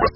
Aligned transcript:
Good 0.00 0.08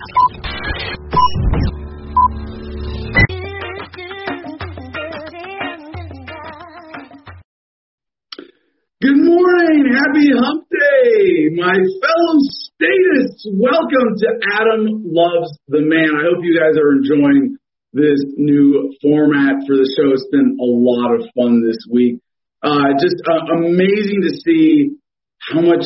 morning. 9.20 9.92
Happy 9.92 10.32
hump 10.32 10.64
day. 10.70 11.50
My 11.52 11.74
fellow 11.76 12.36
statists, 12.40 13.44
welcome 13.52 14.16
to 14.16 14.28
Adam 14.54 15.04
Loves 15.04 15.52
the 15.68 15.82
Man. 15.82 16.16
I 16.16 16.32
hope 16.32 16.40
you 16.42 16.58
guys 16.58 16.78
are 16.80 16.92
enjoying 16.92 17.58
this 17.92 18.24
new 18.38 18.90
format 19.02 19.66
for 19.66 19.76
the 19.76 19.84
show. 19.98 20.12
It's 20.14 20.26
been 20.32 20.56
a 20.58 20.64
lot 20.64 21.14
of 21.14 21.28
fun 21.36 21.62
this 21.62 21.84
week. 21.92 22.22
Uh, 22.62 22.94
just 22.98 23.16
uh, 23.30 23.52
amazing 23.52 24.22
to 24.22 24.30
see 24.46 24.96
how 25.40 25.60
much 25.60 25.84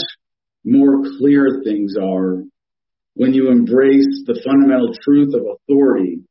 more 0.65 1.03
clear 1.19 1.62
things 1.65 1.97
are 2.01 2.45
when 3.19 3.35
you 3.35 3.51
embrace 3.51 4.23
the 4.31 4.39
fundamental 4.47 4.95
truth 5.03 5.35
of 5.35 5.43
authority 5.43 6.23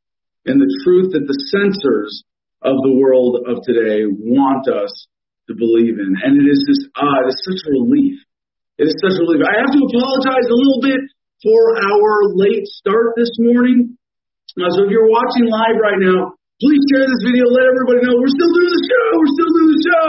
and 0.48 0.56
the 0.56 0.72
truth 0.88 1.12
that 1.12 1.28
the 1.28 1.40
censors 1.52 2.24
of 2.64 2.80
the 2.80 2.96
world 2.96 3.44
of 3.44 3.60
today 3.60 4.08
want 4.08 4.64
us 4.72 4.88
to 5.46 5.52
believe 5.52 6.00
in. 6.00 6.16
And 6.24 6.40
it 6.40 6.48
is 6.48 6.64
just, 6.64 6.88
ah, 6.96 7.28
it 7.28 7.28
is 7.28 7.38
such 7.44 7.60
a 7.68 7.76
relief. 7.76 8.16
It 8.80 8.88
is 8.88 8.96
such 9.04 9.20
a 9.20 9.20
relief. 9.20 9.44
I 9.44 9.60
have 9.60 9.68
to 9.68 9.82
apologize 9.84 10.48
a 10.48 10.56
little 10.56 10.80
bit 10.80 11.02
for 11.44 11.60
our 11.76 12.32
late 12.40 12.64
start 12.80 13.12
this 13.20 13.36
morning. 13.36 14.00
Uh, 14.56 14.72
so 14.72 14.88
if 14.88 14.90
you're 14.90 15.12
watching 15.12 15.44
live 15.44 15.76
right 15.76 16.00
now, 16.00 16.40
please 16.56 16.80
share 16.88 17.04
this 17.04 17.20
video. 17.20 17.52
Let 17.52 17.68
everybody 17.68 18.00
know 18.00 18.16
we're 18.16 18.32
still 18.32 18.48
doing 18.48 18.72
the 18.72 18.84
show. 18.88 19.06
We're 19.12 19.34
still 19.36 19.52
doing 19.60 19.70
the 19.76 19.84
show. 19.92 20.08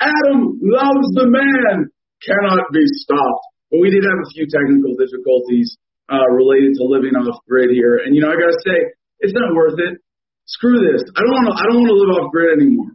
Adam 0.00 0.40
loves 0.72 1.08
the 1.20 1.28
man. 1.28 1.92
Cannot 2.24 2.64
be 2.72 2.80
stopped. 3.04 3.44
But 3.68 3.84
we 3.84 3.92
did 3.92 4.08
have 4.08 4.20
a 4.24 4.28
few 4.32 4.48
technical 4.48 4.96
difficulties 4.96 5.76
uh, 6.08 6.28
related 6.32 6.76
to 6.76 6.84
living 6.84 7.16
off 7.16 7.40
grid 7.48 7.70
here. 7.70 8.00
And 8.04 8.14
you 8.14 8.20
know, 8.20 8.28
I 8.28 8.36
gotta 8.36 8.58
say, 8.64 8.92
it's 9.20 9.32
not 9.32 9.54
worth 9.54 9.78
it. 9.80 10.00
Screw 10.44 10.76
this. 10.76 11.00
I 11.16 11.24
don't 11.24 11.32
want 11.32 11.48
to. 11.48 11.54
I 11.56 11.64
don't 11.64 11.80
want 11.80 11.90
to 11.92 12.00
live 12.00 12.12
off 12.20 12.28
grid 12.32 12.60
anymore. 12.60 12.92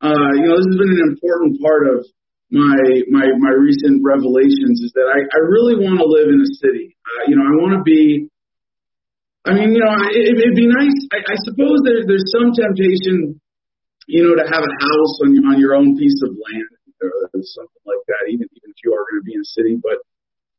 Uh, 0.00 0.30
you 0.40 0.46
know, 0.48 0.56
this 0.56 0.68
has 0.72 0.78
been 0.80 0.94
an 0.96 1.04
important 1.12 1.60
part 1.60 1.84
of 1.84 2.06
my 2.48 2.80
my 3.12 3.28
my 3.36 3.52
recent 3.52 4.00
revelations 4.00 4.80
is 4.80 4.92
that 4.96 5.04
I, 5.04 5.20
I 5.20 5.40
really 5.52 5.76
want 5.76 6.00
to 6.00 6.08
live 6.08 6.32
in 6.32 6.40
a 6.40 6.50
city. 6.56 6.96
Uh, 7.04 7.28
you 7.28 7.36
know, 7.36 7.44
I 7.44 7.54
want 7.60 7.76
to 7.76 7.84
be. 7.84 8.32
I 9.44 9.52
mean, 9.52 9.76
you 9.76 9.80
know, 9.84 9.92
it, 10.12 10.40
it'd 10.40 10.56
be 10.56 10.68
nice. 10.68 10.96
I, 11.12 11.24
I 11.24 11.36
suppose 11.44 11.80
there, 11.84 12.04
there's 12.04 12.28
some 12.32 12.52
temptation, 12.52 13.40
you 14.08 14.20
know, 14.24 14.36
to 14.36 14.44
have 14.48 14.64
a 14.64 14.74
house 14.80 15.14
on 15.24 15.36
on 15.44 15.60
your 15.60 15.76
own 15.76 15.96
piece 15.96 16.20
of 16.24 16.32
land 16.32 16.72
or 17.04 17.12
something 17.44 17.84
like 17.84 18.04
that. 18.08 18.32
Even 18.32 18.48
even 18.48 18.68
if 18.72 18.80
you 18.80 18.96
are 18.96 19.04
going 19.12 19.20
to 19.20 19.26
be 19.28 19.36
in 19.36 19.44
a 19.44 19.50
city, 19.52 19.76
but 19.76 20.00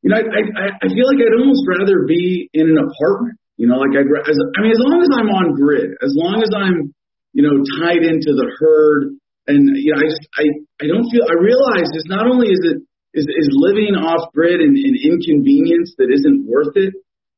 you 0.02 0.10
know, 0.10 0.18
I 0.18 0.42
I, 0.56 0.66
I 0.80 0.88
feel 0.88 1.08
like 1.08 1.20
I'd 1.20 1.40
almost 1.40 1.64
rather 1.68 2.08
be 2.08 2.50
in 2.54 2.70
an 2.72 2.80
apartment. 2.80 3.36
You 3.60 3.68
know, 3.68 3.78
like 3.84 3.92
I'd. 3.92 4.08
As, 4.08 4.38
I 4.56 4.60
mean, 4.64 4.72
as 4.72 4.84
long 4.84 5.00
as 5.04 5.12
I'm 5.12 5.28
on 5.28 5.56
grid, 5.60 5.92
as 6.00 6.16
long 6.16 6.40
as 6.40 6.52
I'm, 6.56 6.96
you 7.34 7.44
know, 7.44 7.60
tied 7.84 8.08
into 8.08 8.32
the 8.32 8.48
herd 8.60 9.20
and 9.50 9.76
you 9.76 9.92
know, 9.92 10.00
I 10.00 10.06
just 10.06 10.24
I 10.38 10.46
I 10.80 10.86
don't 10.88 11.10
feel 11.10 11.26
I 11.26 11.36
realize 11.42 11.90
it's 11.92 12.08
not 12.08 12.30
only 12.30 12.54
is 12.54 12.62
it 12.64 12.80
is 13.18 13.26
is 13.26 13.50
living 13.52 13.98
off 13.98 14.32
grid 14.32 14.62
and, 14.62 14.78
and 14.78 14.96
inconvenience 14.96 15.98
that 15.98 16.14
isn't 16.14 16.46
worth 16.46 16.78
it, 16.78 16.94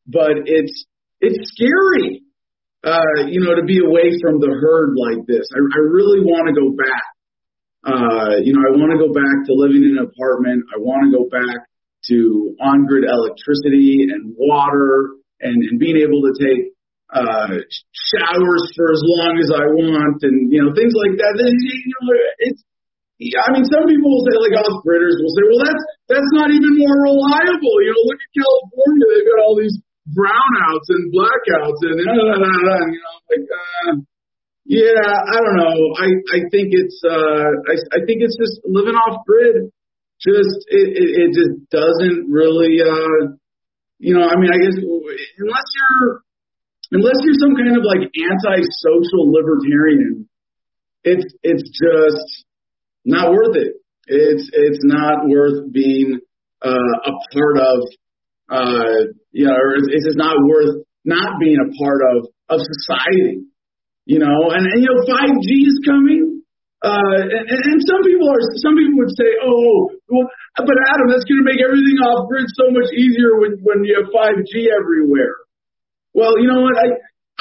but 0.05 0.45
it's 0.45 0.85
it's 1.23 1.39
scary. 1.55 2.21
Uh, 2.83 3.29
you 3.29 3.39
know, 3.39 3.53
to 3.53 3.61
be 3.61 3.77
away 3.77 4.09
from 4.25 4.41
the 4.41 4.49
herd 4.49 4.97
like 4.97 5.21
this. 5.29 5.45
I, 5.53 5.61
I 5.61 5.81
really 5.85 6.19
want 6.25 6.49
to 6.49 6.55
go 6.57 6.73
back. 6.73 7.05
Uh, 7.85 8.41
you 8.41 8.57
know, 8.57 8.61
I 8.65 8.73
want 8.73 8.89
to 8.89 8.97
go 8.97 9.13
back 9.13 9.45
to 9.45 9.53
living 9.53 9.85
in 9.85 10.01
an 10.01 10.09
apartment. 10.09 10.65
I 10.73 10.81
want 10.81 11.05
to 11.05 11.13
go 11.13 11.29
back 11.29 11.61
to 12.11 12.55
on-grid 12.59 13.07
electricity 13.07 14.11
and 14.11 14.35
water 14.35 15.15
and, 15.39 15.63
and 15.63 15.79
being 15.79 15.97
able 15.97 16.21
to 16.27 16.33
take 16.35 16.75
uh, 17.11 17.59
showers 17.91 18.63
for 18.75 18.87
as 18.91 19.01
long 19.03 19.35
as 19.39 19.49
I 19.51 19.65
want, 19.71 20.23
and 20.23 20.51
you 20.51 20.63
know 20.63 20.71
things 20.71 20.95
like 20.95 21.19
that. 21.19 21.33
Then, 21.39 21.51
you 21.55 21.95
know, 21.95 22.11
it's. 22.51 22.61
I 23.21 23.53
mean, 23.53 23.61
some 23.69 23.85
people 23.85 24.09
will 24.09 24.25
say, 24.25 24.33
like 24.33 24.57
off 24.57 24.81
gridders 24.81 25.21
will 25.21 25.35
say, 25.37 25.45
well, 25.45 25.61
that's 25.61 25.83
that's 26.09 26.31
not 26.33 26.49
even 26.49 26.73
more 26.73 27.05
reliable. 27.05 27.75
You 27.85 27.93
know, 27.93 28.03
look 28.09 28.17
at 28.17 28.31
California; 28.33 29.05
they've 29.13 29.29
got 29.29 29.39
all 29.45 29.55
these 29.59 29.77
brownouts 30.09 30.87
and 30.89 31.03
blackouts, 31.13 31.79
and 31.85 31.95
you 32.01 32.07
know, 32.09 32.33
like, 32.33 33.45
uh, 33.45 33.93
yeah, 34.65 35.05
I 35.05 35.37
don't 35.37 35.57
know. 35.59 35.77
I 35.99 36.07
I 36.33 36.39
think 36.49 36.73
it's 36.73 36.97
uh, 37.05 37.51
I 37.69 37.75
I 37.93 37.99
think 38.07 38.23
it's 38.25 38.39
just 38.39 38.63
living 38.65 38.95
off 38.95 39.21
grid. 39.27 39.69
Just 40.21 40.65
it 40.69 40.87
it, 40.93 41.09
it 41.17 41.29
just 41.33 41.69
doesn't 41.69 42.29
really 42.29 42.77
uh, 42.81 43.33
you 43.97 44.13
know. 44.13 44.21
I 44.21 44.35
mean, 44.37 44.53
I 44.53 44.57
guess 44.61 44.77
unless 44.77 45.69
you're 45.73 46.21
unless 46.91 47.17
you're 47.23 47.41
some 47.41 47.55
kind 47.55 47.75
of 47.75 47.83
like 47.83 48.05
anti-social 48.05 49.31
libertarian, 49.31 50.29
it's 51.03 51.25
it's 51.41 51.63
just 51.63 52.45
not 53.03 53.31
worth 53.31 53.55
it. 53.55 53.81
It's 54.05 54.49
it's 54.53 54.83
not 54.83 55.27
worth 55.27 55.71
being 55.71 56.19
uh, 56.61 56.93
a 57.05 57.11
part 57.33 57.57
of. 57.57 57.79
Uh, 58.49 59.15
you 59.31 59.45
know, 59.47 59.53
or 59.53 59.75
it's 59.75 60.05
just 60.05 60.17
not 60.17 60.35
worth 60.45 60.83
not 61.05 61.39
being 61.39 61.57
a 61.57 61.71
part 61.81 62.01
of 62.13 62.27
of 62.49 62.59
society. 62.59 63.45
You 64.05 64.19
know, 64.19 64.51
and, 64.51 64.67
and 64.67 64.81
you 64.81 64.89
know, 64.89 65.01
5G 65.07 65.67
is 65.67 65.79
coming. 65.85 66.40
Uh, 66.81 67.29
and, 67.29 67.45
and 67.45 67.79
some 67.85 68.01
people 68.01 68.25
are, 68.25 68.41
some 68.57 68.73
people 68.73 68.97
would 69.05 69.13
say, 69.13 69.29
oh, 69.45 69.93
well, 70.09 70.25
but 70.57 70.77
Adam, 70.89 71.13
that's 71.13 71.29
going 71.29 71.37
to 71.37 71.45
make 71.45 71.61
everything 71.61 72.01
off 72.01 72.25
grid 72.25 72.49
so 72.57 72.73
much 72.73 72.89
easier 72.97 73.37
when, 73.37 73.61
when 73.61 73.85
you 73.85 74.01
have 74.01 74.09
5G 74.09 74.65
everywhere. 74.73 75.37
Well, 76.13 76.35
you 76.41 76.49
know 76.49 76.65
what? 76.65 76.75
I 76.75 76.89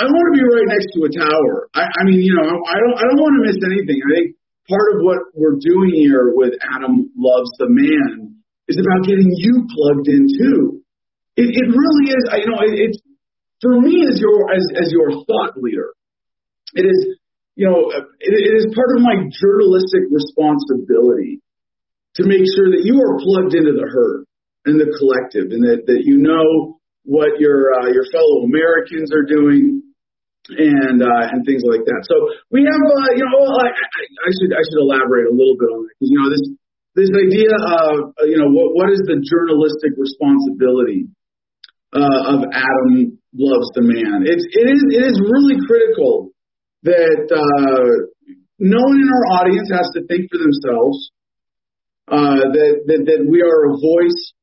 I 0.01 0.09
want 0.09 0.27
to 0.33 0.35
be 0.39 0.45
right 0.49 0.69
next 0.73 0.89
to 0.97 1.05
a 1.05 1.13
tower. 1.13 1.69
I, 1.77 1.85
I 1.85 2.03
mean, 2.09 2.25
you 2.25 2.33
know, 2.33 2.49
I 2.49 2.77
don't 2.81 2.97
I 2.97 3.05
don't 3.05 3.21
want 3.21 3.35
to 3.37 3.43
miss 3.45 3.61
anything. 3.61 4.01
I 4.01 4.09
think 4.17 4.27
part 4.65 4.97
of 4.97 5.05
what 5.05 5.19
we're 5.35 5.61
doing 5.61 5.93
here 5.93 6.33
with 6.33 6.55
Adam 6.63 7.11
Loves 7.19 7.53
the 7.61 7.69
Man 7.69 8.41
is 8.65 8.81
about 8.81 9.05
getting 9.05 9.29
you 9.29 9.67
plugged 9.69 10.09
in 10.09 10.25
too. 10.25 10.81
It, 11.37 11.53
it 11.53 11.67
really 11.69 12.17
is. 12.17 12.23
You 12.33 12.49
know, 12.49 12.63
it, 12.65 12.73
it's 12.81 12.99
for 13.61 13.77
me 13.77 14.07
as 14.09 14.17
your 14.17 14.49
as 14.55 14.65
as 14.81 14.89
your 14.89 15.21
thought 15.27 15.59
leader. 15.61 15.93
It 16.73 16.87
is, 16.87 17.19
you 17.61 17.69
know, 17.69 17.93
it, 17.93 18.33
it 18.33 18.55
is 18.57 18.73
part 18.73 18.89
of 18.97 19.05
my 19.05 19.21
journalistic 19.29 20.09
responsibility 20.09 21.45
to 22.17 22.25
make 22.25 22.49
sure 22.57 22.73
that 22.73 22.89
you 22.89 22.97
are 22.97 23.21
plugged 23.21 23.53
into 23.53 23.77
the 23.77 23.85
herd 23.85 24.25
and 24.65 24.81
the 24.81 24.89
collective, 24.97 25.53
and 25.53 25.61
that 25.69 25.85
that 25.85 26.01
you 26.09 26.17
know 26.17 26.81
what 27.05 27.37
your 27.37 27.69
uh, 27.77 27.93
your 27.93 28.09
fellow 28.09 28.49
Americans 28.49 29.13
are 29.13 29.29
doing, 29.29 29.85
and 30.49 31.05
uh, 31.05 31.25
and 31.37 31.45
things 31.45 31.61
like 31.61 31.85
that. 31.85 32.01
So 32.09 32.33
we 32.49 32.65
have, 32.65 32.81
uh, 32.81 33.13
you 33.13 33.29
know, 33.29 33.45
I, 33.45 33.69
I, 33.69 34.31
should 34.41 34.57
I 34.57 34.63
should 34.65 34.81
elaborate 34.81 35.29
a 35.29 35.37
little 35.37 35.61
bit 35.61 35.69
on 35.69 35.85
that 35.85 35.93
because 36.01 36.09
you 36.09 36.17
know 36.17 36.33
this 36.33 36.45
this 36.97 37.13
idea 37.13 37.53
of 37.53 38.17
uh, 38.17 38.25
you 38.25 38.41
know 38.41 38.49
what 38.49 38.73
what 38.73 38.89
is 38.89 39.05
the 39.05 39.21
journalistic 39.21 40.01
responsibility 40.01 41.13
uh, 41.93 42.41
of 42.41 42.41
Adam 42.57 43.21
loves 43.37 43.69
the 43.77 43.85
man. 43.85 44.25
It's 44.25 44.49
it 44.49 44.65
is 44.65 44.81
it 44.97 45.05
is 45.05 45.21
really 45.29 45.61
critical 45.69 46.33
that 46.83 47.25
uh, 47.29 47.91
no 48.59 48.81
one 48.81 49.01
in 49.01 49.09
our 49.09 49.27
audience 49.41 49.69
has 49.73 49.89
to 49.95 50.07
think 50.07 50.31
for 50.31 50.39
themselves. 50.39 51.11
Uh, 52.11 52.43
that, 52.51 52.75
that 52.91 53.01
that 53.07 53.23
we 53.23 53.39
are 53.39 53.71
a 53.71 53.79
voice 53.79 54.35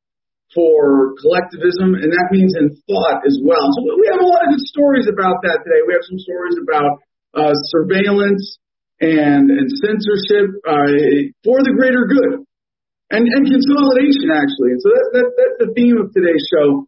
for 0.55 1.11
collectivism, 1.19 1.99
and 1.99 2.07
that 2.15 2.31
means 2.31 2.55
in 2.55 2.71
thought 2.87 3.19
as 3.27 3.35
well. 3.43 3.67
So 3.75 3.91
we 3.99 4.07
have 4.07 4.23
a 4.23 4.29
lot 4.29 4.47
of 4.47 4.55
good 4.55 4.65
stories 4.71 5.03
about 5.11 5.43
that 5.43 5.67
today. 5.67 5.83
We 5.83 5.91
have 5.91 6.07
some 6.07 6.15
stories 6.15 6.55
about 6.63 7.03
uh, 7.35 7.51
surveillance 7.75 8.55
and, 9.03 9.51
and 9.51 9.67
censorship 9.83 10.55
uh, 10.63 11.27
for 11.43 11.59
the 11.59 11.75
greater 11.75 12.07
good, 12.07 12.47
and, 13.11 13.27
and 13.27 13.43
consolidation 13.43 14.31
actually. 14.31 14.79
And 14.79 14.81
so 14.81 14.87
that, 14.87 15.05
that, 15.11 15.27
that's 15.35 15.57
the 15.67 15.71
theme 15.75 15.99
of 15.99 16.15
today's 16.15 16.47
show. 16.47 16.87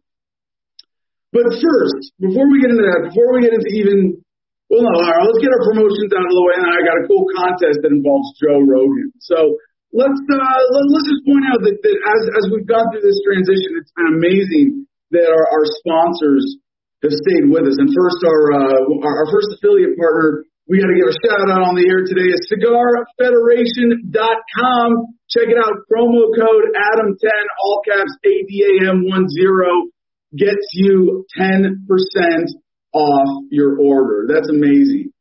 But 1.36 1.60
first, 1.60 2.10
before 2.18 2.48
we 2.48 2.64
get 2.64 2.72
into 2.72 2.88
that, 2.88 3.12
before 3.12 3.36
we 3.36 3.44
get 3.44 3.52
into 3.52 3.70
even 3.76 4.24
well, 4.70 4.86
no, 4.86 4.94
all 4.94 5.02
right, 5.02 5.26
let's 5.26 5.42
get 5.42 5.50
our 5.50 5.66
promotions 5.66 6.14
out 6.14 6.22
of 6.22 6.30
the 6.30 6.46
way. 6.46 6.54
And 6.62 6.70
I 6.70 6.78
got 6.86 7.02
a 7.02 7.10
cool 7.10 7.26
contest 7.34 7.82
that 7.82 7.90
involves 7.90 8.30
Joe 8.38 8.62
Rogan. 8.62 9.10
So 9.18 9.58
let's 9.90 10.22
uh, 10.30 10.38
let, 10.38 10.84
us 10.94 11.10
just 11.10 11.26
point 11.26 11.42
out 11.50 11.58
that, 11.66 11.74
that 11.74 11.96
as 11.98 12.22
as 12.38 12.54
we've 12.54 12.70
gone 12.70 12.86
through 12.94 13.02
this 13.02 13.18
transition, 13.26 13.82
it's 13.82 13.90
been 13.98 14.14
amazing 14.14 14.86
that 15.10 15.26
our, 15.26 15.46
our 15.50 15.66
sponsors 15.82 16.62
have 17.02 17.10
stayed 17.10 17.50
with 17.50 17.66
us. 17.66 17.82
And 17.82 17.90
first, 17.90 18.22
our 18.22 18.62
uh, 18.62 18.78
our, 19.02 19.26
our 19.26 19.28
first 19.34 19.50
affiliate 19.58 19.98
partner, 19.98 20.46
we 20.70 20.78
got 20.78 20.86
to 20.86 20.94
give 20.94 21.10
a 21.10 21.18
shout 21.18 21.50
out 21.50 21.66
on 21.66 21.74
the 21.74 21.90
air 21.90 22.06
today 22.06 22.30
is 22.30 22.38
CigarFederation.com. 22.54 24.86
Check 25.34 25.50
it 25.50 25.58
out. 25.58 25.82
Promo 25.90 26.30
code 26.30 26.78
Adam10, 26.78 27.26
all 27.58 27.82
caps 27.82 28.14
ADAM10 28.22 29.34
gets 30.38 30.62
you 30.78 31.26
10% 31.34 31.74
off 32.92 33.44
your 33.50 33.78
order. 33.78 34.26
That's 34.28 34.48
amazing. 34.48 35.12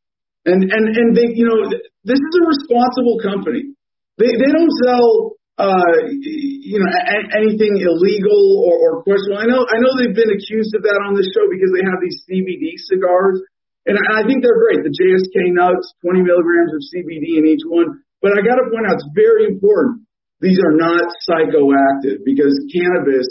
And 0.45 0.63
and 0.63 0.85
and 0.95 1.15
they, 1.15 1.35
you 1.35 1.45
know, 1.45 1.69
this 2.03 2.17
is 2.19 2.33
a 2.41 2.45
responsible 2.47 3.19
company. 3.21 3.75
They 4.17 4.31
they 4.33 4.51
don't 4.51 4.71
sell 4.85 5.39
uh, 5.59 6.07
you 6.07 6.79
know, 6.79 6.87
a- 6.87 7.29
anything 7.35 7.75
illegal 7.83 8.41
or, 8.63 8.79
or 8.79 8.91
questionable. 9.03 9.43
I 9.43 9.47
know, 9.51 9.59
I 9.67 9.77
know 9.83 9.91
they've 9.99 10.15
been 10.15 10.31
accused 10.31 10.71
of 10.71 10.87
that 10.87 11.03
on 11.03 11.19
this 11.19 11.27
show 11.35 11.43
because 11.51 11.75
they 11.75 11.83
have 11.83 11.99
these 11.99 12.15
CBD 12.23 12.79
cigars, 12.87 13.43
and 13.83 13.99
I, 13.99 14.03
I 14.15 14.21
think 14.23 14.39
they're 14.39 14.55
great. 14.55 14.87
The 14.87 14.95
JSK 14.95 15.51
nuts, 15.51 15.91
20 15.99 16.23
milligrams 16.23 16.71
of 16.71 16.79
CBD 16.95 17.43
in 17.43 17.45
each 17.51 17.67
one. 17.67 17.99
But 18.23 18.39
I 18.39 18.43
got 18.43 18.55
to 18.55 18.71
point 18.71 18.87
out, 18.87 19.03
it's 19.03 19.11
very 19.11 19.51
important. 19.51 20.07
These 20.39 20.63
are 20.63 20.75
not 20.79 21.11
psychoactive 21.27 22.23
because 22.23 22.55
cannabis 22.71 23.27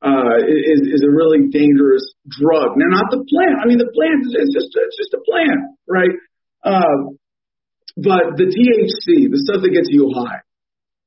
uh, 0.00 0.40
is, 0.48 0.80
is 0.88 1.02
a 1.04 1.12
really 1.12 1.52
dangerous 1.52 2.04
drug. 2.28 2.72
Now, 2.80 2.88
not 2.88 3.12
the 3.12 3.20
plant. 3.20 3.60
I 3.60 3.68
mean, 3.68 3.76
the 3.76 3.92
plant 3.92 4.24
is 4.24 4.48
just 4.48 4.72
it's 4.72 4.96
just 4.96 5.12
a 5.12 5.22
plant, 5.28 5.76
right? 5.84 6.14
Uh, 6.64 7.16
but 8.00 8.40
the 8.40 8.48
THC, 8.48 9.28
the 9.28 9.40
stuff 9.44 9.60
that 9.60 9.72
gets 9.76 9.92
you 9.92 10.08
high, 10.16 10.40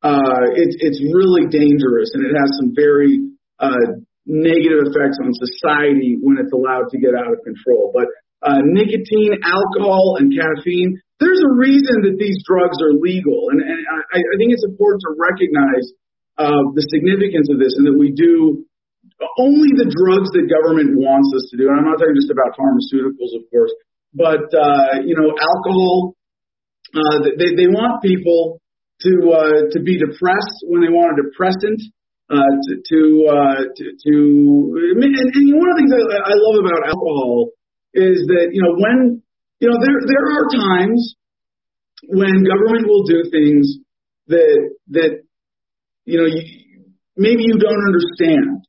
uh, 0.05 0.45
it's 0.53 0.77
it's 0.77 1.01
really 1.01 1.49
dangerous 1.49 2.13
and 2.13 2.21
it 2.21 2.37
has 2.37 2.53
some 2.61 2.77
very 2.77 3.33
uh, 3.57 4.03
negative 4.29 4.85
effects 4.91 5.17
on 5.25 5.33
society 5.33 6.19
when 6.21 6.37
it's 6.37 6.53
allowed 6.53 6.93
to 6.93 7.01
get 7.01 7.17
out 7.17 7.33
of 7.33 7.41
control. 7.41 7.89
But 7.95 8.13
uh, 8.45 8.61
nicotine, 8.61 9.41
alcohol, 9.41 10.19
and 10.19 10.29
caffeine, 10.29 10.99
there's 11.17 11.41
a 11.41 11.55
reason 11.55 12.03
that 12.05 12.19
these 12.19 12.43
drugs 12.43 12.75
are 12.83 12.93
legal, 12.93 13.49
and, 13.49 13.63
and 13.63 13.79
I, 13.87 14.19
I 14.19 14.35
think 14.37 14.51
it's 14.51 14.67
important 14.67 15.01
to 15.07 15.11
recognize 15.15 15.85
uh, 16.35 16.61
the 16.75 16.83
significance 16.91 17.47
of 17.49 17.57
this 17.57 17.73
and 17.79 17.87
that 17.87 17.95
we 17.95 18.11
do 18.11 18.65
only 19.37 19.71
the 19.77 19.89
drugs 19.89 20.29
that 20.33 20.45
government 20.49 20.97
wants 20.97 21.29
us 21.37 21.49
to 21.51 21.57
do, 21.57 21.69
and 21.69 21.81
I'm 21.81 21.87
not 21.89 21.99
talking 21.99 22.17
just 22.17 22.33
about 22.33 22.57
pharmaceuticals, 22.57 23.33
of 23.37 23.43
course, 23.49 23.73
but 24.13 24.45
uh, 24.53 25.01
you 25.05 25.15
know, 25.17 25.33
alcohol. 25.33 26.15
Uh, 26.93 27.25
they 27.25 27.57
they 27.57 27.65
want 27.65 28.05
people 28.05 28.61
to 29.01 29.11
uh, 29.33 29.59
to 29.73 29.79
be 29.81 29.97
depressed 29.97 30.61
when 30.69 30.81
they 30.81 30.93
want 30.93 31.17
a 31.17 31.25
depressant. 31.25 31.81
Uh, 32.31 32.39
to 32.39 32.71
to, 32.87 32.99
uh, 33.29 33.61
to 33.75 33.83
to 33.99 34.13
and, 34.95 35.03
and 35.03 35.45
one 35.53 35.69
of 35.69 35.75
the 35.75 35.79
things 35.83 35.91
I, 35.91 36.01
I 36.23 36.35
love 36.39 36.55
about 36.63 36.87
alcohol 36.87 37.51
is 37.93 38.25
that 38.31 38.49
you 38.55 38.63
know 38.63 38.73
when 38.79 39.21
you 39.59 39.67
know 39.69 39.77
there 39.77 39.99
there 40.07 40.25
are 40.31 40.45
times 40.49 41.15
when 42.07 42.47
government 42.47 42.87
will 42.87 43.03
do 43.03 43.29
things 43.29 43.77
that 44.27 44.71
that 44.89 45.21
you 46.05 46.17
know 46.17 46.25
you, 46.25 46.41
maybe 47.17 47.43
you 47.43 47.59
don't 47.59 47.83
understand 47.91 48.65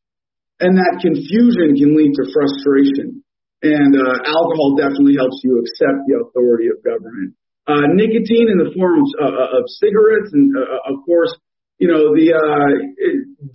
and 0.61 0.79
that 0.79 1.03
confusion 1.03 1.75
can 1.75 1.97
lead 1.99 2.15
to 2.15 2.25
frustration. 2.31 3.23
And 3.65 3.97
uh, 3.97 4.29
alcohol 4.29 4.77
definitely 4.77 5.17
helps 5.17 5.41
you 5.41 5.57
accept 5.57 6.05
the 6.05 6.21
authority 6.21 6.69
of 6.69 6.85
government. 6.85 7.33
Uh, 7.65 7.89
nicotine 7.97 8.53
in 8.53 8.61
the 8.61 8.69
form 8.77 9.01
of, 9.01 9.09
uh, 9.17 9.57
of 9.57 9.65
cigarettes, 9.81 10.37
and 10.37 10.53
uh, 10.53 10.85
of 10.85 11.01
course, 11.09 11.33
you 11.81 11.89
know 11.89 12.13
the 12.13 12.29
uh, 12.37 12.71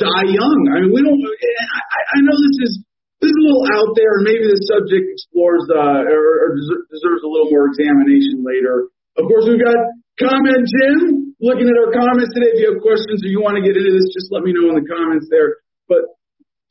die 0.01 0.27
young. 0.33 0.59
I 0.73 0.81
mean, 0.81 0.89
we 0.89 1.05
don't. 1.05 1.21
I, 1.21 2.01
I 2.17 2.19
know 2.25 2.33
this 2.33 2.57
is 2.65 2.73
this 3.21 3.29
is 3.29 3.37
a 3.37 3.45
little 3.45 3.69
out 3.69 3.93
there, 3.93 4.17
and 4.17 4.25
maybe 4.25 4.49
the 4.49 4.57
subject 4.65 5.13
explores 5.13 5.61
uh, 5.69 6.09
or, 6.09 6.25
or 6.41 6.49
deserves 6.89 7.21
a 7.21 7.29
little 7.29 7.53
more 7.53 7.69
examination 7.69 8.41
later. 8.41 8.89
Of 9.13 9.29
course, 9.29 9.45
we've 9.45 9.61
got 9.61 9.77
comment 10.17 10.65
Jim 10.65 11.37
looking 11.37 11.69
at 11.69 11.77
our 11.77 11.93
comments 11.93 12.33
today. 12.33 12.49
If 12.55 12.65
you 12.65 12.67
have 12.73 12.81
questions 12.81 13.21
or 13.21 13.29
you 13.29 13.45
want 13.45 13.61
to 13.61 13.63
get 13.63 13.77
into 13.77 13.93
this, 13.93 14.09
just 14.09 14.33
let 14.33 14.41
me 14.41 14.57
know 14.57 14.73
in 14.73 14.81
the 14.81 14.89
comments 14.89 15.29
there. 15.29 15.61
But 15.85 16.17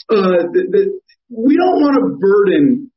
uh, 0.08 0.40
the, 0.52 0.62
the, 0.72 0.82
we 1.28 1.54
don't 1.56 1.78
want 1.84 1.94
to 2.00 2.04
burden 2.16 2.90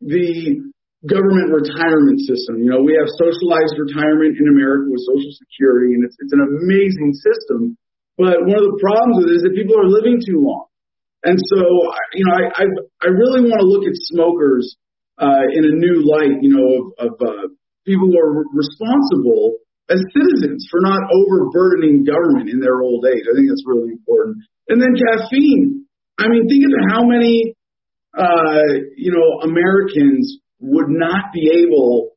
the 0.00 0.62
government 1.04 1.52
retirement 1.52 2.20
system. 2.24 2.62
You 2.64 2.70
know, 2.72 2.80
we 2.80 2.96
have 2.96 3.08
socialized 3.20 3.76
retirement 3.76 4.40
in 4.40 4.48
America 4.48 4.88
with 4.88 5.02
Social 5.04 5.32
Security, 5.36 5.98
and 5.98 6.04
it's, 6.04 6.16
it's 6.20 6.32
an 6.32 6.44
amazing 6.44 7.12
system. 7.12 7.76
But 8.16 8.46
one 8.46 8.56
of 8.56 8.66
the 8.70 8.78
problems 8.80 9.14
with 9.20 9.28
it 9.32 9.36
is 9.38 9.44
that 9.44 9.58
people 9.58 9.76
are 9.76 9.90
living 9.90 10.22
too 10.22 10.40
long. 10.40 10.70
And 11.24 11.40
so, 11.40 11.60
you 12.14 12.24
know, 12.24 12.34
I, 12.36 12.44
I, 12.62 12.64
I 13.04 13.08
really 13.10 13.48
want 13.48 13.58
to 13.58 13.68
look 13.68 13.84
at 13.88 13.96
smokers 14.12 14.76
uh, 15.18 15.44
in 15.56 15.64
a 15.64 15.74
new 15.74 16.04
light, 16.04 16.38
you 16.44 16.52
know, 16.52 16.68
of, 16.68 16.84
of 17.00 17.12
uh, 17.18 17.48
people 17.88 18.12
who 18.12 18.18
are 18.20 18.44
responsible 18.52 19.58
as 19.88 20.00
citizens 20.12 20.68
for 20.70 20.80
not 20.80 21.00
overburdening 21.12 22.04
government 22.04 22.48
in 22.48 22.60
their 22.60 22.80
old 22.80 23.04
age. 23.08 23.24
I 23.24 23.32
think 23.36 23.48
that's 23.48 23.64
really 23.66 23.92
important. 23.92 24.44
And 24.68 24.80
then 24.80 24.96
caffeine. 24.96 25.83
I 26.18 26.28
mean, 26.28 26.48
think 26.48 26.64
of 26.64 26.72
how 26.90 27.04
many, 27.04 27.54
uh, 28.16 28.62
you 28.96 29.12
know, 29.12 29.50
Americans 29.50 30.38
would 30.60 30.88
not 30.88 31.32
be 31.32 31.66
able 31.66 32.10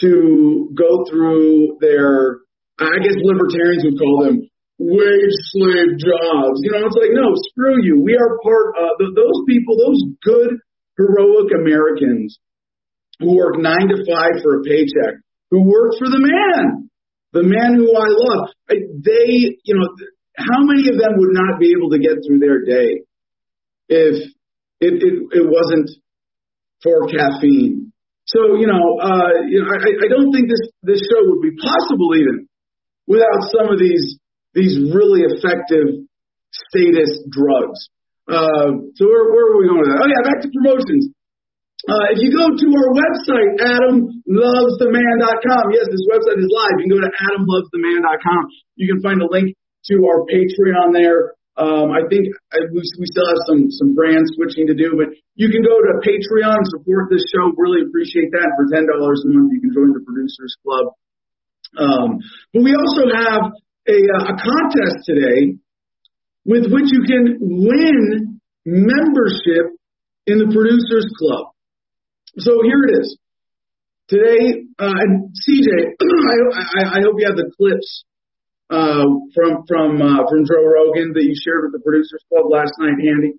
to 0.00 0.70
go 0.74 1.04
through 1.08 1.78
their, 1.80 2.40
I 2.78 2.98
guess 3.02 3.14
libertarians 3.22 3.84
would 3.84 3.98
call 3.98 4.24
them 4.24 4.48
wage 4.78 5.36
slave 5.50 5.98
jobs. 5.98 6.58
You 6.62 6.70
know, 6.72 6.86
it's 6.86 6.98
like, 6.98 7.14
no, 7.14 7.34
screw 7.50 7.82
you. 7.82 8.02
We 8.02 8.14
are 8.14 8.38
part 8.42 8.74
of 8.78 9.14
those 9.14 9.38
people, 9.46 9.76
those 9.76 10.02
good, 10.22 10.58
heroic 10.96 11.50
Americans 11.54 12.38
who 13.20 13.36
work 13.36 13.54
nine 13.58 13.88
to 13.88 14.04
five 14.06 14.42
for 14.42 14.60
a 14.60 14.62
paycheck, 14.62 15.22
who 15.50 15.62
work 15.62 15.94
for 15.98 16.08
the 16.08 16.18
man, 16.18 16.90
the 17.32 17.42
man 17.42 17.74
who 17.74 17.90
I 17.94 18.06
love. 18.10 18.50
They, 18.68 19.58
you 19.62 19.74
know, 19.74 19.88
how 20.36 20.62
many 20.62 20.88
of 20.88 20.98
them 20.98 21.18
would 21.18 21.34
not 21.34 21.58
be 21.58 21.74
able 21.76 21.90
to 21.90 21.98
get 21.98 22.22
through 22.26 22.38
their 22.38 22.62
day 22.64 23.02
if 23.88 24.30
it, 24.80 25.02
it, 25.02 25.14
it 25.32 25.44
wasn't 25.44 25.90
for 26.82 27.06
caffeine. 27.08 27.92
So, 28.28 28.60
you 28.60 28.68
know, 28.68 29.00
uh, 29.00 29.48
you 29.48 29.64
know, 29.64 29.72
I, 29.72 29.88
I 30.04 30.08
don't 30.12 30.28
think 30.32 30.48
this, 30.52 30.60
this 30.84 31.00
show 31.00 31.24
would 31.32 31.40
be 31.40 31.56
possible 31.56 32.12
even 32.14 32.46
without 33.08 33.40
some 33.48 33.72
of 33.72 33.80
these, 33.80 34.20
these 34.52 34.76
really 34.92 35.24
effective 35.24 36.04
status 36.52 37.24
drugs. 37.32 37.88
Uh, 38.28 38.84
so 39.00 39.08
where, 39.08 39.32
where 39.32 39.48
are 39.48 39.56
we 39.56 39.64
going 39.64 39.80
with 39.80 39.88
that? 39.88 40.04
Oh 40.04 40.08
yeah, 40.12 40.20
back 40.20 40.44
to 40.44 40.52
promotions. 40.52 41.08
Uh, 41.88 42.12
if 42.12 42.20
you 42.20 42.28
go 42.28 42.52
to 42.52 42.68
our 42.68 42.92
website, 42.92 43.64
adamlovestheman.com, 43.64 45.64
yes, 45.72 45.88
this 45.88 46.04
website 46.04 46.36
is 46.36 46.52
live. 46.52 46.84
You 46.84 46.84
can 46.84 47.00
go 47.00 47.02
to 47.06 47.08
adamlovestheman.com. 47.08 48.42
You 48.76 48.92
can 48.92 49.00
find 49.00 49.24
a 49.24 49.28
link 49.30 49.56
to 49.88 49.94
our 50.04 50.28
Patreon 50.28 50.92
there. 50.92 51.32
Um, 51.58 51.90
I 51.90 52.06
think 52.06 52.30
I, 52.54 52.70
we, 52.70 52.78
we 52.78 53.06
still 53.10 53.26
have 53.26 53.42
some 53.50 53.66
some 53.74 53.90
brand 53.98 54.22
switching 54.38 54.70
to 54.70 54.78
do, 54.78 54.94
but 54.94 55.10
you 55.34 55.50
can 55.50 55.66
go 55.66 55.74
to 55.74 55.98
Patreon 56.06 56.54
and 56.54 56.68
support 56.70 57.10
this 57.10 57.26
show. 57.34 57.50
Really 57.58 57.82
appreciate 57.82 58.30
that. 58.30 58.46
For 58.54 58.70
ten 58.70 58.86
dollars 58.86 59.26
a 59.26 59.34
month, 59.34 59.50
you 59.50 59.60
can 59.60 59.74
join 59.74 59.90
the 59.90 59.98
Producers 60.06 60.54
Club. 60.62 60.94
Um, 61.74 62.22
but 62.54 62.62
we 62.62 62.72
also 62.78 63.10
have 63.10 63.42
a, 63.90 63.98
uh, 63.98 64.24
a 64.30 64.34
contest 64.38 65.02
today 65.02 65.58
with 66.46 66.70
which 66.70 66.94
you 66.94 67.02
can 67.02 67.36
win 67.42 68.40
membership 68.64 69.74
in 70.30 70.38
the 70.38 70.46
Producers 70.54 71.10
Club. 71.18 71.50
So 72.38 72.62
here 72.62 72.86
it 72.86 73.02
is. 73.02 73.18
Today, 74.08 74.62
uh, 74.78 74.94
CJ, 74.94 75.68
I, 76.00 76.36
I, 76.54 76.82
I 76.96 77.00
hope 77.02 77.18
you 77.18 77.26
have 77.26 77.36
the 77.36 77.50
clips 77.58 78.04
uh, 78.70 79.04
from 79.34 79.64
from 79.66 80.02
uh, 80.02 80.28
from 80.28 80.44
Joe 80.44 80.64
Rogan 80.64 81.12
that 81.14 81.24
you 81.24 81.34
shared 81.34 81.64
with 81.64 81.72
the 81.72 81.80
Producers 81.84 82.22
Club 82.28 82.46
last 82.50 82.72
night, 82.78 83.00
Andy. 83.00 83.32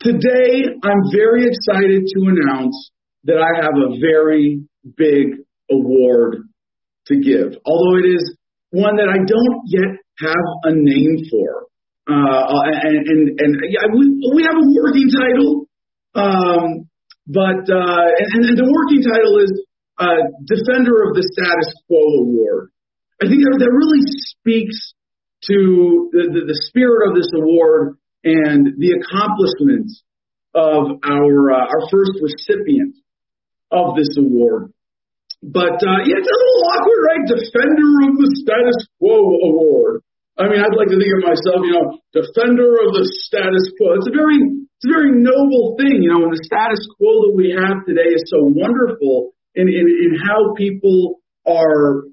Today, 0.00 0.68
I'm 0.82 1.02
very 1.10 1.48
excited 1.48 2.06
to 2.06 2.20
announce 2.28 2.90
that 3.24 3.38
I 3.38 3.64
have 3.64 3.74
a 3.74 3.98
very 3.98 4.62
big 4.96 5.42
award 5.70 6.48
to 7.06 7.14
give, 7.16 7.58
although 7.64 7.98
it 7.98 8.06
is 8.06 8.36
one 8.70 8.96
that 8.96 9.08
I 9.08 9.18
don't 9.24 9.60
yet 9.66 9.98
have 10.20 10.46
a 10.64 10.72
name 10.72 11.24
for. 11.30 11.66
Uh, 12.08 12.44
and 12.84 12.96
and, 13.08 13.40
and 13.40 13.52
yeah, 13.68 13.84
we, 13.92 14.32
we 14.34 14.42
have 14.44 14.56
a 14.56 14.68
working 14.80 15.08
title, 15.12 15.66
um, 16.14 16.88
but 17.26 17.68
uh, 17.68 18.06
and, 18.32 18.44
and 18.48 18.56
the 18.56 18.68
working 18.68 19.02
title 19.02 19.40
is 19.44 19.52
uh, 19.98 20.28
Defender 20.44 21.08
of 21.08 21.16
the 21.16 21.24
Status 21.32 21.72
Quo 21.86 22.00
Award. 22.22 22.70
I 23.20 23.26
think 23.26 23.42
that, 23.42 23.58
that 23.58 23.72
really 23.74 24.02
speaks 24.30 24.94
to 25.50 26.10
the, 26.12 26.22
the, 26.34 26.42
the 26.54 26.58
spirit 26.70 27.10
of 27.10 27.14
this 27.14 27.30
award 27.34 27.98
and 28.22 28.78
the 28.78 28.94
accomplishments 28.98 30.02
of 30.54 30.98
our 31.02 31.34
uh, 31.50 31.66
our 31.66 31.82
first 31.90 32.18
recipient 32.18 32.96
of 33.70 33.94
this 33.94 34.10
award. 34.18 34.72
But 35.42 35.78
uh, 35.78 36.00
yeah, 36.02 36.18
it's 36.18 36.30
a 36.30 36.38
little 36.38 36.62
awkward, 36.74 37.00
right? 37.06 37.22
Defender 37.26 37.90
of 38.10 38.14
the 38.18 38.30
Status 38.42 38.78
Quo 38.98 39.38
Award. 39.46 40.02
I 40.38 40.46
mean, 40.46 40.62
I'd 40.62 40.78
like 40.78 40.90
to 40.94 40.98
think 40.98 41.10
of 41.18 41.26
myself, 41.26 41.66
you 41.66 41.74
know, 41.74 41.98
defender 42.14 42.78
of 42.78 42.94
the 42.94 43.02
status 43.26 43.74
quo. 43.74 43.98
It's 43.98 44.06
a 44.06 44.14
very, 44.14 44.38
it's 44.38 44.86
a 44.86 44.94
very 44.94 45.10
noble 45.18 45.74
thing, 45.74 45.98
you 45.98 46.14
know. 46.14 46.22
And 46.22 46.30
the 46.30 46.42
status 46.46 46.78
quo 46.94 47.26
that 47.26 47.34
we 47.34 47.50
have 47.50 47.82
today 47.82 48.14
is 48.14 48.22
so 48.30 48.46
wonderful 48.46 49.34
in 49.58 49.66
in, 49.66 49.86
in 49.90 50.10
how 50.14 50.54
people 50.54 51.18
are 51.42 52.06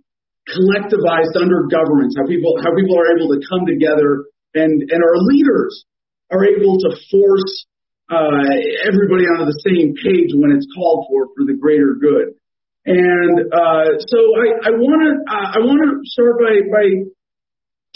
collectivized 0.49 1.33
under 1.37 1.65
governments, 1.69 2.15
how 2.17 2.25
people 2.27 2.55
how 2.61 2.73
people 2.75 2.97
are 2.97 3.17
able 3.17 3.33
to 3.33 3.41
come 3.49 3.65
together 3.65 4.29
and 4.53 4.85
and 4.91 5.01
our 5.01 5.17
leaders 5.33 5.85
are 6.31 6.45
able 6.45 6.77
to 6.77 6.89
force 7.09 7.65
uh, 8.09 8.45
everybody 8.85 9.25
onto 9.25 9.49
the 9.49 9.61
same 9.65 9.97
page 9.97 10.29
when 10.37 10.53
it's 10.53 10.67
called 10.73 11.09
for 11.09 11.33
for 11.33 11.45
the 11.45 11.57
greater 11.57 11.97
good. 11.97 12.37
And 12.85 13.49
uh, 13.49 13.97
so 13.97 14.17
I 14.61 14.69
want 14.77 15.01
to 15.01 15.11
uh, 15.25 15.49
I 15.53 15.59
want 15.65 15.81
to 15.81 15.91
start 16.05 16.37
by 16.37 16.53
by 16.69 16.85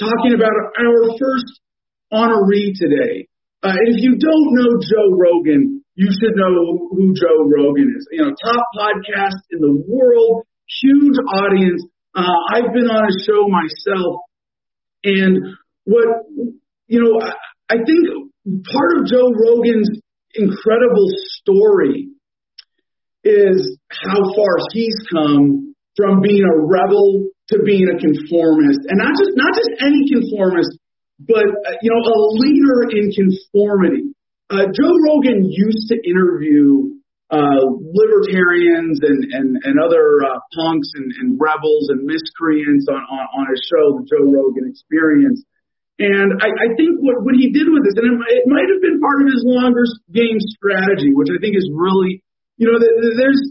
talking 0.01 0.33
about 0.33 0.55
our 0.81 1.13
first 1.19 1.61
honoree 2.09 2.73
today. 2.73 3.29
Uh, 3.61 3.75
if 3.85 4.01
you 4.01 4.17
don't 4.17 4.49
know 4.55 4.79
Joe 4.81 5.13
Rogan, 5.13 5.83
you 5.93 6.07
should 6.09 6.33
know 6.33 6.89
who 6.95 7.13
Joe 7.13 7.43
Rogan 7.45 7.93
is. 7.95 8.07
You 8.11 8.23
know, 8.23 8.33
top 8.33 8.63
podcast 8.73 9.37
in 9.51 9.59
the 9.59 9.83
world, 9.85 10.47
huge 10.81 11.17
audience. 11.27 11.83
Uh, 12.15 12.39
I've 12.51 12.73
been 12.73 12.89
on 12.89 13.05
a 13.05 13.13
show 13.25 13.47
myself, 13.47 14.21
and 15.03 15.55
what 15.85 16.07
you 16.87 17.03
know, 17.03 17.21
I, 17.21 17.33
I 17.69 17.77
think 17.77 18.31
part 18.65 18.97
of 18.97 19.05
Joe 19.05 19.29
Rogan's 19.29 19.89
incredible 20.33 21.07
story 21.37 22.09
is 23.23 23.77
how 23.91 24.17
far 24.35 24.57
he's 24.73 24.95
come 25.11 25.75
from 25.95 26.21
being 26.21 26.43
a 26.43 26.57
rebel 26.65 27.29
to 27.49 27.59
being 27.63 27.87
a 27.89 27.99
conformist, 27.99 28.79
and 28.89 28.97
not 28.97 29.13
just 29.13 29.31
not 29.35 29.53
just 29.53 29.69
any 29.81 30.09
conformist, 30.09 30.77
but 31.19 31.45
uh, 31.45 31.77
you 31.81 31.91
know, 31.91 32.01
a 32.01 32.19
leader 32.41 32.89
in 32.89 33.11
conformity. 33.11 34.13
Uh, 34.49 34.65
Joe 34.73 34.95
Rogan 35.05 35.45
used 35.45 35.89
to 35.89 36.09
interview 36.09 36.98
uh, 37.29 37.61
libertarians 37.93 38.97
and 39.05 39.21
and, 39.33 39.47
and 39.63 39.75
other 39.77 40.25
uh, 40.25 40.41
punks 40.53 40.89
and, 40.97 41.13
and 41.21 41.37
rebels 41.37 41.93
and 41.93 42.05
miscreants 42.05 42.89
on, 42.89 43.01
on 43.05 43.23
on 43.37 43.43
his 43.53 43.61
show, 43.69 44.01
the 44.01 44.05
Joe 44.09 44.25
Rogan 44.25 44.65
Experience. 44.69 45.45
And 45.99 46.39
I, 46.39 46.47
I 46.47 46.67
think 46.79 46.95
what, 47.03 47.27
what 47.27 47.35
he 47.35 47.51
did 47.51 47.67
with 47.67 47.83
this, 47.83 47.99
and 47.99 48.07
it 48.07 48.15
might, 48.15 48.31
it 48.39 48.47
might 48.47 48.71
have 48.71 48.79
been 48.79 49.03
part 49.03 49.19
of 49.19 49.27
his 49.27 49.43
longer 49.43 49.83
game 50.07 50.39
strategy, 50.39 51.11
which 51.11 51.27
I 51.27 51.43
think 51.43 51.59
is 51.59 51.67
really, 51.75 52.23
you 52.55 52.71
know, 52.71 52.79
there's, 52.79 53.41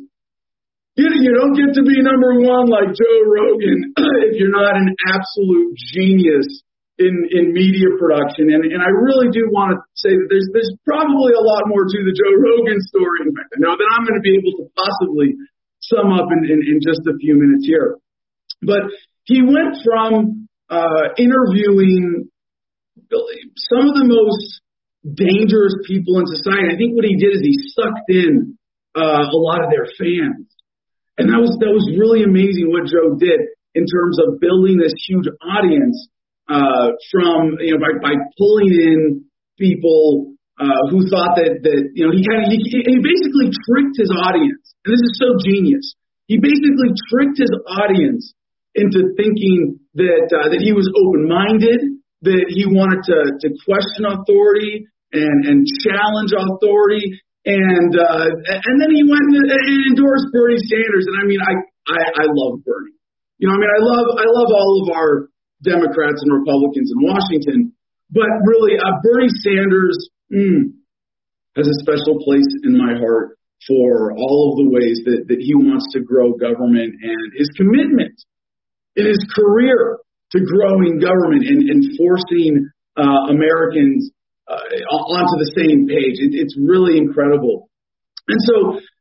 you, 0.97 1.12
you 1.12 1.37
don't 1.37 1.52
get 1.52 1.76
to 1.76 1.85
be 1.85 2.00
number 2.00 2.40
one 2.40 2.73
like 2.73 2.97
Joe 2.97 3.20
Rogan 3.28 3.92
if 4.32 4.40
you're 4.40 4.49
not 4.49 4.80
an 4.80 4.97
absolute 5.12 5.76
genius 5.92 6.64
in, 6.99 7.14
in 7.31 7.55
media 7.55 7.95
production. 7.95 8.50
And, 8.50 8.67
and 8.67 8.83
I 8.83 8.90
really 8.90 9.31
do 9.31 9.47
want 9.55 9.75
to 9.75 9.78
say 9.95 10.11
that 10.19 10.26
there's, 10.26 10.50
there's 10.50 10.75
probably 10.83 11.33
a 11.33 11.43
lot 11.43 11.71
more 11.71 11.87
to 11.87 11.99
the 12.02 12.14
Joe 12.14 12.35
Rogan 12.35 12.83
story. 12.90 13.26
In 13.26 13.31
fact, 13.35 13.55
I 13.55 13.62
know 13.62 13.78
that 13.78 13.88
I'm 13.95 14.02
going 14.02 14.19
to 14.19 14.26
be 14.26 14.35
able 14.35 14.59
to 14.62 14.67
possibly 14.75 15.38
sum 15.78 16.11
up 16.11 16.26
in, 16.35 16.43
in, 16.50 16.59
in 16.67 16.76
just 16.83 17.07
a 17.07 17.14
few 17.17 17.38
minutes 17.38 17.64
here. 17.64 17.97
But 18.61 18.90
he 19.25 19.47
went 19.47 19.78
from 19.87 20.49
uh, 20.67 21.14
interviewing 21.17 22.28
some 23.09 23.85
of 23.87 23.95
the 23.95 24.05
most 24.05 24.61
dangerous 25.07 25.78
people 25.87 26.19
in 26.19 26.26
society. 26.26 26.75
I 26.75 26.76
think 26.76 26.99
what 26.99 27.07
he 27.07 27.14
did 27.14 27.38
is 27.38 27.40
he 27.47 27.55
sucked 27.73 28.11
in 28.11 28.59
uh, 28.99 29.31
a 29.31 29.38
lot 29.38 29.62
of 29.62 29.71
their 29.71 29.87
fans. 29.87 30.50
And 31.19 31.31
that 31.31 31.38
was 31.38 31.55
that 31.59 31.75
was 31.75 31.87
really 31.99 32.23
amazing 32.23 32.71
what 32.71 32.87
Joe 32.87 33.19
did 33.19 33.43
in 33.75 33.87
terms 33.87 34.19
of 34.23 34.38
building 34.38 34.78
this 34.78 34.95
huge 35.07 35.26
audience 35.43 36.11
uh, 36.49 36.97
from 37.12 37.61
you 37.61 37.76
know 37.76 37.81
by, 37.81 37.93
by 38.00 38.14
pulling 38.37 38.73
in 38.73 39.25
people 39.59 40.33
uh, 40.59 40.83
who 40.90 41.07
thought 41.07 41.37
that 41.37 41.61
that 41.62 41.81
you 41.95 42.02
know 42.09 42.12
he 42.12 42.25
kind 42.25 42.43
of 42.43 42.49
he, 42.50 42.59
he 42.59 42.97
basically 42.99 43.52
tricked 43.69 43.97
his 44.00 44.11
audience, 44.11 44.64
and 44.85 44.90
this 44.90 45.02
is 45.05 45.14
so 45.21 45.37
genius. 45.45 45.95
He 46.26 46.40
basically 46.40 46.93
tricked 47.09 47.38
his 47.40 47.52
audience 47.81 48.35
into 48.75 49.12
thinking 49.17 49.81
that 49.95 50.28
uh, 50.33 50.49
that 50.50 50.61
he 50.61 50.73
was 50.73 50.88
open 50.93 51.28
minded, 51.28 51.81
that 52.25 52.45
he 52.49 52.64
wanted 52.64 53.05
to 53.07 53.19
to 53.45 53.49
question 53.64 54.09
authority 54.09 54.88
and 55.12 55.38
and 55.45 55.69
challenge 55.85 56.33
authority, 56.33 57.17
and 57.45 57.93
uh, 57.93 58.28
and 58.28 58.75
then 58.81 58.90
he 58.93 59.05
went 59.05 59.28
and 59.37 59.47
endorsed 59.93 60.28
Bernie 60.33 60.61
Sanders, 60.64 61.05
and 61.07 61.17
I 61.21 61.25
mean 61.28 61.40
I 61.45 61.55
I, 61.88 62.25
I 62.25 62.26
love 62.28 62.61
Bernie. 62.64 62.97
You 63.38 63.47
know, 63.47 63.55
I 63.55 63.59
mean, 63.62 63.71
I 63.71 63.81
love 63.81 64.07
I 64.19 64.26
love 64.26 64.50
all 64.50 64.73
of 64.83 64.87
our 64.97 65.12
Democrats 65.62 66.23
and 66.23 66.31
Republicans 66.33 66.93
in 66.95 66.99
Washington. 67.03 67.73
But 68.11 68.29
really, 68.47 68.79
uh, 68.79 68.95
Bernie 69.05 69.35
Sanders 69.43 69.99
mm, 70.33 70.73
has 71.57 71.67
a 71.67 71.77
special 71.83 72.23
place 72.25 72.49
in 72.65 72.79
my 72.79 72.97
heart 72.97 73.37
for 73.67 74.15
all 74.15 74.55
of 74.55 74.65
the 74.65 74.71
ways 74.71 75.03
that, 75.05 75.27
that 75.29 75.41
he 75.43 75.55
wants 75.55 75.91
to 75.93 76.00
grow 76.00 76.33
government 76.38 76.95
and 77.03 77.25
his 77.35 77.50
commitment 77.59 78.15
in 78.95 79.05
his 79.05 79.19
career 79.35 79.99
to 80.33 80.38
growing 80.41 81.03
government 81.03 81.43
and, 81.45 81.67
and 81.69 81.81
forcing 81.99 82.71
uh, 82.97 83.35
Americans 83.35 84.11
uh, 84.47 84.62
onto 84.95 85.37
the 85.43 85.53
same 85.59 85.91
page. 85.91 86.23
It, 86.23 86.33
it's 86.38 86.57
really 86.57 86.97
incredible. 86.97 87.69
And 88.29 88.41
so, 88.45 88.57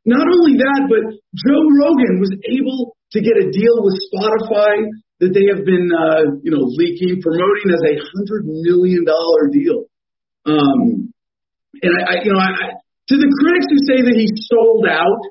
not 0.08 0.24
only 0.24 0.56
that, 0.56 0.88
but 0.88 1.04
Joe 1.36 1.64
Rogan 1.84 2.16
was 2.18 2.32
able 2.48 2.96
to 3.12 3.20
get 3.20 3.36
a 3.36 3.52
deal 3.52 3.76
with 3.84 3.94
Spotify 4.08 4.88
that 5.20 5.34
they 5.34 5.50
have 5.50 5.66
been, 5.66 5.90
uh, 5.90 6.38
you 6.46 6.54
know, 6.54 6.62
leaking, 6.62 7.18
promoting 7.18 7.74
as 7.74 7.82
a 7.82 7.94
hundred 7.98 8.46
million 8.46 9.02
dollar 9.02 9.50
deal. 9.50 9.90
Um, 10.46 11.10
and 11.82 11.92
I, 11.98 12.02
I 12.06 12.14
you 12.22 12.30
know, 12.30 12.38
I, 12.38 12.50
I, 12.54 12.66
to 12.78 13.16
the 13.18 13.30
critics 13.42 13.66
who 13.66 13.80
say 13.82 13.98
that 14.06 14.14
he 14.14 14.30
sold 14.46 14.86
out, 14.86 15.22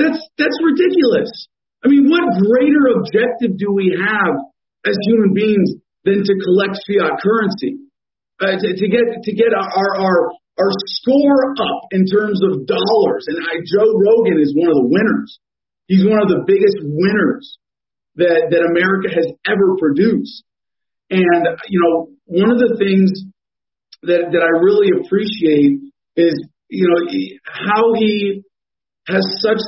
that's 0.00 0.20
that's 0.40 0.58
ridiculous. 0.64 1.28
I 1.84 1.92
mean, 1.92 2.08
what 2.08 2.24
greater 2.40 2.96
objective 2.96 3.58
do 3.58 3.74
we 3.74 3.92
have 3.92 4.32
as 4.88 4.96
human 5.04 5.34
beings 5.34 5.76
than 6.08 6.24
to 6.24 6.34
collect 6.40 6.80
fiat 6.88 7.20
currency, 7.20 7.84
uh, 8.40 8.56
to, 8.56 8.68
to 8.72 8.86
get 8.88 9.04
to 9.28 9.32
get 9.36 9.52
our 9.52 9.90
our 10.00 10.18
our 10.56 10.72
score 10.96 11.52
up 11.60 11.92
in 11.92 12.08
terms 12.08 12.40
of 12.40 12.64
dollars? 12.64 13.28
And 13.28 13.44
I, 13.44 13.60
Joe 13.60 13.92
Rogan 13.92 14.40
is 14.40 14.56
one 14.56 14.72
of 14.72 14.78
the 14.80 14.88
winners. 14.88 15.36
He's 15.84 16.08
one 16.08 16.22
of 16.22 16.32
the 16.32 16.48
biggest 16.48 16.80
winners 16.80 17.60
that, 18.16 18.48
that 18.50 18.62
America 18.62 19.08
has 19.14 19.26
ever 19.46 19.76
produced. 19.78 20.44
And, 21.10 21.44
you 21.68 21.80
know, 21.80 22.08
one 22.26 22.50
of 22.50 22.58
the 22.58 22.76
things 22.78 23.12
that, 24.02 24.32
that 24.32 24.42
I 24.42 24.52
really 24.60 24.90
appreciate 25.04 25.80
is, 26.16 26.34
you 26.68 26.88
know, 26.88 27.00
how 27.44 27.94
he 27.98 28.42
has 29.08 29.24
such 29.40 29.60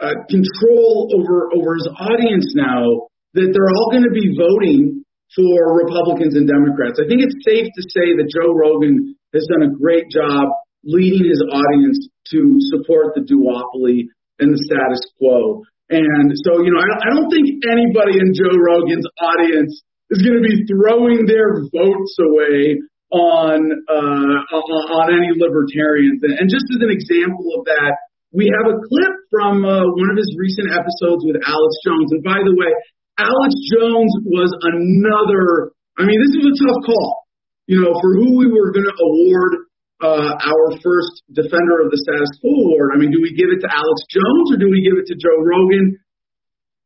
uh, 0.00 0.14
control 0.30 1.10
over, 1.14 1.50
over 1.54 1.74
his 1.74 1.88
audience 1.98 2.54
now 2.54 3.08
that 3.34 3.50
they're 3.52 3.72
all 3.76 3.90
going 3.90 4.06
to 4.06 4.14
be 4.14 4.34
voting 4.34 5.04
for 5.36 5.76
Republicans 5.76 6.34
and 6.34 6.48
Democrats. 6.48 6.98
I 6.98 7.06
think 7.06 7.20
it's 7.22 7.36
safe 7.44 7.66
to 7.66 7.82
say 7.94 8.16
that 8.16 8.32
Joe 8.32 8.54
Rogan 8.54 9.14
has 9.34 9.46
done 9.50 9.68
a 9.68 9.76
great 9.76 10.08
job 10.10 10.48
leading 10.84 11.28
his 11.28 11.42
audience 11.52 12.08
to 12.32 12.56
support 12.72 13.14
the 13.14 13.22
duopoly 13.22 14.08
and 14.38 14.54
the 14.54 14.62
status 14.64 15.02
quo. 15.18 15.62
And 15.88 16.28
so, 16.44 16.60
you 16.60 16.68
know, 16.68 16.80
I, 16.84 17.08
I 17.08 17.08
don't 17.16 17.32
think 17.32 17.64
anybody 17.64 18.20
in 18.20 18.36
Joe 18.36 18.52
Rogan's 18.52 19.08
audience 19.16 19.72
is 20.12 20.20
going 20.20 20.36
to 20.36 20.44
be 20.44 20.68
throwing 20.68 21.24
their 21.24 21.64
votes 21.72 22.14
away 22.20 22.76
on 23.08 23.58
uh, 23.88 24.36
on 24.52 25.06
any 25.08 25.32
libertarians. 25.32 26.20
And, 26.20 26.48
just 26.48 26.68
as 26.76 26.80
an 26.84 26.92
example 26.92 27.56
of 27.56 27.64
that, 27.72 27.96
we 28.36 28.52
have 28.52 28.68
a 28.68 28.76
clip 28.76 29.14
from 29.32 29.64
uh, 29.64 29.80
one 29.80 30.12
of 30.12 30.16
his 30.20 30.28
recent 30.36 30.68
episodes 30.76 31.24
with 31.24 31.40
Alex 31.40 31.72
Jones. 31.84 32.12
And 32.12 32.20
by 32.20 32.36
the 32.44 32.52
way, 32.52 32.68
Alex 33.16 33.52
Jones 33.72 34.12
was 34.28 34.52
another. 34.68 35.72
I 35.96 36.04
mean, 36.04 36.20
this 36.20 36.36
was 36.36 36.52
a 36.52 36.56
tough 36.68 36.80
call, 36.84 37.24
you 37.64 37.80
know, 37.80 37.96
for 37.96 38.12
who 38.12 38.36
we 38.36 38.46
were 38.52 38.70
going 38.76 38.86
to 38.86 38.96
award 39.00 39.67
uh, 40.00 40.30
our 40.38 40.66
first 40.78 41.26
defender 41.32 41.82
of 41.82 41.90
the 41.90 41.98
status 41.98 42.30
quo 42.40 42.70
award. 42.70 42.94
I 42.94 42.98
mean, 42.98 43.10
do 43.10 43.18
we 43.18 43.34
give 43.34 43.50
it 43.50 43.60
to 43.66 43.70
Alex 43.70 43.98
Jones 44.06 44.54
or 44.54 44.58
do 44.58 44.70
we 44.70 44.86
give 44.86 44.94
it 44.94 45.10
to 45.10 45.16
Joe 45.18 45.42
Rogan? 45.42 45.98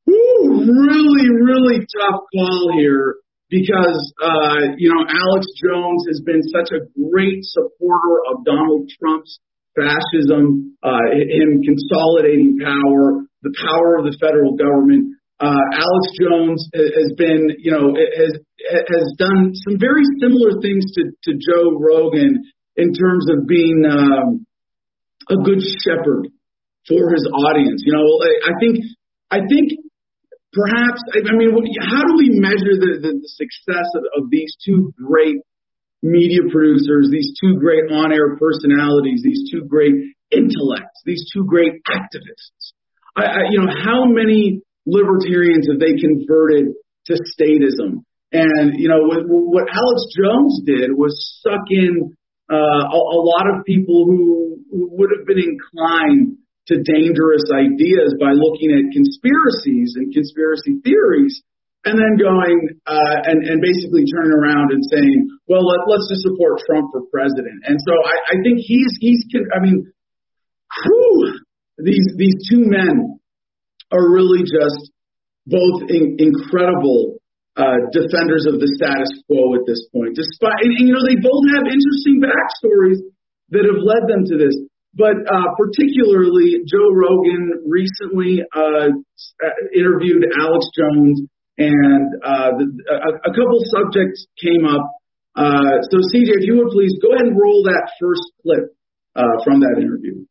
Ooh, 0.09 0.65
really, 0.65 1.29
really 1.31 1.85
tough 1.85 2.21
call 2.33 2.73
here 2.77 3.21
because, 3.53 4.01
uh, 4.17 4.75
you 4.81 4.89
know, 4.89 5.05
Alex 5.05 5.45
Jones 5.61 6.09
has 6.09 6.25
been 6.25 6.41
such 6.49 6.73
a 6.73 6.89
great 6.97 7.45
supporter 7.45 8.25
of 8.33 8.45
Donald 8.49 8.89
Trump's 8.97 9.39
fascism, 9.77 10.77
uh, 10.83 11.13
him 11.13 11.61
consolidating 11.61 12.59
power, 12.65 13.29
the 13.45 13.55
power 13.61 14.01
of 14.01 14.05
the 14.09 14.17
federal 14.21 14.57
government. 14.57 15.17
Uh, 15.41 15.65
Alex 15.75 16.05
Jones 16.17 16.61
has 16.73 17.13
been, 17.19 17.51
you 17.59 17.73
know, 17.73 17.93
has 17.93 18.41
has 18.89 19.07
done 19.19 19.53
some 19.67 19.77
very 19.79 20.05
similar 20.21 20.61
things 20.63 20.87
to, 20.95 21.11
to 21.25 21.35
Joe 21.35 21.77
Rogan 21.77 22.47
in 22.77 22.93
terms 22.93 23.27
of 23.31 23.47
being 23.47 23.85
um, 23.89 24.47
a 25.29 25.37
good 25.37 25.61
shepherd 25.85 26.29
for 26.89 27.13
his 27.13 27.29
audience. 27.31 27.83
You 27.85 27.93
know, 27.93 28.07
I 28.47 28.59
think 28.59 28.85
I 29.31 29.39
think 29.47 29.79
perhaps 30.53 31.01
I 31.15 31.33
mean, 31.37 31.53
how 31.81 32.03
do 32.05 32.15
we 32.17 32.31
measure 32.41 32.75
the, 32.77 32.99
the, 33.01 33.13
the 33.21 33.29
success 33.29 33.89
of, 33.95 34.05
of 34.23 34.31
these 34.31 34.57
two 34.65 34.93
great 34.97 35.37
media 36.03 36.43
producers, 36.51 37.09
these 37.11 37.33
two 37.41 37.59
great 37.61 37.91
on-air 37.91 38.37
personalities, 38.37 39.23
these 39.23 39.51
two 39.53 39.65
great 39.65 39.95
intellects, 40.31 41.01
these 41.05 41.31
two 41.33 41.45
great 41.45 41.81
activists? 41.89 42.75
I, 43.17 43.25
I, 43.25 43.41
you 43.51 43.61
know, 43.61 43.71
how 43.71 44.05
many 44.07 44.63
libertarians 44.87 45.69
have 45.71 45.79
they 45.79 45.95
converted 46.01 46.75
to 47.07 47.15
statism? 47.15 48.03
And 48.33 48.81
you 48.81 48.89
know, 48.89 49.05
what, 49.05 49.23
what 49.29 49.69
Alex 49.69 50.03
Jones 50.17 50.63
did 50.65 50.91
was 50.97 51.41
suck 51.45 51.69
in 51.71 52.17
uh, 52.51 52.83
a, 52.89 52.99
a 52.99 53.21
lot 53.23 53.47
of 53.51 53.65
people 53.65 54.05
who, 54.07 54.43
would 54.73 55.11
have 55.13 55.27
been 55.27 55.41
inclined 55.41 56.39
to 56.69 56.81
dangerous 56.81 57.45
ideas 57.53 58.15
by 58.17 58.33
looking 58.33 58.73
at 58.73 58.89
conspiracies 58.95 59.99
and 60.01 60.15
conspiracy 60.15 60.81
theories 60.81 61.43
and 61.85 61.99
then 61.99 62.15
going 62.15 62.79
uh, 62.87 63.17
and 63.27 63.43
and 63.43 63.61
basically 63.61 64.07
turning 64.07 64.33
around 64.33 64.71
and 64.71 64.83
saying, 64.87 65.29
well, 65.49 65.67
let, 65.67 65.83
let's 65.91 66.07
just 66.09 66.23
support 66.23 66.63
Trump 66.65 66.89
for 66.93 67.03
president. 67.11 67.59
And 67.67 67.77
so 67.83 67.93
I, 67.93 68.17
I 68.33 68.43
think 68.43 68.63
he's 68.63 68.95
he's 69.01 69.25
I 69.51 69.59
mean, 69.61 69.93
whew, 70.85 71.41
these 71.79 72.07
these 72.17 72.39
two 72.49 72.63
men 72.65 73.19
are 73.91 74.07
really 74.09 74.47
just 74.47 74.93
both 75.47 75.91
in, 75.91 76.17
incredible 76.19 77.12
uh, 77.57 77.79
defenders 77.93 78.49
of 78.49 78.61
the 78.61 78.71
status 78.81 79.13
quo 79.29 79.55
at 79.57 79.65
this 79.69 79.85
point. 79.93 80.17
Despite 80.17 80.65
and, 80.65 80.73
and 80.73 80.85
you 80.89 80.95
know 80.97 81.05
they 81.05 81.21
both 81.21 81.45
have 81.53 81.69
interesting 81.69 82.23
backstories 82.25 83.01
that 83.53 83.69
have 83.69 83.81
led 83.81 84.09
them 84.09 84.25
to 84.33 84.37
this. 84.41 84.57
But 84.93 85.25
uh, 85.25 85.57
particularly, 85.57 86.65
Joe 86.69 86.93
Rogan 86.93 87.65
recently 87.65 88.45
uh, 88.45 88.93
interviewed 89.73 90.25
Alex 90.37 90.69
Jones 90.77 91.25
and 91.57 92.09
uh, 92.25 92.51
the, 92.57 92.67
a, 92.89 93.11
a, 93.29 93.33
couple 93.33 93.61
subjects 93.73 94.27
came 94.41 94.65
up. 94.65 94.85
Uh, 95.37 95.81
so, 95.89 95.97
CJ, 96.13 96.41
if 96.41 96.45
you 96.45 96.59
would 96.59 96.73
please 96.73 96.93
go 97.01 97.13
ahead 97.13 97.27
and 97.27 97.39
roll 97.41 97.65
that 97.65 97.93
first 98.01 98.25
clip 98.43 98.77
uh, 99.17 99.45
from 99.45 99.61
that 99.61 99.81
interview. 99.81 100.25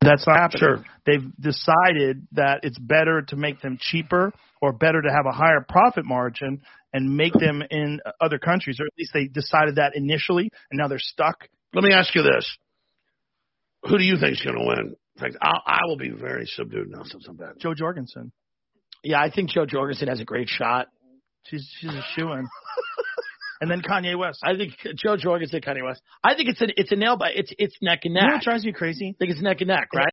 That's 0.00 0.26
not 0.26 0.36
happening. 0.36 0.60
Sure. 0.60 0.84
They've 1.04 1.30
decided 1.38 2.26
that 2.32 2.60
it's 2.62 2.78
better 2.78 3.22
to 3.28 3.36
make 3.36 3.60
them 3.60 3.78
cheaper 3.80 4.32
or 4.62 4.72
better 4.72 5.02
to 5.02 5.08
have 5.10 5.26
a 5.26 5.32
higher 5.32 5.64
profit 5.66 6.04
margin 6.04 6.62
and 6.92 7.16
make 7.16 7.34
them 7.34 7.62
in 7.70 8.00
other 8.20 8.38
countries, 8.38 8.78
or 8.80 8.86
at 8.86 8.92
least 8.98 9.12
they 9.12 9.26
decided 9.26 9.76
that 9.76 9.92
initially, 9.94 10.50
and 10.70 10.78
now 10.78 10.88
they're 10.88 10.98
stuck. 10.98 11.48
Let 11.74 11.84
me 11.84 11.92
ask 11.92 12.14
you 12.14 12.22
this: 12.22 12.56
Who 13.84 13.98
do 13.98 14.04
you 14.04 14.16
think 14.18 14.32
is 14.32 14.42
going 14.42 14.58
to 14.58 14.64
win? 14.66 14.96
In 15.16 15.20
fact, 15.20 15.36
I'll, 15.42 15.62
I 15.66 15.80
will 15.84 15.98
be 15.98 16.10
very 16.10 16.46
subdued 16.46 16.88
now 16.90 17.02
since 17.04 17.26
I'm 17.28 17.36
back. 17.36 17.58
Jo 17.58 17.74
Jorgensen. 17.74 18.32
Yeah, 19.04 19.20
I 19.20 19.30
think 19.30 19.50
Jo 19.50 19.66
Jorgensen 19.66 20.08
has 20.08 20.20
a 20.20 20.24
great 20.24 20.48
shot. 20.48 20.88
She's 21.44 21.70
she's 21.78 21.90
a 21.90 22.04
shoe 22.14 22.32
in. 22.32 22.48
and 23.60 23.70
then 23.70 23.82
Kanye 23.82 24.18
West. 24.18 24.40
I 24.42 24.56
think 24.56 24.72
Jo 24.96 25.16
Jorgensen, 25.16 25.60
Kanye 25.60 25.84
West. 25.84 26.00
I 26.24 26.34
think 26.34 26.48
it's 26.48 26.60
a 26.60 26.68
it's 26.76 26.92
a 26.92 26.96
nail 26.96 27.16
bite. 27.16 27.36
It's 27.36 27.52
it's 27.58 27.76
neck 27.82 28.00
and 28.04 28.14
neck. 28.14 28.22
You 28.24 28.28
know 28.28 28.34
what 28.36 28.44
drives 28.44 28.64
me 28.64 28.72
crazy? 28.72 29.12
I 29.12 29.16
think 29.18 29.30
it's 29.32 29.42
neck 29.42 29.60
and 29.60 29.68
neck, 29.68 29.88
right? 29.94 30.12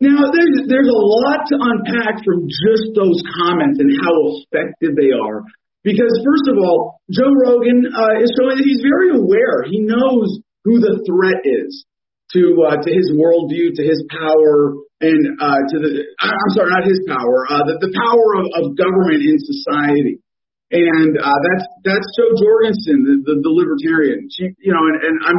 Now 0.00 0.30
there's 0.30 0.70
there's 0.70 0.86
a 0.86 1.02
lot 1.02 1.42
to 1.50 1.56
unpack 1.58 2.22
from 2.22 2.46
just 2.46 2.94
those 2.94 3.18
comments 3.42 3.82
and 3.82 3.90
how 3.98 4.14
effective 4.38 4.94
they 4.94 5.10
are. 5.10 5.42
Because 5.82 6.14
first 6.22 6.46
of 6.50 6.56
all, 6.62 7.02
Joe 7.10 7.30
Rogan 7.46 7.86
uh, 7.90 8.22
is 8.22 8.30
showing 8.38 8.58
that 8.58 8.66
he's 8.66 8.82
very 8.82 9.10
aware. 9.10 9.66
He 9.66 9.82
knows 9.82 10.38
who 10.62 10.78
the 10.78 11.02
threat 11.02 11.42
is 11.42 11.86
to 12.34 12.42
uh, 12.70 12.78
to 12.78 12.90
his 12.94 13.10
worldview, 13.10 13.74
to 13.74 13.82
his 13.82 14.04
power, 14.06 14.78
and 15.02 15.22
uh, 15.42 15.60
to 15.74 15.76
the 15.82 15.90
I'm 16.22 16.50
sorry, 16.54 16.70
not 16.70 16.86
his 16.86 17.02
power, 17.10 17.46
uh, 17.50 17.66
the, 17.66 17.82
the 17.82 17.92
power 17.98 18.28
of, 18.38 18.46
of 18.54 18.78
government 18.78 19.26
in 19.26 19.38
society. 19.42 20.22
And 20.68 21.16
uh, 21.16 21.40
that's 21.48 21.64
that's 21.80 22.08
Jo 22.12 22.28
Jorgensen, 22.36 23.00
the, 23.00 23.14
the, 23.24 23.34
the 23.40 23.52
libertarian. 23.52 24.28
She, 24.28 24.52
you 24.60 24.76
know, 24.76 24.84
and, 24.84 24.96
and 25.00 25.16
I'm 25.24 25.38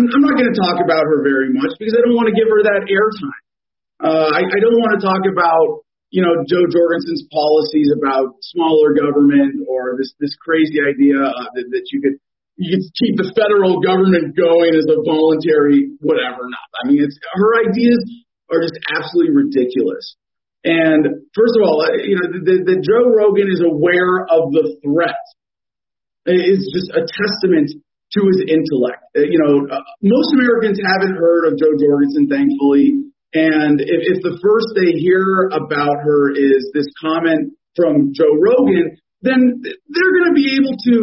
I'm, 0.00 0.22
not 0.24 0.32
going 0.32 0.48
to 0.48 0.56
talk 0.56 0.80
about 0.80 1.04
her 1.04 1.20
very 1.20 1.52
much 1.52 1.76
because 1.76 1.92
I 1.92 2.00
don't 2.00 2.16
want 2.16 2.32
to 2.32 2.36
give 2.36 2.48
her 2.48 2.64
that 2.64 2.88
airtime. 2.88 3.44
Uh, 4.00 4.32
I, 4.32 4.40
I 4.46 4.58
don't 4.62 4.80
want 4.80 4.96
to 4.96 5.02
talk 5.04 5.28
about 5.28 5.84
you 6.08 6.24
know 6.24 6.40
Jo 6.48 6.64
Jorgensen's 6.72 7.28
policies 7.28 7.92
about 7.92 8.40
smaller 8.56 8.96
government 8.96 9.68
or 9.68 10.00
this 10.00 10.16
this 10.16 10.32
crazy 10.40 10.80
idea 10.80 11.20
uh, 11.20 11.48
that, 11.52 11.66
that 11.76 11.84
you 11.92 12.00
could 12.00 12.16
you 12.56 12.72
can 12.72 12.82
keep 12.96 13.20
the 13.20 13.28
federal 13.36 13.84
government 13.84 14.32
going 14.32 14.72
as 14.72 14.88
a 14.88 15.04
voluntary 15.04 16.00
whatever 16.00 16.48
not. 16.48 16.68
I 16.80 16.88
mean, 16.88 17.04
it's 17.04 17.20
her 17.36 17.68
ideas 17.68 18.00
are 18.48 18.64
just 18.64 18.80
absolutely 18.88 19.36
ridiculous. 19.36 20.16
And 20.64 21.24
first 21.32 21.54
of 21.56 21.62
all, 21.64 21.80
uh, 21.80 22.04
you 22.04 22.20
know, 22.20 22.28
the, 22.36 22.56
the 22.68 22.78
Joe 22.84 23.08
Rogan 23.08 23.48
is 23.48 23.64
aware 23.64 24.28
of 24.28 24.52
the 24.52 24.76
threat. 24.84 25.24
It's 26.26 26.68
just 26.68 26.92
a 26.92 27.08
testament 27.08 27.72
to 28.12 28.20
his 28.28 28.44
intellect. 28.44 29.00
Uh, 29.16 29.24
you 29.24 29.40
know, 29.40 29.64
uh, 29.64 29.80
most 30.02 30.36
Americans 30.36 30.76
haven't 30.82 31.16
heard 31.16 31.48
of 31.48 31.56
Jo 31.56 31.72
Jorgensen, 31.80 32.28
thankfully. 32.28 33.08
And 33.32 33.80
if, 33.80 34.00
if 34.04 34.18
the 34.20 34.36
first 34.42 34.68
they 34.74 34.98
hear 34.98 35.48
about 35.54 36.02
her 36.02 36.34
is 36.34 36.68
this 36.74 36.90
comment 37.00 37.54
from 37.78 38.12
Joe 38.12 38.34
Rogan, 38.36 38.98
then 39.22 39.62
they're 39.64 40.14
going 40.18 40.28
to 40.28 40.36
be 40.36 40.58
able 40.58 40.76
to 40.76 40.96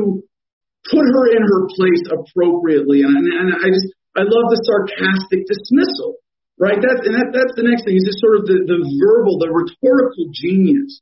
put 0.91 1.05
her 1.07 1.25
in 1.33 1.41
her 1.41 1.61
place 1.73 2.03
appropriately. 2.11 3.01
And, 3.01 3.15
and 3.15 3.47
I 3.55 3.67
just, 3.71 3.89
I 4.13 4.21
love 4.27 4.47
the 4.51 4.59
sarcastic 4.67 5.47
dismissal, 5.47 6.19
right? 6.59 6.77
That's, 6.77 7.05
and 7.05 7.13
that, 7.15 7.29
that's 7.33 7.55
the 7.55 7.63
next 7.63 7.85
thing. 7.85 7.95
Is 7.95 8.05
just 8.05 8.19
sort 8.19 8.41
of 8.41 8.49
the, 8.49 8.65
the 8.65 8.79
verbal, 8.81 9.37
the 9.37 9.49
rhetorical 9.49 10.29
genius 10.33 11.01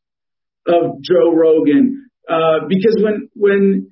of 0.68 1.02
Joe 1.02 1.34
Rogan. 1.34 2.08
Uh, 2.28 2.68
because 2.68 2.98
when, 3.00 3.30
when 3.36 3.91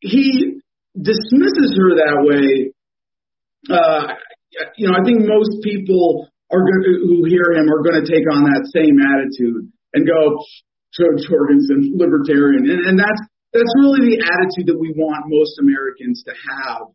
he 0.00 0.60
dismisses 0.96 1.76
her 1.76 2.00
that 2.00 2.18
way, 2.24 2.72
uh, 3.68 4.14
you 4.76 4.88
know, 4.88 4.94
I 4.94 5.02
think 5.04 5.26
most 5.26 5.60
people 5.62 6.28
are 6.52 6.62
going 6.62 6.82
who 7.02 7.24
hear 7.24 7.52
him 7.56 7.66
are 7.68 7.82
going 7.82 7.98
to 7.98 8.06
take 8.06 8.24
on 8.30 8.44
that 8.44 8.68
same 8.70 8.96
attitude 9.00 9.72
and 9.92 10.06
go, 10.06 10.38
Jo 10.94 11.10
Jorgensen, 11.18 11.98
libertarian. 11.98 12.70
And, 12.70 12.80
and 12.86 12.96
that's, 12.98 13.22
that's 13.52 13.72
really 13.82 14.14
the 14.14 14.22
attitude 14.22 14.70
that 14.70 14.78
we 14.78 14.94
want 14.94 15.26
most 15.26 15.58
Americans 15.58 16.22
to 16.26 16.32
have. 16.32 16.90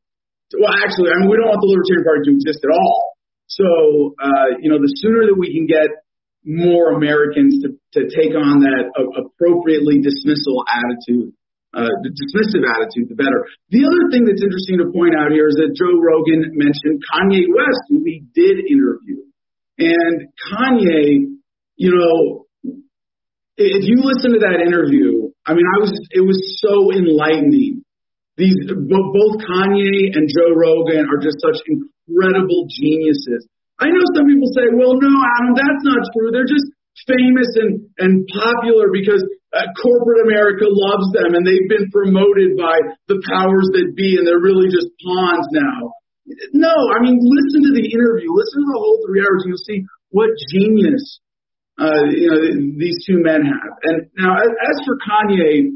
Well, 0.55 0.73
actually, 0.81 1.11
I 1.11 1.19
mean, 1.19 1.29
we 1.29 1.37
don't 1.37 1.51
want 1.51 1.61
the 1.61 1.69
Libertarian 1.69 2.05
Party 2.07 2.21
to 2.27 2.33
exist 2.33 2.63
at 2.63 2.73
all. 2.73 3.18
So, 3.49 4.13
uh, 4.21 4.61
you 4.61 4.69
know, 4.69 4.77
the 4.77 4.93
sooner 5.01 5.25
that 5.25 5.37
we 5.37 5.49
can 5.49 5.65
get 5.65 5.89
more 6.45 6.93
Americans 6.93 7.65
to, 7.65 7.73
to 7.97 8.01
take 8.13 8.37
on 8.37 8.61
that 8.61 8.93
uh, 8.93 9.25
appropriately 9.25 9.99
dismissal 10.05 10.63
attitude, 10.69 11.33
uh, 11.73 11.89
the 12.05 12.13
dismissive 12.13 12.63
attitude, 12.63 13.09
the 13.09 13.17
better. 13.17 13.49
The 13.73 13.89
other 13.89 14.13
thing 14.13 14.29
that's 14.29 14.41
interesting 14.41 14.79
to 14.79 14.93
point 14.93 15.17
out 15.17 15.33
here 15.33 15.49
is 15.49 15.57
that 15.57 15.73
Joe 15.73 15.97
Rogan 15.97 16.53
mentioned 16.53 17.01
Kanye 17.09 17.49
West, 17.49 17.83
who 17.89 18.05
he 18.05 18.21
did 18.37 18.69
interview. 18.69 19.25
And 19.81 20.29
Kanye, 20.37 21.33
you 21.75 21.91
know, 21.91 22.45
if 23.57 23.83
you 23.83 23.97
listen 24.05 24.37
to 24.37 24.45
that 24.45 24.61
interview, 24.61 25.33
I 25.45 25.53
mean, 25.57 25.65
I 25.65 25.81
was 25.81 25.91
it 26.11 26.21
was 26.21 26.37
so 26.61 26.93
enlightening. 26.93 27.83
These 28.39 28.71
both 28.71 29.35
Kanye 29.43 30.15
and 30.15 30.23
Joe 30.31 30.55
Rogan 30.55 31.11
are 31.11 31.19
just 31.19 31.43
such 31.43 31.59
incredible 31.67 32.71
geniuses. 32.71 33.43
I 33.75 33.91
know 33.91 34.03
some 34.15 34.31
people 34.31 34.47
say, 34.55 34.71
"Well, 34.71 34.95
no, 34.95 35.11
Adam, 35.11 35.59
that's 35.59 35.83
not 35.83 35.99
true. 36.15 36.31
They're 36.31 36.47
just 36.47 36.71
famous 37.03 37.51
and 37.59 37.91
and 37.99 38.23
popular 38.31 38.95
because 38.95 39.19
uh, 39.51 39.67
corporate 39.75 40.23
America 40.23 40.71
loves 40.71 41.11
them 41.11 41.35
and 41.35 41.43
they've 41.43 41.67
been 41.67 41.91
promoted 41.91 42.55
by 42.55 42.79
the 43.11 43.19
powers 43.27 43.67
that 43.75 43.91
be 43.99 44.15
and 44.15 44.23
they're 44.23 44.39
really 44.39 44.71
just 44.71 44.87
pawns 45.03 45.47
now." 45.51 45.99
No, 46.55 46.71
I 46.71 47.03
mean, 47.03 47.19
listen 47.19 47.67
to 47.67 47.73
the 47.75 47.91
interview, 47.91 48.29
listen 48.31 48.63
to 48.63 48.69
the 48.71 48.79
whole 48.79 49.03
three 49.03 49.19
hours, 49.19 49.43
and 49.43 49.51
you'll 49.51 49.67
see 49.67 49.83
what 50.15 50.29
genius 50.47 51.19
uh, 51.79 52.07
you 52.11 52.27
know, 52.29 52.39
these 52.77 53.03
two 53.07 53.19
men 53.19 53.41
have. 53.43 53.73
And 53.83 54.07
now, 54.15 54.35
as 54.35 54.77
for 54.85 54.95
Kanye, 54.99 55.71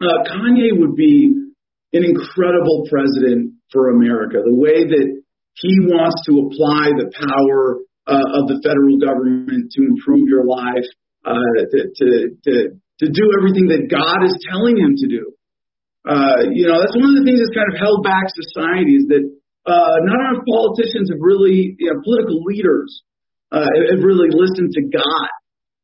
uh, 0.00 0.18
Kanye 0.28 0.78
would 0.78 0.94
be 0.94 1.49
an 1.92 2.04
incredible 2.04 2.86
president 2.88 3.54
for 3.72 3.90
America. 3.90 4.42
The 4.44 4.54
way 4.54 4.86
that 4.86 5.06
he 5.54 5.74
wants 5.90 6.22
to 6.30 6.32
apply 6.46 6.94
the 6.94 7.10
power 7.10 7.82
uh, 8.06 8.38
of 8.40 8.48
the 8.48 8.62
federal 8.62 8.96
government 8.96 9.70
to 9.74 9.80
improve 9.82 10.28
your 10.28 10.46
life, 10.46 10.86
uh, 11.26 11.36
to, 11.68 11.78
to, 11.90 12.08
to, 12.46 12.54
to 13.02 13.06
do 13.10 13.24
everything 13.38 13.68
that 13.74 13.90
God 13.90 14.24
is 14.24 14.34
telling 14.48 14.78
him 14.78 14.96
to 14.96 15.06
do. 15.06 15.34
Uh, 16.00 16.48
you 16.48 16.64
know, 16.64 16.80
that's 16.80 16.96
one 16.96 17.12
of 17.12 17.16
the 17.20 17.26
things 17.28 17.42
that's 17.42 17.52
kind 17.52 17.68
of 17.68 17.76
held 17.76 18.00
back 18.00 18.24
society 18.32 18.96
is 18.96 19.04
that 19.12 19.20
uh, 19.68 19.96
not 20.08 20.16
enough 20.16 20.42
politicians 20.48 21.12
have 21.12 21.20
really, 21.20 21.76
you 21.76 21.92
know, 21.92 22.00
political 22.00 22.40
leaders 22.48 23.04
uh, 23.52 23.68
have 23.92 24.00
really 24.00 24.32
listened 24.32 24.72
to 24.72 24.82
God 24.88 25.30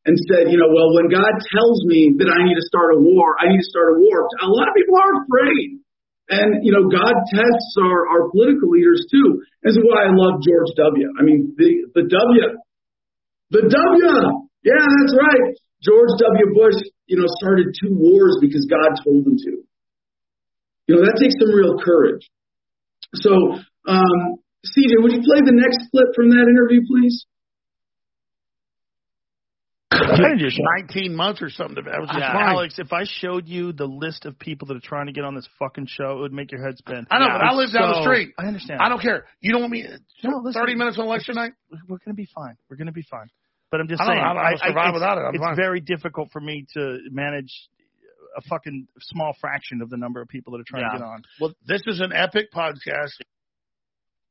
and 0.08 0.16
said, 0.32 0.48
you 0.48 0.56
know, 0.56 0.70
well, 0.72 0.96
when 0.96 1.12
God 1.12 1.28
tells 1.52 1.84
me 1.84 2.16
that 2.16 2.30
I 2.32 2.38
need 2.48 2.56
to 2.56 2.64
start 2.64 2.96
a 2.96 2.98
war, 3.02 3.36
I 3.36 3.52
need 3.52 3.60
to 3.60 3.68
start 3.68 3.92
a 3.92 3.96
war. 4.00 4.24
A 4.40 4.48
lot 4.48 4.70
of 4.70 4.74
people 4.78 4.96
are 4.96 5.12
afraid. 5.20 5.84
And, 6.28 6.66
you 6.66 6.74
know, 6.74 6.90
God 6.90 7.14
tests 7.30 7.72
our, 7.78 8.08
our 8.10 8.30
political 8.34 8.70
leaders 8.70 9.06
too. 9.06 9.46
This 9.62 9.78
is 9.78 9.82
why 9.86 10.06
I 10.06 10.10
love 10.10 10.42
George 10.42 10.74
W. 10.74 11.06
I 11.14 11.22
mean, 11.22 11.54
the, 11.54 11.86
the 11.94 12.02
W. 12.02 12.46
The 13.54 13.62
W. 13.62 14.10
Yeah, 14.66 14.82
that's 14.82 15.14
right. 15.14 15.54
George 15.86 16.10
W. 16.18 16.46
Bush, 16.50 16.82
you 17.06 17.16
know, 17.16 17.30
started 17.38 17.70
two 17.78 17.94
wars 17.94 18.38
because 18.40 18.66
God 18.66 18.98
told 19.06 19.26
him 19.26 19.38
to. 19.38 19.52
You 20.90 20.92
know, 20.96 21.02
that 21.06 21.18
takes 21.22 21.38
some 21.38 21.54
real 21.54 21.78
courage. 21.78 22.26
So, 23.14 23.30
um, 23.86 24.18
CJ, 24.66 24.98
would 24.98 25.14
you 25.14 25.22
play 25.22 25.46
the 25.46 25.54
next 25.54 25.90
clip 25.94 26.10
from 26.14 26.30
that 26.30 26.50
interview, 26.50 26.82
please? 26.90 27.26
Just 30.38 30.60
19 30.78 31.14
months 31.14 31.42
or 31.42 31.50
something. 31.50 31.84
That 31.84 32.00
was 32.00 32.10
yeah, 32.16 32.30
Alex, 32.32 32.78
if 32.78 32.92
I 32.92 33.04
showed 33.04 33.46
you 33.46 33.72
the 33.72 33.86
list 33.86 34.24
of 34.24 34.38
people 34.38 34.68
that 34.68 34.76
are 34.76 34.84
trying 34.84 35.06
to 35.06 35.12
get 35.12 35.24
on 35.24 35.34
this 35.34 35.48
fucking 35.58 35.86
show, 35.88 36.18
it 36.18 36.20
would 36.20 36.32
make 36.32 36.52
your 36.52 36.64
head 36.64 36.78
spin. 36.78 37.06
I 37.10 37.18
know, 37.18 37.26
yeah, 37.26 37.38
but 37.38 37.44
I 37.44 37.54
live 37.54 37.72
down 37.72 37.92
the 37.92 38.02
street. 38.02 38.34
I 38.38 38.46
understand. 38.46 38.80
I 38.80 38.88
don't 38.88 39.00
care. 39.00 39.26
You 39.40 39.52
don't 39.52 39.62
want 39.62 39.72
me 39.72 39.86
no, 40.22 40.38
listen, 40.38 40.60
30 40.60 40.74
minutes 40.74 40.98
on 40.98 41.06
election 41.06 41.34
just, 41.34 41.44
night? 41.44 41.52
We're 41.88 41.98
going 41.98 42.08
to 42.08 42.14
be 42.14 42.28
fine. 42.34 42.56
We're 42.68 42.76
going 42.76 42.86
to 42.86 42.92
be 42.92 43.06
fine. 43.10 43.28
But 43.70 43.80
I'm 43.80 43.88
just 43.88 44.00
I 44.00 44.06
saying, 44.06 44.18
know 44.18 44.24
how 44.24 44.36
I, 44.36 44.56
survive 44.56 44.88
it's, 44.88 44.94
without 44.94 45.18
it. 45.18 45.22
I'm 45.22 45.34
it's 45.34 45.44
fine. 45.44 45.56
very 45.56 45.80
difficult 45.80 46.30
for 46.32 46.40
me 46.40 46.66
to 46.74 46.98
manage 47.10 47.52
a 48.36 48.42
fucking 48.42 48.86
small 49.00 49.34
fraction 49.40 49.82
of 49.82 49.90
the 49.90 49.96
number 49.96 50.20
of 50.20 50.28
people 50.28 50.52
that 50.52 50.60
are 50.60 50.64
trying 50.66 50.90
to 50.90 50.98
get 50.98 51.04
on. 51.04 51.22
Well, 51.40 51.54
this 51.66 51.82
is 51.86 52.00
an 52.00 52.12
epic 52.12 52.52
podcast. 52.52 53.16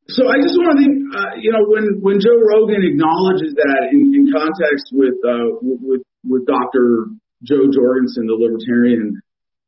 So 0.07 0.29
I 0.29 0.37
just 0.37 0.53
want 0.53 0.77
to 0.77 0.85
think, 0.85 0.95
uh, 1.17 1.33
you 1.41 1.49
know, 1.49 1.65
when 1.65 1.97
when 2.05 2.21
Joe 2.21 2.37
Rogan 2.37 2.85
acknowledges 2.85 3.57
that 3.57 3.89
in, 3.89 4.13
in 4.13 4.29
context 4.29 4.93
with 4.93 5.17
uh, 5.25 5.57
with 5.65 6.05
with 6.21 6.45
Dr. 6.45 7.09
Jo 7.41 7.65
Jorgensen, 7.73 8.29
the 8.29 8.37
libertarian, 8.37 9.17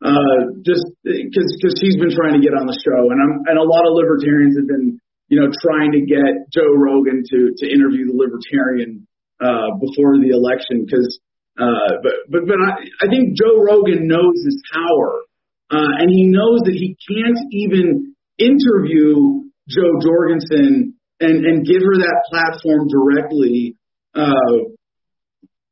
uh, 0.06 0.62
just 0.62 0.86
because 1.02 1.50
because 1.58 1.73
he's 1.82 1.97
been 1.97 2.13
trying 2.13 2.38
to 2.38 2.43
get 2.45 2.54
on 2.54 2.69
the 2.69 2.78
show, 2.86 3.10
and 3.10 3.17
I'm 3.17 3.34
and 3.50 3.58
a 3.58 3.65
lot 3.65 3.89
of 3.89 3.97
libertarians 3.97 4.54
have 4.62 4.69
been, 4.69 5.02
you 5.26 5.41
know, 5.41 5.50
trying 5.58 5.97
to 5.97 6.06
get 6.06 6.54
Joe 6.54 6.69
Rogan 6.69 7.26
to 7.26 7.39
to 7.58 7.65
interview 7.65 8.06
the 8.06 8.13
libertarian 8.13 9.10
uh, 9.41 9.73
before 9.82 10.21
the 10.21 10.38
election, 10.38 10.86
because. 10.86 11.17
Uh, 11.58 11.97
but 12.06 12.13
but 12.30 12.45
but 12.45 12.62
I, 12.62 12.86
I 13.02 13.10
think 13.10 13.34
Joe 13.34 13.58
Rogan 13.58 14.06
knows 14.06 14.38
his 14.45 14.62
power, 14.69 15.26
uh, 15.73 15.97
and 15.97 16.13
he 16.13 16.30
knows 16.30 16.62
that 16.69 16.78
he 16.78 16.93
can't 17.10 17.41
even 17.50 18.13
interview 18.38 19.47
Jo 19.69 19.84
Jorgensen 20.01 20.95
and, 21.19 21.45
and 21.45 21.65
give 21.65 21.82
her 21.82 21.97
that 21.99 22.19
platform 22.30 22.88
directly 22.88 23.75
uh, 24.15 24.73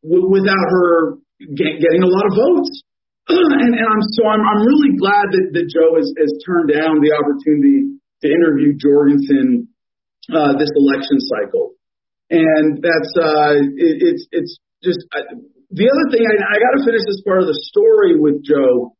w- 0.03 0.29
without 0.29 0.67
her 0.69 1.17
get, 1.39 1.79
getting 1.79 2.03
a 2.03 2.11
lot 2.11 2.25
of 2.27 2.33
votes. 2.35 2.83
and, 3.29 3.73
and 3.73 3.87
I'm 3.87 4.05
so 4.13 4.27
I'm 4.29 4.41
I'm 4.41 4.61
really 4.61 4.93
glad 5.01 5.33
that, 5.33 5.45
that 5.57 5.65
Joe 5.71 5.97
has, 5.97 6.07
has 6.13 6.31
turned 6.45 6.69
down 6.69 7.01
the 7.01 7.15
opportunity 7.17 7.97
to 8.21 8.27
interview 8.29 8.77
Jorgensen 8.77 9.67
uh, 10.29 10.53
this 10.57 10.69
election 10.75 11.17
cycle. 11.21 11.73
And 12.29 12.81
that's 12.81 13.11
uh, 13.17 13.57
it, 13.77 13.95
it's 14.01 14.23
it's 14.31 14.53
just 14.83 15.01
the 15.71 15.87
other 15.89 16.05
thing. 16.13 16.21
I, 16.21 16.35
I 16.37 16.57
got 16.61 16.73
to 16.77 16.85
finish 16.85 17.01
this 17.05 17.21
part 17.25 17.41
of 17.41 17.47
the 17.47 17.57
story 17.69 18.17
with 18.19 18.43
Joe. 18.45 18.93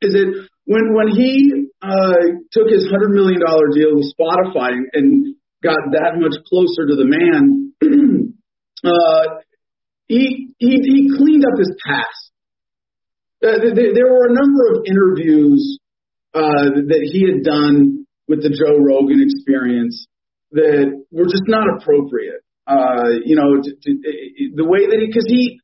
Is 0.00 0.12
that 0.16 0.48
when 0.64 0.94
when 0.94 1.08
he 1.08 1.68
uh, 1.82 2.14
took 2.52 2.68
his 2.68 2.88
hundred 2.90 3.10
million 3.10 3.40
dollar 3.40 3.68
deal 3.74 3.96
with 3.96 4.12
Spotify 4.18 4.72
and, 4.92 5.36
got 5.62 5.78
that 5.92 6.18
much 6.18 6.34
closer 6.50 6.90
to 6.90 6.96
the 6.98 7.06
man, 7.06 7.70
uh, 8.84 9.38
he, 10.08 10.48
he 10.58 10.70
he 10.82 11.08
cleaned 11.16 11.44
up 11.44 11.56
his 11.56 11.70
past. 11.86 12.32
Uh, 13.42 13.62
there, 13.74 13.94
there 13.94 14.10
were 14.10 14.26
a 14.26 14.34
number 14.34 14.74
of 14.74 14.82
interviews 14.84 15.78
uh, 16.34 16.82
that 16.90 17.08
he 17.12 17.30
had 17.30 17.44
done 17.44 18.06
with 18.26 18.42
the 18.42 18.50
Joe 18.50 18.74
Rogan 18.78 19.22
experience 19.22 20.06
that 20.50 21.04
were 21.10 21.30
just 21.30 21.46
not 21.46 21.68
appropriate. 21.78 22.42
Uh, 22.66 23.22
you 23.24 23.34
know, 23.34 23.62
to, 23.62 23.70
to, 23.70 23.90
the 24.54 24.64
way 24.64 24.86
that 24.86 24.98
he, 25.00 25.06
because 25.06 25.26
he, 25.26 25.61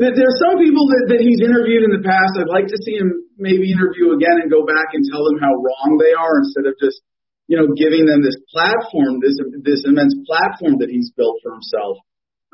there 0.00 0.24
are 0.32 0.40
some 0.40 0.56
people 0.56 0.88
that, 0.88 1.12
that 1.12 1.20
he's 1.20 1.44
interviewed 1.44 1.84
in 1.84 1.92
the 1.92 2.00
past. 2.00 2.40
I'd 2.40 2.48
like 2.48 2.72
to 2.72 2.80
see 2.80 2.96
him 2.96 3.20
maybe 3.36 3.68
interview 3.68 4.16
again 4.16 4.40
and 4.40 4.48
go 4.48 4.64
back 4.64 4.96
and 4.96 5.04
tell 5.04 5.20
them 5.28 5.36
how 5.36 5.52
wrong 5.52 6.00
they 6.00 6.16
are 6.16 6.40
instead 6.40 6.64
of 6.64 6.72
just, 6.80 7.04
you 7.52 7.60
know, 7.60 7.68
giving 7.76 8.08
them 8.08 8.24
this 8.24 8.40
platform, 8.48 9.20
this 9.20 9.36
this 9.60 9.84
immense 9.84 10.16
platform 10.24 10.80
that 10.80 10.88
he's 10.88 11.12
built 11.12 11.36
for 11.44 11.52
himself. 11.52 12.00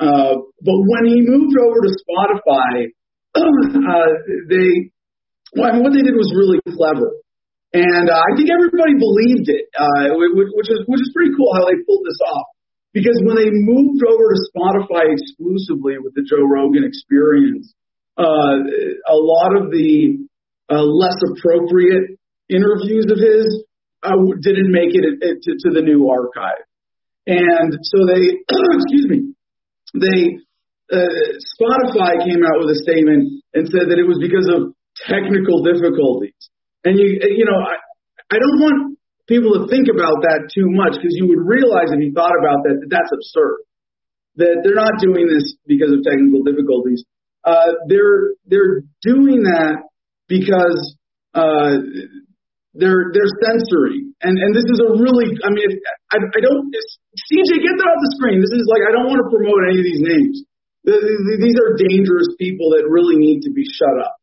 Uh, 0.03 0.43
but 0.59 0.79
when 0.91 1.07
he 1.07 1.23
moved 1.23 1.55
over 1.55 1.79
to 1.87 1.91
Spotify, 2.03 2.91
uh, 3.39 4.13
they, 4.51 4.91
well, 5.55 5.71
I 5.71 5.79
mean, 5.79 5.87
what 5.87 5.95
they 5.95 6.03
did 6.03 6.19
was 6.19 6.35
really 6.35 6.59
clever, 6.67 7.15
and 7.79 8.11
uh, 8.11 8.27
I 8.27 8.31
think 8.35 8.51
everybody 8.51 8.99
believed 8.99 9.47
it, 9.55 9.71
uh, 9.71 10.19
which, 10.19 10.67
is 10.67 10.83
which 10.91 11.03
is 11.03 11.15
pretty 11.15 11.31
cool 11.39 11.55
how 11.55 11.63
they 11.63 11.79
pulled 11.87 12.03
this 12.03 12.19
off. 12.27 12.56
Because 12.97 13.21
when 13.29 13.37
they 13.37 13.53
moved 13.53 14.01
over 14.09 14.25
to 14.33 14.39
Spotify 14.49 15.13
exclusively 15.13 16.01
with 16.01 16.17
the 16.17 16.25
Joe 16.25 16.49
Rogan 16.49 16.81
experience, 16.81 17.75
uh, 18.17 18.57
a 19.05 19.19
lot 19.21 19.53
of 19.53 19.69
the 19.69 20.25
uh, 20.73 20.81
less 20.81 21.21
appropriate 21.29 22.17
interviews 22.49 23.05
of 23.13 23.21
his 23.21 23.69
uh, 24.01 24.17
didn't 24.41 24.73
make 24.73 24.97
it 24.97 25.21
to, 25.21 25.51
to 25.61 25.69
the 25.77 25.85
new 25.85 26.09
archive. 26.09 26.65
And 27.27 27.77
so 27.85 28.09
they, 28.09 28.41
excuse 28.81 29.07
me, 29.13 29.37
they, 29.93 30.41
uh, 30.89 31.37
Spotify 31.53 32.25
came 32.25 32.41
out 32.49 32.65
with 32.65 32.73
a 32.73 32.81
statement 32.81 33.45
and 33.53 33.69
said 33.69 33.93
that 33.93 34.01
it 34.01 34.09
was 34.09 34.17
because 34.25 34.49
of 34.49 34.73
technical 35.05 35.61
difficulties. 35.61 36.49
And 36.83 36.97
you, 36.97 37.21
you 37.21 37.45
know, 37.45 37.61
I, 37.61 37.77
I 38.33 38.39
don't 38.41 38.57
want 38.57 38.96
people 39.27 39.59
to 39.59 39.67
think 39.67 39.91
about 39.91 40.23
that 40.23 40.51
too 40.55 40.71
much 40.71 40.99
because 40.99 41.15
you 41.19 41.27
would 41.29 41.43
realize 41.43 41.91
if 41.91 42.01
you 42.01 42.15
thought 42.15 42.35
about 42.39 42.63
that, 42.67 42.79
that 42.83 42.91
that's 42.91 43.13
absurd. 43.13 43.67
That 44.37 44.63
they're 44.63 44.79
not 44.79 45.01
doing 45.01 45.27
this 45.27 45.57
because 45.67 45.91
of 45.91 46.05
technical 46.05 46.45
difficulties. 46.47 47.03
Uh, 47.43 47.79
they're 47.89 48.35
they're 48.47 48.83
doing 49.03 49.47
that 49.47 49.87
because 50.29 50.79
uh, 51.35 51.79
they're 52.75 53.11
they're 53.15 53.33
censoring, 53.41 54.13
and 54.21 54.35
and 54.37 54.51
this 54.53 54.69
is 54.69 54.79
a 54.83 54.91
really 54.93 55.35
I 55.41 55.51
mean 55.51 55.71
I, 56.13 56.17
I 56.21 56.41
don't 56.43 56.69
CJ 56.69 57.51
get 57.65 57.75
that 57.81 57.89
off 57.89 58.03
the 58.03 58.13
screen. 58.21 58.45
This 58.45 58.53
is 58.53 58.69
like 58.69 58.85
I 58.85 58.93
don't 58.93 59.09
want 59.09 59.25
to 59.25 59.29
promote 59.33 59.63
any 59.73 59.81
of 59.81 59.87
these 59.87 60.05
names. 60.05 60.37
These 60.87 61.59
are 61.59 61.75
dangerous 61.81 62.31
people 62.39 62.77
that 62.79 62.87
really 62.87 63.19
need 63.19 63.43
to 63.43 63.51
be 63.51 63.67
shut 63.67 63.97
up. 63.99 64.15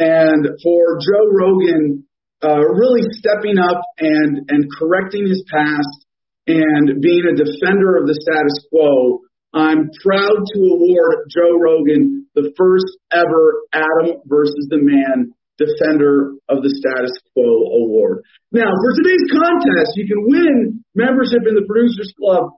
And 0.00 0.48
for 0.64 0.96
Joe 0.96 1.28
Rogan 1.28 2.08
uh, 2.42 2.64
really 2.72 3.04
stepping 3.12 3.58
up 3.58 3.82
and 3.98 4.48
and 4.48 4.64
correcting 4.78 5.26
his 5.26 5.44
past 5.52 6.06
and 6.46 7.00
being 7.00 7.24
a 7.28 7.36
defender 7.36 7.96
of 8.00 8.06
the 8.06 8.16
status 8.16 8.56
quo, 8.70 9.20
I'm 9.52 9.90
proud 10.02 10.38
to 10.54 10.58
award 10.58 11.28
Joe 11.28 11.58
Rogan 11.58 12.26
the 12.34 12.52
first 12.56 12.96
ever 13.12 13.66
Adam 13.72 14.22
versus 14.26 14.66
the 14.70 14.78
Man 14.78 15.34
Defender 15.58 16.32
of 16.48 16.64
the 16.64 16.72
Status 16.72 17.12
Quo 17.34 17.44
Award. 17.84 18.24
Now, 18.48 18.72
for 18.72 18.90
today's 18.96 19.28
contest, 19.28 19.92
you 20.00 20.08
can 20.08 20.24
win 20.24 20.84
membership 20.94 21.44
in 21.44 21.52
the 21.52 21.68
Producers 21.68 22.14
Club 22.16 22.56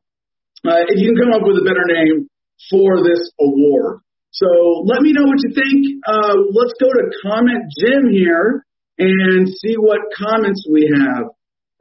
uh, 0.63 0.87
if 0.87 1.03
you 1.03 1.11
can 1.11 1.19
come 1.19 1.35
up 1.35 1.43
with 1.43 1.59
a 1.59 1.67
better 1.67 1.83
name 1.83 2.31
for 2.71 3.03
this 3.03 3.27
award. 3.43 4.07
So 4.31 4.47
let 4.87 5.03
me 5.03 5.11
know 5.13 5.27
what 5.27 5.41
you 5.43 5.51
think. 5.51 5.99
Uh, 6.07 6.37
let's 6.55 6.79
go 6.79 6.89
to 6.89 7.05
comment 7.27 7.67
Jim 7.83 8.13
here 8.15 8.65
and 8.99 9.49
see 9.49 9.75
what 9.77 10.01
comments 10.17 10.67
we 10.69 10.91
have. 10.93 11.33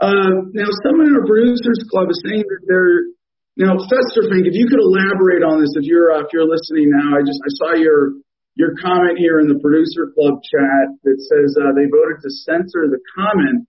Uh, 0.01 0.49
now, 0.57 0.69
someone 0.81 1.07
in 1.07 1.15
our 1.15 1.27
producers 1.27 1.77
club 1.91 2.09
is 2.09 2.17
saying 2.25 2.41
that 2.41 2.61
they're 2.65 3.13
now 3.59 3.77
Festerfink. 3.77 4.47
If 4.49 4.55
you 4.55 4.65
could 4.65 4.81
elaborate 4.81 5.43
on 5.43 5.61
this, 5.61 5.75
if 5.77 5.85
you're 5.85 6.09
uh, 6.09 6.25
if 6.25 6.33
you're 6.33 6.47
listening 6.47 6.89
now, 6.89 7.19
I 7.19 7.21
just 7.21 7.37
I 7.37 7.51
saw 7.61 7.71
your 7.77 8.17
your 8.55 8.73
comment 8.81 9.19
here 9.19 9.39
in 9.39 9.47
the 9.47 9.59
producer 9.59 10.09
club 10.17 10.41
chat 10.41 10.85
that 11.03 11.17
says 11.19 11.49
uh, 11.59 11.75
they 11.77 11.85
voted 11.85 12.23
to 12.23 12.29
censor 12.47 12.89
the 12.89 12.97
comment, 13.13 13.67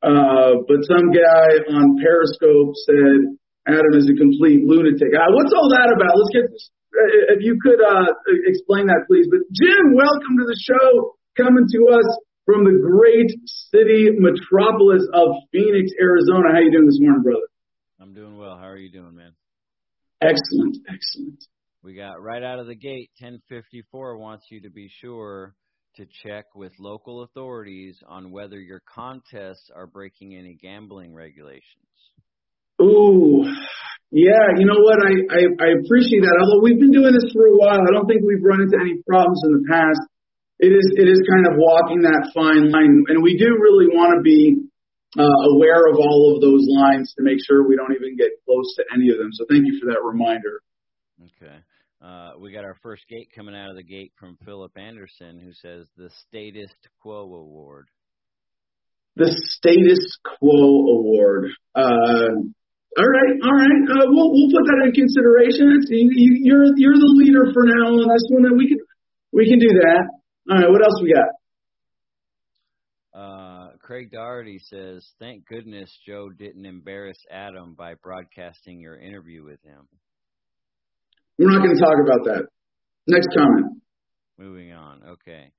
uh, 0.00 0.64
but 0.64 0.80
some 0.88 1.12
guy 1.12 1.48
on 1.68 2.00
Periscope 2.00 2.72
said 2.88 3.36
Adam 3.68 3.92
is 3.98 4.08
a 4.08 4.16
complete 4.16 4.64
lunatic. 4.64 5.12
Uh, 5.12 5.28
what's 5.36 5.52
all 5.52 5.68
that 5.76 5.92
about? 5.92 6.16
Let's 6.16 6.32
get. 6.32 6.48
Uh, 6.48 7.36
if 7.36 7.44
you 7.44 7.60
could 7.60 7.84
uh, 7.84 8.08
explain 8.48 8.88
that, 8.88 9.04
please. 9.04 9.28
But 9.28 9.44
Jim, 9.52 9.92
welcome 9.92 10.40
to 10.40 10.46
the 10.48 10.58
show. 10.64 11.18
Coming 11.36 11.68
to 11.68 11.80
us 11.94 12.08
from 12.48 12.64
the 12.64 12.80
great 12.80 13.30
city 13.44 14.08
metropolis 14.16 15.06
of 15.12 15.36
Phoenix, 15.52 15.92
Arizona. 16.00 16.48
How 16.50 16.60
you 16.60 16.72
doing 16.72 16.86
this 16.86 16.98
morning, 16.98 17.22
brother? 17.22 17.44
I'm 18.00 18.14
doing 18.14 18.38
well. 18.38 18.56
How 18.56 18.68
are 18.68 18.78
you 18.78 18.90
doing, 18.90 19.14
man? 19.14 19.32
Excellent, 20.22 20.78
excellent. 20.88 21.44
We 21.82 21.94
got 21.94 22.22
right 22.22 22.42
out 22.42 22.58
of 22.58 22.66
the 22.66 22.74
gate 22.74 23.10
1054 23.20 24.16
wants 24.16 24.46
you 24.48 24.62
to 24.62 24.70
be 24.70 24.88
sure 25.02 25.54
to 25.96 26.06
check 26.24 26.46
with 26.54 26.72
local 26.78 27.22
authorities 27.22 27.98
on 28.08 28.30
whether 28.30 28.58
your 28.58 28.80
contests 28.94 29.70
are 29.76 29.86
breaking 29.86 30.34
any 30.34 30.54
gambling 30.54 31.12
regulations. 31.12 31.62
Ooh, 32.80 33.44
yeah. 34.10 34.56
You 34.56 34.64
know 34.64 34.80
what? 34.80 34.96
I, 35.04 35.12
I 35.36 35.68
I 35.68 35.68
appreciate 35.84 36.22
that. 36.22 36.38
Although 36.40 36.62
we've 36.62 36.80
been 36.80 36.92
doing 36.92 37.12
this 37.12 37.30
for 37.30 37.44
a 37.44 37.56
while, 37.56 37.78
I 37.78 37.92
don't 37.92 38.06
think 38.06 38.22
we've 38.24 38.42
run 38.42 38.62
into 38.62 38.78
any 38.80 39.02
problems 39.06 39.42
in 39.44 39.52
the 39.52 39.64
past. 39.68 40.00
It 40.58 40.74
is 40.74 40.86
it 40.96 41.06
is 41.06 41.22
kind 41.30 41.46
of 41.46 41.54
walking 41.54 42.02
that 42.02 42.34
fine 42.34 42.70
line, 42.70 43.04
and 43.08 43.22
we 43.22 43.38
do 43.38 43.46
really 43.62 43.86
want 43.86 44.18
to 44.18 44.22
be 44.22 44.58
uh, 45.16 45.38
aware 45.54 45.86
of 45.86 45.96
all 45.96 46.34
of 46.34 46.42
those 46.42 46.66
lines 46.66 47.14
to 47.16 47.22
make 47.22 47.38
sure 47.46 47.66
we 47.66 47.76
don't 47.76 47.94
even 47.94 48.16
get 48.16 48.30
close 48.44 48.74
to 48.76 48.84
any 48.92 49.10
of 49.10 49.18
them. 49.18 49.30
So 49.32 49.46
thank 49.48 49.64
you 49.66 49.78
for 49.80 49.86
that 49.86 50.02
reminder. 50.02 50.60
Okay. 51.22 51.56
Uh, 52.02 52.38
we 52.38 52.52
got 52.52 52.64
our 52.64 52.76
first 52.82 53.06
gate 53.08 53.30
coming 53.34 53.54
out 53.54 53.70
of 53.70 53.76
the 53.76 53.82
gate 53.82 54.12
from 54.18 54.38
Philip 54.44 54.76
Anderson, 54.76 55.38
who 55.38 55.52
says 55.52 55.86
the 55.96 56.10
Status 56.26 56.70
Quo 57.02 57.22
Award. 57.22 57.88
The 59.16 59.30
Status 59.58 60.18
Quo 60.22 60.50
Award. 60.50 61.50
Uh, 61.74 62.34
all 62.98 63.06
right, 63.06 63.34
all 63.42 63.54
right. 63.54 63.82
Uh, 63.94 64.06
we'll 64.10 64.30
we'll 64.30 64.50
put 64.50 64.66
that 64.66 64.82
in 64.86 64.92
consideration. 64.92 65.70
It's, 65.78 65.86
you, 65.90 66.38
you're 66.42 66.66
you're 66.74 66.98
the 66.98 67.14
leader 67.18 67.50
for 67.54 67.62
now 67.62 67.94
on 67.94 68.08
this 68.10 68.26
one, 68.30 68.46
and 68.46 68.58
we 68.58 68.68
can 68.68 68.78
we 69.32 69.46
can 69.48 69.58
do 69.58 69.68
that. 69.68 70.17
All 70.50 70.56
right. 70.56 70.70
What 70.70 70.82
else 70.82 71.00
we 71.02 71.12
got? 71.12 71.28
Uh, 73.14 73.68
Craig 73.82 74.10
Doherty 74.10 74.58
says, 74.58 75.06
"Thank 75.18 75.46
goodness 75.46 75.90
Joe 76.06 76.30
didn't 76.30 76.64
embarrass 76.64 77.18
Adam 77.30 77.74
by 77.74 77.94
broadcasting 77.94 78.80
your 78.80 78.98
interview 78.98 79.44
with 79.44 79.62
him." 79.62 79.88
We're 81.38 81.50
not 81.50 81.62
going 81.62 81.76
to 81.76 81.80
talk 81.80 81.96
about 82.02 82.24
that. 82.24 82.46
Next 83.06 83.28
comment. 83.36 83.82
Moving 84.38 84.72
on. 84.72 85.02
Okay. 85.04 85.52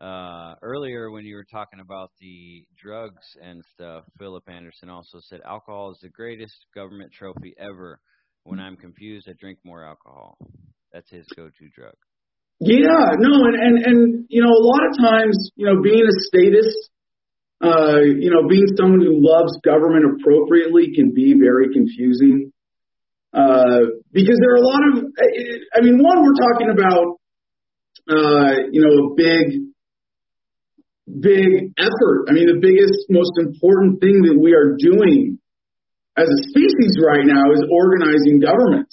Uh, 0.00 0.54
earlier, 0.62 1.10
when 1.10 1.24
you 1.24 1.36
were 1.36 1.46
talking 1.50 1.80
about 1.80 2.10
the 2.20 2.64
drugs 2.82 3.36
and 3.42 3.62
stuff, 3.74 4.04
Philip 4.18 4.48
Anderson 4.48 4.88
also 4.88 5.18
said 5.20 5.40
alcohol 5.44 5.90
is 5.92 5.98
the 6.00 6.08
greatest 6.08 6.54
government 6.74 7.12
trophy 7.12 7.54
ever. 7.58 8.00
When 8.44 8.58
I'm 8.58 8.76
confused, 8.76 9.28
I 9.28 9.34
drink 9.38 9.58
more 9.64 9.84
alcohol. 9.84 10.38
That's 10.92 11.10
his 11.10 11.26
go-to 11.36 11.68
drug. 11.74 11.94
Yeah, 12.60 13.16
no, 13.16 13.32
and 13.48 13.56
and 13.56 13.76
and 13.86 14.24
you 14.28 14.42
know, 14.42 14.52
a 14.52 14.62
lot 14.62 14.84
of 14.84 14.92
times, 15.00 15.50
you 15.56 15.64
know, 15.64 15.80
being 15.82 16.04
a 16.04 16.16
statist, 16.28 16.76
uh, 17.64 18.00
you 18.04 18.28
know, 18.28 18.46
being 18.48 18.68
someone 18.76 19.00
who 19.00 19.16
loves 19.16 19.56
government 19.64 20.04
appropriately 20.04 20.92
can 20.94 21.12
be 21.14 21.34
very 21.40 21.72
confusing. 21.72 22.52
Uh, 23.32 23.96
because 24.12 24.36
there 24.42 24.52
are 24.52 24.60
a 24.60 24.66
lot 24.66 24.82
of, 24.92 25.04
I 25.72 25.80
mean, 25.80 26.02
one, 26.02 26.18
we're 26.20 26.34
talking 26.34 26.68
about, 26.74 27.16
uh, 28.10 28.68
you 28.72 28.82
know, 28.82 29.08
a 29.08 29.14
big 29.16 29.70
big 31.08 31.72
effort. 31.78 32.28
I 32.28 32.32
mean, 32.32 32.46
the 32.46 32.60
biggest, 32.60 33.08
most 33.08 33.32
important 33.38 34.00
thing 34.00 34.22
that 34.28 34.36
we 34.38 34.52
are 34.52 34.76
doing 34.78 35.38
as 36.16 36.28
a 36.28 36.38
species 36.50 36.98
right 37.00 37.24
now 37.24 37.50
is 37.54 37.64
organizing 37.72 38.40
government. 38.40 38.92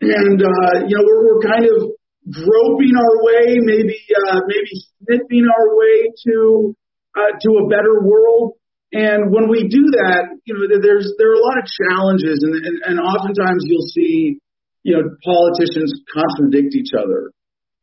And, 0.00 0.40
uh, 0.40 0.88
you 0.88 0.96
know, 0.96 1.04
we're, 1.04 1.22
we're 1.26 1.42
kind 1.42 1.66
of 1.66 1.99
groping 2.30 2.94
our 2.94 3.16
way, 3.26 3.58
maybe, 3.58 3.98
uh, 4.30 4.40
maybe 4.46 4.72
sniffing 5.02 5.46
our 5.50 5.76
way 5.76 6.14
to, 6.26 6.76
uh, 7.18 7.32
to 7.42 7.50
a 7.58 7.68
better 7.68 8.00
world. 8.02 8.54
And 8.92 9.30
when 9.30 9.48
we 9.48 9.68
do 9.68 9.86
that, 10.02 10.34
you 10.46 10.54
know, 10.54 10.66
there's, 10.82 11.14
there 11.18 11.30
are 11.30 11.38
a 11.38 11.46
lot 11.46 11.58
of 11.58 11.66
challenges 11.66 12.42
and, 12.42 12.54
and, 12.54 12.76
and 12.86 12.96
oftentimes 12.98 13.62
you'll 13.66 13.86
see, 13.86 14.38
you 14.82 14.94
know, 14.94 15.04
politicians 15.22 15.94
contradict 16.10 16.74
each 16.74 16.90
other. 16.96 17.30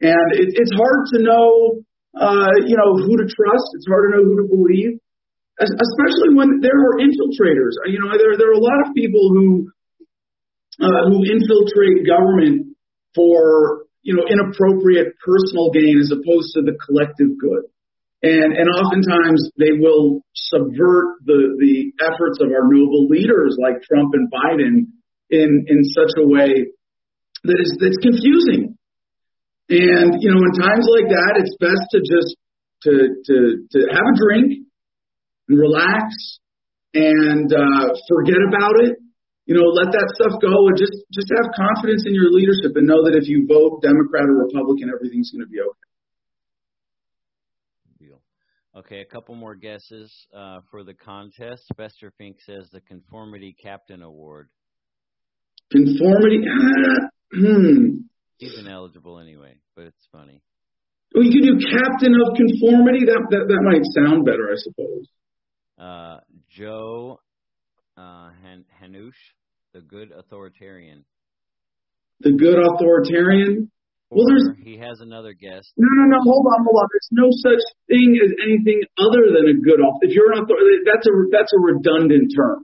And 0.01 0.27
it, 0.35 0.53
it's 0.53 0.73
hard 0.75 1.07
to 1.15 1.23
know, 1.23 1.81
uh, 2.13 2.53
you 2.65 2.75
know, 2.77 3.01
who 3.01 3.17
to 3.17 3.25
trust. 3.25 3.67
It's 3.73 3.87
hard 3.87 4.11
to 4.11 4.17
know 4.17 4.23
who 4.25 4.35
to 4.43 4.47
believe, 4.49 4.99
especially 5.57 6.35
when 6.37 6.61
there 6.61 6.75
are 6.75 7.01
infiltrators. 7.01 7.79
You 7.89 7.99
know, 8.03 8.13
there 8.13 8.37
there 8.37 8.49
are 8.49 8.59
a 8.59 8.61
lot 8.61 8.85
of 8.85 8.93
people 8.93 9.29
who 9.33 9.71
uh, 10.81 11.09
who 11.09 11.25
infiltrate 11.25 12.05
government 12.05 12.77
for 13.15 13.86
you 14.07 14.15
know 14.15 14.23
inappropriate 14.23 15.19
personal 15.19 15.69
gain 15.75 15.99
as 15.99 16.15
opposed 16.15 16.55
to 16.55 16.63
the 16.63 16.79
collective 16.79 17.35
good. 17.35 17.67
And 18.23 18.55
and 18.55 18.65
oftentimes 18.71 19.51
they 19.59 19.75
will 19.75 20.23
subvert 20.33 21.19
the 21.27 21.59
the 21.59 21.91
efforts 21.99 22.39
of 22.39 22.49
our 22.55 22.65
noble 22.65 23.11
leaders 23.11 23.59
like 23.59 23.83
Trump 23.83 24.15
and 24.15 24.31
Biden 24.31 24.95
in 25.29 25.67
in 25.67 25.83
such 25.83 26.15
a 26.15 26.25
way 26.25 26.71
that 27.43 27.57
is 27.59 27.77
that's 27.83 27.99
confusing 27.99 28.77
and 29.69 30.15
you 30.23 30.31
know, 30.31 30.39
in 30.39 30.53
times 30.55 30.87
like 30.95 31.11
that, 31.11 31.43
it's 31.43 31.55
best 31.59 31.83
to 31.91 31.99
just 31.99 32.35
to 32.83 32.91
to 33.25 33.35
to 33.71 33.79
have 33.91 34.05
a 34.07 34.15
drink 34.15 34.63
and 35.49 35.59
relax 35.59 36.15
and 36.93 37.51
uh, 37.51 37.91
forget 38.07 38.39
about 38.47 38.79
it. 38.79 38.95
You 39.47 39.55
know, 39.55 39.63
let 39.71 39.95
that 39.95 40.07
stuff 40.19 40.35
go 40.43 40.51
and 40.67 40.75
just 40.75 40.93
just 41.15 41.31
have 41.39 41.47
confidence 41.55 42.03
in 42.05 42.13
your 42.13 42.29
leadership 42.29 42.75
and 42.75 42.85
know 42.85 42.99
that 43.07 43.15
if 43.15 43.31
you 43.31 43.47
vote 43.47 43.79
Democrat 43.81 44.27
or 44.27 44.43
Republican, 44.43 44.91
everything's 44.91 45.31
going 45.31 45.47
to 45.47 45.49
be 45.49 45.63
okay. 45.63 45.87
Okay, 48.77 49.01
a 49.01 49.05
couple 49.05 49.33
more 49.33 49.55
guesses 49.55 50.13
uh, 50.37 50.59
for 50.69 50.83
the 50.83 50.93
contest. 50.93 51.63
Bester 51.77 52.13
Fink 52.19 52.37
says 52.45 52.69
the 52.71 52.81
Conformity 52.81 53.55
Captain 53.59 54.03
Award. 54.03 54.49
Conformity? 55.71 56.41
Uh, 56.45 57.07
hmm. 57.33 57.85
He's 58.37 58.55
ineligible 58.59 59.17
anyway, 59.19 59.55
but 59.75 59.85
it's 59.85 60.07
funny. 60.11 60.43
Well, 61.15 61.23
you 61.23 61.31
could 61.31 61.59
do 61.59 61.67
captain 61.67 62.13
of 62.13 62.35
conformity. 62.35 63.05
That 63.05 63.25
that 63.31 63.47
that 63.47 63.61
might 63.63 63.81
sound 63.95 64.25
better, 64.25 64.47
I 64.51 64.57
suppose. 64.57 65.09
Uh, 65.79 66.17
Joe 66.47 67.19
uh, 67.97 68.29
Han- 68.45 68.65
Hanush, 68.81 69.17
the 69.73 69.81
good 69.81 70.11
authoritarian. 70.11 71.03
The 72.21 72.31
good 72.31 72.57
authoritarian. 72.57 73.71
Or 74.09 74.23
well, 74.23 74.27
there's 74.31 74.47
he 74.63 74.77
has 74.77 75.01
another 75.01 75.33
guest. 75.33 75.67
No, 75.75 75.89
no, 75.91 76.03
no. 76.15 76.17
Hold 76.23 76.45
on, 76.47 76.63
hold 76.63 76.79
on. 76.79 76.87
There's 76.95 77.11
no 77.11 77.27
such 77.43 77.59
thing 77.91 78.15
as 78.23 78.31
anything 78.39 78.79
other 78.95 79.35
than 79.35 79.51
a 79.51 79.57
good 79.59 79.83
author. 79.83 80.07
If 80.07 80.15
you're 80.15 80.31
an 80.31 80.39
author, 80.39 80.55
that's 80.87 81.03
a 81.03 81.13
that's 81.27 81.51
a 81.51 81.59
redundant 81.59 82.31
term. 82.31 82.63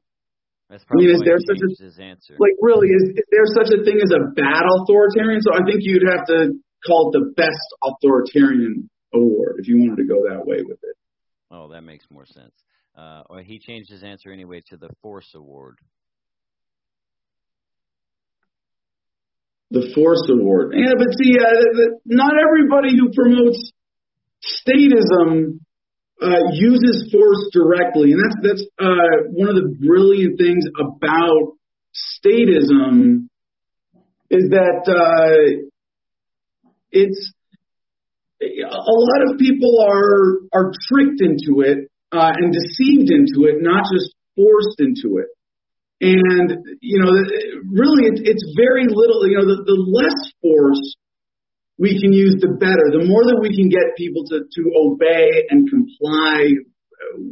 That's 0.72 0.86
probably 0.86 1.12
I 1.12 1.14
mean, 1.14 1.16
is 1.20 1.22
there 1.28 1.42
such 1.44 1.60
a, 1.60 1.70
his 1.84 2.00
answer. 2.00 2.34
Like, 2.40 2.56
really, 2.64 2.88
is, 2.88 3.14
is 3.14 3.28
there 3.30 3.46
such 3.52 3.70
a 3.76 3.84
thing 3.84 4.00
as 4.00 4.10
a 4.16 4.32
bad 4.32 4.64
authoritarian? 4.64 5.44
So 5.44 5.52
I 5.54 5.62
think 5.68 5.84
you'd 5.84 6.08
have 6.08 6.26
to 6.32 6.56
call 6.88 7.12
it 7.12 7.20
the 7.20 7.26
best 7.36 7.68
authoritarian 7.84 8.90
award 9.14 9.60
if 9.60 9.68
you 9.68 9.78
wanted 9.78 10.02
to 10.02 10.08
go 10.08 10.24
that 10.32 10.48
way 10.48 10.64
with 10.64 10.80
it. 10.82 10.96
Oh, 11.52 11.68
that 11.70 11.84
makes 11.84 12.08
more 12.10 12.26
sense. 12.26 12.56
Uh, 12.96 13.24
or 13.30 13.42
he 13.42 13.58
changed 13.58 13.90
his 13.90 14.04
answer 14.04 14.32
anyway 14.32 14.62
to 14.70 14.78
the 14.78 14.90
Force 15.02 15.30
Award. 15.34 15.80
The 19.72 19.92
Force 19.96 20.30
Award. 20.30 20.76
Yeah, 20.78 20.94
but 20.96 21.08
see, 21.18 21.34
uh, 21.40 21.98
not 22.06 22.34
everybody 22.40 22.96
who 22.96 23.12
promotes 23.12 23.72
statism 24.44 25.60
uh, 26.22 26.52
uses 26.54 27.12
force 27.12 27.50
directly, 27.52 28.12
and 28.12 28.22
that's 28.22 28.48
that's 28.48 28.66
uh, 28.80 29.30
one 29.32 29.50
of 29.50 29.56
the 29.56 29.76
brilliant 29.80 30.38
things 30.38 30.64
about 30.80 31.58
statism 32.24 33.28
is 34.30 34.50
that 34.50 34.84
uh, 34.88 35.66
it's 36.92 37.34
a 38.42 38.94
lot 38.94 39.32
of 39.32 39.40
people 39.40 39.86
are 39.90 40.38
are 40.54 40.72
tricked 40.88 41.22
into 41.22 41.62
it 41.62 41.90
uh, 42.14 42.32
and 42.38 42.54
deceived 42.54 43.10
into 43.10 43.50
it, 43.50 43.58
not 43.60 43.90
just 43.92 44.14
forced 44.36 44.80
into 44.80 45.18
it. 45.18 45.28
And 46.00 46.78
you 46.82 47.00
know, 47.00 47.12
really, 47.72 48.12
it, 48.12 48.22
it's 48.24 48.46
very 48.56 48.86
little. 48.86 49.28
You 49.28 49.40
know, 49.40 49.48
the, 49.48 49.64
the 49.66 49.80
less 49.82 50.32
force 50.42 50.96
we 51.78 52.00
can 52.00 52.14
use, 52.14 52.38
the 52.40 52.54
better. 52.60 52.92
The 52.92 53.06
more 53.08 53.24
that 53.26 53.40
we 53.42 53.56
can 53.56 53.70
get 53.70 53.98
people 53.98 54.26
to, 54.30 54.42
to 54.46 54.62
obey 54.78 55.48
and 55.50 55.70
comply 55.70 56.54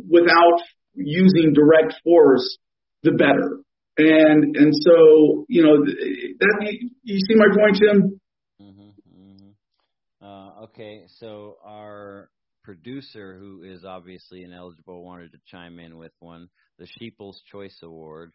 without 0.09 0.61
using 0.95 1.53
direct 1.53 1.95
force, 2.03 2.57
the 3.03 3.11
better. 3.11 3.59
And 3.97 4.55
and 4.55 4.73
so 4.73 5.45
you 5.49 5.63
know 5.63 5.83
that 5.83 6.77
you 7.03 7.19
see 7.19 7.35
my 7.35 7.47
point, 7.53 7.77
Tim. 7.77 8.19
Mm-hmm, 8.61 8.89
mm-hmm. 9.13 10.25
Uh, 10.25 10.63
okay, 10.63 11.03
so 11.07 11.57
our 11.63 12.29
producer, 12.63 13.37
who 13.39 13.63
is 13.63 13.83
obviously 13.85 14.43
ineligible, 14.43 15.03
wanted 15.03 15.31
to 15.31 15.39
chime 15.47 15.79
in 15.79 15.97
with 15.97 16.11
one, 16.19 16.49
the 16.77 16.87
Sheeple's 16.99 17.41
Choice 17.51 17.77
Award. 17.83 18.31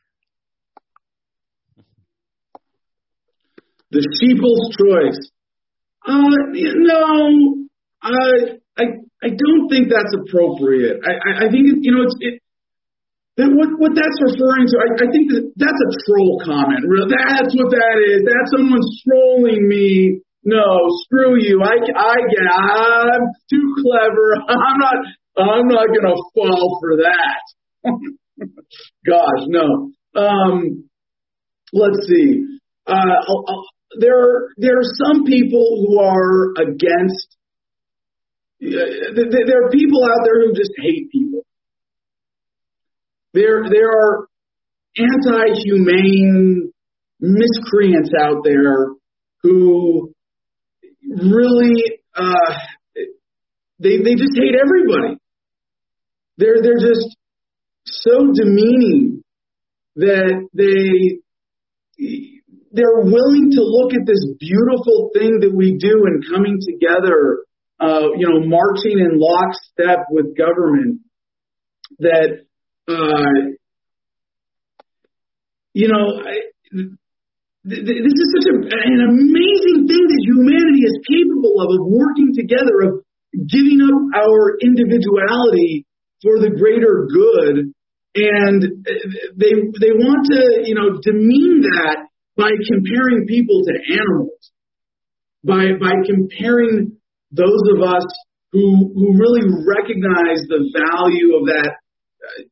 the 3.90 4.02
Sheeple's 4.20 4.76
Choice. 4.76 5.30
Uh, 6.06 6.22
no, 6.54 7.66
I, 8.02 8.10
I, 8.78 8.84
I 9.22 9.28
don't 9.28 9.68
think 9.68 9.88
that's 9.90 10.14
appropriate. 10.14 11.00
I, 11.04 11.10
I, 11.10 11.46
I 11.46 11.50
think 11.50 11.66
it, 11.66 11.78
you 11.82 11.92
know 11.92 12.02
it's 12.02 12.16
it. 12.20 12.42
That 13.36 13.52
what 13.52 13.68
what 13.76 13.92
that's 13.92 14.18
referring 14.22 14.64
to, 14.64 14.76
I, 14.80 14.88
I 14.96 15.08
think 15.12 15.28
that 15.28 15.44
that's 15.60 15.76
a 15.76 15.90
troll 16.08 16.40
comment. 16.40 16.88
That's 16.88 17.52
what 17.52 17.68
that 17.68 17.96
is. 18.00 18.24
That's 18.24 18.50
someone 18.56 18.80
trolling 19.04 19.68
me. 19.68 20.22
No, 20.48 20.62
screw 21.02 21.34
you. 21.42 21.60
I 21.60 21.74
I 21.74 22.14
get. 22.30 22.46
I'm 22.48 23.20
too 23.50 23.74
clever. 23.82 24.36
I'm 24.48 24.78
not. 24.78 24.94
I'm 25.36 25.66
not 25.66 25.86
gonna 25.88 26.14
fall 26.34 26.78
for 26.80 26.98
that. 26.98 27.42
Gosh, 29.04 29.44
no. 29.48 29.90
Um, 30.14 30.88
let's 31.72 32.06
see. 32.06 32.44
Uh, 32.86 32.92
I'll, 32.94 33.44
I'll, 33.48 33.64
there 33.98 34.50
there 34.56 34.78
are 34.78 34.94
some 35.04 35.24
people 35.24 35.84
who 35.84 35.98
are 36.00 36.52
against. 36.62 37.36
There 38.60 39.66
are 39.66 39.70
people 39.70 40.04
out 40.04 40.20
there 40.24 40.46
who 40.46 40.54
just 40.54 40.72
hate 40.80 41.10
people. 41.10 41.44
There 43.34 43.64
there 43.68 43.90
are 43.90 44.28
anti-humane 44.96 46.72
miscreants 47.20 48.10
out 48.18 48.44
there 48.44 48.92
who 49.42 50.14
really 51.16 52.00
uh, 52.14 52.52
they 53.78 53.98
they 53.98 54.14
just 54.14 54.36
hate 54.36 54.54
everybody. 54.54 55.18
They're 56.38 56.62
they're 56.62 56.80
just 56.80 57.16
so 57.86 58.32
demeaning 58.34 59.22
that 59.96 60.48
they 60.52 61.20
they're 62.76 63.00
willing 63.00 63.50
to 63.52 63.62
look 63.62 63.94
at 63.94 64.06
this 64.06 64.20
beautiful 64.38 65.10
thing 65.14 65.40
that 65.40 65.52
we 65.54 65.78
do 65.78 66.04
and 66.04 66.22
coming 66.28 66.58
together, 66.60 67.40
uh, 67.80 68.12
you 68.16 68.28
know, 68.28 68.44
marching 68.46 68.98
in 69.00 69.16
lockstep 69.16 70.06
with 70.10 70.36
government. 70.36 71.00
That, 72.00 72.44
uh, 72.88 73.56
you 75.72 75.88
know, 75.88 76.20
I, 76.20 76.34
th- 76.76 77.86
th- 77.86 78.02
this 78.04 78.16
is 78.20 78.34
such 78.36 78.52
a, 78.52 78.56
an 78.60 79.00
amazing 79.08 79.45
thing 79.86 80.04
that 80.06 80.22
humanity 80.26 80.82
is 80.84 80.96
capable 81.06 81.62
of, 81.62 81.68
of 81.70 81.82
working 81.86 82.34
together, 82.34 82.76
of 82.86 82.92
giving 83.46 83.80
up 83.82 84.00
our 84.14 84.58
individuality 84.60 85.86
for 86.22 86.38
the 86.38 86.50
greater 86.50 87.06
good. 87.08 87.72
And 88.16 88.60
they 89.36 89.52
they 89.76 89.92
want 89.92 90.24
to 90.32 90.40
you 90.64 90.74
know 90.74 90.96
demean 91.04 91.60
that 91.68 92.08
by 92.36 92.48
comparing 92.64 93.26
people 93.28 93.60
to 93.60 93.74
animals, 93.92 94.40
by 95.44 95.76
by 95.76 96.00
comparing 96.08 96.96
those 97.30 97.62
of 97.76 97.84
us 97.84 98.08
who 98.52 98.92
who 98.96 99.20
really 99.20 99.44
recognize 99.68 100.40
the 100.48 100.64
value 100.72 101.36
of 101.36 101.44
that, 101.52 101.76
uh, 102.24 102.42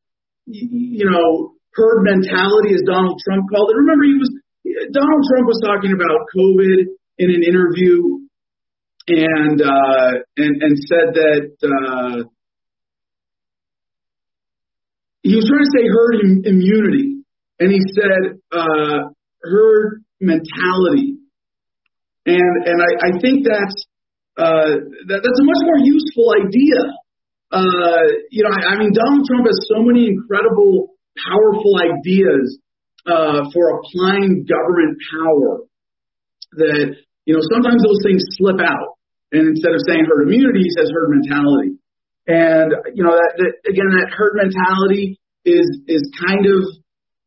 you 0.45 1.09
know, 1.09 1.57
herd 1.73 2.03
mentality, 2.03 2.77
as 2.77 2.85
Donald 2.85 3.17
Trump 3.25 3.49
called 3.49 3.73
it. 3.73 3.77
Remember, 3.81 4.05
he 4.05 4.21
was 4.21 4.29
Donald 4.93 5.23
Trump 5.33 5.45
was 5.49 5.61
talking 5.65 5.93
about 5.93 6.29
COVID 6.37 6.93
in 7.17 7.29
an 7.29 7.43
interview, 7.43 8.19
and 9.07 9.61
uh, 9.61 10.11
and 10.37 10.61
and 10.61 10.77
said 10.77 11.13
that. 11.13 11.51
Uh, 11.63 12.29
he 15.25 15.33
was 15.33 15.49
trying 15.49 15.65
to 15.65 15.73
say 15.73 15.83
herd 15.89 16.15
im- 16.21 16.45
immunity, 16.45 17.25
and 17.57 17.71
he 17.73 17.81
said 17.97 18.37
uh, 18.53 19.09
herd 19.41 20.05
mentality, 20.21 21.17
and 22.27 22.53
and 22.65 22.77
I, 22.77 23.09
I 23.09 23.19
think 23.19 23.41
that's 23.41 23.73
uh, 24.37 24.85
that, 25.09 25.19
that's 25.25 25.39
a 25.41 25.47
much 25.49 25.61
more 25.65 25.81
useful 25.81 26.29
idea. 26.45 26.77
Uh, 27.51 28.05
you 28.29 28.43
know, 28.43 28.53
I, 28.53 28.75
I 28.75 28.77
mean, 28.77 28.93
Donald 28.93 29.25
Trump 29.25 29.47
has 29.47 29.57
so 29.65 29.81
many 29.81 30.13
incredible, 30.13 30.93
powerful 31.17 31.73
ideas 31.81 32.59
uh, 33.07 33.49
for 33.49 33.81
applying 33.81 34.45
government 34.45 34.97
power 35.09 35.65
that 36.57 36.95
you 37.25 37.33
know 37.35 37.43
sometimes 37.51 37.81
those 37.83 38.01
things 38.03 38.23
slip 38.37 38.59
out, 38.63 38.97
and 39.31 39.47
instead 39.51 39.73
of 39.73 39.81
saying 39.87 40.05
herd 40.07 40.27
immunity, 40.27 40.63
he 40.63 40.71
says 40.71 40.89
herd 40.91 41.11
mentality. 41.11 41.77
And 42.25 42.73
you 42.97 43.03
know 43.05 43.13
that, 43.13 43.31
that 43.37 43.53
again, 43.69 43.89
that 44.01 44.09
herd 44.09 44.33
mentality 44.39 45.19
is 45.45 45.67
is 45.85 46.03
kind 46.17 46.45
of 46.49 46.61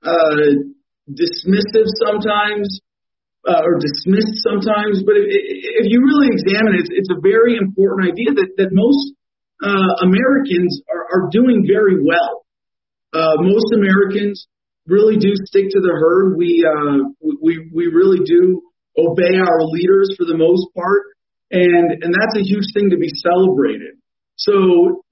uh, 0.03 0.67
dismissive 1.07 1.87
sometimes, 2.03 2.67
uh, 3.47 3.63
or 3.63 3.79
dismissed 3.79 4.43
sometimes. 4.43 5.07
But 5.07 5.17
if, 5.17 5.31
if 5.31 5.87
you 5.87 6.03
really 6.03 6.35
examine 6.35 6.75
it, 6.75 6.87
it's, 6.87 6.93
it's 6.93 7.13
a 7.15 7.21
very 7.23 7.57
important 7.57 8.11
idea 8.11 8.35
that 8.43 8.51
that 8.59 8.71
most 8.75 9.15
uh, 9.63 10.03
Americans 10.03 10.83
are, 10.91 11.07
are 11.15 11.25
doing 11.31 11.65
very 11.67 12.03
well. 12.03 12.45
Uh, 13.15 13.41
most 13.41 13.73
Americans 13.73 14.47
really 14.87 15.17
do 15.17 15.31
stick 15.47 15.71
to 15.71 15.81
the 15.81 15.95
herd. 15.95 16.37
We 16.37 16.67
uh, 16.67 17.15
we 17.41 17.71
we 17.73 17.87
really 17.87 18.21
do 18.25 18.63
obey 18.99 19.39
our 19.39 19.63
leaders 19.63 20.15
for 20.19 20.27
the 20.27 20.37
most 20.37 20.67
part, 20.75 21.03
and 21.51 22.03
and 22.03 22.15
that's 22.15 22.37
a 22.37 22.43
huge 22.43 22.75
thing 22.75 22.91
to 22.91 22.99
be 22.99 23.09
celebrated. 23.15 23.97
So 24.37 25.05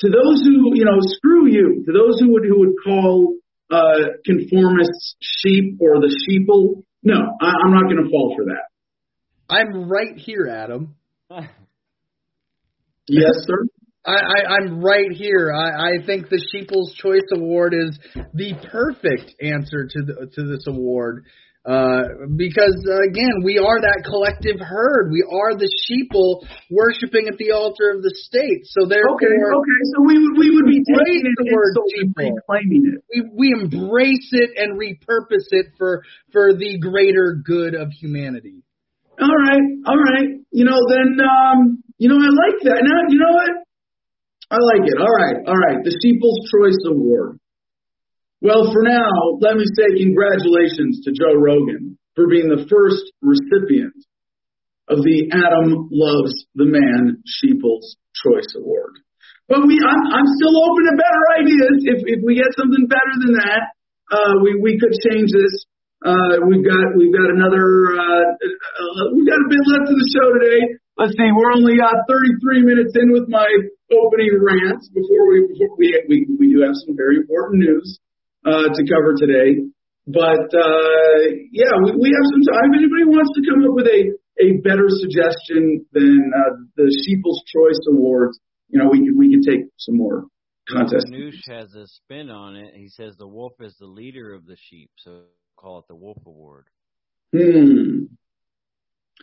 to 0.00 0.08
those 0.08 0.44
who 0.44 0.76
you 0.76 0.84
know, 0.84 0.98
screw 1.00 1.48
you. 1.48 1.84
To 1.86 1.92
those 1.92 2.20
who 2.20 2.32
would 2.32 2.44
who 2.44 2.60
would 2.60 2.74
call 2.84 3.36
uh, 3.70 4.18
conformists 4.26 5.16
sheep 5.20 5.78
or 5.80 6.00
the 6.00 6.14
sheeple, 6.28 6.84
no, 7.02 7.16
I, 7.40 7.52
I'm 7.64 7.72
not 7.72 7.84
going 7.84 8.04
to 8.04 8.10
fall 8.10 8.34
for 8.36 8.44
that. 8.46 8.68
I'm 9.50 9.88
right 9.88 10.16
here, 10.16 10.48
Adam. 10.50 10.94
Yes, 13.10 13.32
sir. 13.46 13.64
I, 14.04 14.12
I, 14.12 14.54
I'm 14.56 14.82
right 14.82 15.10
here. 15.10 15.50
I, 15.50 15.88
I 15.88 16.06
think 16.06 16.28
the 16.28 16.46
Sheeple's 16.52 16.92
Choice 16.94 17.26
Award 17.32 17.74
is 17.74 17.98
the 18.34 18.52
perfect 18.70 19.34
answer 19.42 19.88
to 19.88 20.02
the, 20.02 20.30
to 20.34 20.46
this 20.46 20.66
award. 20.66 21.24
Uh, 21.66 22.30
because 22.36 22.78
uh, 22.86 23.02
again, 23.10 23.42
we 23.44 23.58
are 23.58 23.76
that 23.82 24.00
collective 24.06 24.56
herd. 24.56 25.10
We 25.12 25.20
are 25.26 25.52
the 25.58 25.68
sheeple 25.68 26.46
worshiping 26.70 27.28
at 27.28 27.36
the 27.36 27.52
altar 27.52 27.92
of 27.92 28.00
the 28.00 28.14
state. 28.14 28.64
So 28.64 28.86
therefore, 28.88 29.18
Okay, 29.20 29.36
okay. 29.36 29.80
So 29.92 30.06
we 30.06 30.16
would 30.16 30.38
we 30.38 30.48
would 30.54 30.64
be 30.70 30.80
taking 30.80 31.28
the 31.36 31.46
word 31.52 31.74
sheeple. 31.92 32.40
reclaiming 32.40 32.94
it. 32.94 33.02
we 33.10 33.18
we 33.34 33.46
embrace 33.52 34.30
it 34.32 34.56
and 34.56 34.78
repurpose 34.78 35.50
it 35.50 35.74
for 35.76 36.04
for 36.32 36.54
the 36.54 36.78
greater 36.78 37.36
good 37.44 37.74
of 37.74 37.90
humanity. 37.92 38.62
All 39.20 39.28
right, 39.28 39.66
all 39.84 39.98
right. 39.98 40.40
You 40.52 40.64
know, 40.64 40.78
then 40.88 41.18
um, 41.20 41.82
you 41.98 42.08
know, 42.08 42.16
I 42.16 42.30
like 42.32 42.62
that. 42.64 42.80
Now, 42.80 43.02
you 43.10 43.18
know 43.18 43.34
what? 43.34 43.50
I 44.48 44.56
like 44.56 44.88
it. 44.88 44.96
All 44.96 45.12
right, 45.20 45.36
all 45.44 45.58
right. 45.58 45.84
The 45.84 45.92
Sheeple's 46.00 46.48
Choice 46.48 46.80
Award. 46.86 47.40
Well, 48.38 48.70
for 48.70 48.86
now, 48.86 49.42
let 49.42 49.58
me 49.58 49.66
say 49.66 49.98
congratulations 49.98 51.02
to 51.02 51.10
Joe 51.10 51.34
Rogan 51.34 51.98
for 52.14 52.30
being 52.30 52.46
the 52.46 52.70
first 52.70 53.02
recipient 53.18 53.98
of 54.86 55.02
the 55.02 55.26
Adam 55.34 55.90
Loves 55.90 56.46
the 56.54 56.70
Man 56.70 57.18
Sheeple's 57.26 57.98
Choice 58.14 58.54
Award. 58.54 58.94
But 59.50 59.66
we, 59.66 59.82
I'm, 59.82 60.02
I'm 60.14 60.28
still 60.38 60.54
open 60.54 60.86
to 60.86 60.94
better 60.94 61.22
ideas. 61.42 61.76
If, 61.82 61.98
if 62.06 62.20
we 62.22 62.38
get 62.38 62.54
something 62.54 62.86
better 62.86 63.14
than 63.26 63.42
that, 63.42 63.62
uh, 64.14 64.34
we, 64.46 64.54
we 64.54 64.78
could 64.78 64.94
change 65.10 65.34
this. 65.34 65.66
Uh, 65.98 66.46
we've 66.46 66.62
got, 66.62 66.94
we've 66.94 67.10
got 67.10 67.34
another, 67.34 67.66
uh, 67.98 68.26
uh, 68.38 69.04
we've 69.18 69.26
got 69.26 69.42
a 69.42 69.50
bit 69.50 69.64
left 69.66 69.90
of 69.90 69.98
the 69.98 70.10
show 70.14 70.30
today. 70.38 70.62
Let's 70.94 71.18
see, 71.18 71.26
we're 71.34 71.58
only 71.58 71.82
uh, 71.82 72.06
33 72.06 72.62
minutes 72.62 72.94
in 72.94 73.10
with 73.10 73.26
my 73.26 73.50
opening 73.90 74.30
rants 74.38 74.86
before 74.94 75.26
we, 75.26 75.50
before 75.50 75.74
we, 75.74 75.90
we, 76.06 76.16
we 76.38 76.46
do 76.54 76.62
have 76.62 76.78
some 76.86 76.94
very 76.94 77.18
important 77.18 77.66
news 77.66 77.98
uh, 78.44 78.68
to 78.74 78.82
cover 78.86 79.14
today. 79.16 79.64
But 80.06 80.48
uh, 80.54 81.18
yeah, 81.52 81.74
we, 81.84 81.92
we 81.92 82.08
have 82.08 82.26
some 82.32 82.44
time. 82.48 82.72
If 82.72 82.80
anybody 82.80 83.04
wants 83.04 83.30
to 83.36 83.42
come 83.44 83.64
up 83.64 83.74
with 83.74 83.86
a, 83.86 84.00
a 84.40 84.48
better 84.64 84.88
suggestion 84.88 85.84
than 85.92 86.32
uh, 86.32 86.54
the 86.76 86.88
Sheeple's 87.04 87.42
Choice 87.46 87.80
Awards, 87.92 88.40
you 88.68 88.78
know, 88.78 88.88
we 88.90 89.04
can 89.04 89.18
we 89.18 89.30
can 89.30 89.42
take 89.42 89.68
some 89.76 89.96
more 89.96 90.24
contests. 90.68 91.10
Noosh 91.10 91.46
has 91.48 91.74
a 91.74 91.86
spin 91.86 92.30
on 92.30 92.56
it. 92.56 92.74
He 92.74 92.88
says 92.88 93.16
the 93.18 93.26
wolf 93.26 93.52
is 93.60 93.74
the 93.78 93.86
leader 93.86 94.32
of 94.32 94.46
the 94.46 94.56
sheep, 94.68 94.90
so 94.96 95.22
call 95.56 95.80
it 95.80 95.88
the 95.88 95.96
Wolf 95.96 96.18
Award. 96.26 96.66
Hmm. 97.32 98.04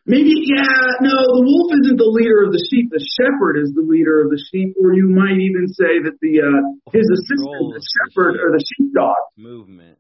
Maybe, 0.05 0.29
yeah, 0.45 1.01
no, 1.01 1.17
the 1.17 1.41
wolf 1.41 1.73
isn't 1.81 1.97
the 1.97 2.05
leader 2.05 2.45
of 2.45 2.53
the 2.53 2.61
sheep. 2.69 2.93
The 2.93 3.01
shepherd 3.17 3.57
is 3.57 3.73
the 3.73 3.81
leader 3.81 4.21
of 4.21 4.29
the 4.29 4.37
sheep, 4.53 4.77
or 4.77 4.93
you 4.93 5.09
might 5.09 5.41
even 5.41 5.65
say 5.67 5.97
that 6.05 6.21
the 6.21 6.45
uh, 6.45 6.61
his 6.93 7.09
assistant, 7.09 7.41
the 7.41 7.49
Controls 7.49 7.73
the 7.73 7.83
shepherd 7.89 8.33
or 8.37 8.49
the 8.53 8.61
sheepdog, 8.61 9.17
Movement. 9.35 9.97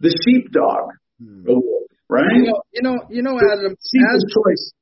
the 0.00 0.08
sheepdog, 0.24 0.96
the 1.20 1.60
wolf, 1.60 1.92
right? 2.08 2.24
You 2.32 2.48
know, 2.48 2.62
you 2.72 2.82
know, 2.82 2.96
you 3.10 3.22
know, 3.22 3.36
Adam. 3.36 3.72
As 3.72 3.84
Sheep's 3.84 4.24
choice. 4.32 4.72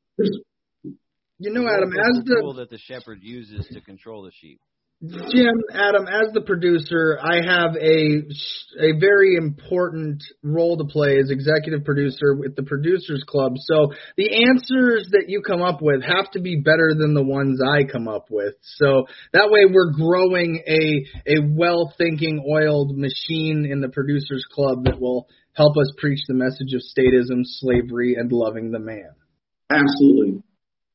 You 1.39 1.51
know, 1.51 1.67
Adam, 1.67 1.91
wolf 1.91 2.07
as 2.07 2.23
the 2.23 2.35
the 2.35 2.41
tool 2.41 2.55
that 2.55 2.71
the 2.71 2.79
shepherd 2.79 3.19
uses 3.23 3.67
to 3.75 3.81
control 3.81 4.23
the 4.23 4.31
sheep. 4.31 4.61
Jim, 5.05 5.61
Adam, 5.75 6.07
as 6.09 6.33
the 6.33 6.41
producer, 6.41 7.19
I 7.23 7.37
have 7.45 7.77
a 7.77 8.25
a 8.81 8.99
very 8.99 9.37
important 9.37 10.25
role 10.43 10.79
to 10.79 10.85
play 10.85 11.19
as 11.19 11.31
executive 11.31 11.85
producer 11.85 12.35
with 12.35 12.57
the 12.57 12.63
Producers 12.63 13.23
Club. 13.29 13.57
So 13.59 13.93
the 14.17 14.47
answers 14.49 15.09
that 15.13 15.27
you 15.29 15.43
come 15.43 15.61
up 15.61 15.83
with 15.83 16.03
have 16.03 16.31
to 16.31 16.41
be 16.41 16.63
better 16.65 16.95
than 16.97 17.13
the 17.13 17.23
ones 17.23 17.61
I 17.61 17.85
come 17.85 18.09
up 18.09 18.29
with. 18.31 18.55
So 18.63 19.05
that 19.35 19.51
way, 19.51 19.67
we're 19.71 19.93
growing 19.93 20.63
a 20.67 21.05
a 21.31 21.47
well 21.47 21.93
thinking, 21.99 22.43
oiled 22.49 22.97
machine 22.97 23.69
in 23.71 23.83
the 23.83 23.91
Producers 23.91 24.47
Club 24.51 24.85
that 24.85 24.99
will 24.99 25.29
help 25.53 25.77
us 25.77 25.93
preach 25.99 26.21
the 26.27 26.35
message 26.35 26.73
of 26.73 26.81
statism, 26.81 27.43
slavery, 27.45 28.15
and 28.15 28.33
loving 28.33 28.71
the 28.71 28.81
man. 28.81 29.13
absolutely. 29.71 30.43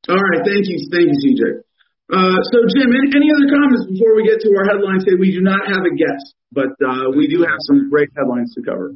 All 0.10 0.16
right, 0.16 0.42
thank 0.44 0.66
you, 0.66 0.90
thank 0.92 1.10
you, 1.12 1.38
CJ. 1.38 1.71
Uh, 2.12 2.44
so, 2.52 2.58
Jim, 2.76 2.92
any, 2.92 3.08
any 3.16 3.30
other 3.32 3.48
comments 3.48 3.88
before 3.88 4.20
we 4.20 4.28
get 4.28 4.44
to 4.44 4.52
our 4.60 4.68
headlines? 4.68 5.08
Say 5.08 5.16
we 5.16 5.32
do 5.32 5.40
not 5.40 5.64
have 5.64 5.88
a 5.88 5.94
guest, 5.96 6.36
but 6.52 6.76
uh, 6.84 7.16
we 7.16 7.32
do 7.32 7.48
have 7.48 7.56
some 7.72 7.90
great 7.90 8.12
headlines 8.12 8.52
to 8.56 8.62
cover. 8.68 8.92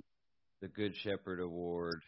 The 0.60 0.68
Good 0.68 0.96
Shepherd 1.00 1.40
Award. 1.40 2.04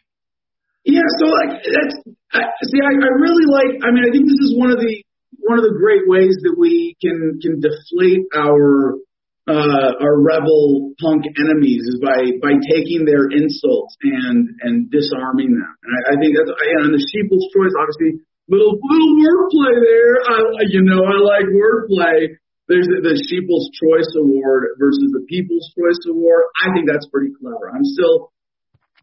Yeah, 0.84 1.08
so 1.20 1.24
like 1.32 1.64
that's 1.64 1.96
I, 2.32 2.44
see, 2.64 2.80
I, 2.84 2.92
I 2.92 3.12
really 3.20 3.48
like. 3.48 3.80
I 3.84 3.88
mean, 3.92 4.04
I 4.04 4.12
think 4.12 4.28
this 4.28 4.40
is 4.40 4.52
one 4.56 4.70
of 4.70 4.78
the 4.78 5.04
one 5.40 5.56
of 5.56 5.64
the 5.64 5.76
great 5.80 6.04
ways 6.04 6.36
that 6.44 6.56
we 6.56 6.96
can 7.00 7.40
can 7.40 7.60
deflate 7.60 8.28
our 8.36 9.00
uh, 9.48 9.90
our 10.00 10.16
rebel 10.20 10.92
punk 11.00 11.24
enemies 11.40 11.88
is 11.88 12.00
by 12.04 12.36
by 12.44 12.56
taking 12.68 13.08
their 13.08 13.32
insults 13.32 13.96
and 14.04 14.60
and 14.60 14.92
disarming 14.92 15.56
them. 15.56 15.72
And 15.72 15.92
I, 15.92 16.00
I 16.12 16.14
think 16.20 16.36
that's 16.36 16.52
and 16.52 16.92
the 16.92 17.00
sheeple's 17.00 17.48
choice, 17.56 17.72
obviously, 17.80 18.20
little 18.48 18.80
little 18.80 19.12
wordplay 19.20 19.74
there. 19.84 20.12
I, 20.24 20.36
you 20.72 20.82
know, 20.82 21.00
I 21.04 21.16
like 21.20 21.46
wordplay. 21.52 22.36
There's 22.68 22.88
the, 22.88 23.00
the 23.00 23.16
Sheeple's 23.28 23.72
Choice 23.76 24.12
Award 24.16 24.76
versus 24.76 25.08
the 25.12 25.24
People's 25.28 25.64
Choice 25.72 26.00
Award. 26.08 26.52
I 26.60 26.72
think 26.72 26.88
that's 26.88 27.08
pretty 27.08 27.32
clever. 27.32 27.72
I'm 27.72 27.84
still, 27.84 28.32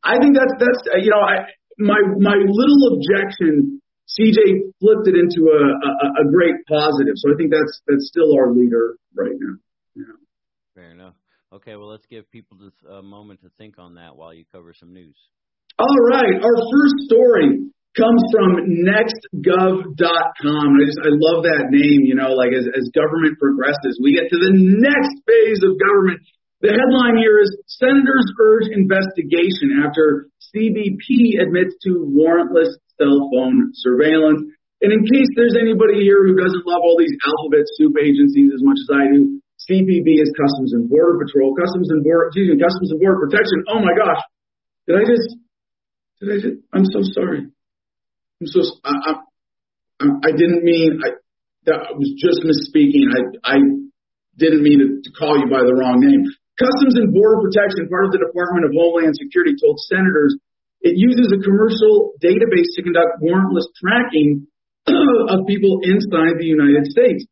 I 0.05 0.21
think 0.21 0.37
that's 0.37 0.53
that's 0.61 0.81
uh, 0.93 1.01
you 1.01 1.09
know, 1.09 1.21
I 1.21 1.49
my 1.77 1.97
my 2.17 2.37
little 2.37 2.97
objection. 2.97 3.81
CJ 4.05 4.69
flipped 4.79 5.09
it 5.09 5.17
into 5.17 5.49
a, 5.49 5.61
a 5.65 5.91
a 6.21 6.25
great 6.29 6.61
positive. 6.69 7.17
So 7.17 7.33
I 7.33 7.35
think 7.37 7.49
that's 7.49 7.81
that's 7.89 8.05
still 8.09 8.37
our 8.37 8.53
leader 8.53 8.97
right 9.17 9.33
now. 9.33 9.57
Yeah. 9.95 10.17
Fair 10.75 10.91
enough. 10.91 11.15
Okay, 11.53 11.75
well, 11.75 11.89
let's 11.89 12.05
give 12.05 12.29
people 12.31 12.57
just 12.57 12.77
a 12.89 13.01
moment 13.01 13.41
to 13.41 13.49
think 13.57 13.79
on 13.79 13.95
that 13.95 14.15
while 14.15 14.33
you 14.33 14.45
cover 14.51 14.73
some 14.73 14.93
news. 14.93 15.15
All 15.79 15.99
right, 16.09 16.35
our 16.41 16.55
first 16.55 16.95
story 17.07 17.71
comes 17.95 18.21
from 18.29 18.59
nextgov.com. 18.83 20.67
I 20.75 20.83
just 20.83 20.99
I 20.99 21.11
love 21.15 21.47
that 21.47 21.71
name. 21.71 22.03
You 22.03 22.15
know, 22.19 22.35
like 22.35 22.51
as 22.51 22.67
as 22.67 22.91
government 22.91 23.39
progresses, 23.39 23.97
we 24.03 24.13
get 24.19 24.29
to 24.29 24.39
the 24.39 24.53
next 24.53 25.15
phase 25.23 25.63
of 25.63 25.79
government. 25.79 26.19
The 26.59 26.75
headline 26.75 27.17
here 27.19 27.39
is 27.39 27.51
Senators 27.67 28.27
urge 28.39 28.67
investigation 28.71 29.83
after 29.83 30.27
CBP 30.51 31.39
admits 31.39 31.75
to 31.87 32.07
warrantless 32.07 32.79
cell 32.95 33.27
phone 33.31 33.71
surveillance. 33.75 34.43
And 34.83 34.91
in 34.91 35.07
case 35.07 35.31
there's 35.35 35.55
anybody 35.55 36.03
here 36.03 36.23
who 36.23 36.35
doesn't 36.35 36.67
love 36.67 36.83
all 36.83 36.99
these 36.99 37.15
alphabet 37.25 37.65
soup 37.79 37.95
agencies 37.99 38.51
as 38.51 38.61
much 38.63 38.79
as 38.85 38.89
I 38.91 39.03
do, 39.11 39.39
CBP 39.65 40.19
is 40.19 40.29
Customs 40.35 40.75
and 40.75 40.87
Border 40.91 41.25
Patrol, 41.25 41.55
Customs 41.55 41.89
and 41.89 42.03
Border, 42.03 42.27
excuse 42.27 42.53
me, 42.53 42.59
Customs 42.59 42.91
and 42.91 42.99
Border 42.99 43.19
Protection. 43.23 43.65
Oh 43.71 43.79
my 43.79 43.95
gosh, 43.95 44.21
did 44.87 44.95
I 44.99 45.03
just 45.07 45.27
did 46.21 46.27
I 46.31 46.37
just, 46.39 46.57
I'm 46.71 46.85
so 46.85 47.01
sorry. 47.15 47.49
So, 48.45 48.61
I, 48.83 49.21
I, 50.01 50.05
I 50.27 50.31
didn't 50.31 50.63
mean, 50.63 50.99
I, 51.03 51.09
that 51.65 51.97
was 51.97 52.13
just 52.17 52.45
misspeaking. 52.45 53.09
I, 53.09 53.21
I 53.43 53.57
didn't 54.37 54.63
mean 54.63 54.79
to, 54.79 54.87
to 55.01 55.09
call 55.17 55.39
you 55.39 55.49
by 55.49 55.65
the 55.65 55.73
wrong 55.73 56.01
name. 56.01 56.25
Customs 56.55 56.95
and 56.95 57.11
Border 57.11 57.43
Protection, 57.43 57.91
part 57.91 58.07
of 58.07 58.15
the 58.15 58.23
Department 58.23 58.63
of 58.63 58.71
Homeland 58.71 59.15
Security, 59.19 59.59
told 59.59 59.75
senators 59.91 60.39
it 60.79 60.95
uses 60.95 61.33
a 61.33 61.41
commercial 61.41 62.15
database 62.21 62.71
to 62.77 62.85
conduct 62.85 63.19
warrantless 63.19 63.67
tracking 63.75 64.47
of 64.87 65.49
people 65.49 65.81
inside 65.83 66.37
the 66.39 66.47
United 66.47 66.87
States. 66.87 67.25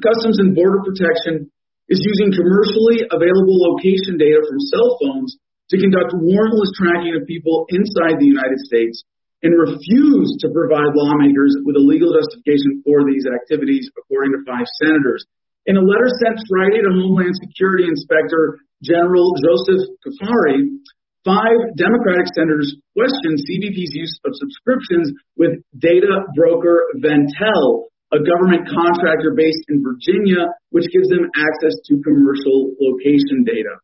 Customs 0.00 0.40
and 0.40 0.56
Border 0.56 0.82
Protection 0.82 1.50
is 1.90 2.00
using 2.00 2.32
commercially 2.32 3.04
available 3.10 3.58
location 3.74 4.16
data 4.16 4.40
from 4.46 4.58
cell 4.70 4.96
phones 5.02 5.36
to 5.70 5.76
conduct 5.78 6.14
warrantless 6.14 6.72
tracking 6.78 7.18
of 7.18 7.26
people 7.26 7.66
inside 7.70 8.18
the 8.18 8.30
United 8.30 8.58
States 8.66 9.04
and 9.42 9.56
refused 9.56 10.40
to 10.44 10.52
provide 10.52 10.92
lawmakers 10.92 11.56
with 11.64 11.76
a 11.76 11.84
legal 11.84 12.12
justification 12.12 12.84
for 12.84 13.04
these 13.08 13.24
activities, 13.24 13.88
according 13.96 14.36
to 14.36 14.44
five 14.44 14.68
senators. 14.84 15.24
In 15.64 15.76
a 15.76 15.84
letter 15.84 16.08
sent 16.20 16.40
Friday 16.48 16.80
to 16.84 16.92
Homeland 16.92 17.36
Security 17.36 17.88
Inspector 17.88 18.40
General 18.84 19.32
Joseph 19.40 19.92
Cuffari, 20.00 20.80
five 21.24 21.58
Democratic 21.76 22.28
senators 22.32 22.76
questioned 22.96 23.40
CBP's 23.44 23.92
use 23.92 24.16
of 24.24 24.32
subscriptions 24.36 25.12
with 25.36 25.60
data 25.76 26.24
broker 26.36 26.88
Venntel, 27.00 27.92
a 28.12 28.20
government 28.24 28.68
contractor 28.68 29.36
based 29.36 29.64
in 29.68 29.84
Virginia, 29.84 30.48
which 30.72 30.88
gives 30.92 31.08
them 31.08 31.28
access 31.36 31.76
to 31.88 32.00
commercial 32.02 32.72
location 32.80 33.44
data. 33.44 33.76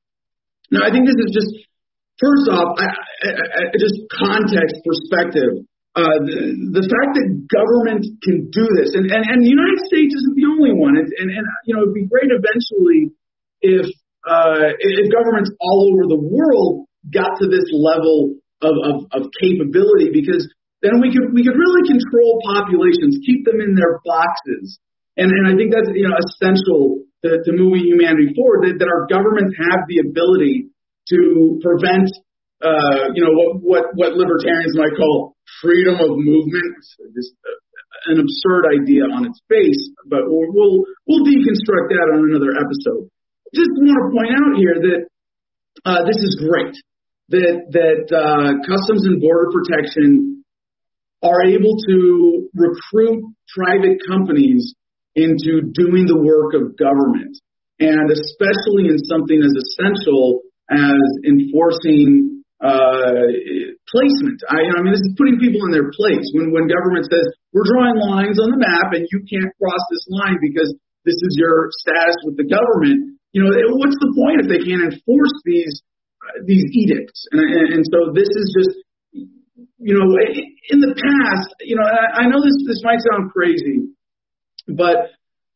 Now, 0.73 0.83
I 0.83 0.91
think 0.91 1.07
this 1.07 1.21
is 1.23 1.31
just 1.31 1.53
First 2.17 2.49
off, 2.49 2.81
I, 2.81 2.89
I, 2.89 3.31
I, 3.69 3.77
just 3.77 4.01
context 4.09 4.81
perspective. 4.81 5.69
Uh, 5.93 6.17
the, 6.25 6.81
the 6.81 6.85
fact 6.89 7.13
that 7.17 7.29
government 7.49 8.05
can 8.25 8.49
do 8.49 8.65
this, 8.81 8.97
and, 8.97 9.09
and, 9.09 9.21
and 9.21 9.39
the 9.45 9.53
United 9.53 9.81
States 9.85 10.13
isn't 10.13 10.37
the 10.37 10.49
only 10.49 10.73
one, 10.73 10.97
and, 10.97 11.09
and, 11.09 11.29
and 11.29 11.45
you 11.69 11.77
know, 11.77 11.85
it'd 11.85 11.97
be 11.97 12.09
great 12.09 12.33
eventually 12.33 13.13
if 13.61 13.85
uh, 14.25 14.75
if 14.81 15.07
governments 15.13 15.53
all 15.61 15.93
over 15.93 16.09
the 16.09 16.21
world 16.21 16.89
got 17.13 17.39
to 17.39 17.47
this 17.47 17.69
level 17.71 18.37
of, 18.61 18.75
of, 18.83 18.97
of 19.13 19.23
capability, 19.39 20.11
because 20.13 20.45
then 20.81 21.01
we 21.01 21.13
could 21.13 21.33
we 21.33 21.45
could 21.45 21.57
really 21.57 21.85
control 21.85 22.41
populations, 22.45 23.21
keep 23.25 23.45
them 23.45 23.61
in 23.61 23.77
their 23.77 24.01
boxes, 24.05 24.81
and 25.17 25.29
and 25.29 25.45
I 25.49 25.57
think 25.57 25.73
that's 25.73 25.89
you 25.93 26.09
know 26.09 26.17
essential 26.17 27.05
to, 27.25 27.45
to 27.45 27.51
moving 27.53 27.89
humanity 27.89 28.33
forward. 28.37 28.69
That, 28.69 28.85
that 28.85 28.89
our 28.89 29.09
governments 29.09 29.57
have 29.57 29.85
the 29.89 30.05
ability 30.05 30.73
to 31.11 31.61
prevent, 31.63 32.11
uh, 32.63 33.13
you 33.15 33.23
know, 33.23 33.33
what, 33.33 33.63
what, 33.63 33.85
what 33.95 34.13
libertarians 34.15 34.75
might 34.77 34.95
call 34.97 35.37
freedom 35.63 35.95
of 36.01 36.19
movement. 36.19 36.77
Just 37.15 37.35
uh, 37.45 38.13
an 38.13 38.21
absurd 38.21 38.71
idea 38.71 39.03
on 39.09 39.27
its 39.27 39.41
face, 39.49 39.91
but 40.07 40.23
we'll, 40.27 40.47
we'll, 40.53 40.85
we'll 41.07 41.25
deconstruct 41.27 41.91
that 41.91 42.07
on 42.15 42.31
another 42.31 42.55
episode. 42.55 43.11
Just 43.55 43.71
want 43.79 43.99
to 43.99 44.07
point 44.15 44.33
out 44.35 44.53
here 44.59 44.77
that 44.79 45.01
uh, 45.85 46.03
this 46.05 46.19
is 46.19 46.39
great. 46.39 46.75
That 47.29 47.75
that 47.75 48.07
uh, 48.15 48.63
Customs 48.63 49.03
and 49.07 49.19
Border 49.21 49.51
Protection 49.51 50.45
are 51.23 51.43
able 51.43 51.75
to 51.89 52.49
recruit 52.55 53.35
private 53.51 53.99
companies 54.07 54.75
into 55.17 55.73
doing 55.75 56.07
the 56.07 56.21
work 56.23 56.55
of 56.55 56.79
government, 56.79 57.35
and 57.81 58.11
especially 58.11 58.93
in 58.93 58.99
something 59.11 59.41
as 59.43 59.51
essential 59.51 60.46
as 60.71 61.07
enforcing 61.25 62.43
uh, 62.59 63.29
placement. 63.93 64.41
I, 64.49 64.65
I 64.65 64.81
mean, 64.81 64.93
this 64.97 65.05
is 65.05 65.15
putting 65.15 65.37
people 65.39 65.61
in 65.69 65.73
their 65.73 65.93
place. 65.93 66.25
When 66.33 66.51
when 66.51 66.67
government 66.67 67.05
says 67.07 67.27
we're 67.53 67.69
drawing 67.69 68.01
lines 68.01 68.41
on 68.41 68.49
the 68.51 68.61
map 68.61 68.97
and 68.97 69.05
you 69.13 69.21
can't 69.29 69.53
cross 69.61 69.83
this 69.93 70.05
line 70.09 70.41
because 70.41 70.73
this 71.05 71.17
is 71.21 71.33
your 71.39 71.69
status 71.85 72.17
with 72.25 72.37
the 72.41 72.49
government, 72.49 73.21
you 73.31 73.45
know, 73.45 73.53
what's 73.77 74.01
the 74.01 74.13
point 74.17 74.43
if 74.43 74.49
they 74.49 74.65
can't 74.65 74.89
enforce 74.89 75.37
these 75.45 75.85
uh, 76.25 76.43
these 76.49 76.65
edicts? 76.73 77.29
And, 77.31 77.45
and, 77.45 77.67
and 77.77 77.83
so 77.85 78.17
this 78.17 78.33
is 78.33 78.47
just, 78.57 78.75
you 79.79 79.95
know, 79.95 80.09
in 80.73 80.81
the 80.81 80.97
past, 80.97 81.55
you 81.61 81.77
know, 81.77 81.85
I, 81.85 82.25
I 82.25 82.29
know 82.33 82.41
this 82.41 82.57
this 82.67 82.81
might 82.83 83.05
sound 83.05 83.31
crazy, 83.31 83.93
but 84.67 85.13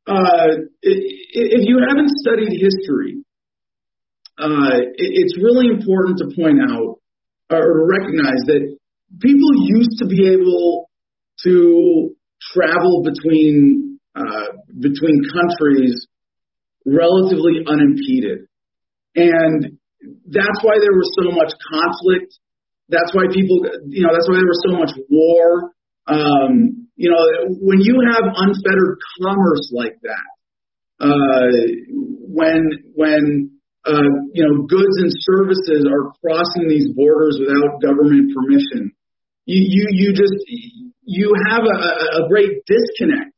uh, 0.06 0.68
if 0.84 1.62
you 1.64 1.80
haven't 1.80 2.12
studied 2.20 2.52
history, 2.60 3.24
uh, 4.40 4.80
it, 4.96 5.10
it's 5.20 5.36
really 5.36 5.68
important 5.68 6.18
to 6.18 6.32
point 6.34 6.58
out 6.64 6.96
or 7.50 7.86
recognize 7.86 8.40
that 8.46 8.76
people 9.20 9.50
used 9.68 9.98
to 9.98 10.06
be 10.06 10.28
able 10.28 10.88
to 11.44 12.14
travel 12.52 13.02
between 13.04 13.98
uh, 14.14 14.56
between 14.80 15.22
countries 15.32 16.06
relatively 16.86 17.62
unimpeded, 17.66 18.48
and 19.14 19.78
that's 20.26 20.60
why 20.62 20.76
there 20.80 20.96
was 20.96 21.10
so 21.20 21.30
much 21.36 21.52
conflict. 21.68 22.32
That's 22.88 23.14
why 23.14 23.24
people, 23.32 23.60
you 23.88 24.02
know, 24.02 24.10
that's 24.12 24.28
why 24.28 24.36
there 24.36 24.50
was 24.50 24.62
so 24.66 24.74
much 24.78 24.90
war. 25.08 25.72
Um, 26.06 26.88
you 26.96 27.10
know, 27.10 27.54
when 27.60 27.80
you 27.80 28.00
have 28.10 28.24
unfettered 28.24 28.98
commerce 29.22 29.70
like 29.72 29.96
that, 30.02 30.30
uh, 31.00 31.48
when 32.28 32.70
when 32.94 33.59
uh, 33.86 34.10
you 34.32 34.44
know, 34.44 34.66
goods 34.68 34.96
and 35.00 35.10
services 35.12 35.88
are 35.88 36.12
crossing 36.20 36.68
these 36.68 36.92
borders 36.92 37.40
without 37.40 37.80
government 37.80 38.32
permission. 38.34 38.92
You, 39.46 39.60
you, 39.64 39.84
you 39.90 40.08
just, 40.12 40.36
you 41.02 41.32
have 41.48 41.64
a, 41.64 42.24
a 42.24 42.28
great 42.28 42.60
disconnect 42.68 43.34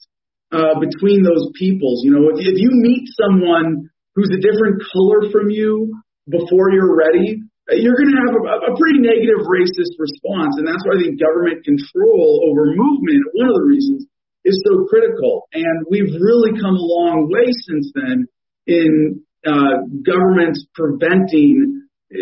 uh, 0.50 0.78
between 0.82 1.22
those 1.22 1.48
peoples. 1.54 2.02
You 2.04 2.12
know, 2.12 2.24
if, 2.34 2.42
if 2.42 2.58
you 2.58 2.70
meet 2.72 3.08
someone 3.14 3.88
who's 4.14 4.30
a 4.34 4.42
different 4.42 4.82
color 4.92 5.30
from 5.30 5.48
you 5.48 5.94
before 6.28 6.74
you're 6.74 6.94
ready, 6.94 7.40
you're 7.70 7.96
going 7.96 8.10
to 8.10 8.20
have 8.26 8.34
a, 8.34 8.74
a 8.74 8.76
pretty 8.76 8.98
negative 8.98 9.46
racist 9.46 9.94
response. 9.96 10.58
And 10.58 10.66
that's 10.66 10.82
why 10.84 10.98
I 10.98 11.06
think 11.06 11.22
government 11.22 11.64
control 11.64 12.50
over 12.50 12.74
movement, 12.74 13.22
one 13.32 13.48
of 13.48 13.56
the 13.56 13.66
reasons, 13.70 14.04
is 14.44 14.58
so 14.66 14.84
critical. 14.90 15.46
And 15.54 15.86
we've 15.88 16.12
really 16.18 16.58
come 16.58 16.74
a 16.74 16.86
long 16.98 17.30
way 17.30 17.46
since 17.46 17.94
then 17.94 18.26
in 18.66 19.22
uh, 19.46 19.88
governments 20.04 20.64
preventing 20.74 21.82
uh, 22.12 22.18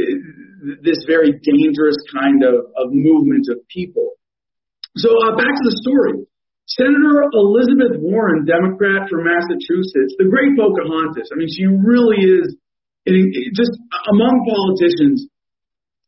this 0.82 1.04
very 1.06 1.32
dangerous 1.42 1.96
kind 2.12 2.44
of, 2.44 2.54
of 2.76 2.86
movement 2.92 3.46
of 3.50 3.58
people. 3.68 4.12
So 4.96 5.10
uh, 5.10 5.36
back 5.36 5.54
to 5.54 5.64
the 5.64 5.76
story. 5.82 6.26
Senator 6.66 7.26
Elizabeth 7.34 7.98
Warren, 7.98 8.46
Democrat 8.46 9.10
from 9.10 9.26
Massachusetts, 9.26 10.14
the 10.18 10.30
great 10.30 10.54
Pocahontas. 10.54 11.30
I 11.32 11.36
mean, 11.36 11.50
she 11.50 11.66
really 11.66 12.22
is, 12.22 12.54
just 13.06 13.74
among 14.06 14.46
politicians, 14.46 15.26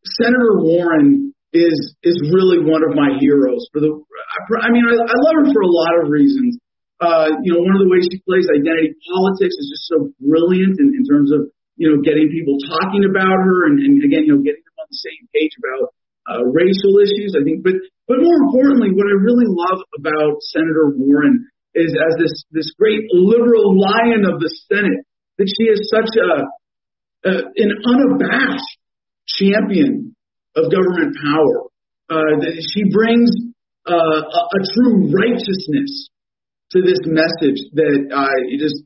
Senator 0.06 0.62
Warren 0.62 1.34
is 1.52 1.94
is 2.02 2.16
really 2.32 2.64
one 2.64 2.82
of 2.82 2.94
my 2.94 3.18
heroes. 3.20 3.66
For 3.72 3.80
the, 3.80 3.90
I 3.90 4.70
mean, 4.70 4.86
I, 4.86 4.94
I 4.94 5.16
love 5.18 5.36
her 5.42 5.52
for 5.52 5.62
a 5.62 5.72
lot 5.72 5.94
of 6.02 6.10
reasons. 6.10 6.58
Uh, 7.02 7.34
you 7.42 7.50
know, 7.50 7.66
one 7.66 7.74
of 7.74 7.82
the 7.82 7.90
ways 7.90 8.06
she 8.06 8.22
plays 8.22 8.46
identity 8.46 8.94
politics 9.10 9.58
is 9.58 9.66
just 9.74 9.90
so 9.90 10.14
brilliant 10.22 10.78
in, 10.78 10.94
in 10.94 11.02
terms 11.02 11.34
of, 11.34 11.50
you 11.74 11.90
know, 11.90 11.98
getting 11.98 12.30
people 12.30 12.54
talking 12.70 13.02
about 13.02 13.42
her 13.42 13.66
and, 13.66 13.82
and 13.82 13.98
again, 14.06 14.22
you 14.22 14.38
know, 14.38 14.42
getting 14.46 14.62
them 14.62 14.78
on 14.78 14.86
the 14.86 15.02
same 15.02 15.26
page 15.34 15.50
about 15.58 15.90
uh, 16.30 16.46
racial 16.54 16.94
issues. 17.02 17.34
I 17.34 17.42
think, 17.42 17.66
but 17.66 17.74
but 18.06 18.22
more 18.22 18.38
importantly, 18.46 18.94
what 18.94 19.10
I 19.10 19.18
really 19.18 19.50
love 19.50 19.82
about 19.98 20.38
Senator 20.54 20.94
Warren 20.94 21.50
is 21.74 21.90
as 21.90 22.14
this 22.22 22.34
this 22.54 22.70
great 22.78 23.02
liberal 23.10 23.74
lion 23.74 24.22
of 24.22 24.38
the 24.38 24.52
Senate 24.70 25.02
that 25.42 25.50
she 25.50 25.66
is 25.74 25.90
such 25.90 26.12
a, 26.22 26.30
a 27.26 27.32
an 27.58 27.70
unabashed 27.82 28.78
champion 29.26 30.14
of 30.54 30.70
government 30.70 31.18
power. 31.18 31.66
Uh, 32.06 32.44
that 32.44 32.54
she 32.76 32.84
brings 32.92 33.30
uh, 33.88 34.20
a, 34.22 34.40
a 34.54 34.60
true 34.76 35.10
righteousness 35.10 36.11
to 36.72 36.78
this 36.80 37.04
message 37.04 37.60
that 37.76 38.08
uh, 38.08 38.38
just 38.56 38.80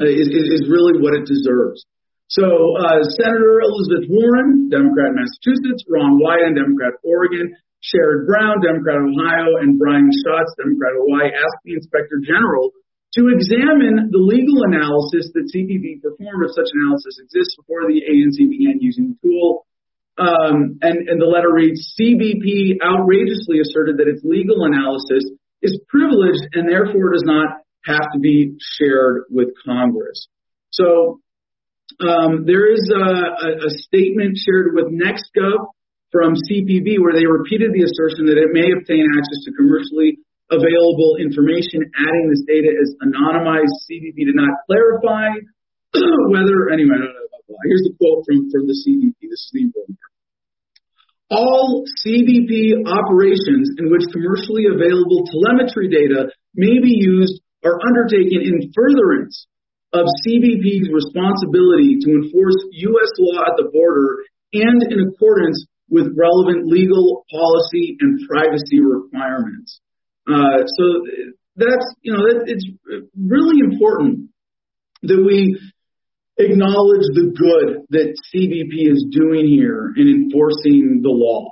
is, 0.00 0.28
is 0.32 0.64
really 0.68 1.00
what 1.00 1.16
it 1.16 1.24
deserves. 1.28 1.84
So 2.28 2.44
uh, 2.44 3.06
Senator 3.16 3.62
Elizabeth 3.62 4.10
Warren, 4.10 4.68
Democrat 4.68 5.14
Massachusetts, 5.14 5.86
Ron 5.86 6.18
Wyden, 6.18 6.58
Democrat 6.58 6.98
Oregon, 7.06 7.54
Sherrod 7.86 8.26
Brown, 8.26 8.58
Democrat 8.64 8.98
Ohio, 8.98 9.62
and 9.62 9.78
Brian 9.78 10.10
Schatz, 10.10 10.50
Democrat 10.58 10.98
Hawaii, 10.98 11.30
asked 11.30 11.62
the 11.62 11.78
Inspector 11.78 12.18
General 12.26 12.74
to 13.14 13.30
examine 13.30 14.10
the 14.10 14.18
legal 14.18 14.66
analysis 14.66 15.30
that 15.32 15.46
CBP 15.54 16.02
performed, 16.02 16.42
if 16.44 16.52
such 16.52 16.68
analysis 16.74 17.22
exists, 17.22 17.54
before 17.56 17.86
the 17.86 18.02
agency 18.02 18.50
began 18.50 18.82
using 18.82 19.14
the 19.14 19.18
tool. 19.22 19.64
Um, 20.18 20.80
and, 20.82 21.06
and 21.06 21.20
the 21.20 21.28
letter 21.28 21.52
reads, 21.52 21.94
CBP 21.94 22.82
outrageously 22.82 23.60
asserted 23.62 24.02
that 24.02 24.08
its 24.08 24.24
legal 24.24 24.64
analysis 24.64 25.22
is 25.62 25.78
privileged 25.88 26.44
and 26.52 26.68
therefore 26.68 27.12
does 27.12 27.24
not 27.24 27.62
have 27.84 28.12
to 28.12 28.18
be 28.18 28.56
shared 28.78 29.24
with 29.30 29.48
Congress. 29.64 30.28
So 30.70 31.20
um, 32.02 32.44
there 32.44 32.72
is 32.72 32.82
a, 32.92 32.98
a, 32.98 33.50
a 33.66 33.70
statement 33.86 34.36
shared 34.36 34.74
with 34.74 34.90
NextGov 34.90 35.70
from 36.10 36.34
CPB 36.34 36.98
where 36.98 37.14
they 37.14 37.26
repeated 37.26 37.72
the 37.72 37.86
assertion 37.86 38.26
that 38.26 38.38
it 38.38 38.50
may 38.52 38.68
obtain 38.74 39.06
access 39.06 39.40
to 39.46 39.52
commercially 39.54 40.18
available 40.50 41.18
information, 41.18 41.82
adding 41.98 42.30
this 42.30 42.42
data 42.46 42.70
as 42.70 42.94
anonymized. 43.02 43.74
CBP 43.90 44.30
did 44.30 44.38
not 44.38 44.50
clarify 44.66 45.34
whether, 46.30 46.70
anyway, 46.70 47.00
here's 47.66 47.82
the 47.86 47.94
quote 47.98 48.24
from, 48.26 48.50
from 48.50 48.66
the 48.66 48.74
is 48.74 49.50
the 49.52 49.70
part. 49.74 50.15
All 51.28 51.84
CBP 52.06 52.86
operations 52.86 53.74
in 53.78 53.90
which 53.90 54.06
commercially 54.12 54.70
available 54.70 55.26
telemetry 55.26 55.88
data 55.88 56.30
may 56.54 56.78
be 56.80 56.94
used 57.02 57.42
are 57.64 57.80
undertaken 57.82 58.46
in 58.46 58.70
furtherance 58.74 59.46
of 59.92 60.06
CBP's 60.22 60.86
responsibility 60.92 61.98
to 62.00 62.10
enforce 62.10 62.56
U.S. 62.70 63.10
law 63.18 63.42
at 63.42 63.56
the 63.56 63.70
border 63.72 64.22
and 64.52 64.82
in 64.82 65.08
accordance 65.08 65.66
with 65.88 66.14
relevant 66.16 66.66
legal 66.66 67.24
policy 67.30 67.96
and 68.00 68.20
privacy 68.28 68.80
requirements. 68.80 69.80
Uh, 70.28 70.62
so 70.66 70.84
that's, 71.56 71.86
you 72.02 72.12
know, 72.12 72.22
it's 72.46 72.66
really 73.16 73.60
important 73.60 74.30
that 75.02 75.22
we 75.24 75.58
acknowledge 76.38 77.06
the 77.14 77.32
good 77.32 77.86
that 77.90 78.14
CBP 78.32 78.92
is 78.92 79.06
doing 79.10 79.48
here 79.48 79.92
in 79.96 80.08
enforcing 80.08 81.00
the 81.02 81.10
law. 81.10 81.50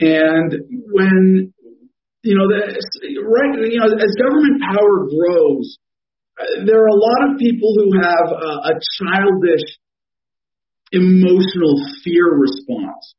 And 0.00 0.52
when, 0.92 1.52
you 2.22 2.34
know, 2.36 2.46
the, 2.46 2.76
right, 3.24 3.58
you 3.70 3.80
know, 3.80 3.86
as 3.86 4.14
government 4.20 4.62
power 4.62 5.08
grows, 5.08 5.78
there 6.66 6.78
are 6.78 6.92
a 6.92 7.00
lot 7.00 7.32
of 7.32 7.38
people 7.38 7.74
who 7.74 7.98
have 7.98 8.28
a, 8.30 8.52
a 8.68 8.80
childish 9.00 9.66
emotional 10.92 11.74
fear 12.04 12.32
response 12.32 13.14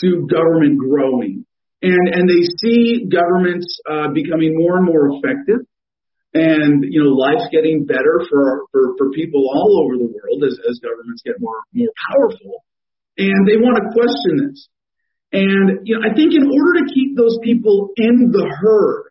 to 0.00 0.26
government 0.30 0.78
growing. 0.78 1.46
And, 1.80 2.08
and 2.12 2.28
they 2.28 2.42
see 2.58 3.06
governments 3.08 3.78
uh, 3.88 4.08
becoming 4.12 4.54
more 4.58 4.76
and 4.78 4.86
more 4.86 5.10
effective 5.14 5.66
and 6.34 6.84
you 6.84 7.02
know 7.02 7.10
life's 7.16 7.48
getting 7.50 7.84
better 7.84 8.20
for 8.28 8.68
for, 8.72 8.94
for 8.98 9.10
people 9.12 9.48
all 9.48 9.84
over 9.84 9.96
the 9.96 10.10
world 10.10 10.44
as, 10.44 10.58
as 10.68 10.80
governments 10.84 11.22
get 11.24 11.36
more 11.40 11.56
more 11.72 11.92
powerful 12.12 12.64
and 13.16 13.48
they 13.48 13.56
want 13.56 13.80
to 13.80 13.84
question 13.96 14.48
this 14.48 14.68
and 15.32 15.88
you 15.88 15.96
know 15.96 16.04
i 16.04 16.12
think 16.12 16.34
in 16.34 16.44
order 16.44 16.84
to 16.84 16.92
keep 16.92 17.16
those 17.16 17.38
people 17.42 17.90
in 17.96 18.30
the 18.30 18.44
herd 18.60 19.08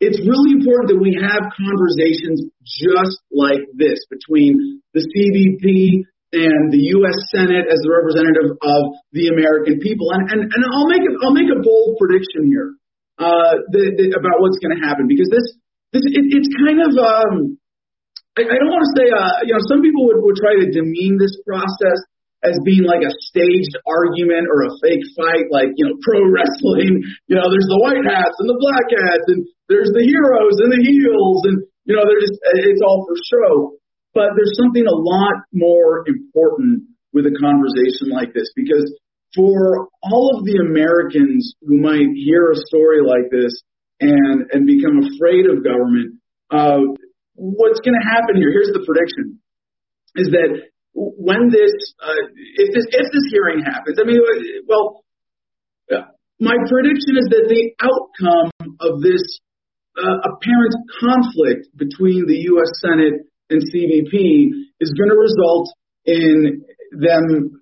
it's 0.00 0.20
really 0.20 0.60
important 0.60 0.92
that 0.92 1.00
we 1.00 1.16
have 1.16 1.56
conversations 1.56 2.52
just 2.60 3.16
like 3.32 3.64
this 3.72 4.04
between 4.12 4.82
the 4.92 5.00
CBP 5.00 6.04
and 6.36 6.68
the 6.68 6.92
U.S. 7.00 7.16
Senate 7.32 7.64
as 7.64 7.80
the 7.80 7.88
representative 7.88 8.60
of 8.60 8.82
the 9.16 9.32
American 9.32 9.80
people. 9.80 10.12
And, 10.12 10.28
and, 10.28 10.40
and 10.52 10.62
I'll 10.68 10.90
make 10.90 11.00
a, 11.00 11.12
I'll 11.24 11.32
make 11.32 11.48
a 11.48 11.64
bold 11.64 11.96
prediction 11.96 12.44
here 12.44 12.76
uh, 13.16 13.64
the, 13.72 13.96
the, 13.96 14.04
about 14.20 14.44
what's 14.44 14.60
going 14.60 14.76
to 14.76 14.82
happen 14.84 15.08
because 15.08 15.32
this 15.32 15.48
this 15.96 16.04
it, 16.12 16.24
it's 16.28 16.50
kind 16.52 16.78
of 16.84 16.92
um, 17.00 17.56
I, 18.36 18.44
I 18.44 18.56
don't 18.60 18.68
want 18.68 18.84
to 18.84 18.94
say 19.00 19.06
uh, 19.08 19.48
you 19.48 19.56
know 19.56 19.64
some 19.64 19.80
people 19.80 20.04
would, 20.12 20.20
would 20.20 20.36
try 20.36 20.60
to 20.60 20.68
demean 20.68 21.16
this 21.16 21.32
process 21.48 21.96
as 22.44 22.52
being 22.68 22.84
like 22.84 23.00
a 23.00 23.12
staged 23.24 23.74
argument 23.88 24.46
or 24.52 24.68
a 24.68 24.72
fake 24.84 25.02
fight, 25.16 25.48
like 25.48 25.72
you 25.80 25.88
know 25.88 25.96
pro 26.04 26.20
wrestling. 26.28 27.00
You 27.32 27.36
know, 27.40 27.48
there's 27.48 27.70
the 27.72 27.80
white 27.80 28.04
hats 28.04 28.36
and 28.36 28.48
the 28.48 28.60
black 28.60 28.88
hats, 28.92 29.26
and 29.32 29.48
there's 29.72 29.90
the 29.96 30.04
heroes 30.04 30.60
and 30.60 30.70
the 30.70 30.82
heels, 30.84 31.40
and 31.48 31.64
you 31.88 31.96
know 31.96 32.04
they're 32.04 32.20
just 32.20 32.36
it's 32.60 32.84
all 32.84 33.08
for 33.08 33.16
show. 33.24 33.80
But 34.12 34.32
there's 34.36 34.56
something 34.56 34.84
a 34.84 34.96
lot 34.96 35.44
more 35.52 36.04
important 36.08 36.88
with 37.12 37.28
a 37.28 37.36
conversation 37.36 38.12
like 38.12 38.32
this 38.32 38.48
because 38.56 38.88
for 39.36 39.88
all 40.00 40.36
of 40.36 40.44
the 40.44 40.56
Americans 40.56 41.52
who 41.60 41.80
might 41.80 42.08
hear 42.16 42.52
a 42.52 42.56
story 42.68 43.04
like 43.04 43.28
this 43.28 43.52
and 44.00 44.50
and 44.52 44.66
become 44.66 45.00
afraid 45.02 45.46
of 45.46 45.64
government, 45.64 46.20
uh, 46.50 46.80
what's 47.34 47.80
going 47.80 47.96
to 47.96 48.06
happen 48.06 48.36
here? 48.36 48.52
Here's 48.52 48.72
the 48.72 48.84
prediction: 48.84 49.40
is 50.16 50.28
that 50.32 50.68
when 50.92 51.50
this 51.50 51.72
uh, 52.00 52.24
if 52.56 52.74
this 52.74 52.86
if 52.90 53.06
this 53.12 53.26
hearing 53.30 53.64
happens, 53.64 53.98
I 54.00 54.04
mean, 54.04 54.20
well, 54.68 55.04
my 56.40 56.56
prediction 56.68 57.16
is 57.16 57.28
that 57.32 57.48
the 57.48 57.72
outcome 57.80 58.52
of 58.80 59.00
this 59.00 59.24
uh, 59.96 60.16
apparent 60.28 60.76
conflict 61.00 61.72
between 61.76 62.28
the 62.28 62.44
U.S. 62.52 62.68
Senate 62.84 63.24
and 63.48 63.64
CBP 63.64 64.52
is 64.80 64.92
going 64.92 65.08
to 65.08 65.16
result 65.16 65.72
in 66.04 66.64
them 66.92 67.56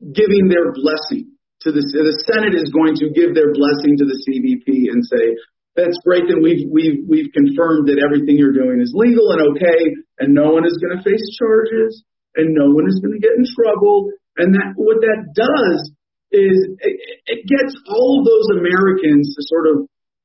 giving 0.00 0.48
their 0.48 0.72
blessing 0.72 1.36
to 1.60 1.72
the 1.72 1.84
the 1.84 2.16
Senate 2.24 2.56
is 2.56 2.72
going 2.72 2.96
to 2.96 3.12
give 3.12 3.36
their 3.36 3.52
blessing 3.52 4.00
to 4.00 4.04
the 4.08 4.16
CBP 4.24 4.88
and 4.88 5.04
say 5.04 5.36
that's 5.76 6.00
great 6.02 6.24
that 6.32 6.40
we've 6.40 6.64
we've 6.72 7.04
we've 7.04 7.30
confirmed 7.36 7.92
that 7.92 8.00
everything 8.00 8.40
you're 8.40 8.56
doing 8.56 8.80
is 8.80 8.96
legal 8.96 9.30
and 9.36 9.54
okay 9.54 9.94
and 10.18 10.32
no 10.32 10.56
one 10.56 10.64
is 10.64 10.80
going 10.80 10.96
to 10.96 11.04
face 11.04 11.24
charges 11.36 12.02
and 12.34 12.56
no 12.56 12.72
one 12.72 12.88
is 12.88 12.98
going 13.04 13.12
to 13.12 13.22
get 13.22 13.36
in 13.36 13.44
trouble 13.44 14.10
and 14.36 14.56
that 14.56 14.72
what 14.76 15.00
that 15.04 15.32
does 15.36 15.92
is 16.32 16.56
it, 16.80 16.96
it 17.26 17.40
gets 17.46 17.72
all 17.88 18.20
of 18.20 18.26
those 18.26 18.58
Americans 18.58 19.36
to 19.36 19.40
sort 19.46 19.66
of 19.68 19.76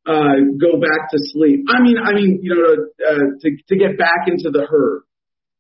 uh, 0.08 0.58
go 0.58 0.82
back 0.82 1.14
to 1.14 1.18
sleep. 1.30 1.66
I 1.70 1.82
mean, 1.82 1.98
I 2.02 2.14
mean, 2.14 2.40
you 2.42 2.56
know, 2.58 2.74
uh, 3.06 3.38
to 3.40 3.48
to 3.70 3.76
get 3.78 3.98
back 3.98 4.26
into 4.28 4.50
the 4.50 4.66
herd, 4.66 5.04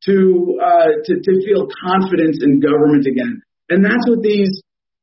to 0.10 0.58
uh, 0.58 0.90
to 1.06 1.14
to 1.14 1.32
feel 1.46 1.70
confidence 1.70 2.42
in 2.42 2.60
government 2.60 3.06
again, 3.06 3.42
and 3.70 3.86
that's 3.86 4.02
what 4.10 4.22
these, 4.22 4.50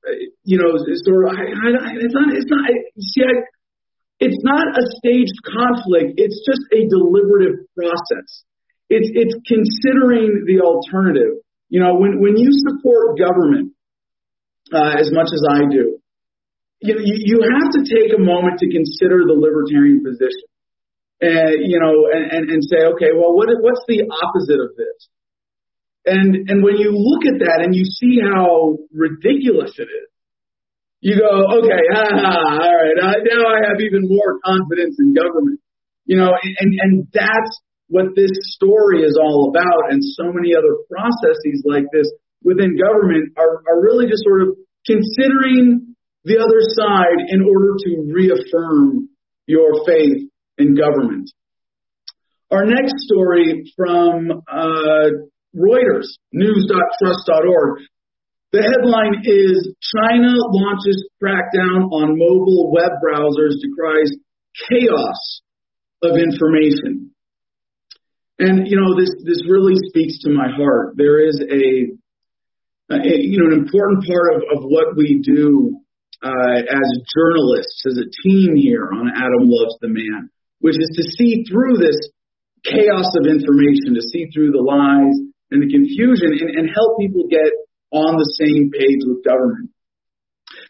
uh, 0.03 0.18
you 0.43 0.59
know, 0.59 0.74
sort 1.07 1.30
of. 1.30 1.39
I, 1.39 1.55
I, 1.55 1.95
it's 2.03 2.14
not. 2.14 2.34
It's 2.34 2.51
not. 2.51 2.66
See, 2.99 3.22
I, 3.22 3.47
it's 4.21 4.43
not 4.43 4.66
a 4.66 4.85
staged 4.99 5.39
conflict. 5.47 6.19
It's 6.19 6.43
just 6.45 6.62
a 6.75 6.89
deliberative 6.89 7.66
process. 7.77 8.45
It's 8.91 9.11
it's 9.14 9.37
considering 9.47 10.45
the 10.47 10.61
alternative. 10.61 11.39
You 11.69 11.81
know, 11.81 11.97
when 11.97 12.21
when 12.21 12.37
you 12.37 12.51
support 12.51 13.19
government 13.19 13.75
uh, 14.73 14.99
as 14.99 15.12
much 15.12 15.29
as 15.33 15.43
I 15.49 15.71
do, 15.71 16.01
you, 16.81 16.95
know, 16.95 17.01
you 17.03 17.43
have 17.43 17.71
to 17.75 17.83
take 17.83 18.14
a 18.14 18.21
moment 18.21 18.61
to 18.61 18.71
consider 18.71 19.27
the 19.27 19.35
libertarian 19.35 20.03
position. 20.03 20.47
And, 21.21 21.66
you 21.66 21.83
know, 21.83 22.07
and, 22.14 22.31
and, 22.31 22.51
and 22.51 22.62
say, 22.62 22.87
okay, 22.95 23.11
well, 23.11 23.35
what, 23.35 23.51
what's 23.59 23.83
the 23.89 24.07
opposite 24.07 24.62
of 24.62 24.79
this? 24.79 25.11
And, 26.07 26.49
and 26.49 26.62
when 26.62 26.79
you 26.79 26.95
look 26.95 27.27
at 27.27 27.43
that 27.43 27.61
and 27.66 27.75
you 27.75 27.85
see 27.85 28.23
how 28.23 28.79
ridiculous 28.95 29.75
it 29.79 29.91
is, 29.91 30.09
you 31.01 31.18
go, 31.18 31.30
okay, 31.62 31.84
ha, 31.94 32.59
all 32.59 32.74
right, 32.74 33.22
now 33.22 33.42
I 33.46 33.68
have 33.70 33.80
even 33.80 34.09
more 34.09 34.40
confidence 34.44 34.96
in 34.99 35.14
government. 35.14 35.61
You 36.07 36.16
know, 36.16 36.32
and, 36.32 36.72
and 36.80 37.09
that's 37.12 37.61
what 37.88 38.16
this 38.16 38.32
story 38.57 39.03
is 39.03 39.18
all 39.20 39.51
about. 39.51 39.92
And 39.92 40.03
so 40.03 40.32
many 40.32 40.55
other 40.55 40.74
processes 40.90 41.62
like 41.66 41.84
this 41.92 42.11
within 42.42 42.76
government 42.76 43.34
are, 43.36 43.62
are 43.68 43.80
really 43.82 44.07
just 44.07 44.24
sort 44.24 44.42
of 44.42 44.49
considering 44.86 45.94
the 46.24 46.38
other 46.38 46.61
side 46.76 47.28
in 47.28 47.42
order 47.42 47.76
to 47.78 48.12
reaffirm 48.12 49.09
your 49.46 49.84
faith 49.86 50.28
in 50.57 50.74
government. 50.74 51.30
Our 52.51 52.64
next 52.64 52.94
story 53.05 53.70
from 53.76 54.30
uh, 54.51 55.09
Reuters, 55.55 56.09
news.trust.org. 56.32 57.80
The 58.51 58.64
headline 58.64 59.28
is 59.28 59.76
China 59.92 60.32
launches 60.32 61.05
crackdown 61.22 61.92
on 61.92 62.16
mobile 62.16 62.72
web 62.72 62.96
browsers, 63.05 63.61
decries 63.61 64.09
chaos 64.70 65.42
of 66.03 66.16
information. 66.16 67.12
And 68.38 68.66
you 68.66 68.80
know 68.80 68.96
this 68.96 69.12
this 69.26 69.44
really 69.51 69.76
speaks 69.92 70.22
to 70.24 70.30
my 70.30 70.49
heart. 70.49 70.96
There 70.96 71.20
is 71.20 71.36
a, 71.44 71.92
a 72.94 73.20
you 73.20 73.36
know 73.36 73.53
an 73.53 73.59
important 73.61 74.07
part 74.09 74.40
of, 74.40 74.42
of 74.57 74.64
what 74.64 74.96
we 74.96 75.20
do 75.20 75.76
uh, 76.22 76.59
as 76.64 76.88
journalists, 77.12 77.84
as 77.84 77.99
a 78.01 78.09
team 78.24 78.57
here 78.57 78.88
on 78.88 79.12
Adam 79.12 79.44
Loves 79.44 79.76
the 79.82 79.88
Man, 79.88 80.30
which 80.61 80.76
is 80.80 80.90
to 80.96 81.05
see 81.18 81.44
through 81.44 81.76
this 81.76 82.01
chaos 82.64 83.12
of 83.20 83.28
information, 83.28 83.92
to 83.92 84.03
see 84.03 84.30
through 84.32 84.53
the 84.53 84.64
lies 84.64 85.20
and 85.51 85.61
the 85.61 85.68
confusion 85.68 86.32
and, 86.32 86.51
and 86.57 86.70
help 86.72 86.96
people 86.99 87.28
get 87.28 87.53
on 87.91 88.16
the 88.16 88.30
same 88.36 88.70
page 88.70 89.03
with 89.05 89.24
government. 89.24 89.70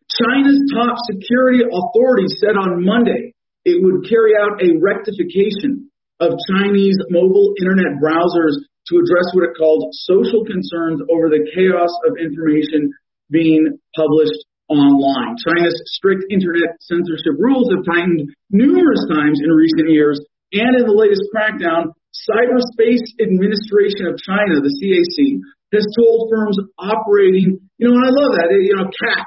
China's 0.09 0.59
top 0.75 0.97
security 1.07 1.63
authority 1.63 2.27
said 2.41 2.57
on 2.57 2.85
Monday 2.85 3.35
it 3.65 3.79
would 3.83 4.09
carry 4.09 4.33
out 4.35 4.63
a 4.63 4.79
rectification 4.81 5.91
of 6.21 6.35
Chinese 6.51 6.97
mobile 7.11 7.55
internet 7.61 8.01
browsers 8.03 8.59
to 8.89 8.99
address 8.99 9.29
what 9.37 9.45
it 9.45 9.55
called 9.55 9.93
social 9.93 10.43
concerns 10.49 11.05
over 11.13 11.29
the 11.29 11.45
chaos 11.55 11.93
of 12.09 12.17
information 12.17 12.91
being 13.31 13.79
published 13.95 14.41
online. 14.69 15.37
China's 15.45 15.77
strict 15.93 16.25
internet 16.33 16.77
censorship 16.81 17.37
rules 17.39 17.69
have 17.73 17.85
tightened 17.85 18.33
numerous 18.51 19.05
times 19.09 19.41
in 19.45 19.51
recent 19.53 19.93
years, 19.93 20.21
and 20.53 20.73
in 20.81 20.85
the 20.89 20.97
latest 20.97 21.29
crackdown, 21.29 21.93
Cyberspace 22.25 23.05
Administration 23.21 24.09
of 24.09 24.17
China, 24.17 24.65
the 24.65 24.73
CAC, 24.81 25.41
has 25.73 25.87
told 25.97 26.31
firms 26.33 26.57
operating, 26.79 27.61
you 27.77 27.85
know, 27.85 27.95
and 27.97 28.05
I 28.05 28.13
love 28.13 28.33
that, 28.41 28.49
you 28.53 28.77
know, 28.77 28.89
CAC, 28.89 29.25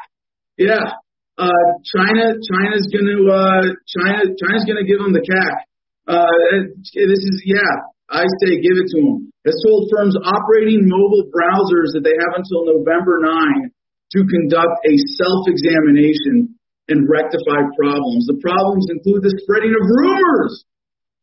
yeah, 0.57 0.85
uh, 1.37 1.65
China, 1.85 2.37
China's 2.37 2.85
going 2.89 3.09
to, 3.09 3.19
uh, 3.29 3.63
China, 3.85 4.29
China's 4.35 4.65
going 4.65 4.81
to 4.81 4.87
give 4.87 4.99
them 4.99 5.13
the 5.13 5.21
CAC. 5.21 5.53
Uh, 6.09 6.73
this 6.93 7.21
is, 7.21 7.43
yeah, 7.45 7.85
I 8.09 8.25
say 8.41 8.59
give 8.59 8.77
it 8.77 8.89
to 8.93 8.99
them. 9.01 9.31
Has 9.45 9.57
told 9.65 9.89
firms 9.93 10.17
operating 10.17 10.85
mobile 10.85 11.29
browsers 11.31 11.93
that 11.97 12.03
they 12.05 12.13
have 12.13 12.37
until 12.37 12.77
November 12.77 13.21
9 13.21 13.71
to 14.17 14.19
conduct 14.27 14.75
a 14.85 14.93
self-examination 15.17 16.57
and 16.89 17.07
rectify 17.07 17.63
problems. 17.79 18.27
The 18.27 18.37
problems 18.43 18.91
include 18.91 19.23
the 19.23 19.33
spreading 19.41 19.71
of 19.71 19.81
rumors 19.81 20.65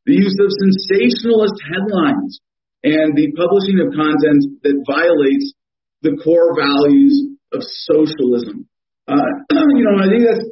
the 0.08 0.16
use 0.16 0.40
of 0.40 0.48
sensationalist 0.48 1.60
headlines, 1.68 2.40
and 2.84 3.16
the 3.16 3.34
publishing 3.34 3.82
of 3.82 3.90
content 3.94 4.62
that 4.62 4.76
violates 4.86 5.54
the 6.02 6.14
core 6.22 6.54
values 6.54 7.34
of 7.52 7.62
socialism. 7.62 8.68
Uh, 9.08 9.26
you 9.74 9.82
know, 9.82 9.98
I 9.98 10.06
think 10.06 10.22
that's, 10.22 10.46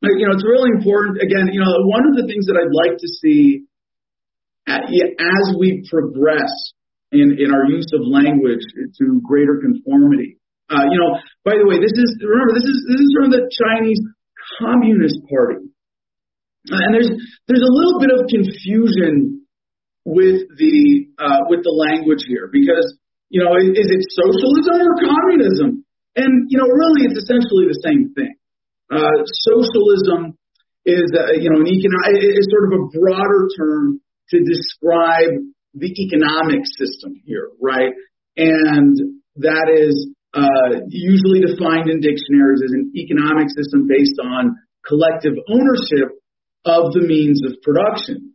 you 0.00 0.24
know, 0.24 0.32
it's 0.32 0.46
really 0.46 0.72
important. 0.72 1.20
Again, 1.20 1.52
you 1.52 1.60
know, 1.60 1.84
one 1.84 2.08
of 2.08 2.16
the 2.16 2.24
things 2.24 2.46
that 2.46 2.56
I'd 2.56 2.72
like 2.72 2.96
to 2.96 3.08
see 3.20 3.66
as 4.70 5.44
we 5.58 5.84
progress 5.90 6.50
in, 7.12 7.36
in 7.38 7.50
our 7.52 7.66
use 7.66 7.90
of 7.92 8.06
language 8.06 8.62
to 8.98 9.20
greater 9.26 9.58
conformity. 9.60 10.38
Uh, 10.70 10.86
you 10.86 10.98
know, 10.98 11.18
by 11.44 11.58
the 11.58 11.66
way, 11.66 11.82
this 11.82 11.90
is 11.98 12.14
remember 12.22 12.54
this 12.54 12.62
is 12.62 12.78
this 12.86 13.00
is 13.02 13.10
from 13.18 13.34
the 13.34 13.50
Chinese 13.50 13.98
Communist 14.62 15.18
Party. 15.26 15.66
And 16.70 16.94
there's 16.94 17.10
there's 17.50 17.66
a 17.66 17.74
little 17.74 17.98
bit 17.98 18.14
of 18.14 18.30
confusion 18.30 19.39
with 20.04 20.48
the 20.56 21.10
uh, 21.18 21.46
with 21.48 21.62
the 21.62 21.74
language 21.74 22.24
here 22.26 22.48
because 22.52 22.96
you 23.28 23.42
know 23.44 23.56
is, 23.56 23.88
it 23.88 24.02
socialism 24.10 24.80
or 24.80 24.96
communism? 25.00 25.84
And 26.16 26.50
you 26.50 26.58
know 26.58 26.66
really 26.66 27.06
it's 27.06 27.20
essentially 27.20 27.68
the 27.68 27.80
same 27.84 28.12
thing. 28.14 28.34
Uh, 28.90 29.22
socialism 29.46 30.36
is 30.86 31.12
uh, 31.14 31.36
you 31.38 31.50
know 31.50 31.60
an 31.60 31.68
economic 31.68 32.24
is 32.24 32.48
sort 32.50 32.72
of 32.72 32.80
a 32.80 32.82
broader 32.90 33.48
term 33.56 34.00
to 34.30 34.36
describe 34.40 35.36
the 35.74 35.90
economic 35.90 36.66
system 36.66 37.14
here, 37.24 37.50
right? 37.60 37.94
And 38.36 39.22
that 39.36 39.70
is 39.70 40.10
uh, 40.34 40.86
usually 40.88 41.40
defined 41.40 41.90
in 41.90 42.00
dictionaries 42.00 42.62
as 42.64 42.72
an 42.72 42.92
economic 42.96 43.48
system 43.50 43.86
based 43.86 44.18
on 44.22 44.56
collective 44.86 45.34
ownership 45.48 46.18
of 46.64 46.92
the 46.92 47.02
means 47.02 47.42
of 47.44 47.60
production. 47.62 48.34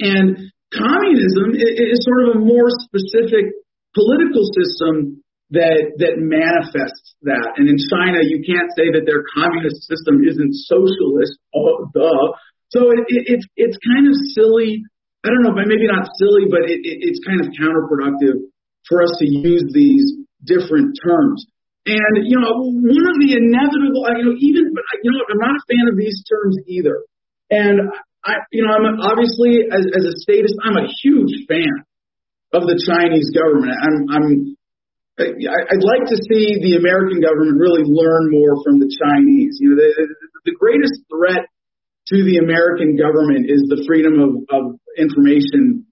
And 0.00 0.52
communism 0.74 1.54
is 1.54 2.02
sort 2.02 2.28
of 2.28 2.28
a 2.36 2.40
more 2.42 2.68
specific 2.86 3.54
political 3.94 4.44
system 4.54 5.22
that 5.54 5.94
that 6.02 6.18
manifests 6.18 7.14
that. 7.22 7.54
And 7.56 7.70
in 7.70 7.78
China, 7.78 8.18
you 8.26 8.42
can't 8.42 8.66
say 8.74 8.90
that 8.90 9.06
their 9.06 9.22
communist 9.30 9.86
system 9.86 10.26
isn't 10.26 10.52
socialist. 10.66 11.38
Oh, 11.54 11.86
duh. 11.94 12.34
So 12.74 12.90
it, 12.90 13.06
it, 13.06 13.22
it's 13.38 13.46
it's 13.54 13.78
kind 13.78 14.10
of 14.10 14.14
silly. 14.34 14.82
I 15.22 15.30
don't 15.30 15.42
know, 15.46 15.54
but 15.54 15.70
maybe 15.70 15.86
not 15.86 16.06
silly, 16.18 16.50
but 16.50 16.66
it, 16.66 16.82
it, 16.82 16.98
it's 17.02 17.22
kind 17.22 17.42
of 17.42 17.50
counterproductive 17.54 18.46
for 18.86 19.02
us 19.02 19.10
to 19.18 19.26
use 19.26 19.66
these 19.74 20.22
different 20.42 20.98
terms. 21.02 21.46
And 21.86 22.26
you 22.26 22.42
know, 22.42 22.66
one 22.66 23.06
of 23.06 23.16
the 23.22 23.38
inevitable, 23.38 24.02
you 24.18 24.24
know, 24.26 24.34
even 24.34 24.74
you 24.74 25.10
know, 25.14 25.22
I'm 25.30 25.38
not 25.38 25.62
a 25.62 25.64
fan 25.70 25.86
of 25.86 25.94
these 25.94 26.18
terms 26.26 26.58
either. 26.66 27.06
And 27.50 27.94
I, 28.26 28.42
you 28.50 28.66
know, 28.66 28.74
I'm 28.74 28.98
obviously 28.98 29.70
as, 29.70 29.86
as 29.86 30.04
a 30.04 30.14
statist, 30.18 30.58
I'm 30.66 30.74
a 30.74 30.90
huge 30.90 31.46
fan 31.46 31.86
of 32.50 32.66
the 32.66 32.74
Chinese 32.74 33.30
government. 33.30 33.78
I'm, 33.78 33.96
I'm, 34.10 34.26
I'd 35.16 35.86
like 35.86 36.10
to 36.10 36.18
see 36.26 36.58
the 36.58 36.76
American 36.76 37.22
government 37.22 37.56
really 37.56 37.86
learn 37.86 38.34
more 38.34 38.58
from 38.66 38.82
the 38.82 38.90
Chinese. 38.90 39.62
You 39.62 39.72
know, 39.72 39.78
the, 39.78 39.88
the 40.44 40.54
greatest 40.58 41.06
threat 41.06 41.46
to 42.10 42.16
the 42.26 42.42
American 42.42 42.98
government 42.98 43.46
is 43.46 43.64
the 43.70 43.86
freedom 43.86 44.18
of, 44.18 44.30
of 44.50 44.64
information. 44.98 45.86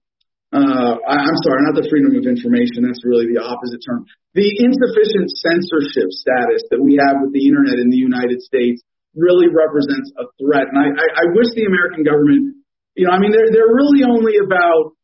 Uh, 0.51 0.99
I'm 1.07 1.39
sorry, 1.43 1.63
not 1.67 1.75
the 1.75 1.87
freedom 1.87 2.15
of 2.15 2.23
information. 2.27 2.83
That's 2.83 3.03
really 3.03 3.31
the 3.31 3.43
opposite 3.43 3.79
term. 3.83 4.07
The 4.35 4.47
insufficient 4.59 5.31
censorship 5.31 6.11
status 6.11 6.67
that 6.71 6.79
we 6.83 6.99
have 6.99 7.23
with 7.23 7.31
the 7.31 7.47
internet 7.47 7.79
in 7.79 7.89
the 7.89 7.99
United 7.99 8.43
States 8.43 8.83
really 9.15 9.47
represents 9.47 10.11
a 10.19 10.27
threat. 10.37 10.67
And 10.69 10.77
I, 10.77 10.87
I, 10.91 11.07
I 11.23 11.25
wish 11.33 11.49
the 11.55 11.65
American 11.65 12.03
government, 12.03 12.61
you 12.95 13.07
know, 13.07 13.15
I 13.15 13.19
mean, 13.19 13.31
they're, 13.31 13.51
they're 13.51 13.71
really 13.71 14.03
only 14.03 14.37
about, 14.43 14.95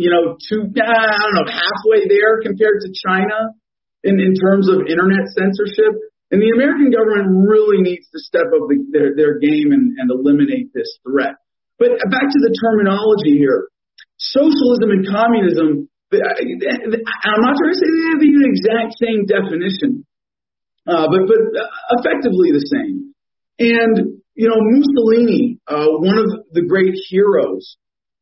you 0.00 0.08
know, 0.08 0.40
two, 0.40 0.72
I 0.72 1.24
don't 1.28 1.36
know, 1.36 1.48
halfway 1.48 2.08
there 2.08 2.40
compared 2.40 2.80
to 2.82 2.88
China 2.96 3.52
in, 4.02 4.16
in 4.18 4.32
terms 4.34 4.72
of 4.72 4.88
internet 4.88 5.28
censorship. 5.36 5.92
And 6.32 6.40
the 6.40 6.48
American 6.56 6.88
government 6.88 7.44
really 7.44 7.84
needs 7.84 8.08
to 8.08 8.18
step 8.18 8.48
up 8.48 8.64
the, 8.64 8.80
their, 8.88 9.12
their 9.12 9.34
game 9.36 9.68
and, 9.76 10.00
and 10.00 10.08
eliminate 10.08 10.72
this 10.72 10.88
threat. 11.04 11.36
But 11.76 12.00
back 12.08 12.24
to 12.24 12.40
the 12.40 12.52
terminology 12.56 13.36
here. 13.36 13.68
Socialism 14.16 14.88
and 14.96 15.04
communism, 15.04 15.92
I'm 16.12 17.42
not 17.42 17.52
trying 17.58 17.72
to 17.72 17.80
say 17.80 17.88
they 17.90 18.06
have 18.16 18.22
the 18.22 18.32
exact 18.48 18.96
same 18.96 19.26
definition, 19.28 20.06
uh, 20.86 21.06
but 21.06 21.28
but 21.28 21.42
effectively 21.98 22.50
the 22.50 22.66
same. 22.66 23.14
And 23.58 24.22
you 24.34 24.48
know, 24.48 24.56
Mussolini, 24.58 25.60
uh, 25.68 26.00
one 26.00 26.18
of 26.18 26.48
the 26.52 26.64
great 26.64 26.94
heroes, 27.08 27.76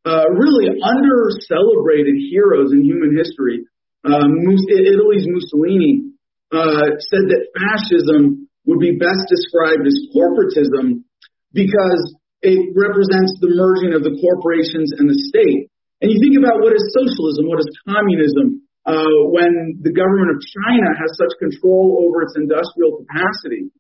uh, 0.05 0.27
really 0.33 0.69
under 0.69 1.31
celebrated 1.47 2.17
heroes 2.31 2.73
in 2.73 2.83
human 2.83 3.17
history. 3.17 3.65
Uh, 4.03 4.27
Italy's 4.27 5.29
Mussolini 5.29 6.11
uh, 6.51 6.97
said 6.99 7.25
that 7.31 7.53
fascism 7.53 8.49
would 8.65 8.81
be 8.81 8.97
best 8.97 9.23
described 9.29 9.87
as 9.87 9.97
corporatism 10.17 11.05
because 11.53 12.03
it 12.43 12.73
represents 12.73 13.37
the 13.41 13.53
merging 13.53 13.93
of 13.93 14.03
the 14.03 14.17
corporations 14.19 14.91
and 14.97 15.09
the 15.09 15.19
state. 15.29 15.69
And 16.01 16.09
you 16.09 16.17
think 16.17 16.41
about 16.41 16.65
what 16.65 16.73
is 16.73 16.81
socialism, 16.97 17.45
what 17.45 17.61
is 17.61 17.69
communism, 17.85 18.65
uh, 18.91 19.31
when 19.31 19.79
the 19.79 19.95
government 19.95 20.35
of 20.35 20.39
China 20.43 20.91
has 20.99 21.15
such 21.15 21.31
control 21.39 22.03
over 22.03 22.27
its 22.27 22.35
industrial 22.35 23.07
capacity. 23.07 23.71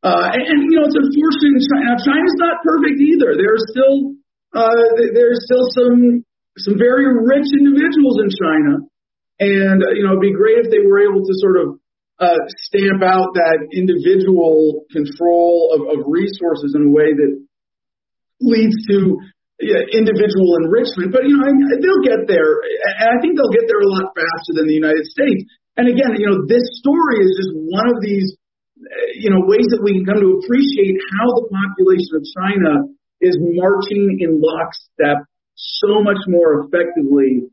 Uh, 0.00 0.32
and, 0.32 0.44
and, 0.44 0.58
you 0.68 0.80
know, 0.80 0.88
it's 0.88 0.96
unfortunate. 0.96 1.64
China, 1.68 1.92
China's 2.00 2.36
not 2.40 2.64
perfect 2.64 2.96
either. 3.00 3.36
There 3.36 3.52
are 3.52 3.64
still 3.72 4.16
uh, 4.54 4.84
there's 5.12 5.42
still 5.44 5.66
some 5.74 6.24
some 6.56 6.78
very 6.78 7.10
rich 7.10 7.50
individuals 7.50 8.22
in 8.22 8.30
China, 8.30 8.72
and 9.40 9.82
uh, 9.82 9.90
you 9.96 10.04
know, 10.04 10.14
it'd 10.14 10.22
be 10.22 10.32
great 10.32 10.64
if 10.64 10.70
they 10.70 10.80
were 10.86 11.02
able 11.02 11.24
to 11.24 11.34
sort 11.42 11.56
of 11.58 11.80
uh, 12.20 12.38
stamp 12.70 13.02
out 13.02 13.34
that 13.34 13.66
individual 13.74 14.86
control 14.92 15.74
of, 15.74 15.98
of 15.98 16.04
resources 16.06 16.76
in 16.76 16.86
a 16.86 16.90
way 16.90 17.10
that 17.10 17.32
leads 18.40 18.76
to 18.86 19.18
individual 19.92 20.60
enrichment, 20.64 21.10
but 21.14 21.24
you 21.24 21.36
know 21.36 21.48
they'll 21.80 22.06
get 22.06 22.28
there, 22.28 22.60
and 23.00 23.08
I 23.08 23.16
think 23.20 23.36
they'll 23.36 23.54
get 23.54 23.66
there 23.66 23.80
a 23.80 23.90
lot 23.90 24.12
faster 24.12 24.52
than 24.56 24.68
the 24.68 24.76
United 24.76 25.04
States. 25.08 25.44
And 25.76 25.90
again, 25.90 26.14
you 26.18 26.30
know, 26.30 26.46
this 26.46 26.62
story 26.78 27.18
is 27.24 27.34
just 27.34 27.52
one 27.54 27.88
of 27.90 27.98
these, 27.98 28.36
eh, 28.78 29.18
you 29.18 29.30
know, 29.30 29.42
ways 29.42 29.66
that 29.74 29.82
we 29.82 29.98
can 29.98 30.06
come 30.06 30.22
to 30.22 30.38
appreciate 30.38 30.94
how 31.18 31.26
the 31.34 31.46
population 31.50 32.12
of 32.14 32.22
China 32.38 32.72
is 33.18 33.34
marching 33.40 34.22
in 34.22 34.38
lockstep 34.38 35.26
so 35.56 36.02
much 36.02 36.20
more 36.28 36.66
effectively, 36.66 37.50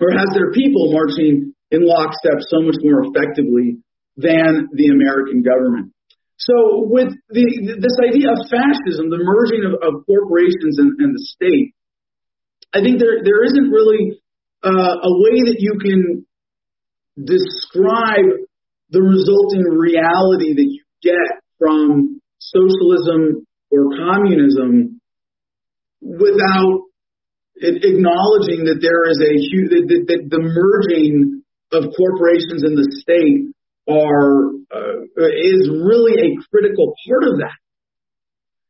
or 0.00 0.08
has 0.16 0.28
their 0.32 0.52
people 0.52 0.92
marching 0.92 1.52
in 1.70 1.80
lockstep 1.84 2.40
so 2.48 2.62
much 2.62 2.78
more 2.80 3.04
effectively 3.04 3.80
than 4.16 4.68
the 4.72 4.88
American 4.88 5.42
government. 5.42 5.92
So 6.36 6.82
with 6.90 7.14
the, 7.30 7.46
this 7.78 7.96
idea 8.02 8.34
of 8.34 8.50
fascism, 8.50 9.08
the 9.08 9.22
merging 9.22 9.62
of, 9.64 9.78
of 9.78 10.06
corporations 10.06 10.78
and, 10.78 10.98
and, 10.98 11.14
the 11.14 11.22
state, 11.22 11.74
I 12.74 12.82
think 12.82 12.98
there 12.98 13.22
there 13.22 13.44
isn't 13.44 13.70
really 13.70 14.18
uh, 14.62 14.96
a 14.98 15.12
way 15.22 15.46
that 15.46 15.62
you 15.62 15.78
can 15.78 16.26
describe 17.14 18.50
the 18.90 19.00
resulting 19.00 19.62
reality 19.62 20.54
that 20.58 20.66
you 20.66 20.82
get 21.02 21.38
from 21.58 22.20
socialism 22.38 23.46
or 23.70 23.94
communism 23.94 25.00
without 26.02 26.90
acknowledging 27.62 28.66
that 28.66 28.82
there 28.82 29.06
is 29.06 29.22
a 29.22 29.34
huge 29.38 29.70
that, 29.70 29.86
that, 29.86 30.02
that 30.10 30.22
the 30.28 30.42
merging 30.42 31.42
of 31.70 31.94
corporations 31.96 32.62
and 32.62 32.76
the 32.76 32.86
state 33.00 33.53
are 33.88 34.48
uh, 34.72 35.00
is 35.16 35.68
really 35.70 36.14
a 36.20 36.30
critical 36.50 36.94
part 37.06 37.24
of 37.24 37.38
that. 37.38 37.58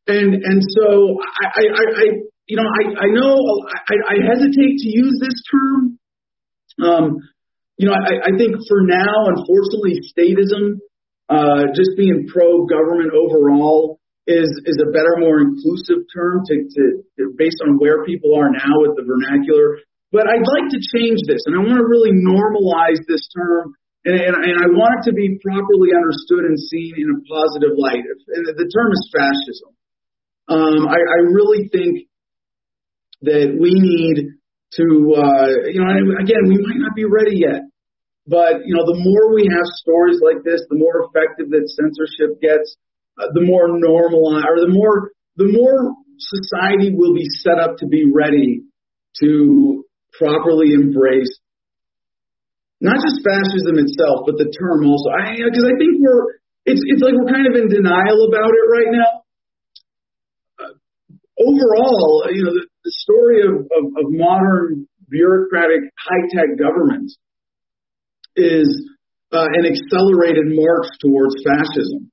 And 0.07 0.35
and 0.35 0.61
so 0.77 1.19
I, 1.43 1.65
I, 1.65 1.85
I 1.97 2.05
you 2.47 2.57
know 2.57 2.69
I, 2.69 3.07
I 3.07 3.09
know 3.09 3.37
I, 3.89 3.95
I 4.13 4.17
hesitate 4.29 4.79
to 4.79 4.89
use 4.89 5.19
this 5.21 5.39
term. 5.51 5.99
Um, 6.83 7.17
you 7.79 7.89
know 7.89 7.95
I, 7.95 8.29
I 8.29 8.37
think 8.37 8.57
for 8.69 8.83
now, 8.83 9.33
unfortunately, 9.33 10.03
statism, 10.13 10.81
uh, 11.29 11.73
just 11.75 11.97
being 11.97 12.27
pro 12.29 12.67
government 12.67 13.13
overall, 13.15 13.99
is 14.27 14.49
is 14.65 14.79
a 14.81 14.91
better, 14.93 15.17
more 15.21 15.41
inclusive 15.41 16.05
term 16.15 16.41
to, 16.49 16.55
to, 16.65 16.83
to 17.17 17.23
based 17.37 17.61
on 17.67 17.77
where 17.79 18.05
people 18.05 18.37
are 18.37 18.49
now 18.49 18.81
with 18.81 18.97
the 18.97 19.05
vernacular. 19.05 19.79
But 20.13 20.29
I'd 20.29 20.47
like 20.47 20.71
to 20.71 20.81
change 20.97 21.21
this, 21.27 21.43
and 21.47 21.57
I 21.57 21.61
want 21.61 21.77
to 21.77 21.85
really 21.85 22.13
normalize 22.13 23.03
this 23.09 23.29
term, 23.37 23.75
and, 24.05 24.21
and, 24.21 24.35
and 24.37 24.57
I 24.61 24.69
want 24.77 25.01
it 25.01 25.11
to 25.11 25.15
be 25.17 25.41
properly 25.41 25.97
understood 25.97 26.45
and 26.45 26.61
seen 26.61 26.93
in 27.01 27.09
a 27.09 27.19
positive 27.25 27.75
light. 27.81 28.05
And 28.05 28.45
the 28.53 28.69
term 28.69 28.91
is 28.93 29.03
fascism. 29.09 29.73
Um, 30.49 30.85
I, 30.89 31.01
I 31.01 31.19
really 31.33 31.73
think 31.73 32.09
that 33.23 33.57
we 33.57 33.73
need 33.73 34.37
to, 34.77 34.87
uh, 35.17 35.49
you 35.73 35.81
know, 35.81 35.89
again, 36.21 36.45
we 36.53 36.61
might 36.61 36.77
not 36.77 36.93
be 36.95 37.09
ready 37.09 37.41
yet, 37.41 37.65
but 38.27 38.69
you 38.69 38.77
know, 38.77 38.85
the 38.85 39.01
more 39.01 39.33
we 39.33 39.49
have 39.49 39.65
stories 39.81 40.21
like 40.21 40.45
this, 40.45 40.61
the 40.69 40.77
more 40.77 41.09
effective 41.09 41.49
that 41.49 41.65
censorship 41.73 42.41
gets, 42.41 42.77
uh, 43.17 43.33
the 43.33 43.41
more 43.41 43.73
normalized, 43.73 44.45
or 44.45 44.61
the 44.61 44.73
more 44.73 45.13
the 45.37 45.49
more 45.49 45.95
society 46.19 46.93
will 46.95 47.15
be 47.15 47.27
set 47.41 47.59
up 47.59 47.79
to 47.79 47.87
be 47.87 48.11
ready 48.13 48.63
to 49.21 49.85
properly 50.19 50.75
embrace 50.75 51.39
not 52.85 53.01
just 53.01 53.25
fascism 53.25 53.81
itself, 53.81 54.29
but 54.29 54.37
the 54.37 54.53
term 54.53 54.85
also. 54.85 55.09
I 55.09 55.41
because 55.41 55.65
I 55.65 55.75
think 55.81 56.05
we're 56.05 56.37
it's 56.69 56.85
it's 56.85 57.01
like 57.01 57.17
we're 57.17 57.33
kind 57.33 57.49
of 57.49 57.57
in 57.57 57.73
denial 57.73 58.29
about 58.29 58.53
it 58.53 58.67
right 58.69 58.91
now. 58.93 59.11
Uh, 60.61 60.73
overall, 61.41 62.29
you 62.29 62.45
know, 62.45 62.53
the, 62.53 62.65
the 62.85 62.95
story 63.01 63.41
of, 63.49 63.65
of, 63.73 63.85
of 63.97 64.05
modern 64.13 64.85
bureaucratic 65.09 65.89
high 65.97 66.25
tech 66.37 66.61
governments 66.61 67.17
is 68.37 68.69
uh, 69.33 69.49
an 69.49 69.65
accelerated 69.65 70.53
march 70.53 70.93
towards 71.01 71.41
fascism, 71.41 72.13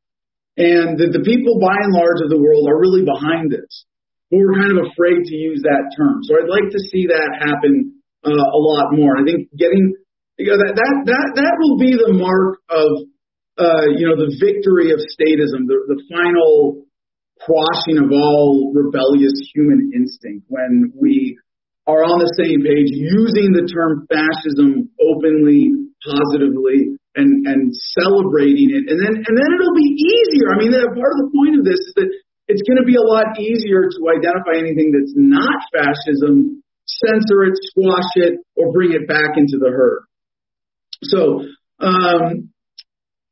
and 0.55 0.95
the, 0.95 1.11
the 1.11 1.23
people 1.27 1.59
by 1.59 1.75
and 1.75 1.91
large 1.91 2.23
of 2.23 2.31
the 2.31 2.39
world 2.39 2.63
are 2.71 2.79
really 2.79 3.03
behind 3.03 3.51
this 3.51 3.85
but 4.31 4.39
we're 4.39 4.55
kind 4.55 4.71
of 4.71 4.87
afraid 4.87 5.27
to 5.27 5.35
use 5.35 5.59
that 5.67 5.91
term. 5.99 6.23
So 6.23 6.39
I'd 6.39 6.47
like 6.47 6.71
to 6.71 6.79
see 6.87 7.11
that 7.11 7.43
happen 7.43 7.99
uh, 8.23 8.31
a 8.31 8.59
lot 8.63 8.95
more. 8.95 9.19
I 9.19 9.27
think 9.27 9.51
getting 9.59 9.91
you 10.41 10.49
know, 10.49 10.57
that 10.57 10.73
that 10.73 10.95
that 11.05 11.27
that 11.37 11.53
will 11.61 11.77
be 11.77 11.93
the 11.93 12.17
mark 12.17 12.57
of 12.73 12.89
uh, 13.61 13.85
you 13.93 14.09
know 14.09 14.17
the 14.17 14.33
victory 14.41 14.89
of 14.89 14.97
statism, 15.05 15.69
the, 15.69 15.77
the 15.85 16.01
final 16.09 16.81
quashing 17.45 18.01
of 18.01 18.09
all 18.09 18.73
rebellious 18.73 19.37
human 19.53 19.93
instinct 19.93 20.45
when 20.49 20.93
we 20.97 21.37
are 21.85 22.05
on 22.05 22.21
the 22.21 22.33
same 22.37 22.61
page, 22.61 22.89
using 22.93 23.53
the 23.53 23.65
term 23.69 24.05
fascism 24.09 24.89
openly, 25.01 25.73
positively, 26.01 26.97
and 27.13 27.45
and 27.45 27.69
celebrating 27.97 28.73
it, 28.73 28.89
and 28.89 28.97
then 28.97 29.13
and 29.13 29.33
then 29.37 29.49
it'll 29.53 29.77
be 29.77 29.93
easier. 29.93 30.53
I 30.53 30.57
mean, 30.57 30.73
part 30.73 31.13
of 31.17 31.19
the 31.21 31.31
point 31.33 31.61
of 31.61 31.63
this 31.65 31.77
is 31.77 31.93
that 32.01 32.09
it's 32.49 32.65
going 32.65 32.81
to 32.81 32.87
be 32.89 32.97
a 32.97 33.05
lot 33.05 33.37
easier 33.37 33.87
to 33.87 33.99
identify 34.09 34.57
anything 34.57 34.89
that's 34.89 35.13
not 35.13 35.69
fascism, 35.69 36.65
censor 36.85 37.45
it, 37.45 37.55
squash 37.69 38.11
it, 38.17 38.41
or 38.57 38.73
bring 38.73 38.97
it 38.97 39.05
back 39.05 39.37
into 39.37 39.61
the 39.61 39.69
herd. 39.69 40.09
So, 41.03 41.45
um, 41.79 42.51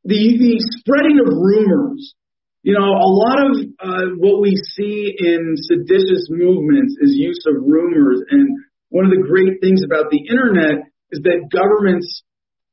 the, 0.04 0.24
the 0.42 0.56
spreading 0.80 1.20
of 1.22 1.28
rumors, 1.30 2.16
you 2.64 2.74
know, 2.74 2.88
a 2.88 3.12
lot 3.14 3.38
of 3.46 3.52
uh, 3.80 4.06
what 4.18 4.42
we 4.42 4.56
see 4.76 5.14
in 5.16 5.56
seditious 5.56 6.28
movements 6.30 6.96
is 7.02 7.16
use 7.16 7.44
of 7.48 7.62
rumors. 7.62 8.24
And 8.30 8.58
one 8.90 9.06
of 9.06 9.12
the 9.12 9.22
great 9.22 9.62
things 9.62 9.84
about 9.84 10.10
the 10.10 10.20
internet 10.26 10.90
is 11.12 11.22
that 11.24 11.48
governments 11.54 12.24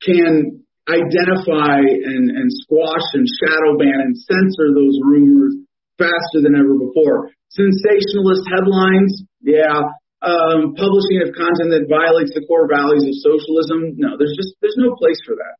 can 0.02 0.64
identify 0.88 1.82
and, 1.82 2.30
and 2.30 2.48
squash 2.62 3.04
and 3.14 3.26
shadow 3.26 3.76
ban 3.78 4.00
and 4.10 4.16
censor 4.16 4.70
those 4.74 4.98
rumors 5.02 5.54
faster 5.98 6.40
than 6.40 6.54
ever 6.54 6.78
before. 6.78 7.30
Sensationalist 7.50 8.46
headlines, 8.48 9.22
yeah. 9.42 9.82
Um, 10.26 10.74
publishing 10.74 11.22
of 11.22 11.30
content 11.38 11.70
that 11.70 11.86
violates 11.86 12.34
the 12.34 12.42
core 12.50 12.66
values 12.66 13.06
of 13.06 13.14
socialism, 13.22 13.94
no, 13.94 14.18
there's 14.18 14.34
just 14.34 14.58
there's 14.58 14.74
no 14.74 14.98
place 14.98 15.22
for 15.22 15.38
that. 15.38 15.54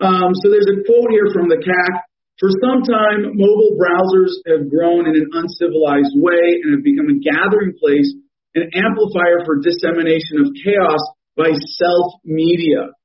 Um, 0.00 0.32
so 0.40 0.48
there's 0.48 0.70
a 0.72 0.80
quote 0.88 1.12
here 1.12 1.28
from 1.28 1.52
the 1.52 1.60
CAC. 1.60 1.92
For 2.40 2.48
some 2.58 2.82
time, 2.88 3.36
mobile 3.36 3.76
browsers 3.76 4.40
have 4.48 4.72
grown 4.72 5.04
in 5.06 5.14
an 5.14 5.28
uncivilized 5.36 6.16
way 6.16 6.64
and 6.64 6.72
have 6.74 6.82
become 6.82 7.12
a 7.12 7.20
gathering 7.20 7.76
place, 7.76 8.08
an 8.56 8.72
amplifier 8.72 9.44
for 9.44 9.60
dissemination 9.60 10.40
of 10.40 10.56
chaos 10.56 11.02
by 11.36 11.52
self 11.52 12.16
media. 12.24 12.96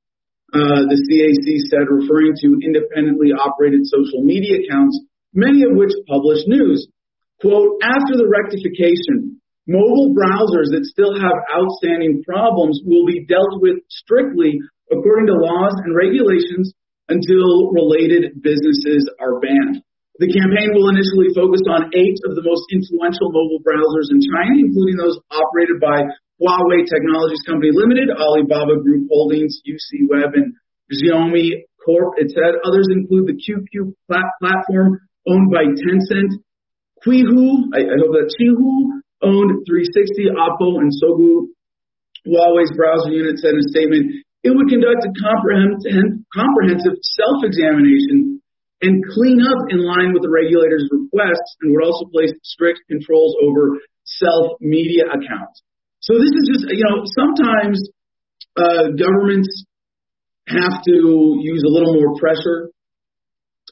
Uh, 0.55 0.87
the 0.87 0.95
CAC 0.95 1.67
said, 1.67 1.91
referring 1.91 2.31
to 2.39 2.63
independently 2.63 3.35
operated 3.35 3.83
social 3.83 4.23
media 4.23 4.63
accounts 4.63 4.95
many 5.37 5.61
of 5.63 5.77
which 5.77 5.93
publish 6.07 6.47
news. 6.47 6.87
Quote, 7.39 7.77
after 7.83 8.17
the 8.17 8.25
rectification, 8.25 9.37
mobile 9.67 10.15
browsers 10.15 10.71
that 10.71 10.87
still 10.87 11.13
have 11.19 11.37
outstanding 11.51 12.23
problems 12.23 12.79
will 12.87 13.05
be 13.05 13.27
dealt 13.27 13.59
with 13.59 13.83
strictly 13.91 14.59
according 14.87 15.27
to 15.27 15.35
laws 15.35 15.75
and 15.83 15.91
regulations 15.91 16.71
until 17.11 17.71
related 17.75 18.39
businesses 18.39 19.03
are 19.19 19.39
banned. 19.43 19.83
The 20.17 20.33
campaign 20.33 20.73
will 20.73 20.89
initially 20.89 21.29
focus 21.35 21.61
on 21.69 21.93
eight 21.93 22.17
of 22.25 22.33
the 22.33 22.41
most 22.41 22.65
influential 22.73 23.29
mobile 23.29 23.61
browsers 23.61 24.09
in 24.09 24.23
China, 24.23 24.57
including 24.57 24.97
those 24.97 25.19
operated 25.29 25.77
by 25.77 26.09
Huawei 26.41 26.89
Technologies 26.89 27.45
Company 27.45 27.69
Limited, 27.69 28.09
Alibaba 28.09 28.81
Group 28.81 29.11
Holdings, 29.13 29.61
UC 29.61 30.09
Web, 30.09 30.33
and 30.33 30.57
Xiaomi 30.89 31.69
Corp. 31.85 32.17
It 32.17 32.33
said 32.33 32.57
others 32.65 32.89
include 32.89 33.29
the 33.29 33.37
QQ 33.37 33.93
platform 34.09 35.05
owned 35.29 35.51
by 35.53 35.69
Tencent. 35.69 36.41
Qihoo, 37.05 37.69
I, 37.77 37.85
I 37.85 37.95
hope 38.01 38.17
that 38.17 38.33
Qihoo 38.33 39.05
owned 39.21 39.65
360, 39.65 40.33
Oppo, 40.35 40.81
and 40.81 40.91
Sogou. 40.93 41.51
Huawei's 42.27 42.73
browser 42.75 43.11
unit 43.11 43.39
said 43.39 43.55
in 43.55 43.63
a 43.63 43.69
statement, 43.71 44.25
it 44.43 44.51
would 44.51 44.67
conduct 44.67 45.07
a 45.07 45.11
comprehensive 45.15 46.95
self-examination 47.01 48.41
and 48.81 49.03
clean 49.09 49.41
up 49.41 49.67
in 49.69 49.81
line 49.81 50.13
with 50.13 50.21
the 50.21 50.29
regulator's 50.29 50.85
requests 50.91 51.57
and 51.61 51.73
would 51.73 51.83
also 51.83 52.05
place 52.13 52.31
strict 52.43 52.79
controls 52.87 53.35
over 53.41 53.79
self-media 54.05 55.09
accounts. 55.09 55.63
So 55.99 56.13
this 56.13 56.29
is 56.29 56.45
just, 56.53 56.63
you 56.69 56.85
know, 56.85 57.03
sometimes 57.09 57.81
uh, 58.55 58.93
governments 58.93 59.65
have 60.47 60.83
to 60.85 60.95
use 61.41 61.63
a 61.65 61.71
little 61.71 61.95
more 61.95 62.15
pressure 62.19 62.69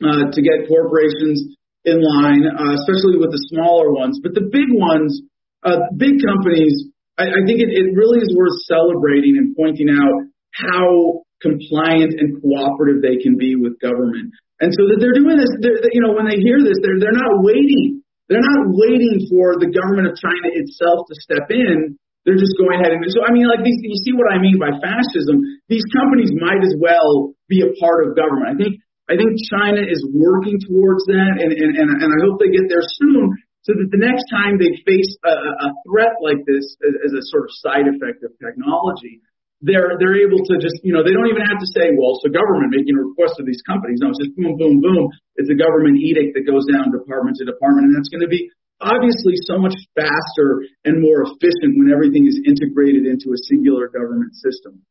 uh, 0.03 0.27
to 0.33 0.39
get 0.41 0.67
corporations 0.67 1.55
in 1.85 2.01
line, 2.01 2.43
uh, 2.43 2.73
especially 2.81 3.21
with 3.21 3.31
the 3.31 3.41
smaller 3.53 3.93
ones. 3.93 4.19
But 4.21 4.33
the 4.33 4.49
big 4.51 4.73
ones, 4.73 5.21
uh, 5.65 5.89
big 5.97 6.21
companies, 6.21 6.93
I, 7.17 7.27
I 7.27 7.41
think 7.43 7.59
it, 7.59 7.73
it 7.73 7.97
really 7.97 8.21
is 8.21 8.31
worth 8.37 8.53
celebrating 8.69 9.41
and 9.41 9.57
pointing 9.57 9.89
out 9.89 10.29
how 10.53 11.25
compliant 11.41 12.15
and 12.15 12.39
cooperative 12.39 13.01
they 13.01 13.17
can 13.19 13.35
be 13.35 13.57
with 13.57 13.81
government. 13.81 14.31
And 14.61 14.71
so 14.71 14.87
that 14.87 15.03
they're 15.03 15.17
doing 15.17 15.35
this, 15.35 15.51
they're, 15.59 15.83
you 15.91 15.99
know, 15.99 16.15
when 16.15 16.29
they 16.29 16.39
hear 16.39 16.63
this, 16.63 16.79
they're 16.79 17.01
they're 17.01 17.17
not 17.17 17.43
waiting. 17.43 18.05
They're 18.31 18.45
not 18.45 18.71
waiting 18.71 19.27
for 19.27 19.59
the 19.59 19.69
government 19.69 20.09
of 20.09 20.15
China 20.17 20.49
itself 20.49 21.05
to 21.11 21.15
step 21.19 21.45
in. 21.51 21.99
They're 22.23 22.41
just 22.41 22.57
going 22.57 22.81
ahead 22.81 22.89
and 22.89 23.05
so 23.05 23.21
I 23.21 23.29
mean, 23.29 23.45
like 23.45 23.61
these, 23.61 23.77
you 23.85 23.99
see 24.01 24.15
what 24.17 24.31
I 24.33 24.41
mean 24.41 24.57
by 24.57 24.73
fascism. 24.81 25.43
These 25.69 25.85
companies 25.93 26.33
might 26.33 26.63
as 26.63 26.73
well 26.79 27.35
be 27.51 27.61
a 27.61 27.69
part 27.77 28.07
of 28.07 28.17
government. 28.17 28.49
I 28.49 28.55
think 28.57 28.81
I 29.05 29.13
think 29.19 29.37
China 29.53 29.85
is 29.85 30.01
working 30.09 30.57
towards 30.65 31.05
that, 31.05 31.37
and, 31.37 31.53
and, 31.53 31.71
and, 31.77 31.89
and 32.01 32.09
I 32.09 32.19
hope 32.25 32.41
they 32.41 32.49
get 32.49 32.65
there 32.65 32.81
soon 32.81 33.37
so 33.65 33.73
that 33.73 33.89
the 33.89 33.97
next 33.97 34.29
time 34.29 34.61
they 34.61 34.77
face 34.85 35.09
a, 35.25 35.33
a 35.65 35.69
threat 35.89 36.21
like 36.21 36.45
this 36.45 36.77
as, 36.85 36.93
as 37.09 37.11
a 37.17 37.23
sort 37.33 37.49
of 37.49 37.51
side 37.57 37.89
effect 37.89 38.21
of 38.21 38.29
technology, 38.37 39.25
they're 39.65 39.97
they're 39.97 40.21
able 40.21 40.37
to 40.37 40.61
just 40.61 40.85
you 40.85 40.93
know 40.93 41.01
they 41.01 41.15
don't 41.17 41.25
even 41.25 41.41
have 41.41 41.57
to 41.57 41.69
say 41.73 41.89
well 41.97 42.13
it's 42.13 42.21
the 42.21 42.29
government 42.29 42.69
making 42.69 42.93
a 42.93 43.01
request 43.01 43.41
of 43.41 43.49
these 43.49 43.65
companies. 43.65 43.97
No 43.97 44.13
it's 44.13 44.21
just 44.21 44.37
boom 44.37 44.53
boom 44.61 44.85
boom. 44.85 45.09
It's 45.33 45.49
a 45.49 45.57
government 45.57 45.97
edict 45.97 46.37
that 46.37 46.45
goes 46.45 46.69
down 46.69 46.93
department 46.93 47.41
to 47.41 47.49
department. 47.49 47.89
And 47.89 47.97
that's 47.97 48.13
going 48.13 48.21
to 48.21 48.29
be 48.29 48.53
obviously 48.77 49.33
so 49.49 49.57
much 49.57 49.73
faster 49.97 50.61
and 50.85 51.01
more 51.01 51.25
efficient 51.25 51.73
when 51.81 51.89
everything 51.89 52.29
is 52.29 52.37
integrated 52.45 53.09
into 53.09 53.33
a 53.33 53.39
singular 53.49 53.89
government 53.89 54.37
system. 54.37 54.85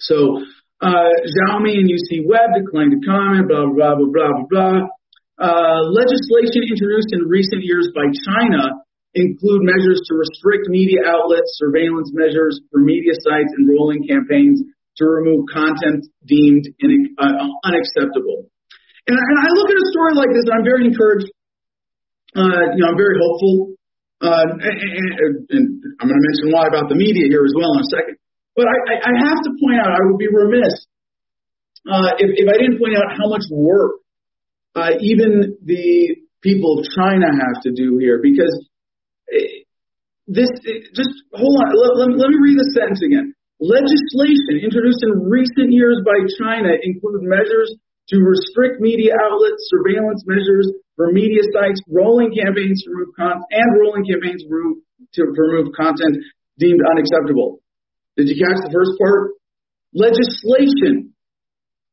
So 0.00 0.40
uh, 0.80 1.12
Xiaomi 1.20 1.76
and 1.76 1.90
UC 1.90 2.24
Web 2.24 2.56
declined 2.56 2.96
to 2.96 3.00
comment, 3.04 3.48
blah, 3.48 3.66
blah, 3.66 3.74
blah, 3.74 3.94
blah, 3.96 4.08
blah, 4.08 4.46
blah. 4.48 4.80
Uh, 5.34 5.90
legislation 5.90 6.62
introduced 6.70 7.10
in 7.10 7.26
recent 7.26 7.66
years 7.66 7.90
by 7.90 8.06
China 8.22 8.86
include 9.14 9.62
measures 9.66 10.02
to 10.06 10.14
restrict 10.14 10.70
media 10.70 11.02
outlets, 11.06 11.58
surveillance 11.58 12.10
measures 12.14 12.60
for 12.70 12.78
media 12.78 13.14
sites, 13.18 13.50
and 13.58 13.66
rolling 13.66 14.06
campaigns 14.06 14.62
to 14.96 15.02
remove 15.06 15.46
content 15.50 16.06
deemed 16.26 16.66
in, 16.78 17.14
uh, 17.18 17.50
unacceptable. 17.66 18.46
And, 19.06 19.18
and 19.18 19.36
I 19.38 19.48
look 19.58 19.70
at 19.70 19.78
a 19.78 19.86
story 19.90 20.14
like 20.14 20.30
this, 20.30 20.46
and 20.46 20.54
I'm 20.54 20.66
very 20.66 20.86
encouraged. 20.86 21.30
Uh, 22.34 22.74
you 22.74 22.82
know, 22.82 22.94
I'm 22.94 22.98
very 22.98 23.18
hopeful. 23.18 23.74
Uh, 24.22 24.54
and, 24.54 24.76
and, 25.50 25.66
I'm 25.98 26.06
going 26.08 26.18
to 26.18 26.26
mention 26.30 26.54
why 26.54 26.70
about 26.70 26.88
the 26.88 26.94
media 26.94 27.26
here 27.28 27.42
as 27.42 27.52
well 27.58 27.74
in 27.74 27.82
a 27.82 27.90
second. 27.90 28.16
But 28.54 28.70
I, 28.70 29.02
I 29.02 29.12
have 29.18 29.38
to 29.44 29.50
point 29.58 29.82
out, 29.82 29.90
I 29.90 30.00
would 30.06 30.18
be 30.18 30.30
remiss 30.30 30.86
uh, 31.90 32.14
if, 32.22 32.30
if 32.38 32.46
I 32.46 32.56
didn't 32.56 32.78
point 32.78 32.94
out 32.96 33.10
how 33.18 33.28
much 33.28 33.44
work 33.50 34.03
uh, 34.74 34.98
even 35.00 35.56
the 35.64 36.16
people 36.42 36.78
of 36.78 36.84
China 36.94 37.26
have 37.30 37.62
to 37.62 37.72
do 37.72 37.98
here, 37.98 38.20
because 38.22 38.52
this 40.26 40.48
just 40.94 41.14
hold 41.32 41.56
on. 41.64 41.72
Let, 41.72 41.90
let, 41.96 42.08
let 42.18 42.28
me 42.30 42.38
read 42.40 42.58
the 42.58 42.70
sentence 42.74 43.00
again. 43.04 43.32
Legislation 43.60 44.60
introduced 44.60 45.00
in 45.06 45.30
recent 45.30 45.72
years 45.72 46.02
by 46.04 46.20
China 46.36 46.74
include 46.74 47.22
measures 47.22 47.72
to 48.08 48.20
restrict 48.20 48.80
media 48.80 49.16
outlets, 49.16 49.64
surveillance 49.72 50.20
measures 50.26 50.68
for 50.96 51.12
media 51.12 51.40
sites, 51.54 51.80
rolling 51.88 52.34
campaigns 52.34 52.82
to 52.84 52.90
remove 52.92 53.14
content, 53.16 53.44
and 53.50 53.68
rolling 53.80 54.04
campaigns 54.04 54.44
to 54.44 55.22
remove 55.24 55.72
content 55.72 56.18
deemed 56.58 56.82
unacceptable. 56.84 57.60
Did 58.16 58.28
you 58.28 58.36
catch 58.36 58.60
the 58.60 58.70
first 58.74 58.92
part? 59.00 59.32
Legislation. 59.94 61.13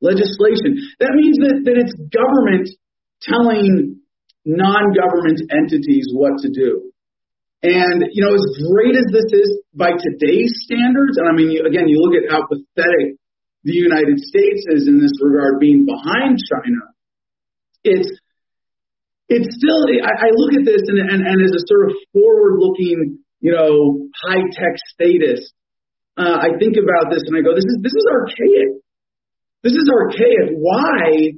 Legislation. 0.01 0.81
That 0.99 1.13
means 1.13 1.37
that, 1.37 1.61
that 1.69 1.77
it's 1.77 1.93
government 2.09 2.67
telling 3.21 4.01
non-government 4.43 5.45
entities 5.53 6.09
what 6.11 6.41
to 6.41 6.49
do. 6.49 6.89
And, 7.61 8.09
you 8.09 8.25
know, 8.25 8.33
as 8.33 8.45
great 8.65 8.97
as 8.97 9.05
this 9.13 9.29
is 9.29 9.61
by 9.77 9.93
today's 9.93 10.49
standards, 10.65 11.21
and 11.21 11.29
I 11.29 11.33
mean, 11.37 11.53
again, 11.61 11.85
you 11.85 12.01
look 12.01 12.17
at 12.17 12.25
how 12.25 12.49
pathetic 12.49 13.21
the 13.63 13.77
United 13.77 14.17
States 14.17 14.65
is 14.73 14.89
in 14.89 14.97
this 14.97 15.13
regard, 15.21 15.61
being 15.61 15.85
behind 15.85 16.41
China. 16.41 16.81
It's 17.85 18.09
it's 19.29 19.47
still. 19.47 19.85
I, 20.03 20.27
look 20.33 20.57
at 20.57 20.65
this 20.65 20.81
and, 20.89 20.99
and, 20.99 21.21
and 21.21 21.37
as 21.45 21.53
a 21.53 21.63
sort 21.69 21.87
of 21.87 21.95
forward-looking, 22.11 23.21
you 23.39 23.51
know, 23.53 24.09
high-tech 24.25 24.75
status. 24.91 25.53
Uh, 26.17 26.35
I 26.41 26.57
think 26.59 26.75
about 26.75 27.13
this 27.13 27.23
and 27.29 27.37
I 27.37 27.41
go, 27.41 27.55
this 27.55 27.63
is 27.63 27.79
this 27.81 27.93
is 27.93 28.05
archaic. 28.11 28.81
This 29.63 29.73
is 29.73 29.87
archaic. 29.89 30.57
Why 30.57 31.37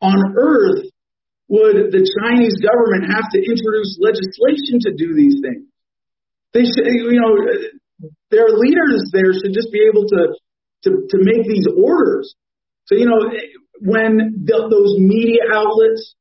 on 0.00 0.18
earth 0.36 0.84
would 1.48 1.90
the 1.90 2.04
Chinese 2.04 2.56
government 2.60 3.08
have 3.12 3.24
to 3.32 3.38
introduce 3.40 3.98
legislation 4.00 4.84
to 4.84 4.90
do 4.96 5.16
these 5.16 5.40
things? 5.40 5.64
They 6.52 6.64
should, 6.64 6.86
you 6.88 7.20
know, 7.20 8.10
their 8.30 8.48
leaders 8.52 9.10
there 9.12 9.32
should 9.32 9.52
just 9.52 9.72
be 9.72 9.88
able 9.88 10.04
to 10.08 10.36
to, 10.84 10.90
to 11.10 11.16
make 11.18 11.46
these 11.46 11.66
orders. 11.66 12.34
So, 12.86 12.94
you 12.94 13.06
know, 13.06 13.18
when 13.80 14.44
the, 14.44 14.58
those 14.70 14.94
media 14.98 15.42
outlets 15.52 16.14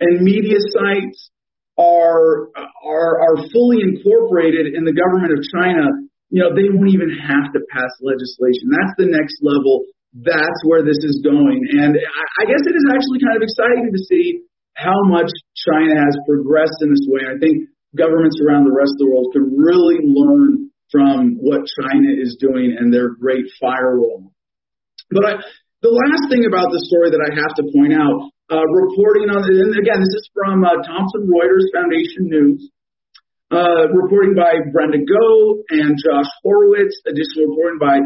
and 0.00 0.20
media 0.20 0.58
sites 0.60 1.30
are, 1.78 2.52
are, 2.84 3.14
are 3.20 3.36
fully 3.52 3.80
incorporated 3.80 4.74
in 4.74 4.84
the 4.84 4.92
government 4.92 5.32
of 5.32 5.40
China, 5.48 5.88
you 6.28 6.42
know, 6.42 6.52
they 6.54 6.68
won't 6.68 6.92
even 6.92 7.10
have 7.10 7.52
to 7.52 7.60
pass 7.72 7.90
legislation. 8.00 8.68
That's 8.68 8.96
the 8.98 9.08
next 9.08 9.40
level. 9.40 9.84
That's 10.16 10.60
where 10.64 10.80
this 10.80 10.96
is 11.04 11.20
going. 11.20 11.60
And 11.76 11.92
I, 11.92 12.44
guess 12.48 12.64
it 12.64 12.72
is 12.72 12.86
actually 12.88 13.20
kind 13.20 13.36
of 13.36 13.44
exciting 13.44 13.92
to 13.92 14.00
see 14.08 14.48
how 14.72 14.96
much 15.04 15.28
China 15.68 15.92
has 15.92 16.16
progressed 16.24 16.80
in 16.80 16.88
this 16.88 17.04
way. 17.04 17.28
I 17.28 17.36
think 17.36 17.68
governments 17.92 18.40
around 18.40 18.64
the 18.64 18.72
rest 18.72 18.96
of 18.96 19.04
the 19.04 19.10
world 19.12 19.28
can 19.36 19.44
really 19.52 20.00
learn 20.08 20.72
from 20.88 21.36
what 21.36 21.68
China 21.84 22.16
is 22.16 22.40
doing 22.40 22.76
and 22.80 22.88
their 22.88 23.12
great 23.12 23.44
firewall. 23.60 24.32
But 25.12 25.24
I, 25.24 25.32
the 25.84 25.92
last 25.92 26.32
thing 26.32 26.48
about 26.48 26.72
the 26.72 26.80
story 26.88 27.12
that 27.12 27.20
I 27.20 27.30
have 27.36 27.52
to 27.60 27.64
point 27.76 27.92
out, 27.92 28.32
uh, 28.48 28.64
reporting 28.64 29.28
on, 29.28 29.42
and 29.42 29.76
again, 29.76 30.00
this 30.00 30.14
is 30.16 30.30
from 30.32 30.64
uh, 30.64 30.80
Thomson 30.80 31.28
Reuters 31.28 31.66
Foundation 31.74 32.30
News, 32.30 32.70
uh, 33.50 33.90
reporting 33.92 34.34
by 34.34 34.64
Brenda 34.72 35.02
Goh 35.02 35.60
and 35.70 35.92
Josh 35.98 36.30
Horowitz, 36.42 36.94
additional 37.04 37.52
reporting 37.52 37.78
by 37.78 37.96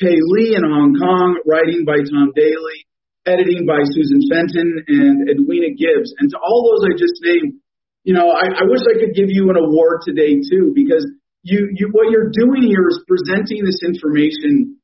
Pei 0.00 0.16
Li 0.16 0.56
in 0.56 0.64
Hong 0.64 0.96
Kong, 0.96 1.38
writing 1.44 1.84
by 1.84 2.00
Tom 2.00 2.32
Daly, 2.34 2.88
editing 3.26 3.68
by 3.68 3.84
Susan 3.84 4.24
Fenton 4.32 4.80
and 4.88 5.28
Edwina 5.28 5.76
Gibbs. 5.76 6.16
And 6.18 6.30
to 6.30 6.38
all 6.40 6.64
those 6.72 6.88
I 6.88 6.96
just 6.96 7.20
named, 7.20 7.60
you 8.02 8.14
know, 8.14 8.32
I, 8.32 8.48
I 8.48 8.64
wish 8.64 8.80
I 8.88 8.96
could 8.96 9.14
give 9.14 9.28
you 9.28 9.50
an 9.50 9.60
award 9.60 10.00
today 10.08 10.40
too, 10.40 10.72
because 10.74 11.04
you, 11.42 11.68
you 11.76 11.90
what 11.92 12.08
you're 12.10 12.32
doing 12.32 12.64
here 12.64 12.88
is 12.88 13.04
presenting 13.06 13.64
this 13.64 13.84
information. 13.84 14.80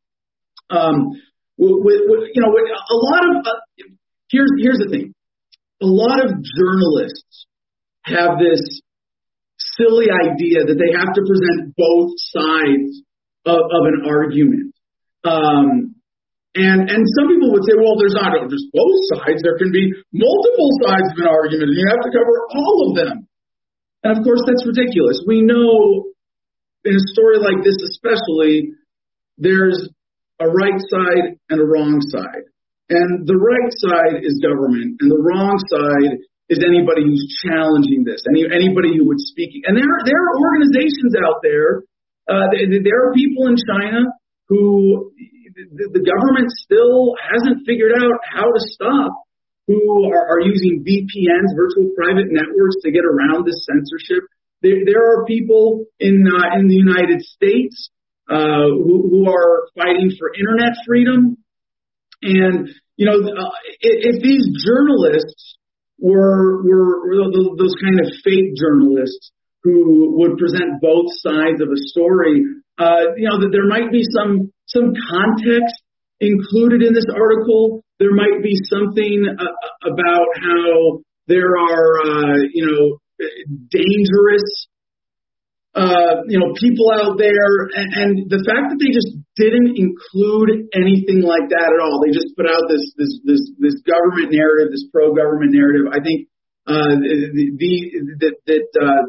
Um, 0.69 1.17
with, 1.57 2.05
with, 2.05 2.29
you 2.35 2.43
know, 2.43 2.53
a 2.53 2.97
lot 3.09 3.23
of 3.25 3.47
uh, 3.47 3.61
here's 4.29 4.53
here's 4.61 4.79
the 4.79 4.91
thing. 4.91 5.15
A 5.81 5.87
lot 5.87 6.21
of 6.25 6.31
journalists 6.45 7.47
have 8.05 8.37
this 8.39 8.83
silly 9.57 10.07
idea 10.13 10.65
that 10.69 10.77
they 10.77 10.93
have 10.93 11.13
to 11.15 11.23
present 11.25 11.73
both 11.77 12.13
sides 12.37 13.01
of, 13.47 13.57
of 13.57 13.83
an 13.89 14.05
argument. 14.07 14.76
Um, 15.27 15.97
and 16.57 16.89
and 16.89 17.03
some 17.21 17.29
people 17.29 17.53
would 17.53 17.67
say, 17.69 17.77
well, 17.77 18.01
there's 18.01 18.17
not 18.17 18.33
just 18.49 18.67
both 18.73 18.99
sides. 19.13 19.45
There 19.45 19.61
can 19.61 19.69
be 19.75 19.93
multiple 20.15 20.71
sides 20.87 21.13
of 21.13 21.21
an 21.21 21.29
argument, 21.29 21.69
and 21.69 21.77
you 21.77 21.87
have 21.93 22.01
to 22.01 22.11
cover 22.15 22.35
all 22.57 22.77
of 22.89 22.91
them. 22.97 23.29
And 24.05 24.17
of 24.17 24.25
course, 24.25 24.41
that's 24.47 24.65
ridiculous. 24.65 25.21
We 25.27 25.43
know 25.43 26.09
in 26.87 26.95
a 26.97 27.05
story 27.13 27.43
like 27.43 27.61
this, 27.61 27.77
especially, 27.93 28.73
there's 29.37 29.91
a 30.41 30.49
right 30.49 30.81
side 30.89 31.37
and 31.51 31.61
a 31.61 31.67
wrong 31.67 32.01
side. 32.01 32.49
And 32.89 33.27
the 33.27 33.37
right 33.37 33.73
side 33.83 34.23
is 34.23 34.39
government, 34.41 34.97
and 35.03 35.11
the 35.11 35.19
wrong 35.19 35.59
side 35.69 36.23
is 36.49 36.63
anybody 36.63 37.03
who's 37.03 37.27
challenging 37.43 38.07
this, 38.07 38.23
any, 38.31 38.47
anybody 38.47 38.95
who 38.95 39.11
would 39.11 39.19
speak. 39.19 39.51
And 39.67 39.75
there, 39.75 39.91
there 40.07 40.23
are 40.23 40.37
organizations 40.39 41.19
out 41.19 41.43
there. 41.43 41.83
Uh, 42.31 42.47
there 42.55 43.11
are 43.11 43.13
people 43.13 43.51
in 43.51 43.59
China 43.59 44.07
who 44.49 45.13
the, 45.57 46.05
government 46.05 46.53
still 46.53 47.15
hasn't 47.19 47.67
figured 47.67 47.93
out 47.97 48.21
how 48.23 48.45
to 48.45 48.61
stop, 48.61 49.13
who 49.67 50.11
are, 50.13 50.37
are 50.37 50.41
using 50.41 50.85
VPNs, 50.85 51.57
virtual 51.57 51.91
private 51.97 52.31
networks, 52.31 52.77
to 52.83 52.93
get 52.93 53.05
around 53.05 53.47
this 53.47 53.67
censorship. 53.67 54.29
There, 54.63 54.85
there 54.85 55.03
are 55.03 55.25
people 55.25 55.85
in 55.99 56.25
uh, 56.29 56.59
in 56.59 56.69
the 56.69 56.75
United 56.75 57.23
States 57.23 57.91
uh, 58.29 58.71
who, 58.71 59.09
who 59.11 59.31
are 59.31 59.69
fighting 59.77 60.13
for 60.19 60.33
internet 60.35 60.77
freedom, 60.87 61.37
and 62.23 62.69
you 62.97 63.07
know 63.07 63.17
uh, 63.17 63.51
if, 63.81 64.17
if 64.17 64.23
these 64.23 64.47
journalists 64.65 65.57
were 65.99 66.63
were 66.63 67.31
those 67.33 67.75
kind 67.83 68.01
of 68.01 68.07
fake 68.25 68.55
journalists 68.57 69.33
who 69.63 70.17
would 70.19 70.39
present 70.39 70.81
both 70.81 71.07
sides 71.19 71.61
of 71.61 71.69
a 71.69 71.81
story, 71.91 72.45
uh, 72.79 73.17
you 73.17 73.29
know 73.29 73.41
that 73.41 73.51
there 73.53 73.67
might 73.69 73.91
be 73.91 74.03
some 74.13 74.53
some 74.67 74.93
context 75.11 75.75
included 76.21 76.83
in 76.83 76.95
this 76.95 77.07
article. 77.13 77.85
There 77.99 78.13
might 78.13 78.43
be 78.43 78.57
something 78.69 79.27
uh, 79.39 79.91
about 79.91 80.29
how 80.37 81.01
there 81.27 81.57
are, 81.57 81.89
uh, 82.07 82.37
you 82.53 82.67
know, 82.67 82.99
dangerous, 83.71 84.69
uh, 85.75 86.25
you 86.29 86.39
know, 86.39 86.53
people 86.57 86.89
out 86.93 87.19
there, 87.19 87.69
and, 87.75 87.89
and 87.93 88.11
the 88.31 88.41
fact 88.45 88.73
that 88.73 88.79
they 88.81 88.93
just 88.93 89.13
didn't 89.37 89.77
include 89.77 90.73
anything 90.73 91.21
like 91.21 91.49
that 91.53 91.69
at 91.69 91.81
all, 91.83 92.01
they 92.01 92.13
just 92.13 92.33
put 92.37 92.49
out 92.49 92.65
this 92.69 92.85
this 92.97 93.13
this 93.25 93.43
this 93.59 93.77
government 93.85 94.33
narrative, 94.33 94.73
this 94.73 94.89
pro-government 94.93 95.53
narrative. 95.53 95.93
I 95.93 96.01
think 96.01 96.29
uh, 96.65 96.97
the, 97.01 97.45
the 97.61 97.73
that 98.25 98.37
that 98.49 98.69
uh, 98.81 99.03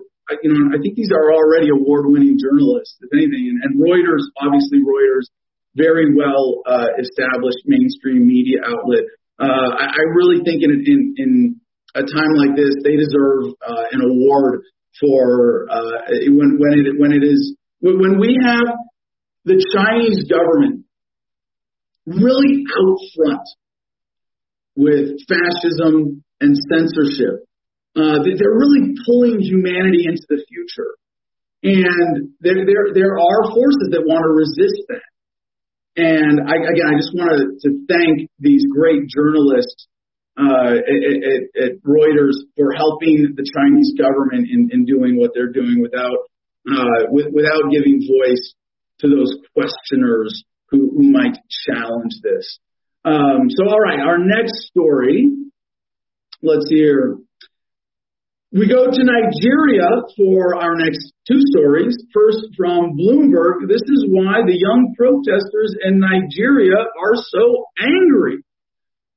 you 0.43 0.51
know, 0.51 0.75
I 0.75 0.81
think 0.81 0.95
these 0.95 1.11
are 1.15 1.31
already 1.31 1.69
award-winning 1.69 2.37
journalists, 2.39 2.97
if 2.99 3.09
anything, 3.13 3.47
and, 3.47 3.57
and 3.63 3.71
Reuters, 3.79 4.27
obviously 4.41 4.83
Reuters, 4.83 5.31
very 5.75 6.13
well 6.15 6.61
uh, 6.65 6.87
established 6.99 7.63
mainstream 7.65 8.27
media 8.27 8.59
outlet. 8.65 9.05
Uh, 9.39 9.69
I, 9.77 9.85
I 9.93 10.03
really 10.15 10.43
think 10.43 10.63
in, 10.63 10.71
in 10.85 10.99
in 11.17 11.31
a 11.95 12.01
time 12.01 12.33
like 12.35 12.55
this, 12.55 12.73
they 12.83 12.97
deserve 12.97 13.53
uh, 13.61 13.83
an 13.91 14.01
award 14.01 14.63
for 14.99 15.67
uh, 15.69 16.01
when 16.09 16.57
when 16.59 16.73
it 16.79 16.99
when 16.99 17.11
it 17.11 17.23
is 17.23 17.55
when 17.79 18.19
we 18.19 18.37
have 18.43 18.67
the 19.45 19.63
Chinese 19.73 20.25
government 20.27 20.85
really 22.05 22.63
out 22.67 22.97
front 23.15 23.47
with 24.75 25.17
fascism 25.27 26.23
and 26.41 26.55
censorship. 26.69 27.45
Uh, 27.97 28.21
they're 28.21 28.53
really 28.53 28.93
pulling 29.09 29.41
humanity 29.41 30.05
into 30.05 30.21
the 30.29 30.45
future, 30.45 30.93
and 31.65 32.29
there 32.39 32.61
there 32.61 32.93
there 32.93 33.15
are 33.17 33.41
forces 33.49 33.89
that 33.89 34.05
want 34.05 34.21
to 34.21 34.33
resist 34.37 34.85
that. 34.89 35.01
And 35.97 36.45
I, 36.45 36.53
again, 36.53 36.93
I 36.93 36.95
just 37.01 37.09
want 37.17 37.33
to, 37.33 37.69
thank 37.89 38.29
these 38.37 38.61
great 38.69 39.09
journalists 39.09 39.87
uh, 40.37 40.77
at, 40.77 41.01
at, 41.25 41.41
at 41.57 41.71
Reuters 41.81 42.37
for 42.55 42.69
helping 42.77 43.33
the 43.33 43.41
Chinese 43.41 43.97
government 43.97 44.45
in, 44.45 44.69
in 44.71 44.85
doing 44.85 45.17
what 45.17 45.31
they're 45.33 45.51
doing 45.51 45.81
without 45.81 46.29
uh, 46.69 47.09
with, 47.09 47.33
without 47.33 47.71
giving 47.71 48.05
voice 48.05 48.53
to 48.99 49.07
those 49.09 49.33
questioners 49.55 50.43
who, 50.69 50.91
who 50.93 51.11
might 51.11 51.37
challenge 51.65 52.13
this. 52.21 52.59
Um, 53.03 53.49
so, 53.49 53.65
all 53.67 53.79
right, 53.79 53.99
our 53.99 54.19
next 54.19 54.67
story. 54.67 55.29
Let's 56.43 56.69
here. 56.69 57.17
We 58.55 58.63
go 58.63 58.87
to 58.87 59.03
Nigeria 59.03 60.07
for 60.15 60.55
our 60.55 60.79
next 60.79 61.11
two 61.27 61.43
stories. 61.51 61.91
First, 62.15 62.47
from 62.55 62.95
Bloomberg, 62.95 63.67
this 63.67 63.83
is 63.83 64.07
why 64.07 64.39
the 64.47 64.55
young 64.55 64.95
protesters 64.95 65.75
in 65.83 65.99
Nigeria 65.99 66.79
are 66.79 67.19
so 67.27 67.67
angry. 67.75 68.39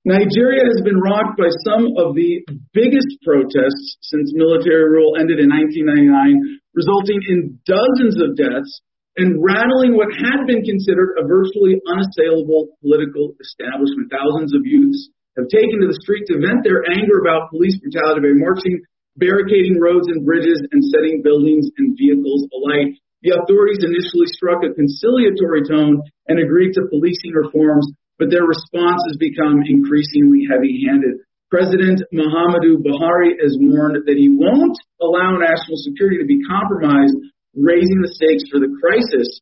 Nigeria 0.02 0.66
has 0.66 0.82
been 0.82 0.98
rocked 0.98 1.38
by 1.38 1.46
some 1.62 1.94
of 1.94 2.18
the 2.18 2.42
biggest 2.74 3.22
protests 3.22 4.02
since 4.02 4.34
military 4.34 4.90
rule 4.90 5.14
ended 5.14 5.38
in 5.38 5.46
1999, 5.46 6.58
resulting 6.74 7.22
in 7.30 7.62
dozens 7.62 8.18
of 8.18 8.34
deaths 8.34 8.82
and 9.14 9.38
rattling 9.38 9.94
what 9.94 10.10
had 10.10 10.42
been 10.50 10.66
considered 10.66 11.14
a 11.22 11.28
virtually 11.28 11.78
unassailable 11.86 12.74
political 12.82 13.38
establishment. 13.38 14.10
Thousands 14.10 14.58
of 14.58 14.66
youths 14.66 15.14
have 15.38 15.46
taken 15.46 15.86
to 15.86 15.86
the 15.86 16.02
street 16.02 16.26
to 16.34 16.42
vent 16.42 16.66
their 16.66 16.82
anger 16.90 17.22
about 17.22 17.54
police 17.54 17.78
brutality 17.78 18.26
by 18.26 18.34
marching, 18.34 18.82
barricading 19.20 19.76
roads 19.78 20.08
and 20.08 20.24
bridges, 20.24 20.64
and 20.72 20.82
setting 20.82 21.20
buildings 21.20 21.68
and 21.76 21.92
vehicles 21.94 22.48
alight. 22.50 22.96
The 23.20 23.36
authorities 23.36 23.84
initially 23.84 24.32
struck 24.32 24.64
a 24.64 24.72
conciliatory 24.72 25.68
tone 25.68 26.00
and 26.26 26.40
agreed 26.40 26.72
to 26.80 26.88
policing 26.88 27.36
reforms 27.36 27.92
but 28.20 28.28
their 28.28 28.44
response 28.44 29.00
has 29.08 29.16
become 29.16 29.64
increasingly 29.64 30.44
heavy 30.44 30.84
handed. 30.84 31.24
President 31.48 32.04
Muhammadu 32.12 32.84
Buhari 32.84 33.32
has 33.40 33.56
warned 33.58 34.04
that 34.04 34.20
he 34.20 34.28
won't 34.28 34.76
allow 35.00 35.40
national 35.40 35.80
security 35.80 36.20
to 36.20 36.28
be 36.28 36.44
compromised, 36.44 37.16
raising 37.56 38.04
the 38.04 38.12
stakes 38.12 38.44
for 38.52 38.60
the 38.60 38.70
crisis 38.78 39.40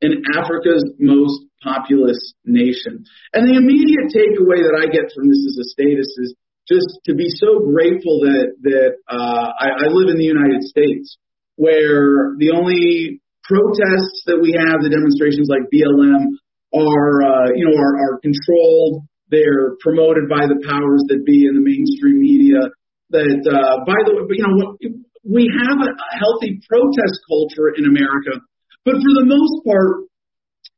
in 0.00 0.22
Africa's 0.38 0.86
most 0.96 1.42
populous 1.60 2.32
nation. 2.46 3.04
And 3.34 3.44
the 3.44 3.58
immediate 3.58 4.14
takeaway 4.14 4.62
that 4.64 4.78
I 4.78 4.88
get 4.88 5.12
from 5.12 5.28
this 5.28 5.42
as 5.50 5.58
a 5.60 5.66
status 5.74 6.08
is 6.22 6.32
just 6.70 7.02
to 7.10 7.14
be 7.18 7.26
so 7.26 7.66
grateful 7.66 8.22
that 8.22 8.54
that 8.62 8.92
uh, 9.10 9.50
I, 9.58 9.84
I 9.84 9.86
live 9.90 10.06
in 10.06 10.16
the 10.22 10.30
United 10.30 10.62
States, 10.62 11.18
where 11.58 12.38
the 12.38 12.54
only 12.54 13.18
protests 13.42 14.22
that 14.30 14.38
we 14.38 14.54
have, 14.54 14.78
the 14.78 14.94
demonstrations 14.94 15.50
like 15.50 15.66
BLM, 15.74 16.38
are 16.70 17.14
uh, 17.26 17.48
you 17.58 17.66
know 17.66 17.74
are, 17.74 17.94
are 17.98 18.14
controlled. 18.22 19.02
They're 19.34 19.74
promoted 19.82 20.30
by 20.30 20.46
the 20.46 20.58
powers 20.62 21.02
that 21.10 21.26
be 21.26 21.46
in 21.46 21.58
the 21.58 21.62
mainstream 21.62 22.22
media. 22.22 22.70
That 23.10 23.42
uh, 23.42 23.82
by 23.82 23.98
the 24.06 24.14
way, 24.14 24.22
you 24.38 24.46
know 24.46 24.78
we 25.26 25.50
have 25.50 25.78
a, 25.82 25.90
healthy 26.16 26.62
protest 26.70 27.18
culture 27.26 27.74
in 27.74 27.84
America, 27.90 28.38
but 28.86 28.94
for 28.94 29.12
the 29.18 29.26
most 29.26 29.66
part, 29.66 30.06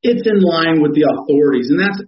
it's 0.03 0.25
in 0.25 0.41
line 0.41 0.81
with 0.81 0.97
the 0.97 1.05
authorities, 1.05 1.69
and 1.69 1.79
that's 1.79 2.01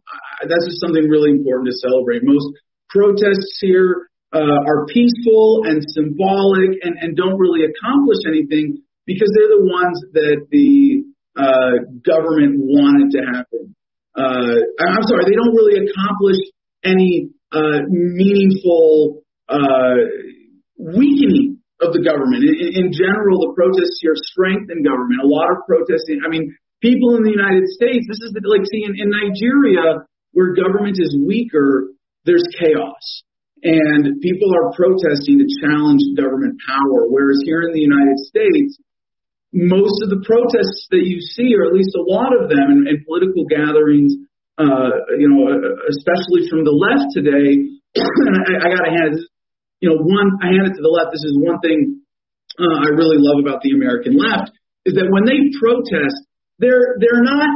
that's 0.48 0.64
just 0.64 0.80
something 0.80 1.04
really 1.04 1.30
important 1.36 1.68
to 1.68 1.76
celebrate. 1.76 2.24
Most 2.24 2.48
protests 2.94 3.58
here 3.60 4.06
uh, 4.32 4.38
are 4.38 4.86
peaceful 4.86 5.66
and 5.66 5.82
symbolic, 5.82 6.78
and, 6.82 6.94
and 7.02 7.16
don't 7.16 7.38
really 7.38 7.66
accomplish 7.66 8.22
anything 8.26 8.78
because 9.06 9.30
they're 9.34 9.58
the 9.58 9.66
ones 9.66 9.98
that 10.14 10.46
the 10.50 11.02
uh, 11.34 11.74
government 12.06 12.54
wanted 12.62 13.10
to 13.10 13.20
happen. 13.26 13.74
Uh, 14.14 14.62
I'm 14.78 15.02
sorry, 15.10 15.26
they 15.26 15.34
don't 15.34 15.54
really 15.54 15.90
accomplish 15.90 16.38
any 16.84 17.30
uh, 17.50 17.82
meaningful 17.90 19.22
uh, 19.48 19.98
weakening 20.78 21.58
of 21.82 21.92
the 21.92 22.02
government. 22.02 22.46
In, 22.46 22.86
in 22.86 22.92
general, 22.94 23.42
the 23.42 23.52
protests 23.54 23.98
here 24.00 24.14
strengthen 24.14 24.82
government. 24.82 25.22
A 25.22 25.26
lot 25.26 25.50
of 25.50 25.66
protesting. 25.66 26.22
I 26.24 26.30
mean, 26.30 26.54
people 26.80 27.16
in 27.16 27.22
the 27.22 27.34
United 27.34 27.66
States. 27.74 28.06
This 28.06 28.22
is 28.22 28.30
the, 28.32 28.42
like 28.46 28.66
seeing 28.70 28.94
in 28.94 29.10
Nigeria 29.10 30.06
where 30.32 30.54
government 30.54 30.98
is 30.98 31.16
weaker. 31.18 31.93
There's 32.24 32.44
chaos. 32.58 33.22
And 33.64 34.20
people 34.20 34.52
are 34.52 34.76
protesting 34.76 35.40
to 35.40 35.48
challenge 35.64 36.04
government 36.16 36.60
power. 36.68 37.08
Whereas 37.08 37.40
here 37.44 37.64
in 37.64 37.72
the 37.72 37.80
United 37.80 38.20
States, 38.28 38.76
most 39.54 40.02
of 40.04 40.10
the 40.10 40.20
protests 40.26 40.90
that 40.90 41.06
you 41.06 41.22
see, 41.22 41.54
or 41.56 41.64
at 41.64 41.72
least 41.72 41.96
a 41.96 42.04
lot 42.04 42.34
of 42.36 42.50
them, 42.50 42.84
in, 42.84 43.04
political 43.06 43.46
gatherings, 43.48 44.12
uh, 44.58 45.16
you 45.16 45.30
know, 45.30 45.48
especially 45.88 46.44
from 46.50 46.66
the 46.68 46.74
left 46.74 47.14
today, 47.16 47.56
and 47.96 48.34
I, 48.36 48.66
I 48.66 48.68
got 48.68 48.84
to 48.84 48.92
hand 48.92 49.16
it, 49.16 49.24
you 49.80 49.88
know, 49.88 49.98
one, 50.02 50.42
I 50.42 50.52
hand 50.52 50.68
it 50.68 50.76
to 50.76 50.82
the 50.82 50.92
left. 50.92 51.14
This 51.14 51.24
is 51.24 51.38
one 51.38 51.60
thing 51.60 52.04
uh, 52.58 52.78
I 52.84 52.94
really 52.94 53.18
love 53.18 53.40
about 53.40 53.62
the 53.62 53.72
American 53.72 54.16
left 54.18 54.52
is 54.84 54.94
that 54.94 55.08
when 55.08 55.24
they 55.24 55.50
protest, 55.58 56.18
they're 56.58 56.98
they're 57.00 57.22
not 57.22 57.48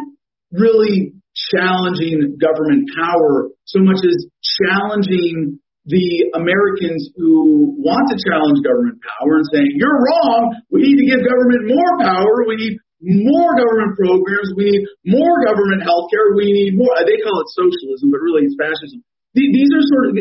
really 0.50 1.17
challenging 1.54 2.36
government 2.40 2.88
power 2.92 3.50
so 3.64 3.80
much 3.80 4.00
as 4.04 4.16
challenging 4.64 5.60
the 5.88 6.36
Americans 6.36 7.08
who 7.16 7.72
want 7.80 8.04
to 8.12 8.16
challenge 8.20 8.60
government 8.60 9.00
power 9.00 9.40
and 9.40 9.48
saying, 9.48 9.72
you're 9.80 9.96
wrong, 10.04 10.60
we 10.68 10.84
need 10.84 11.00
to 11.00 11.06
give 11.08 11.24
government 11.24 11.64
more 11.64 11.92
power, 12.04 12.44
we 12.44 12.60
need 12.60 12.76
more 13.00 13.56
government 13.56 13.96
programs, 13.96 14.52
we 14.52 14.68
need 14.68 14.84
more 15.08 15.32
government 15.48 15.80
health 15.80 16.12
care, 16.12 16.36
we 16.36 16.52
need 16.52 16.76
more, 16.76 16.92
they 17.08 17.16
call 17.24 17.40
it 17.40 17.48
socialism, 17.56 18.12
but 18.12 18.20
really 18.20 18.44
it's 18.44 18.58
fascism. 18.60 19.00
These 19.32 19.72
are 19.72 19.84
sort 19.88 20.04
of 20.12 20.20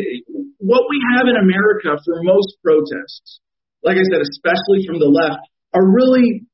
what 0.62 0.88
we 0.88 0.98
have 1.12 1.28
in 1.28 1.36
America 1.36 2.00
for 2.00 2.24
most 2.24 2.56
protests, 2.64 3.44
like 3.84 4.00
I 4.00 4.06
said, 4.08 4.24
especially 4.24 4.88
from 4.88 5.04
the 5.04 5.10
left, 5.10 5.44
are 5.76 5.84
really 5.84 6.48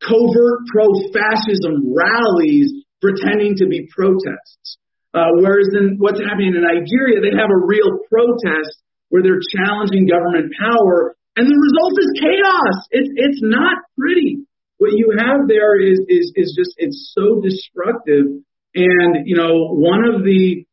covert 0.00 0.64
pro 0.72 0.86
fascism 1.12 1.92
rallies 1.92 2.72
pretending 3.00 3.56
to 3.58 3.66
be 3.66 3.88
protests. 3.94 4.78
Uh, 5.14 5.32
whereas 5.40 5.68
in 5.72 5.96
what's 5.98 6.20
happening 6.20 6.54
in 6.54 6.62
Nigeria, 6.62 7.24
they 7.24 7.32
have 7.32 7.48
a 7.48 7.66
real 7.66 8.04
protest 8.10 8.76
where 9.08 9.22
they're 9.22 9.40
challenging 9.40 10.06
government 10.06 10.52
power, 10.60 11.16
and 11.36 11.46
the 11.46 11.56
result 11.56 11.94
is 11.96 12.10
chaos. 12.20 12.76
It's 12.90 13.10
it's 13.14 13.40
not 13.42 13.76
pretty. 13.98 14.44
What 14.78 14.92
you 14.92 15.16
have 15.16 15.48
there 15.48 15.80
is 15.80 16.00
is 16.08 16.32
is 16.36 16.54
just 16.56 16.74
it's 16.76 17.12
so 17.16 17.40
destructive. 17.40 18.44
And 18.74 19.24
you 19.24 19.36
know, 19.36 19.72
one 19.72 20.04
of 20.04 20.22
the 20.22 20.66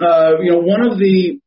uh, 0.00 0.44
you 0.44 0.52
know 0.52 0.60
one 0.60 0.84
of 0.84 0.98
the 0.98 1.40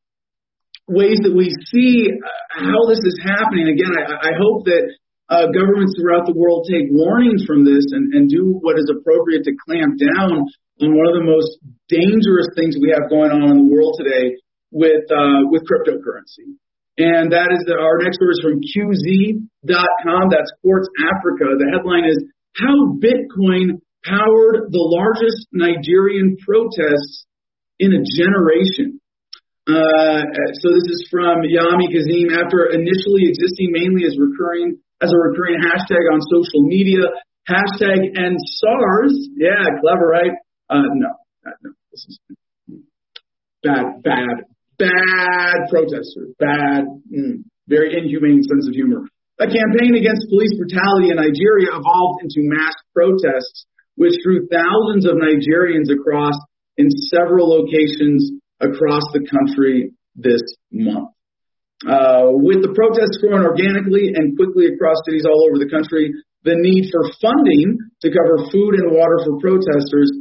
ways 0.88 1.22
that 1.22 1.36
we 1.36 1.54
see 1.70 2.10
how 2.50 2.90
this 2.90 2.98
is 3.06 3.22
happening. 3.22 3.70
Again, 3.70 3.94
I, 3.94 4.30
I 4.30 4.32
hope 4.42 4.66
that 4.66 4.90
uh, 5.30 5.46
governments 5.54 5.94
throughout 5.94 6.26
the 6.26 6.34
world 6.34 6.66
take 6.66 6.90
warnings 6.90 7.46
from 7.46 7.62
this 7.62 7.86
and, 7.94 8.14
and 8.18 8.30
do 8.30 8.58
what 8.66 8.82
is 8.82 8.90
appropriate 8.90 9.46
to 9.46 9.54
clamp 9.62 9.94
down 10.02 10.50
on 10.82 10.90
one 10.90 11.08
of 11.08 11.16
the 11.22 11.28
most 11.30 11.62
dangerous 11.86 12.50
things 12.58 12.76
we 12.82 12.90
have 12.90 13.10
going 13.14 13.30
on 13.30 13.46
in 13.54 13.58
the 13.62 13.70
world 13.70 13.94
today 14.02 14.34
with 14.74 15.06
uh, 15.14 15.46
with 15.54 15.62
cryptocurrency. 15.70 16.58
And 17.00 17.32
that 17.32 17.54
is 17.56 17.64
that 17.70 17.80
our 17.80 18.02
next 18.04 18.20
story 18.20 18.36
is 18.36 18.44
from 18.44 18.60
QZ.com. 18.60 20.24
That's 20.34 20.52
Quartz 20.60 20.90
Africa. 21.00 21.56
The 21.56 21.72
headline 21.72 22.04
is 22.10 22.20
How 22.58 22.98
Bitcoin 23.00 23.80
Powered 24.04 24.72
the 24.72 24.84
Largest 24.84 25.48
Nigerian 25.52 26.36
Protests 26.44 27.28
in 27.80 27.92
a 27.92 28.02
Generation. 28.04 29.00
Uh, 29.68 30.24
so 30.60 30.72
this 30.72 30.88
is 30.88 31.08
from 31.12 31.44
Yomi 31.44 31.92
Kazeem. 31.92 32.32
After 32.32 32.72
initially 32.72 33.28
existing 33.28 33.72
mainly 33.72 34.08
as 34.08 34.18
recurring 34.18 34.80
as 35.02 35.12
a 35.12 35.18
recurring 35.18 35.60
hashtag 35.60 36.04
on 36.12 36.20
social 36.22 36.68
media, 36.68 37.08
hashtag 37.48 38.18
End 38.18 38.38
SARS. 38.38 39.14
Yeah, 39.36 39.80
clever, 39.82 40.08
right? 40.08 40.32
Uh, 40.70 40.84
no, 40.94 41.10
no, 41.46 41.72
this 41.92 42.06
is 42.08 42.20
bad, 43.64 44.04
bad, 44.04 44.46
bad 44.78 45.58
protesters, 45.70 46.34
bad, 46.38 46.86
mm, 47.12 47.44
very 47.68 47.98
inhumane 47.98 48.44
sense 48.44 48.68
of 48.68 48.74
humor. 48.74 49.08
A 49.40 49.48
campaign 49.48 49.96
against 49.96 50.28
police 50.30 50.52
brutality 50.58 51.12
in 51.12 51.16
Nigeria 51.16 51.72
evolved 51.72 52.24
into 52.24 52.44
mass 52.44 52.76
protests, 52.94 53.66
which 53.96 54.14
drew 54.24 54.48
thousands 54.48 55.06
of 55.06 55.16
Nigerians 55.16 55.88
across 55.92 56.36
in 56.78 56.90
several 56.92 57.48
locations 57.48 58.32
across 58.60 59.04
the 59.14 59.26
country 59.26 59.92
this 60.16 60.42
month. 60.72 61.12
Uh, 61.88 62.36
with 62.44 62.60
the 62.60 62.76
protests 62.76 63.24
growing 63.24 63.48
organically 63.48 64.12
and 64.12 64.36
quickly 64.36 64.68
across 64.68 65.00
cities 65.08 65.24
all 65.24 65.48
over 65.48 65.56
the 65.56 65.72
country, 65.72 66.12
the 66.44 66.60
need 66.60 66.92
for 66.92 67.08
funding 67.24 67.80
to 68.04 68.12
cover 68.12 68.52
food 68.52 68.76
and 68.76 68.92
water 68.92 69.16
for 69.24 69.40
protesters 69.40 70.12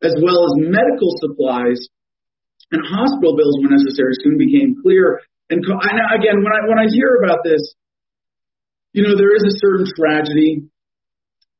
as 0.00 0.16
well 0.20 0.48
as 0.48 0.52
medical 0.64 1.12
supplies 1.20 1.80
and 2.72 2.80
hospital 2.84 3.36
bills 3.36 3.56
when 3.60 3.76
necessary 3.76 4.16
soon 4.24 4.40
became 4.40 4.80
clear. 4.80 5.20
And 5.52 5.60
again, 5.60 6.40
when 6.40 6.52
I 6.56 6.60
when 6.68 6.80
I 6.80 6.88
hear 6.88 7.20
about 7.20 7.44
this, 7.44 7.60
you 8.96 9.04
know, 9.04 9.12
there 9.12 9.36
is 9.36 9.44
a 9.44 9.58
certain 9.60 9.88
tragedy. 9.92 10.68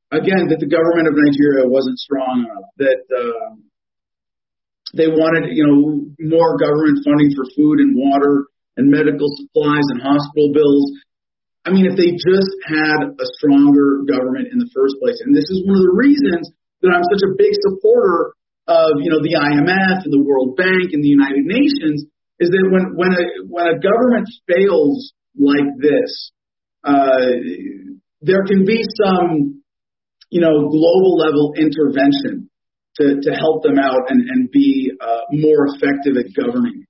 Again, 0.09 0.49
that 0.49 0.61
the 0.61 0.69
government 0.69 1.09
of 1.09 1.17
Nigeria 1.17 1.65
wasn't 1.69 1.97
strong 1.97 2.45
enough. 2.45 2.69
That 2.77 3.01
uh, 3.09 3.57
they 4.93 5.09
wanted, 5.09 5.53
you 5.53 5.65
know, 5.65 5.81
more 6.17 6.57
government 6.57 7.05
funding 7.05 7.33
for 7.37 7.45
food 7.53 7.81
and 7.81 7.93
water 7.93 8.49
and 8.77 8.91
medical 8.91 9.27
supplies 9.39 9.87
and 9.95 10.01
hospital 10.01 10.51
bills. 10.51 10.91
I 11.65 11.73
mean, 11.73 11.89
if 11.89 11.97
they 11.97 12.13
just 12.13 12.51
had 12.67 13.15
a 13.17 13.27
stronger 13.41 14.05
government 14.05 14.53
in 14.53 14.59
the 14.59 14.69
first 14.75 14.95
place, 15.01 15.17
and 15.25 15.33
this 15.33 15.49
is 15.49 15.65
one 15.65 15.79
of 15.79 15.85
the 15.85 15.97
reasons 15.97 16.51
that 16.81 16.93
I'm 16.93 17.07
such 17.09 17.25
a 17.25 17.35
big 17.39 17.53
supporter 17.65 18.37
of 18.67 19.01
you 19.01 19.09
know 19.09 19.21
the 19.21 19.37
IMF 19.37 20.05
and 20.05 20.13
the 20.13 20.21
World 20.21 20.57
Bank 20.57 20.93
and 20.93 21.03
the 21.03 21.13
United 21.13 21.45
Nations 21.45 22.05
is 22.39 22.49
that 22.49 22.65
when 22.69 22.97
when 22.97 23.13
a 23.13 23.25
when 23.47 23.67
a 23.67 23.79
government 23.79 24.27
fails 24.47 25.13
like 25.37 25.69
this, 25.81 26.31
uh, 26.83 27.41
there 28.21 28.43
can 28.45 28.65
be 28.65 28.83
some 29.01 29.63
you 30.29 30.41
know 30.41 30.69
global 30.69 31.17
level 31.17 31.53
intervention 31.57 32.49
to 32.97 33.21
to 33.21 33.31
help 33.31 33.63
them 33.63 33.77
out 33.77 34.09
and 34.09 34.21
and 34.29 34.51
be 34.51 34.91
uh, 34.99 35.25
more 35.31 35.67
effective 35.73 36.17
at 36.17 36.33
governing. 36.33 36.84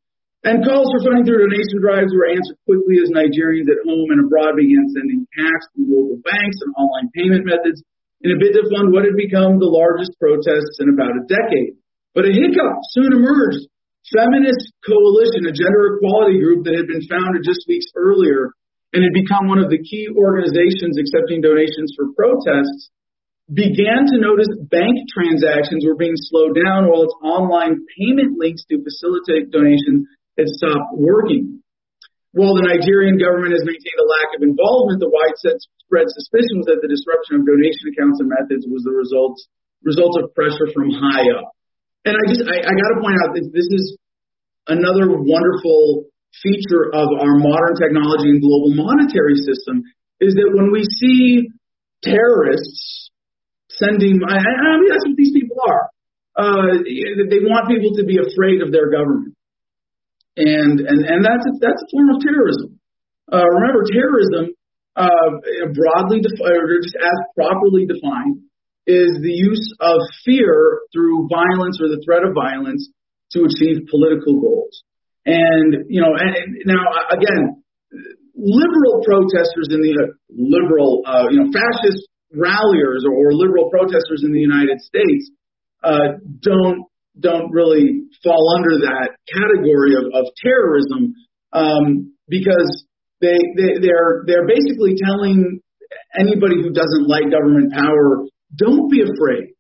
And 0.46 0.62
calls 0.62 0.86
for 0.94 1.02
funding 1.02 1.26
through 1.26 1.42
donation 1.42 1.82
drives 1.82 2.14
were 2.14 2.30
answered 2.30 2.62
quickly 2.70 3.02
as 3.02 3.10
Nigerians 3.10 3.66
at 3.66 3.82
home 3.82 4.14
and 4.14 4.30
abroad 4.30 4.54
began 4.54 4.86
sending 4.94 5.26
cash 5.34 5.64
to 5.74 5.90
local 5.90 6.22
banks 6.22 6.62
and 6.62 6.70
online 6.78 7.10
payment 7.18 7.50
methods 7.50 7.82
in 8.22 8.30
a 8.30 8.38
bid 8.38 8.54
to 8.54 8.70
fund 8.70 8.94
what 8.94 9.10
had 9.10 9.18
become 9.18 9.58
the 9.58 9.66
largest 9.66 10.14
protests 10.22 10.78
in 10.78 10.94
about 10.94 11.18
a 11.18 11.26
decade. 11.26 11.82
But 12.14 12.30
a 12.30 12.32
hiccup 12.32 12.78
soon 12.94 13.18
emerged. 13.18 13.66
Feminist 14.14 14.70
Coalition, 14.86 15.50
a 15.50 15.54
gender 15.58 15.98
equality 15.98 16.38
group 16.38 16.70
that 16.70 16.78
had 16.78 16.94
been 16.94 17.02
founded 17.10 17.42
just 17.42 17.66
weeks 17.66 17.90
earlier 17.98 18.54
and 18.94 19.02
had 19.02 19.18
become 19.18 19.50
one 19.50 19.58
of 19.58 19.74
the 19.74 19.82
key 19.82 20.14
organizations 20.14 21.02
accepting 21.02 21.42
donations 21.42 21.98
for 21.98 22.14
protests, 22.14 22.94
began 23.50 24.06
to 24.14 24.22
notice 24.22 24.54
bank 24.70 25.10
transactions 25.10 25.82
were 25.82 25.98
being 25.98 26.14
slowed 26.30 26.54
down 26.54 26.86
while 26.86 27.10
its 27.10 27.18
online 27.26 27.82
payment 27.98 28.38
links 28.38 28.62
to 28.70 28.86
facilitate 28.86 29.50
donations 29.50 30.06
had 30.38 30.48
stopped 30.52 30.96
working. 30.96 31.64
While 32.36 32.60
the 32.60 32.68
Nigerian 32.68 33.16
government 33.16 33.56
has 33.56 33.64
maintained 33.64 34.00
a 34.04 34.08
lack 34.12 34.36
of 34.36 34.44
involvement, 34.44 35.00
the 35.00 35.08
widespread 35.08 36.08
suspicion 36.12 36.60
was 36.60 36.68
that 36.68 36.84
the 36.84 36.92
disruption 36.92 37.40
of 37.40 37.48
donation 37.48 37.96
accounts 37.96 38.20
and 38.20 38.28
methods 38.28 38.68
was 38.68 38.84
the 38.84 38.92
result, 38.92 39.40
result 39.88 40.20
of 40.20 40.36
pressure 40.36 40.68
from 40.76 40.92
high 40.92 41.32
up. 41.32 41.56
And 42.04 42.20
I 42.20 42.24
just, 42.28 42.44
I, 42.44 42.60
I 42.60 42.74
got 42.76 42.90
to 42.92 43.00
point 43.00 43.18
out 43.24 43.40
that 43.40 43.48
this 43.56 43.72
is 43.72 43.96
another 44.68 45.16
wonderful 45.16 46.12
feature 46.44 46.92
of 46.92 47.08
our 47.16 47.40
modern 47.40 47.80
technology 47.80 48.36
and 48.36 48.44
global 48.44 48.76
monetary 48.76 49.40
system 49.40 49.88
is 50.20 50.36
that 50.36 50.52
when 50.52 50.76
we 50.76 50.84
see 50.84 51.48
terrorists 52.04 53.16
sending, 53.72 54.20
I, 54.28 54.36
I 54.36 54.76
mean, 54.76 54.92
that's 54.92 55.08
what 55.08 55.16
these 55.16 55.32
people 55.32 55.56
are. 55.64 55.88
Uh, 56.36 56.84
they 56.84 57.40
want 57.48 57.72
people 57.72 57.96
to 57.96 58.04
be 58.04 58.20
afraid 58.20 58.60
of 58.60 58.76
their 58.76 58.92
government 58.92 59.36
and 60.38 60.80
and 60.80 61.00
and 61.06 61.20
that's 61.24 61.46
a, 61.48 61.52
that's 61.62 61.82
a 61.82 61.90
form 61.92 62.10
of 62.12 62.22
terrorism. 62.22 62.80
Uh, 63.32 63.46
remember, 63.46 63.84
terrorism, 63.90 64.54
uh, 64.96 65.32
broadly 65.74 66.22
defined, 66.22 66.62
or 66.62 66.82
just 66.82 66.96
as 66.96 67.20
properly 67.36 67.88
defined, 67.88 68.46
is 68.86 69.18
the 69.22 69.34
use 69.34 69.74
of 69.80 69.98
fear 70.24 70.82
through 70.94 71.28
violence 71.32 71.80
or 71.82 71.90
the 71.90 72.02
threat 72.06 72.22
of 72.24 72.36
violence 72.36 72.90
to 73.32 73.48
achieve 73.48 73.88
political 73.90 74.40
goals. 74.40 74.84
And 75.26 75.90
you 75.90 76.02
know, 76.02 76.14
and 76.14 76.62
now 76.66 76.86
again, 77.10 77.64
liberal 78.36 79.02
protesters 79.04 79.72
in 79.72 79.82
the 79.82 80.14
liberal, 80.30 81.02
uh, 81.08 81.26
you 81.32 81.40
know, 81.40 81.50
fascist 81.50 82.06
ralliers 82.36 83.06
or, 83.08 83.16
or 83.16 83.34
liberal 83.34 83.70
protesters 83.72 84.22
in 84.24 84.34
the 84.34 84.40
United 84.40 84.82
States 84.82 85.32
uh, 85.84 86.20
don't 86.42 86.86
don't 87.20 87.52
really 87.52 88.08
fall 88.24 88.56
under 88.58 88.80
that 88.86 89.16
category 89.32 89.96
of, 89.96 90.06
of 90.14 90.26
terrorism 90.42 91.16
um, 91.54 92.14
because 92.28 92.86
they, 93.22 93.40
they 93.56 93.80
they're 93.80 94.24
they're 94.28 94.48
basically 94.48 95.00
telling 95.00 95.62
anybody 96.20 96.60
who 96.60 96.72
doesn't 96.72 97.08
like 97.08 97.32
government 97.32 97.72
power, 97.72 98.28
don't 98.56 98.92
be 98.92 99.02
afraid. 99.02 99.56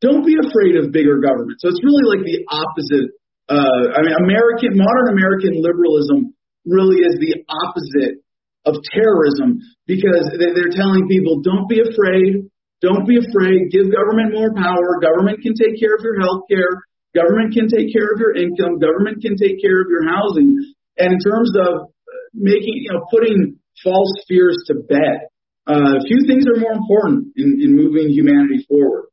Don't 0.00 0.26
be 0.26 0.34
afraid 0.34 0.74
of 0.82 0.90
bigger 0.90 1.22
government. 1.22 1.62
So 1.62 1.70
it's 1.70 1.82
really 1.82 2.06
like 2.10 2.26
the 2.26 2.42
opposite. 2.50 3.14
Uh, 3.46 3.84
I 3.94 3.98
mean, 4.02 4.14
American 4.18 4.74
modern 4.74 5.14
American 5.14 5.62
liberalism 5.62 6.34
really 6.66 7.02
is 7.02 7.18
the 7.18 7.42
opposite 7.46 8.22
of 8.66 8.78
terrorism 8.94 9.58
because 9.86 10.30
they're 10.38 10.74
telling 10.74 11.06
people 11.10 11.42
don't 11.42 11.68
be 11.68 11.82
afraid. 11.82 12.46
Don't 12.82 13.06
be 13.06 13.18
afraid. 13.18 13.70
Give 13.70 13.90
government 13.90 14.34
more 14.34 14.54
power. 14.54 14.98
Government 14.98 15.38
can 15.42 15.54
take 15.54 15.78
care 15.78 15.94
of 15.94 16.02
your 16.02 16.18
health 16.18 16.50
care. 16.50 16.82
Government 17.14 17.52
can 17.52 17.68
take 17.68 17.92
care 17.92 18.08
of 18.08 18.18
your 18.18 18.32
income. 18.32 18.80
Government 18.80 19.20
can 19.20 19.36
take 19.36 19.60
care 19.60 19.80
of 19.84 19.88
your 19.92 20.08
housing. 20.08 20.56
And 20.96 21.12
in 21.12 21.20
terms 21.20 21.52
of 21.60 21.92
making, 22.32 22.88
you 22.88 22.92
know, 22.92 23.04
putting 23.10 23.60
false 23.84 24.24
fears 24.28 24.56
to 24.68 24.80
bed, 24.88 25.28
uh, 25.68 26.00
a 26.00 26.02
few 26.08 26.24
things 26.26 26.48
are 26.48 26.58
more 26.58 26.72
important 26.72 27.36
in, 27.36 27.60
in 27.60 27.76
moving 27.76 28.08
humanity 28.08 28.64
forward. 28.66 29.12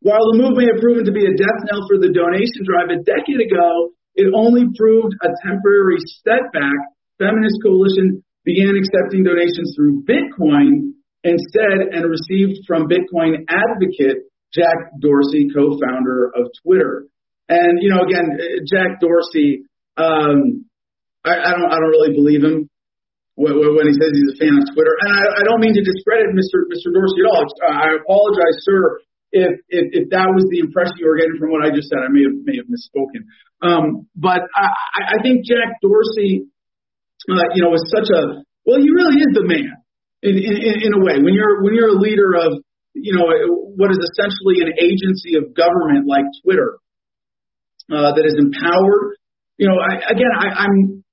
While 0.00 0.32
the 0.32 0.40
move 0.40 0.56
may 0.56 0.64
have 0.72 0.80
proven 0.80 1.04
to 1.04 1.12
be 1.12 1.28
a 1.28 1.36
death 1.36 1.60
knell 1.68 1.84
for 1.84 2.00
the 2.00 2.08
donation 2.08 2.64
drive 2.64 2.88
a 2.88 3.04
decade 3.04 3.44
ago, 3.44 3.92
it 4.16 4.32
only 4.32 4.72
proved 4.72 5.12
a 5.20 5.28
temporary 5.44 6.00
setback. 6.24 6.80
Feminist 7.20 7.60
Coalition 7.62 8.24
began 8.48 8.80
accepting 8.80 9.22
donations 9.22 9.76
through 9.76 10.02
Bitcoin 10.08 10.96
instead 11.22 11.92
and 11.92 12.08
received 12.08 12.64
from 12.66 12.88
Bitcoin 12.88 13.44
Advocate 13.44 14.24
Jack 14.54 14.98
Dorsey, 14.98 15.48
co-founder 15.54 16.32
of 16.34 16.50
Twitter. 16.62 17.06
And 17.48 17.82
you 17.82 17.90
know, 17.90 18.02
again, 18.02 18.38
Jack 18.66 19.00
Dorsey, 19.00 19.66
um, 19.96 20.66
I, 21.24 21.34
I 21.36 21.50
don't, 21.52 21.70
I 21.70 21.76
don't 21.76 21.92
really 21.94 22.14
believe 22.14 22.42
him 22.42 22.70
when, 23.34 23.86
he 23.88 23.94
says 23.96 24.12
he's 24.12 24.36
a 24.36 24.38
fan 24.38 24.54
of 24.60 24.68
Twitter. 24.74 24.94
And 25.00 25.10
I, 25.10 25.22
I 25.40 25.42
don't 25.48 25.60
mean 25.60 25.74
to 25.74 25.82
discredit 25.82 26.30
Mr. 26.36 26.68
Mr. 26.68 26.92
Dorsey 26.92 27.24
at 27.24 27.28
all. 27.30 27.46
I 27.66 27.96
apologize, 27.96 28.60
sir, 28.62 29.00
if, 29.32 29.62
if 29.70 29.84
if 29.92 30.04
that 30.10 30.26
was 30.34 30.44
the 30.50 30.58
impression 30.58 30.98
you 30.98 31.06
were 31.06 31.16
getting 31.16 31.38
from 31.38 31.50
what 31.50 31.62
I 31.62 31.70
just 31.70 31.88
said. 31.88 32.02
I 32.02 32.10
may 32.10 32.26
have 32.26 32.36
may 32.42 32.56
have 32.58 32.68
misspoken. 32.68 33.30
Um, 33.62 34.10
but 34.16 34.42
I, 34.54 35.16
I 35.16 35.22
think 35.22 35.46
Jack 35.46 35.78
Dorsey, 35.80 36.50
uh, 37.30 37.48
you 37.54 37.62
know, 37.62 37.70
was 37.70 37.86
such 37.94 38.10
a 38.10 38.42
well, 38.66 38.78
he 38.82 38.90
really 38.90 39.22
is 39.22 39.32
the 39.32 39.46
man 39.46 39.78
in, 40.22 40.34
in 40.36 40.74
in 40.86 40.92
a 40.94 41.00
way. 41.00 41.22
When 41.22 41.32
you're 41.34 41.62
when 41.62 41.74
you're 41.74 41.94
a 41.94 42.00
leader 42.00 42.34
of 42.34 42.60
you 43.02 43.16
know, 43.16 43.26
what 43.76 43.90
is 43.90 43.98
essentially 43.98 44.60
an 44.62 44.76
agency 44.78 45.36
of 45.36 45.54
government 45.56 46.06
like 46.06 46.24
Twitter 46.44 46.78
uh, 47.90 48.14
that 48.14 48.24
is 48.24 48.36
empowered. 48.38 49.16
You 49.58 49.68
know, 49.68 49.76
I, 49.76 50.12
again, 50.12 50.32
I, 50.32 50.46
I'm 50.64 51.04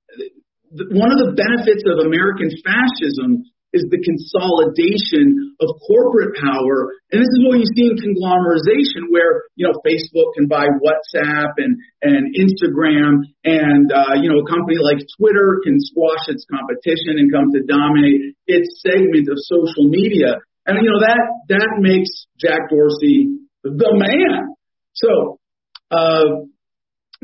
one 0.92 1.12
of 1.12 1.18
the 1.18 1.32
benefits 1.32 1.84
of 1.88 2.04
American 2.04 2.52
fascism 2.60 3.44
is 3.72 3.84
the 3.92 4.00
consolidation 4.00 5.56
of 5.60 5.68
corporate 5.84 6.32
power. 6.40 6.96
And 7.12 7.20
this 7.20 7.28
is 7.28 7.40
what 7.44 7.60
you 7.60 7.68
see 7.76 7.92
in 7.92 8.00
conglomerization 8.00 9.12
where, 9.12 9.44
you 9.60 9.68
know, 9.68 9.76
Facebook 9.84 10.32
can 10.40 10.48
buy 10.48 10.64
WhatsApp 10.64 11.52
and, 11.60 11.76
and 12.00 12.32
Instagram 12.32 13.28
and, 13.44 13.92
uh, 13.92 14.16
you 14.24 14.32
know, 14.32 14.40
a 14.40 14.48
company 14.48 14.80
like 14.80 15.04
Twitter 15.20 15.60
can 15.64 15.76
squash 15.84 16.32
its 16.32 16.48
competition 16.48 17.20
and 17.20 17.28
come 17.28 17.52
to 17.52 17.60
dominate 17.68 18.32
its 18.48 18.80
segment 18.80 19.28
of 19.28 19.36
social 19.36 19.84
media. 19.84 20.40
And 20.68 20.84
you 20.84 20.92
know 20.92 21.00
that 21.00 21.24
that 21.48 21.80
makes 21.80 22.28
Jack 22.36 22.68
Dorsey 22.68 23.40
the 23.64 23.88
man. 23.96 24.52
So 24.92 25.40
uh, 25.88 26.44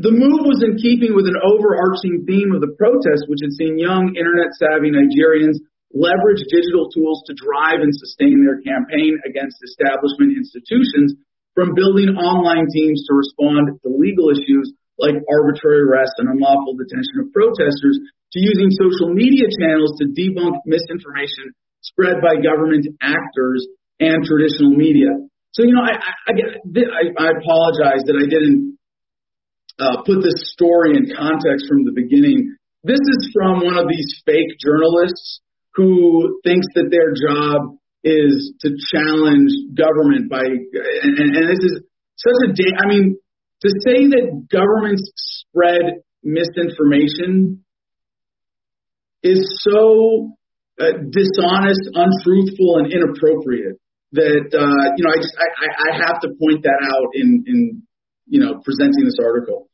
the 0.01 0.16
move 0.16 0.49
was 0.49 0.65
in 0.65 0.81
keeping 0.81 1.12
with 1.12 1.29
an 1.29 1.37
overarching 1.37 2.25
theme 2.25 2.57
of 2.57 2.65
the 2.65 2.73
protest, 2.81 3.29
which 3.29 3.45
had 3.45 3.53
seen 3.53 3.77
young 3.77 4.16
internet 4.16 4.57
savvy 4.57 4.89
Nigerians 4.89 5.61
leverage 5.93 6.41
digital 6.49 6.89
tools 6.89 7.21
to 7.29 7.37
drive 7.37 7.85
and 7.85 7.93
sustain 7.93 8.41
their 8.41 8.65
campaign 8.65 9.21
against 9.29 9.61
establishment 9.61 10.35
institutions, 10.35 11.12
from 11.53 11.77
building 11.77 12.16
online 12.16 12.66
teams 12.73 13.05
to 13.07 13.12
respond 13.12 13.79
to 13.85 13.93
legal 13.93 14.33
issues 14.33 14.73
like 14.97 15.15
arbitrary 15.29 15.85
arrest 15.85 16.16
and 16.16 16.33
unlawful 16.33 16.81
detention 16.81 17.23
of 17.23 17.31
protesters, 17.31 18.01
to 18.33 18.39
using 18.41 18.73
social 18.73 19.12
media 19.12 19.47
channels 19.61 19.95
to 20.01 20.09
debunk 20.11 20.59
misinformation 20.65 21.53
spread 21.85 22.16
by 22.24 22.40
government 22.40 22.86
actors 23.01 23.66
and 24.01 24.24
traditional 24.24 24.73
media. 24.73 25.12
So, 25.52 25.62
you 25.62 25.74
know, 25.74 25.85
I, 25.85 25.94
I, 25.94 26.32
I, 26.32 27.02
I 27.15 27.27
apologize 27.39 28.02
that 28.09 28.19
I 28.19 28.27
didn't 28.27 28.78
uh, 29.78 30.02
put 30.02 30.23
this 30.23 30.51
story 30.52 30.97
in 30.97 31.15
context 31.15 31.66
from 31.69 31.85
the 31.85 31.93
beginning. 31.94 32.56
This 32.82 33.01
is 33.01 33.31
from 33.32 33.65
one 33.65 33.78
of 33.78 33.86
these 33.89 34.23
fake 34.27 34.59
journalists 34.59 35.40
who 35.74 36.40
thinks 36.44 36.66
that 36.74 36.90
their 36.90 37.15
job 37.15 37.78
is 38.02 38.52
to 38.61 38.69
challenge 38.93 39.51
government 39.74 40.28
by, 40.28 40.43
and, 40.43 41.19
and 41.19 41.48
this 41.48 41.62
is 41.65 41.81
such 42.16 42.39
a, 42.44 42.52
da- 42.52 42.78
I 42.82 42.86
mean, 42.86 43.16
to 43.62 43.69
say 43.86 44.09
that 44.11 44.47
governments 44.51 45.11
spread 45.16 46.02
misinformation 46.23 47.65
is 49.23 49.40
so 49.62 50.36
uh, 50.81 51.07
dishonest, 51.11 51.85
untruthful, 51.95 52.83
and 52.83 52.91
inappropriate. 52.91 53.79
That 54.15 54.47
uh, 54.55 54.85
you 54.95 55.03
know, 55.03 55.11
I 55.11 55.19
just 55.19 55.35
I, 55.35 55.49
I 55.75 55.91
have 56.07 56.23
to 56.23 56.35
point 56.39 56.63
that 56.63 56.81
out 56.83 57.11
in 57.15 57.43
in 57.47 57.59
you 58.27 58.41
know 58.41 58.63
presenting 58.63 59.05
this 59.07 59.19
article. 59.19 59.71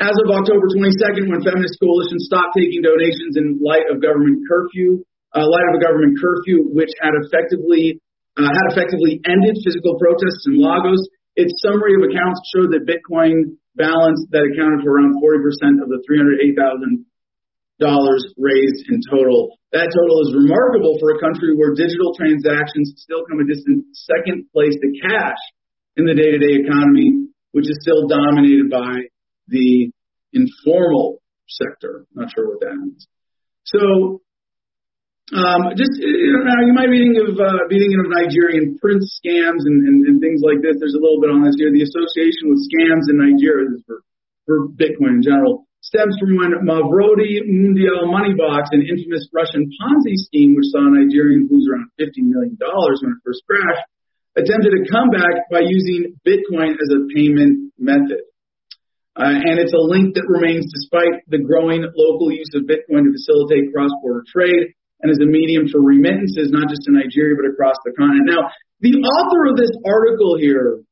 As 0.00 0.16
of 0.16 0.32
October 0.32 0.64
22nd, 0.72 1.28
when 1.28 1.44
Feminist 1.44 1.76
Coalition 1.76 2.16
stopped 2.24 2.56
taking 2.56 2.80
donations 2.80 3.36
in 3.36 3.60
light 3.60 3.84
of 3.92 4.00
government 4.00 4.40
curfew, 4.48 5.04
uh, 5.36 5.44
light 5.44 5.66
of 5.68 5.76
a 5.76 5.82
government 5.84 6.16
curfew 6.16 6.72
which 6.72 6.88
had 7.04 7.12
effectively 7.24 8.00
uh, 8.40 8.48
had 8.48 8.66
effectively 8.72 9.20
ended 9.28 9.60
physical 9.60 10.00
protests 10.00 10.48
in 10.48 10.56
Lagos, 10.56 11.00
its 11.36 11.52
summary 11.64 11.96
of 11.96 12.08
accounts 12.08 12.40
showed 12.52 12.72
that 12.72 12.88
Bitcoin 12.88 13.60
balance 13.76 14.24
that 14.32 14.44
accounted 14.44 14.82
for 14.84 14.96
around 14.96 15.20
40% 15.20 15.80
of 15.82 15.88
the 15.88 16.00
$308,000 16.04 17.04
raised 17.80 18.84
in 18.92 19.00
total. 19.08 19.56
That 19.72 19.88
total 19.88 20.16
is 20.28 20.36
remarkable 20.36 20.98
for 21.00 21.16
a 21.16 21.20
country 21.20 21.56
where 21.56 21.72
digital 21.72 22.12
transactions 22.14 22.92
still 22.96 23.24
come 23.24 23.40
a 23.40 23.46
distant 23.46 23.86
second 23.96 24.46
place 24.52 24.76
to 24.76 24.88
cash 25.08 25.40
in 25.96 26.04
the 26.04 26.14
day-to-day 26.14 26.66
economy, 26.66 27.32
which 27.52 27.68
is 27.70 27.78
still 27.80 28.06
dominated 28.06 28.68
by 28.68 29.08
the 29.48 29.90
informal 30.32 31.22
sector. 31.48 32.06
Not 32.14 32.30
sure 32.34 32.48
what 32.48 32.60
that 32.60 32.76
means. 32.76 33.06
So 33.64 34.20
um, 35.30 35.78
just 35.78 35.94
you 36.02 36.34
know, 36.34 36.42
now 36.42 36.58
you 36.66 36.74
might 36.74 36.90
be 36.90 36.98
thinking 36.98 37.22
of 37.22 37.38
uh, 37.38 37.62
be 37.70 37.78
thinking 37.78 38.02
of 38.02 38.10
Nigerian 38.10 38.78
prince 38.82 39.06
scams 39.22 39.62
and, 39.62 39.86
and, 39.86 39.96
and 40.06 40.16
things 40.18 40.42
like 40.42 40.58
this. 40.58 40.74
There's 40.82 40.98
a 40.98 41.02
little 41.02 41.22
bit 41.22 41.30
on 41.30 41.46
this 41.46 41.54
here. 41.54 41.70
The 41.70 41.86
association 41.86 42.50
with 42.50 42.66
scams 42.66 43.06
in 43.06 43.16
Nigeria 43.22 43.70
is 43.70 43.82
for 43.86 44.02
for 44.50 44.66
Bitcoin 44.74 45.22
in 45.22 45.22
general 45.22 45.69
stems 45.80 46.16
from 46.20 46.36
when 46.36 46.52
Mavrodi 46.62 47.40
Mondial 47.48 48.04
Moneybox, 48.08 48.68
an 48.72 48.84
infamous 48.84 49.28
Russian 49.32 49.64
Ponzi 49.64 50.16
scheme, 50.16 50.54
which 50.54 50.68
saw 50.68 50.84
Nigerians 50.84 51.48
lose 51.50 51.66
around 51.68 51.88
$50 51.98 52.24
million 52.28 52.56
when 52.60 53.12
it 53.16 53.20
first 53.24 53.42
crashed, 53.48 53.84
attempted 54.36 54.76
a 54.76 54.82
comeback 54.92 55.48
by 55.50 55.64
using 55.64 56.14
Bitcoin 56.22 56.76
as 56.76 56.88
a 56.92 57.08
payment 57.14 57.72
method. 57.78 58.22
Uh, 59.16 59.34
and 59.34 59.58
it's 59.58 59.74
a 59.74 59.82
link 59.82 60.14
that 60.14 60.24
remains 60.30 60.70
despite 60.70 61.26
the 61.26 61.42
growing 61.42 61.82
local 61.82 62.30
use 62.30 62.48
of 62.54 62.62
Bitcoin 62.64 63.04
to 63.04 63.12
facilitate 63.12 63.74
cross-border 63.74 64.22
trade 64.30 64.72
and 65.02 65.10
as 65.10 65.18
a 65.18 65.26
medium 65.26 65.66
for 65.66 65.80
remittances, 65.80 66.52
not 66.52 66.68
just 66.68 66.86
in 66.86 66.94
Nigeria, 66.94 67.34
but 67.34 67.48
across 67.48 67.74
the 67.84 67.92
continent. 67.96 68.28
Now, 68.28 68.52
the 68.80 69.00
author 69.00 69.50
of 69.50 69.56
this 69.56 69.72
article 69.82 70.36
here 70.38 70.84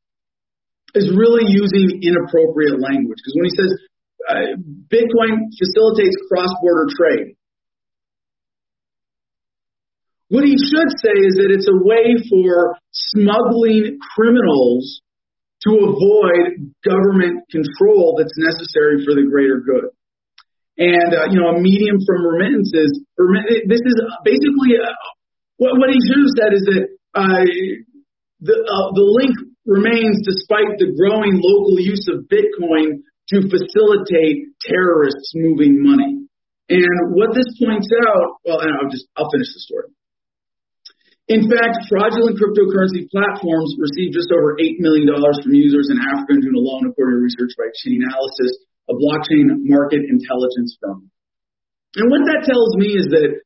is 0.97 1.13
really 1.13 1.45
using 1.47 2.01
inappropriate 2.01 2.81
language 2.81 3.21
because 3.21 3.37
when 3.37 3.49
he 3.49 3.55
says 3.55 3.71
uh, 4.29 4.57
Bitcoin 4.89 5.47
facilitates 5.55 6.17
cross-border 6.31 6.87
trade, 6.97 7.37
what 10.29 10.45
he 10.45 10.57
should 10.59 10.91
say 11.01 11.15
is 11.15 11.41
that 11.41 11.51
it's 11.51 11.69
a 11.69 11.79
way 11.79 12.17
for 12.29 12.77
smuggling 12.93 13.99
criminals 14.15 15.01
to 15.65 15.71
avoid 15.71 16.75
government 16.85 17.45
control 17.51 18.17
that's 18.19 18.37
necessary 18.37 19.05
for 19.05 19.15
the 19.15 19.27
greater 19.29 19.61
good 19.61 19.91
and 20.79 21.11
uh, 21.11 21.27
you 21.29 21.37
know 21.43 21.51
a 21.51 21.61
medium 21.61 21.99
from 22.07 22.23
remittances. 22.23 23.03
This 23.67 23.83
is 23.83 23.97
basically 24.23 24.79
uh, 24.79 24.95
what, 25.59 25.75
what 25.77 25.91
he 25.91 25.99
should 26.07 26.23
have 26.23 26.35
said 26.39 26.53
is 26.55 26.65
that 26.71 26.85
uh, 27.19 27.45
the 28.41 28.55
uh, 28.55 28.89
the 28.95 29.07
link 29.19 29.35
remains 29.67 30.23
despite 30.23 30.79
the 30.79 30.95
growing 30.95 31.43
local 31.43 31.83
use 31.83 32.07
of 32.09 32.31
Bitcoin 32.31 33.03
to 33.31 33.37
facilitate 33.49 34.57
terrorists 34.65 35.33
moving 35.35 35.83
money. 35.83 36.27
And 36.69 37.17
what 37.17 37.33
this 37.33 37.49
points 37.57 37.89
out, 38.05 38.41
well, 38.45 38.61
I'll 38.61 38.91
just 38.93 39.09
I'll 39.17 39.31
finish 39.33 39.49
the 39.53 39.61
story. 39.65 39.89
In 41.29 41.45
fact, 41.45 41.89
fraudulent 41.93 42.41
cryptocurrency 42.41 43.05
platforms 43.13 43.77
received 43.77 44.17
just 44.17 44.33
over 44.33 44.57
$8 44.57 44.81
million 44.81 45.13
from 45.13 45.53
users 45.53 45.93
in 45.93 46.01
Africa 46.01 46.33
in 46.33 46.41
June 46.41 46.57
alone, 46.57 46.89
according 46.89 47.21
to 47.21 47.25
research 47.25 47.53
by 47.61 47.69
Chainalysis 47.85 48.65
a 48.89 48.95
blockchain 48.97 49.53
market 49.69 50.01
intelligence 50.09 50.77
firm. 50.81 51.11
And 51.97 52.11
what 52.11 52.25
that 52.25 52.49
tells 52.49 52.77
me 52.77 52.97
is 52.97 53.07
that 53.13 53.41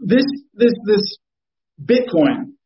this 0.00 0.24
this 0.54 0.72
this 0.86 1.18
Bitcoin 1.82 2.56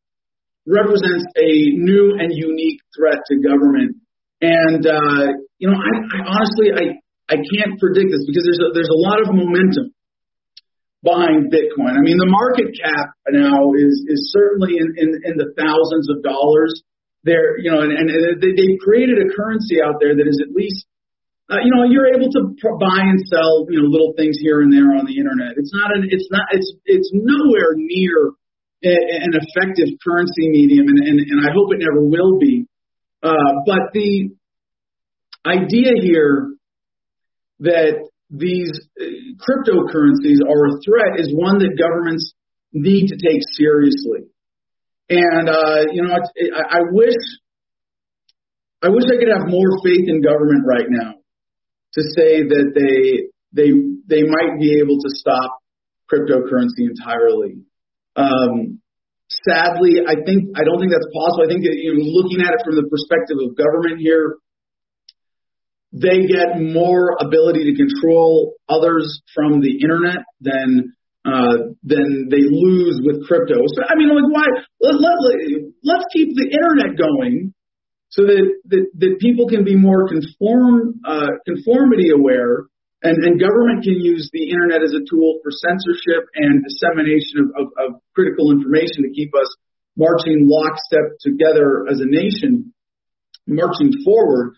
represents 0.67 1.25
a 1.37 1.51
new 1.75 2.15
and 2.19 2.31
unique 2.33 2.81
threat 2.97 3.19
to 3.27 3.37
government. 3.43 3.97
And 4.41 4.83
uh, 4.87 5.27
you 5.59 5.69
know, 5.69 5.77
I, 5.77 5.93
I 6.01 6.19
honestly 6.25 6.69
I 6.73 6.85
I 7.29 7.37
can't 7.37 7.79
predict 7.79 8.11
this 8.11 8.25
because 8.27 8.45
there's 8.45 8.63
a, 8.65 8.69
there's 8.73 8.91
a 8.91 9.01
lot 9.05 9.21
of 9.21 9.29
momentum 9.31 9.93
behind 11.05 11.53
Bitcoin. 11.53 11.97
I 11.97 12.03
mean, 12.03 12.17
the 12.17 12.29
market 12.29 12.73
cap 12.73 13.13
now 13.31 13.73
is 13.77 13.95
is 14.09 14.33
certainly 14.33 14.81
in 14.81 14.89
in, 14.97 15.09
in 15.25 15.35
the 15.37 15.53
thousands 15.57 16.09
of 16.09 16.23
dollars. 16.23 16.83
There, 17.23 17.61
you 17.61 17.69
know, 17.69 17.85
and, 17.85 17.93
and 17.93 18.09
they, 18.41 18.57
they've 18.57 18.81
created 18.81 19.21
a 19.21 19.29
currency 19.37 19.77
out 19.85 20.01
there 20.01 20.17
that 20.17 20.25
is 20.25 20.41
at 20.41 20.57
least 20.57 20.89
uh, 21.51 21.59
you 21.67 21.71
know, 21.75 21.83
you're 21.83 22.07
able 22.15 22.31
to 22.31 22.55
buy 22.79 23.03
and 23.11 23.19
sell, 23.27 23.67
you 23.67 23.83
know, 23.83 23.91
little 23.91 24.15
things 24.15 24.39
here 24.39 24.63
and 24.63 24.71
there 24.71 24.95
on 24.95 25.03
the 25.03 25.19
internet. 25.19 25.59
It's 25.59 25.75
not 25.75 25.91
an, 25.91 26.07
it's 26.07 26.31
not, 26.31 26.47
it's, 26.55 26.71
it's 26.87 27.11
nowhere 27.11 27.75
near 27.75 28.31
a, 28.87 28.95
an 29.27 29.35
effective 29.35 29.99
currency 29.99 30.47
medium, 30.47 30.87
and, 30.87 31.03
and, 31.03 31.19
and 31.19 31.39
I 31.43 31.51
hope 31.51 31.75
it 31.75 31.83
never 31.83 32.07
will 32.07 32.39
be. 32.39 32.70
Uh, 33.23 33.63
but 33.67 33.93
the 33.93 34.31
idea 35.47 35.93
here 36.01 36.55
that 37.61 38.09
these 38.31 38.73
uh, 39.01 39.05
cryptocurrencies 39.39 40.41
are 40.49 40.67
a 40.67 40.81
threat 40.85 41.21
is 41.21 41.33
one 41.35 41.59
that 41.59 41.77
governments 41.79 42.33
need 42.73 43.09
to 43.09 43.17
take 43.17 43.43
seriously. 43.53 44.31
And 45.09 45.49
uh, 45.49 45.93
you 45.93 46.03
know, 46.03 46.15
I, 46.15 46.79
I 46.79 46.81
wish 46.93 47.17
I 48.83 48.89
wish 48.89 49.05
I 49.07 49.19
could 49.19 49.33
have 49.37 49.49
more 49.49 49.83
faith 49.85 50.09
in 50.09 50.23
government 50.23 50.65
right 50.67 50.87
now 50.89 51.15
to 51.95 52.03
say 52.03 52.43
that 52.43 52.73
they 52.75 53.29
they 53.53 53.73
they 54.07 54.23
might 54.23 54.59
be 54.59 54.79
able 54.79 54.97
to 54.97 55.11
stop 55.11 55.59
cryptocurrency 56.11 56.89
entirely. 56.89 57.63
Um, 58.17 58.80
sadly, 59.47 60.03
I 60.07 60.21
think 60.25 60.57
I 60.57 60.65
don't 60.65 60.81
think 60.81 60.93
that's 60.93 61.09
possible. 61.13 61.45
I 61.45 61.51
think 61.51 61.65
that 61.65 61.77
you 61.77 61.95
know, 61.95 62.05
looking 62.05 62.41
at 62.41 62.55
it 62.55 62.61
from 62.65 62.77
the 62.77 62.87
perspective 62.89 63.39
of 63.41 63.57
government 63.57 64.01
here, 64.01 64.37
they 65.93 66.27
get 66.27 66.61
more 66.61 67.17
ability 67.21 67.71
to 67.71 67.75
control 67.77 68.55
others 68.69 69.23
from 69.35 69.61
the 69.61 69.81
internet 69.83 70.25
than 70.41 70.95
uh, 71.25 71.77
than 71.83 72.29
they 72.31 72.45
lose 72.45 73.01
with 73.05 73.27
crypto. 73.27 73.61
So 73.75 73.83
I 73.85 73.97
mean, 73.97 74.09
like 74.09 74.31
why? 74.31 74.47
Let, 74.81 75.01
let, 75.01 75.17
let's 75.85 76.05
keep 76.13 76.35
the 76.37 76.49
internet 76.49 76.97
going 76.97 77.53
so 78.11 78.23
that, 78.23 78.43
that, 78.67 78.87
that 78.99 79.17
people 79.21 79.49
can 79.49 79.65
be 79.65 79.77
more 79.77 80.09
conform, 80.09 81.01
uh, 81.07 81.29
conformity 81.47 82.11
aware 82.11 82.67
and, 83.03 83.17
and 83.25 83.41
government 83.41 83.83
can 83.83 83.97
use 83.97 84.29
the 84.33 84.51
internet 84.51 84.83
as 84.83 84.93
a 84.93 85.05
tool 85.09 85.41
for 85.43 85.51
censorship 85.51 86.29
and 86.35 86.63
dissemination 86.65 87.41
of, 87.41 87.49
of, 87.57 87.67
of 87.81 87.89
critical 88.15 88.53
information 88.53 89.09
to 89.09 89.11
keep 89.15 89.33
us 89.35 89.49
marching 89.97 90.45
lockstep 90.49 91.17
together 91.21 91.87
as 91.89 92.01
a 92.01 92.09
nation, 92.09 92.73
marching 93.47 93.93
forward. 94.05 94.55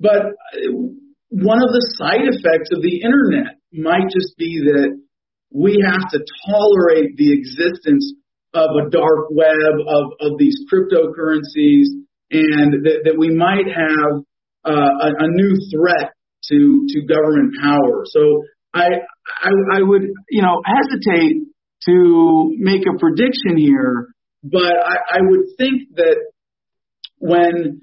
But 0.00 0.34
one 1.30 1.58
of 1.62 1.70
the 1.70 1.94
side 1.98 2.26
effects 2.26 2.70
of 2.74 2.82
the 2.82 3.02
internet 3.02 3.58
might 3.72 4.10
just 4.10 4.36
be 4.36 4.62
that 4.66 4.98
we 5.50 5.78
have 5.84 6.10
to 6.10 6.20
tolerate 6.50 7.16
the 7.16 7.32
existence 7.32 8.14
of 8.54 8.70
a 8.74 8.90
dark 8.90 9.30
web, 9.30 9.78
of, 9.86 10.12
of 10.20 10.38
these 10.38 10.66
cryptocurrencies, 10.72 11.86
and 12.30 12.84
that, 12.84 13.02
that 13.04 13.16
we 13.16 13.30
might 13.30 13.66
have 13.66 14.22
uh, 14.64 14.92
a, 15.00 15.24
a 15.24 15.28
new 15.28 15.56
threat 15.70 16.12
to 16.50 16.86
to 16.88 17.06
government 17.06 17.54
power. 17.62 18.04
So 18.06 18.42
I, 18.74 18.86
I 19.26 19.50
I 19.74 19.82
would 19.82 20.02
you 20.30 20.42
know 20.42 20.62
hesitate 20.64 21.44
to 21.86 22.54
make 22.58 22.82
a 22.86 22.98
prediction 22.98 23.56
here, 23.56 24.08
but 24.42 24.74
I, 24.84 24.96
I 25.10 25.20
would 25.22 25.46
think 25.56 25.94
that 25.96 26.16
when 27.18 27.82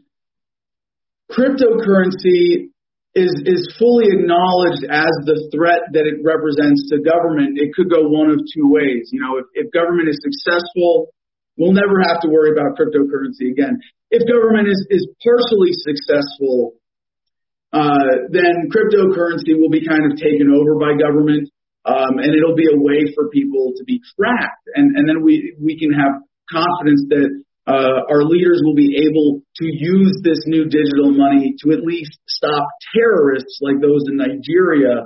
cryptocurrency 1.31 2.69
is 3.15 3.31
is 3.45 3.75
fully 3.79 4.07
acknowledged 4.11 4.83
as 4.89 5.13
the 5.25 5.49
threat 5.55 5.93
that 5.93 6.05
it 6.05 6.19
represents 6.23 6.89
to 6.89 6.99
government, 7.01 7.57
it 7.57 7.73
could 7.73 7.89
go 7.89 8.07
one 8.07 8.29
of 8.29 8.39
two 8.53 8.69
ways. 8.69 9.09
You 9.11 9.21
know, 9.21 9.37
if, 9.37 9.45
if 9.53 9.71
government 9.71 10.09
is 10.09 10.19
successful 10.21 11.09
We'll 11.57 11.73
never 11.73 12.03
have 12.03 12.19
to 12.21 12.29
worry 12.29 12.51
about 12.51 12.75
cryptocurrency 12.75 13.51
again. 13.51 13.79
If 14.11 14.27
government 14.27 14.67
is, 14.67 14.79
is 14.89 15.07
partially 15.23 15.71
successful, 15.71 16.75
uh, 17.75 18.31
then 18.31 18.71
cryptocurrency 18.71 19.51
will 19.59 19.69
be 19.69 19.83
kind 19.83 20.07
of 20.07 20.15
taken 20.15 20.47
over 20.47 20.79
by 20.79 20.95
government, 20.95 21.51
um, 21.83 22.23
and 22.23 22.31
it'll 22.31 22.55
be 22.55 22.71
a 22.71 22.79
way 22.79 23.11
for 23.13 23.27
people 23.29 23.75
to 23.75 23.83
be 23.83 23.99
tracked, 24.15 24.63
and, 24.75 24.95
and 24.95 25.03
then 25.03 25.19
we 25.21 25.53
we 25.59 25.77
can 25.77 25.91
have 25.91 26.23
confidence 26.47 27.03
that 27.11 27.29
uh, 27.67 27.99
our 28.07 28.23
leaders 28.23 28.61
will 28.63 28.75
be 28.75 29.03
able 29.09 29.41
to 29.57 29.65
use 29.65 30.21
this 30.23 30.39
new 30.45 30.63
digital 30.65 31.11
money 31.11 31.55
to 31.65 31.73
at 31.73 31.83
least 31.83 32.15
stop 32.29 32.63
terrorists 32.95 33.59
like 33.59 33.81
those 33.81 34.07
in 34.07 34.15
Nigeria 34.15 35.03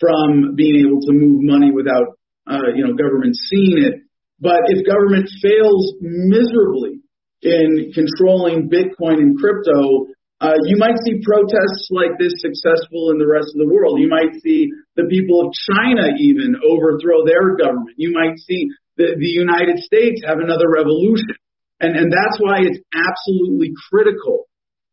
from 0.00 0.54
being 0.54 0.86
able 0.86 1.00
to 1.02 1.12
move 1.12 1.42
money 1.42 1.70
without 1.70 2.16
uh, 2.48 2.72
you 2.74 2.86
know 2.86 2.94
government 2.94 3.36
seeing 3.50 3.82
it. 3.84 4.00
But 4.40 4.72
if 4.72 4.86
government 4.86 5.28
fails 5.42 5.94
miserably 6.00 7.00
in 7.42 7.92
controlling 7.92 8.70
Bitcoin 8.70 9.20
and 9.20 9.36
crypto, 9.36 10.06
uh, 10.40 10.56
you 10.68 10.76
might 10.76 10.96
see 11.04 11.24
protests 11.24 11.88
like 11.90 12.18
this 12.18 12.36
successful 12.44 13.10
in 13.10 13.18
the 13.18 13.26
rest 13.26 13.48
of 13.56 13.58
the 13.58 13.72
world. 13.72 13.98
You 13.98 14.08
might 14.08 14.36
see 14.44 14.68
the 14.94 15.08
people 15.08 15.48
of 15.48 15.54
China 15.72 16.12
even 16.20 16.60
overthrow 16.60 17.24
their 17.24 17.56
government. 17.56 17.96
You 17.96 18.12
might 18.12 18.36
see 18.44 18.68
the, 18.96 19.16
the 19.16 19.32
United 19.32 19.80
States 19.80 20.20
have 20.26 20.38
another 20.38 20.68
revolution. 20.68 21.40
And, 21.80 21.96
and 21.96 22.12
that's 22.12 22.36
why 22.40 22.60
it's 22.68 22.80
absolutely 22.92 23.72
critical 23.88 24.44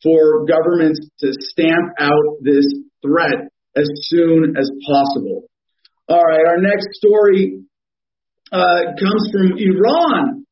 for 0.01 0.45
governments 0.45 0.99
to 1.19 1.31
stamp 1.31 1.91
out 1.99 2.39
this 2.41 2.67
threat 3.01 3.51
as 3.75 3.89
soon 4.07 4.55
as 4.55 4.69
possible. 4.87 5.43
All 6.07 6.23
right, 6.23 6.45
our 6.47 6.59
next 6.59 6.87
story 6.93 7.63
uh, 8.51 8.95
comes 8.99 9.29
from 9.31 9.57
Iran. 9.57 10.42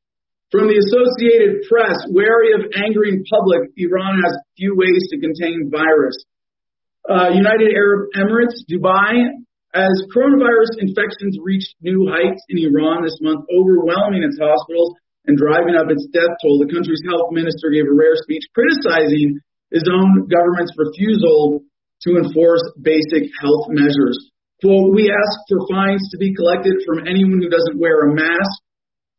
From 0.51 0.67
the 0.67 0.75
Associated 0.75 1.63
Press, 1.63 1.95
wary 2.11 2.51
of 2.51 2.67
angering 2.75 3.23
public, 3.23 3.71
Iran 3.79 4.19
has 4.19 4.35
few 4.59 4.75
ways 4.75 4.99
to 5.15 5.23
contain 5.23 5.71
virus. 5.71 6.19
Uh, 7.07 7.31
United 7.31 7.71
Arab 7.71 8.11
Emirates, 8.19 8.59
Dubai, 8.67 9.31
as 9.71 9.95
coronavirus 10.11 10.83
infections 10.83 11.39
reached 11.39 11.71
new 11.79 12.03
heights 12.11 12.43
in 12.51 12.59
Iran 12.67 13.07
this 13.07 13.15
month, 13.23 13.47
overwhelming 13.47 14.27
its 14.27 14.35
hospitals 14.35 14.99
and 15.23 15.39
driving 15.39 15.79
up 15.79 15.87
its 15.87 16.03
death 16.11 16.35
toll, 16.43 16.59
the 16.59 16.67
country's 16.67 16.99
health 17.07 17.31
minister 17.31 17.71
gave 17.71 17.87
a 17.87 17.95
rare 17.95 18.19
speech 18.19 18.43
criticizing 18.51 19.39
his 19.71 19.87
own 19.87 20.27
government's 20.27 20.75
refusal 20.75 21.63
to 22.03 22.19
enforce 22.19 22.67
basic 22.83 23.31
health 23.39 23.71
measures. 23.71 24.19
Quote, 24.59 24.91
we 24.91 25.07
ask 25.07 25.35
for 25.47 25.63
fines 25.71 26.03
to 26.11 26.19
be 26.19 26.35
collected 26.35 26.83
from 26.83 27.07
anyone 27.07 27.39
who 27.39 27.47
doesn't 27.47 27.79
wear 27.79 28.03
a 28.03 28.13
mask, 28.13 28.59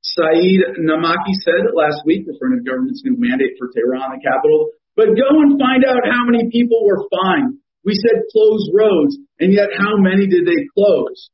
Saeed 0.02 0.82
Namaki 0.82 1.34
said 1.46 1.70
last 1.72 2.02
week, 2.04 2.26
referring 2.26 2.58
to 2.58 2.62
the 2.62 2.68
government's 2.68 3.06
new 3.06 3.14
mandate 3.16 3.54
for 3.58 3.70
Tehran, 3.70 4.18
the 4.18 4.22
capital. 4.22 4.74
But 4.98 5.14
go 5.14 5.30
and 5.30 5.56
find 5.56 5.86
out 5.86 6.04
how 6.04 6.26
many 6.26 6.50
people 6.50 6.84
were 6.84 7.06
fined. 7.08 7.62
We 7.86 7.94
said 7.94 8.28
close 8.30 8.66
roads, 8.74 9.16
and 9.38 9.54
yet 9.54 9.70
how 9.74 9.96
many 9.96 10.26
did 10.26 10.46
they 10.46 10.68
close? 10.74 11.30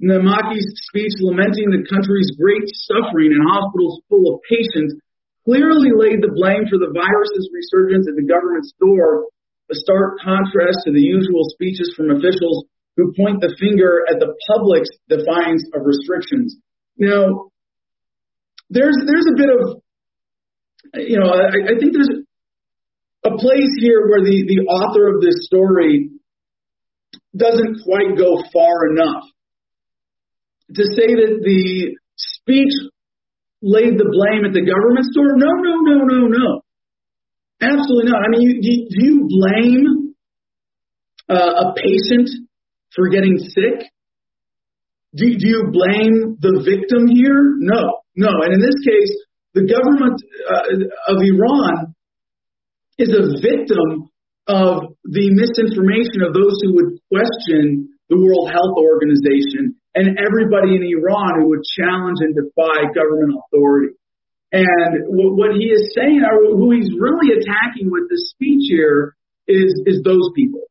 Namaki's 0.00 0.68
speech 0.88 1.16
lamenting 1.20 1.70
the 1.70 1.84
country's 1.84 2.32
great 2.38 2.64
suffering 2.88 3.34
in 3.34 3.42
hospitals 3.44 4.00
full 4.08 4.34
of 4.34 4.42
patients 4.48 4.94
clearly 5.44 5.90
laid 5.96 6.20
the 6.20 6.30
blame 6.32 6.68
for 6.68 6.76
the 6.76 6.92
virus's 6.92 7.48
resurgence 7.50 8.06
at 8.06 8.14
the 8.14 8.28
government's 8.28 8.72
door, 8.78 9.32
a 9.72 9.74
stark 9.74 10.20
contrast 10.20 10.84
to 10.84 10.92
the 10.92 11.02
usual 11.02 11.48
speeches 11.56 11.92
from 11.96 12.12
officials 12.12 12.68
who 12.96 13.16
point 13.16 13.40
the 13.40 13.56
finger 13.58 14.04
at 14.08 14.20
the 14.20 14.32
public's 14.52 14.92
defiance 15.08 15.64
of 15.72 15.88
restrictions. 15.88 16.56
Now, 16.96 17.50
there's 18.70 18.96
there's 19.06 19.26
a 19.32 19.36
bit 19.36 19.50
of 19.50 19.82
you 20.94 21.18
know 21.18 21.28
I, 21.28 21.48
I 21.48 21.78
think 21.78 21.92
there's 21.92 22.10
a 23.24 23.30
place 23.36 23.72
here 23.80 24.08
where 24.08 24.22
the 24.24 24.44
the 24.46 24.66
author 24.68 25.14
of 25.14 25.20
this 25.20 25.46
story 25.46 26.10
doesn't 27.36 27.82
quite 27.84 28.16
go 28.16 28.42
far 28.52 28.90
enough 28.90 29.24
to 30.74 30.82
say 30.84 31.06
that 31.06 31.40
the 31.42 31.96
speech 32.16 32.72
laid 33.62 33.98
the 33.98 34.08
blame 34.10 34.44
at 34.44 34.52
the 34.52 34.64
government's 34.64 35.14
door. 35.14 35.36
No, 35.36 35.50
no, 35.60 35.74
no, 35.82 36.04
no, 36.04 36.26
no. 36.28 36.60
Absolutely 37.60 38.10
not. 38.10 38.22
I 38.22 38.28
mean, 38.30 38.42
you, 38.42 38.62
do, 38.62 38.70
do 38.90 39.04
you 39.04 39.26
blame 39.28 40.14
uh, 41.28 41.34
a 41.34 41.74
patient 41.74 42.28
for 42.94 43.08
getting 43.08 43.38
sick? 43.38 43.88
Do, 45.14 45.24
do 45.24 45.46
you 45.48 45.70
blame 45.72 46.36
the 46.38 46.62
victim 46.62 47.08
here? 47.08 47.56
No. 47.58 48.00
No, 48.18 48.34
and 48.42 48.50
in 48.50 48.58
this 48.58 48.74
case, 48.82 49.14
the 49.54 49.62
government 49.62 50.18
uh, 50.42 51.14
of 51.14 51.16
Iran 51.22 51.94
is 52.98 53.14
a 53.14 53.38
victim 53.38 54.10
of 54.50 54.98
the 55.06 55.30
misinformation 55.30 56.26
of 56.26 56.34
those 56.34 56.58
who 56.66 56.74
would 56.82 56.98
question 57.06 57.94
the 58.10 58.18
World 58.18 58.50
Health 58.50 58.74
Organization 58.74 59.78
and 59.94 60.18
everybody 60.18 60.74
in 60.74 60.82
Iran 60.82 61.38
who 61.38 61.54
would 61.54 61.62
challenge 61.78 62.18
and 62.18 62.34
defy 62.34 62.90
government 62.90 63.38
authority. 63.38 63.94
And 64.50 65.14
what 65.14 65.54
he 65.54 65.70
is 65.70 65.94
saying, 65.94 66.24
or 66.24 66.58
who 66.58 66.74
he's 66.74 66.90
really 66.90 67.38
attacking 67.38 67.92
with 67.92 68.10
this 68.10 68.34
speech 68.34 68.66
here, 68.66 69.14
is 69.46 69.70
is 69.86 70.02
those 70.02 70.32
people. 70.34 70.66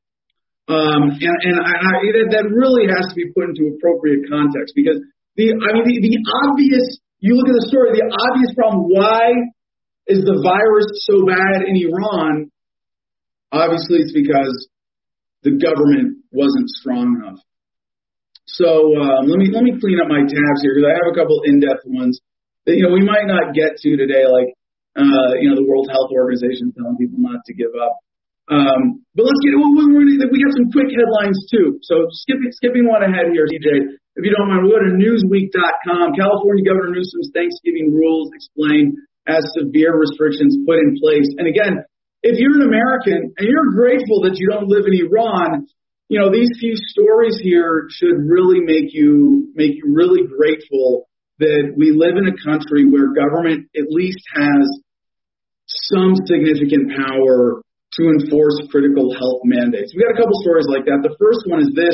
Um, 0.67 1.15
and 1.15 1.37
and 1.47 1.55
I, 1.63 1.73
I, 1.79 2.27
that 2.33 2.51
really 2.51 2.89
has 2.91 3.13
to 3.13 3.15
be 3.15 3.31
put 3.31 3.53
into 3.53 3.71
appropriate 3.77 4.27
context 4.27 4.73
because 4.75 4.99
the 5.37 5.53
I 5.53 5.69
mean 5.77 5.85
the, 5.85 5.97
the 6.01 6.17
obvious 6.49 6.99
you 7.19 7.33
look 7.35 7.49
at 7.49 7.57
the 7.57 7.67
story, 7.67 7.97
the 7.97 8.05
obvious 8.05 8.53
problem, 8.53 8.85
why 8.89 9.33
is 10.05 10.21
the 10.23 10.37
virus 10.39 10.87
so 11.09 11.25
bad 11.25 11.65
in 11.65 11.75
Iran? 11.75 12.51
Obviously, 13.51 14.05
it's 14.05 14.13
because 14.13 14.69
the 15.43 15.57
government 15.57 16.23
wasn't 16.31 16.69
strong 16.69 17.17
enough. 17.17 17.39
So 18.47 18.95
um, 18.95 19.27
let 19.27 19.37
me 19.37 19.51
let 19.51 19.63
me 19.63 19.75
clean 19.75 19.99
up 19.99 20.07
my 20.07 20.23
tabs 20.23 20.59
here 20.63 20.71
because 20.75 20.87
I 20.87 20.95
have 20.95 21.11
a 21.11 21.15
couple 21.15 21.43
in-depth 21.43 21.83
ones 21.83 22.19
that 22.65 22.79
you 22.79 22.87
know 22.87 22.95
we 22.95 23.03
might 23.03 23.27
not 23.27 23.51
get 23.51 23.75
to 23.83 23.89
today, 23.99 24.23
like 24.23 24.55
uh, 24.95 25.35
you 25.39 25.51
know 25.51 25.57
the 25.59 25.67
World 25.67 25.91
Health 25.91 26.15
Organization 26.15 26.71
telling 26.71 26.95
people 26.95 27.19
not 27.19 27.43
to 27.47 27.53
give 27.53 27.75
up. 27.75 27.99
Um, 28.47 29.03
but 29.11 29.27
let's 29.27 29.43
get 29.43 29.51
we, 29.59 30.15
we 30.15 30.37
got 30.39 30.55
some 30.55 30.71
quick 30.71 30.87
headlines 30.95 31.35
too. 31.51 31.83
So 31.83 32.07
skipping 32.23 32.55
skipping 32.55 32.87
one 32.87 33.03
ahead 33.03 33.35
here, 33.35 33.43
TJ. 33.43 33.99
If 34.17 34.25
you 34.25 34.33
don't 34.33 34.49
mind, 34.49 34.65
we'll 34.65 34.73
go 34.73 34.81
to 34.81 34.97
Newsweek.com. 34.97 36.17
California 36.17 36.65
Governor 36.65 36.97
Newsom's 36.97 37.29
Thanksgiving 37.37 37.93
rules 37.93 38.33
explain 38.33 38.97
as 39.29 39.45
severe 39.53 39.93
restrictions 39.93 40.57
put 40.65 40.81
in 40.81 40.97
place. 40.97 41.29
And 41.37 41.45
again, 41.45 41.85
if 42.25 42.41
you're 42.41 42.57
an 42.57 42.65
American 42.65 43.29
and 43.37 43.45
you're 43.45 43.77
grateful 43.77 44.25
that 44.25 44.41
you 44.41 44.49
don't 44.49 44.65
live 44.65 44.89
in 44.89 44.97
Iran, 44.97 45.69
you 46.09 46.17
know 46.17 46.33
these 46.33 46.49
few 46.57 46.73
stories 46.73 47.37
here 47.37 47.85
should 47.93 48.17
really 48.25 48.63
make 48.65 48.89
you 48.89 49.53
make 49.53 49.77
you 49.77 49.93
really 49.93 50.25
grateful 50.25 51.05
that 51.37 51.77
we 51.77 51.93
live 51.93 52.17
in 52.17 52.25
a 52.25 52.35
country 52.41 52.89
where 52.89 53.13
government 53.13 53.69
at 53.77 53.85
least 53.91 54.23
has 54.33 54.65
some 55.93 56.15
significant 56.25 56.89
power 56.97 57.61
to 57.61 58.01
enforce 58.17 58.65
critical 58.71 59.13
health 59.13 59.45
mandates. 59.45 59.93
We 59.93 60.01
got 60.01 60.15
a 60.15 60.17
couple 60.17 60.33
stories 60.41 60.65
like 60.65 60.85
that. 60.89 61.05
The 61.05 61.13
first 61.21 61.45
one 61.45 61.61
is 61.61 61.69
this 61.75 61.93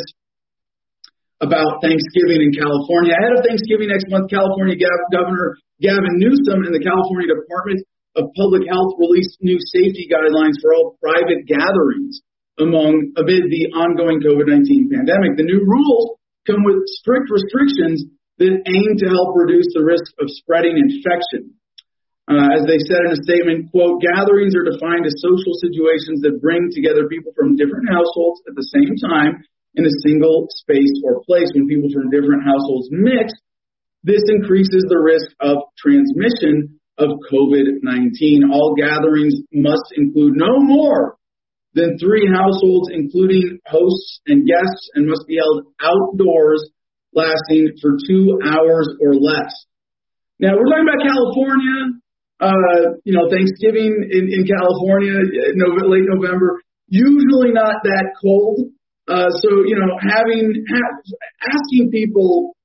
about 1.43 1.83
Thanksgiving 1.83 2.39
in 2.39 2.51
California. 2.55 3.11
Ahead 3.19 3.35
of 3.35 3.43
Thanksgiving 3.43 3.91
next 3.91 4.07
month, 4.07 4.31
California 4.31 4.79
Governor 5.11 5.59
Gavin 5.83 6.15
Newsom 6.15 6.63
and 6.63 6.71
the 6.71 6.79
California 6.79 7.27
Department 7.35 7.83
of 8.15 8.31
Public 8.39 8.63
Health 8.71 8.95
released 8.95 9.43
new 9.43 9.59
safety 9.59 10.07
guidelines 10.07 10.55
for 10.63 10.71
all 10.71 10.95
private 11.03 11.43
gatherings 11.43 12.23
among 12.55 13.11
amid 13.19 13.51
the 13.51 13.75
ongoing 13.75 14.23
COVID-19 14.23 14.87
pandemic. 14.87 15.35
The 15.35 15.49
new 15.49 15.65
rules 15.67 16.15
come 16.47 16.63
with 16.63 16.87
strict 17.01 17.27
restrictions 17.27 18.07
that 18.39 18.63
aim 18.63 18.89
to 19.03 19.07
help 19.11 19.35
reduce 19.35 19.67
the 19.75 19.83
risk 19.83 20.15
of 20.21 20.31
spreading 20.31 20.79
infection. 20.79 21.59
Uh, 22.23 22.55
as 22.55 22.63
they 22.63 22.79
said 22.87 23.03
in 23.03 23.11
a 23.11 23.23
statement, 23.27 23.67
quote, 23.75 23.99
gatherings 23.99 24.55
are 24.55 24.63
defined 24.63 25.03
as 25.03 25.19
social 25.19 25.59
situations 25.59 26.23
that 26.23 26.39
bring 26.39 26.71
together 26.71 27.11
people 27.11 27.35
from 27.35 27.59
different 27.59 27.91
households 27.91 28.39
at 28.47 28.55
the 28.55 28.63
same 28.71 28.95
time 28.95 29.43
in 29.75 29.85
a 29.85 29.99
single 30.05 30.47
space 30.49 30.93
or 31.03 31.23
place. 31.25 31.49
When 31.53 31.67
people 31.67 31.89
from 31.93 32.09
different 32.09 32.43
households 32.43 32.89
mix, 32.91 33.33
this 34.03 34.21
increases 34.27 34.85
the 34.89 34.99
risk 34.99 35.31
of 35.39 35.57
transmission 35.77 36.79
of 36.97 37.09
COVID-19. 37.31 38.51
All 38.51 38.75
gatherings 38.77 39.35
must 39.51 39.93
include 39.95 40.33
no 40.35 40.59
more 40.59 41.17
than 41.73 41.97
three 41.97 42.29
households, 42.29 42.89
including 42.93 43.59
hosts 43.65 44.21
and 44.27 44.45
guests, 44.45 44.89
and 44.93 45.07
must 45.07 45.25
be 45.27 45.37
held 45.37 45.65
outdoors, 45.81 46.69
lasting 47.13 47.73
for 47.81 47.97
two 48.07 48.39
hours 48.45 48.89
or 49.01 49.15
less. 49.15 49.53
Now 50.39 50.53
we're 50.53 50.69
talking 50.69 50.85
about 50.85 51.01
California. 51.01 51.99
Uh, 52.41 52.99
you 53.05 53.13
know, 53.13 53.29
Thanksgiving 53.31 54.03
in, 54.11 54.27
in 54.27 54.43
California, 54.43 55.15
uh, 55.15 55.87
late 55.87 56.03
November, 56.03 56.59
usually 56.89 57.53
not 57.53 57.79
that 57.83 58.11
cold. 58.21 58.67
Uh, 59.07 59.27
so 59.43 59.49
you 59.67 59.75
know, 59.75 59.99
having 59.99 60.63
ha- 60.63 60.97
asking 61.51 61.91
people 61.91 62.55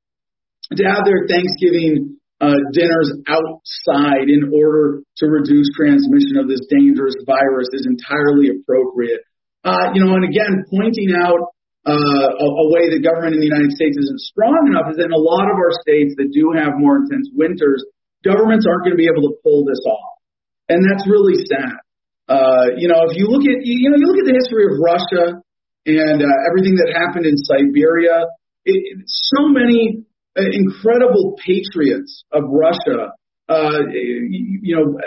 to 0.77 0.83
have 0.85 1.05
their 1.05 1.27
Thanksgiving 1.27 2.19
uh, 2.41 2.55
dinners 2.71 3.11
outside 3.27 4.31
in 4.31 4.55
order 4.55 5.03
to 5.19 5.25
reduce 5.27 5.67
transmission 5.75 6.39
of 6.39 6.47
this 6.47 6.63
dangerous 6.71 7.19
virus 7.27 7.67
is 7.75 7.89
entirely 7.91 8.55
appropriate. 8.55 9.27
Uh, 9.65 9.91
you 9.95 10.05
know, 10.05 10.15
and 10.15 10.23
again, 10.23 10.63
pointing 10.71 11.11
out 11.19 11.51
uh, 11.83 12.29
a, 12.31 12.47
a 12.47 12.67
way 12.71 12.87
the 12.95 13.03
government 13.03 13.35
in 13.35 13.41
the 13.43 13.51
United 13.51 13.75
States 13.75 13.99
isn't 13.99 14.23
strong 14.23 14.71
enough 14.71 14.95
is 14.95 15.03
that 15.03 15.11
in 15.11 15.17
a 15.17 15.19
lot 15.19 15.51
of 15.51 15.59
our 15.59 15.75
states 15.83 16.15
that 16.15 16.31
do 16.31 16.55
have 16.55 16.79
more 16.79 17.03
intense 17.03 17.27
winters, 17.35 17.83
governments 18.23 18.63
aren't 18.71 18.87
going 18.87 18.95
to 18.95 19.01
be 19.01 19.11
able 19.11 19.27
to 19.27 19.35
pull 19.43 19.67
this 19.67 19.83
off, 19.83 20.15
and 20.71 20.79
that's 20.87 21.03
really 21.11 21.43
sad. 21.51 21.75
Uh, 22.31 22.77
you 22.79 22.87
know, 22.87 23.09
if 23.11 23.19
you 23.19 23.27
look 23.27 23.43
at 23.43 23.67
you 23.67 23.91
know 23.91 23.99
you 23.99 24.07
look 24.07 24.21
at 24.23 24.29
the 24.29 24.37
history 24.37 24.69
of 24.69 24.79
Russia 24.79 25.43
and 25.89 26.21
uh, 26.21 26.37
everything 26.53 26.77
that 26.77 26.93
happened 26.93 27.25
in 27.25 27.37
Siberia. 27.37 28.29
It, 28.65 28.77
it, 28.77 29.05
so 29.07 29.49
many 29.49 30.05
uh, 30.37 30.45
incredible 30.53 31.37
patriots 31.41 32.25
of 32.31 32.45
Russia, 32.47 33.17
uh, 33.49 33.81
you, 33.91 34.61
you 34.63 34.77
know, 34.77 35.01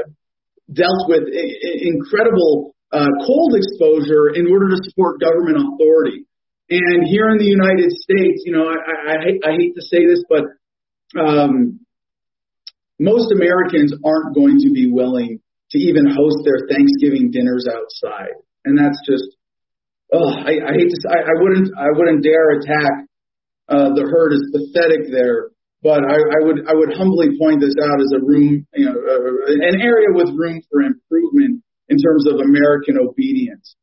dealt 0.74 1.06
with 1.08 1.30
incredible 1.30 2.74
uh, 2.92 3.08
cold 3.26 3.54
exposure 3.56 4.34
in 4.34 4.50
order 4.50 4.70
to 4.70 4.78
support 4.84 5.22
government 5.22 5.58
authority. 5.58 6.26
And 6.72 7.06
here 7.08 7.30
in 7.30 7.38
the 7.38 7.46
United 7.46 7.92
States, 7.92 8.44
you 8.46 8.54
know, 8.54 8.66
I, 8.66 9.14
I, 9.14 9.24
hate, 9.24 9.42
I 9.46 9.52
hate 9.60 9.76
to 9.76 9.82
say 9.82 10.06
this, 10.08 10.24
but 10.28 10.44
um, 11.20 11.82
most 13.00 13.32
Americans 13.32 13.94
aren't 14.04 14.36
going 14.36 14.60
to 14.60 14.72
be 14.72 14.90
willing 14.90 15.42
to 15.72 15.78
even 15.78 16.06
host 16.08 16.38
their 16.44 16.68
Thanksgiving 16.68 17.32
dinners 17.32 17.68
outside. 17.68 18.36
And 18.64 18.78
that's 18.78 19.00
just, 19.06 19.36
oh, 20.12 20.32
I, 20.32 20.60
I 20.60 20.72
hate 20.76 20.90
to 20.92 20.98
say, 21.00 21.10
I, 21.10 21.22
I 21.24 21.36
wouldn't, 21.40 21.68
I 21.78 21.90
wouldn't 21.96 22.24
dare 22.24 22.60
attack 22.60 23.08
uh, 23.72 23.96
the 23.96 24.04
herd 24.04 24.36
is 24.36 24.44
pathetic 24.52 25.08
there, 25.08 25.56
but 25.80 26.04
I, 26.04 26.20
I 26.20 26.40
would, 26.44 26.60
I 26.68 26.74
would 26.76 26.92
humbly 26.92 27.40
point 27.40 27.64
this 27.64 27.76
out 27.80 28.04
as 28.04 28.12
a 28.12 28.20
room, 28.20 28.68
you 28.76 28.86
know, 28.86 28.96
uh, 29.00 29.48
an 29.48 29.80
area 29.80 30.12
with 30.12 30.36
room 30.36 30.60
for 30.68 30.84
improvement 30.84 31.64
in 31.88 31.98
terms 31.98 32.28
of 32.28 32.44
American 32.44 33.00
obedience. 33.00 33.76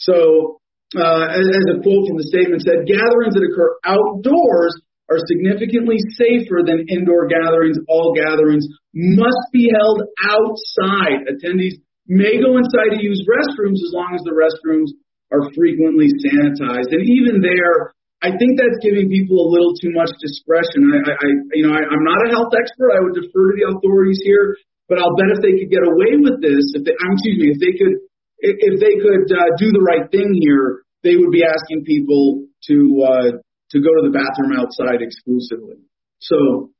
So, 0.00 0.60
uh, 0.96 1.28
as, 1.28 1.44
as 1.44 1.66
a 1.76 1.82
quote 1.84 2.08
from 2.08 2.16
the 2.16 2.28
statement 2.28 2.64
said, 2.64 2.88
gatherings 2.88 3.36
that 3.36 3.44
occur 3.44 3.76
outdoors 3.84 4.72
are 5.10 5.20
significantly 5.28 6.00
safer 6.16 6.64
than 6.64 6.88
indoor 6.88 7.28
gatherings. 7.28 7.76
All 7.88 8.16
gatherings 8.16 8.64
must 8.94 9.44
be 9.52 9.68
held 9.68 10.00
outside. 10.24 11.28
Attendees 11.28 11.76
may 12.08 12.40
go 12.40 12.56
inside 12.56 12.96
to 12.96 13.00
use 13.02 13.20
restrooms 13.28 13.84
as 13.84 13.92
long 13.92 14.16
as 14.16 14.24
the 14.24 14.32
restrooms 14.32 14.96
are 15.34 15.50
frequently 15.58 16.06
sanitized. 16.22 16.94
And 16.94 17.02
even 17.02 17.42
there, 17.42 17.90
I 18.22 18.30
think 18.38 18.54
that's 18.54 18.78
giving 18.78 19.10
people 19.10 19.42
a 19.42 19.50
little 19.50 19.74
too 19.74 19.90
much 19.90 20.14
discretion. 20.22 20.94
I, 20.94 21.10
I 21.10 21.28
you 21.58 21.66
know, 21.66 21.74
I, 21.74 21.82
I'm 21.82 22.06
not 22.06 22.22
a 22.22 22.30
health 22.30 22.54
expert. 22.54 22.94
I 22.94 23.02
would 23.02 23.18
defer 23.18 23.50
to 23.50 23.54
the 23.58 23.66
authorities 23.74 24.22
here, 24.22 24.56
but 24.86 25.02
I'll 25.02 25.18
bet 25.18 25.34
if 25.34 25.42
they 25.42 25.58
could 25.58 25.74
get 25.74 25.82
away 25.82 26.22
with 26.22 26.38
this, 26.38 26.72
if 26.78 26.86
they, 26.86 26.94
excuse 26.94 27.38
me, 27.42 27.48
if 27.50 27.58
they 27.58 27.74
could, 27.74 27.94
if 28.38 28.74
they 28.78 28.94
could 29.02 29.26
uh, 29.34 29.50
do 29.58 29.74
the 29.74 29.82
right 29.82 30.06
thing 30.08 30.38
here, 30.38 30.86
they 31.02 31.16
would 31.18 31.34
be 31.34 31.44
asking 31.44 31.84
people 31.84 32.46
to 32.70 32.76
uh, 33.02 33.30
to 33.74 33.76
go 33.82 33.90
to 33.90 34.02
the 34.06 34.14
bathroom 34.14 34.54
outside 34.56 35.02
exclusively. 35.02 35.82
So 36.22 36.70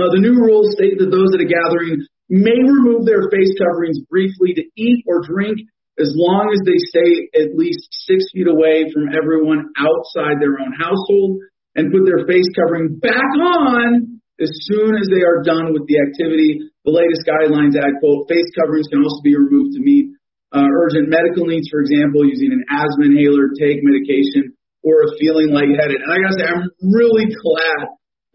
uh, 0.00 0.10
the 0.10 0.22
new 0.22 0.34
rules 0.40 0.72
state 0.74 0.98
that 0.98 1.12
those 1.12 1.30
at 1.36 1.44
a 1.44 1.46
gathering 1.46 2.02
may 2.32 2.56
remove 2.58 3.04
their 3.04 3.28
face 3.28 3.52
coverings 3.60 4.00
briefly 4.08 4.56
to 4.56 4.64
eat 4.74 5.04
or 5.06 5.20
drink 5.20 5.68
as 6.00 6.12
long 6.16 6.48
as 6.52 6.60
they 6.64 6.80
stay 6.88 7.28
at 7.36 7.52
least 7.52 7.84
six 8.08 8.24
feet 8.32 8.48
away 8.48 8.88
from 8.92 9.12
everyone 9.12 9.68
outside 9.76 10.40
their 10.40 10.56
own 10.56 10.72
household 10.72 11.40
and 11.76 11.92
put 11.92 12.08
their 12.08 12.24
face 12.24 12.48
covering 12.56 12.96
back 12.96 13.32
on 13.36 14.20
as 14.40 14.50
soon 14.68 14.96
as 14.96 15.06
they 15.12 15.20
are 15.20 15.44
done 15.44 15.72
with 15.72 15.84
the 15.88 16.00
activity. 16.00 16.64
The 16.84 16.96
latest 16.96 17.28
guidelines 17.28 17.76
add, 17.76 18.00
quote, 18.00 18.26
face 18.26 18.48
coverings 18.56 18.88
can 18.88 19.04
also 19.04 19.20
be 19.22 19.36
removed 19.36 19.76
to 19.76 19.84
meet 19.84 20.16
uh, 20.52 20.68
urgent 20.68 21.08
medical 21.08 21.48
needs, 21.48 21.68
for 21.72 21.80
example, 21.80 22.28
using 22.28 22.52
an 22.52 22.64
asthma 22.68 23.08
inhaler, 23.08 23.52
take 23.56 23.80
medication, 23.80 24.52
or 24.84 25.08
a 25.08 25.10
feeling 25.16 25.48
lightheaded. 25.48 26.00
And 26.00 26.10
I 26.12 26.16
gotta 26.20 26.36
say, 26.36 26.48
I'm 26.48 26.68
really 26.92 27.28
glad 27.32 27.80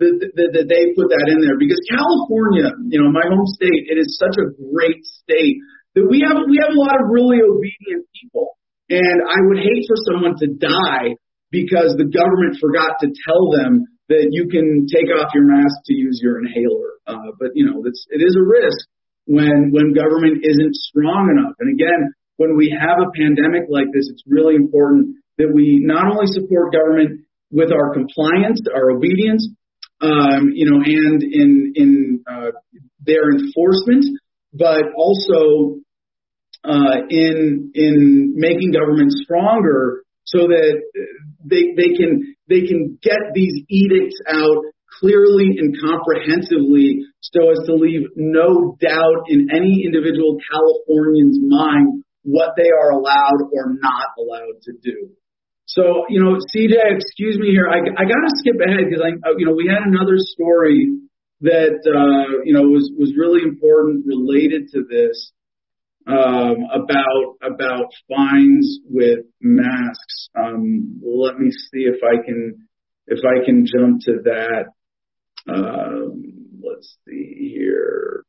that, 0.02 0.14
that, 0.34 0.50
that 0.54 0.68
they 0.70 0.94
put 0.98 1.10
that 1.14 1.28
in 1.30 1.42
there 1.42 1.58
because 1.58 1.78
California, 1.90 2.74
you 2.90 2.98
know, 3.02 3.10
my 3.14 3.26
home 3.26 3.46
state, 3.58 3.90
it 3.90 3.98
is 4.02 4.18
such 4.18 4.38
a 4.38 4.50
great 4.54 5.02
state 5.06 5.62
that 5.98 6.06
we 6.06 6.22
have 6.22 6.38
we 6.45 6.61
have 6.61 6.69
a 6.69 6.78
lot 6.78 7.02
of 7.02 7.10
really 7.10 7.41
obedient 7.41 8.06
people. 8.14 8.53
And 8.88 9.18
I 9.26 9.41
would 9.49 9.57
hate 9.57 9.90
for 9.90 9.98
someone 10.06 10.38
to 10.40 10.48
die 10.53 11.18
because 11.49 11.98
the 11.98 12.06
government 12.06 12.61
forgot 12.61 13.02
to 13.02 13.10
tell 13.10 13.49
them 13.49 13.90
that 14.07 14.30
you 14.30 14.48
can 14.48 14.86
take 14.88 15.10
off 15.10 15.34
your 15.34 15.44
mask 15.44 15.84
to 15.90 15.94
use 15.98 16.22
your 16.22 16.40
inhaler. 16.40 17.02
Uh, 17.03 17.34
but 17.41 17.52
you 17.57 17.65
know, 17.65 17.84
it's, 17.84 18.06
it 18.14 18.22
is 18.22 18.38
a 18.38 18.45
risk 18.45 18.86
when 19.26 19.74
when 19.74 19.98
government 19.98 20.45
isn't 20.45 20.76
strong 20.78 21.34
enough. 21.34 21.57
And 21.57 21.74
again, 21.74 22.14
when 22.38 22.56
we 22.56 22.69
have 22.69 23.02
a 23.02 23.10
pandemic 23.18 23.65
like 23.68 23.90
this, 23.90 24.06
it's 24.14 24.24
really 24.30 24.53
important 24.53 25.18
that 25.41 25.49
we 25.49 25.82
not 25.82 26.14
only 26.14 26.30
support 26.30 26.78
government 26.78 27.26
with 27.49 27.74
our 27.74 27.94
compliance, 27.98 28.61
our 28.69 28.94
obedience, 28.94 29.49
um, 29.99 30.53
you 30.53 30.69
know, 30.69 30.78
and 30.78 31.26
in 31.26 31.74
in 31.74 32.24
uh, 32.30 32.53
their 33.02 33.34
enforcement, 33.34 34.06
but 34.53 34.94
also 34.95 35.82
uh, 36.64 37.08
in 37.10 37.72
in 37.74 38.34
making 38.36 38.72
government 38.72 39.12
stronger 39.12 40.04
so 40.26 40.48
that 40.48 40.82
they 41.46 41.74
they 41.76 41.96
can 41.96 42.36
they 42.50 42.68
can 42.68 42.98
get 43.02 43.34
these 43.34 43.64
edicts 43.70 44.20
out 44.28 44.64
clearly 45.00 45.58
and 45.58 45.76
comprehensively 45.80 47.06
so 47.22 47.52
as 47.52 47.60
to 47.66 47.74
leave 47.74 48.08
no 48.16 48.76
doubt 48.80 49.28
in 49.28 49.50
any 49.52 49.84
individual 49.86 50.38
Californian's 50.52 51.38
mind 51.42 52.04
what 52.24 52.52
they 52.58 52.70
are 52.70 52.92
allowed 52.92 53.40
or 53.54 53.78
not 53.80 54.08
allowed 54.20 54.62
to 54.64 54.74
do. 54.82 55.12
So, 55.66 56.06
you 56.10 56.24
know, 56.24 56.40
CJ, 56.40 56.76
excuse 56.96 57.38
me 57.38 57.52
here. 57.52 57.68
I, 57.68 57.80
I 57.80 58.04
got 58.08 58.24
to 58.24 58.32
skip 58.40 58.56
ahead 58.56 58.88
because 58.90 59.04
I, 59.04 59.16
uh, 59.28 59.36
you 59.38 59.46
know, 59.46 59.54
we 59.54 59.68
had 59.68 59.84
another 59.84 60.16
story 60.18 60.92
that, 61.42 61.80
uh, 61.84 62.42
you 62.44 62.54
know, 62.54 62.64
was, 62.64 62.90
was 62.98 63.14
really 63.18 63.44
important 63.44 64.06
related 64.06 64.70
to 64.74 64.84
this, 64.90 65.32
um, 66.08 66.56
about, 66.72 67.36
about 67.44 67.92
fines 68.08 68.80
with 68.90 69.20
masks. 69.42 70.30
Um, 70.36 71.02
let 71.04 71.38
me 71.38 71.52
see 71.52 71.84
if 71.84 72.00
I 72.04 72.24
can, 72.26 72.68
if 73.08 73.20
I 73.26 73.46
can 73.46 73.66
jump 73.66 74.02
to 74.06 74.14
that. 74.24 74.66
Um, 75.52 76.60
let's 76.64 76.98
see 77.06 77.52
here. 77.56 78.24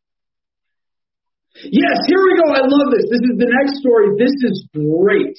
Yes, 1.65 1.99
here 2.07 2.23
we 2.23 2.39
go. 2.39 2.55
I 2.55 2.63
love 2.63 2.89
this. 2.95 3.11
This 3.11 3.25
is 3.27 3.35
the 3.39 3.51
next 3.51 3.83
story. 3.83 4.15
This 4.15 4.35
is 4.47 4.69
great. 4.71 5.35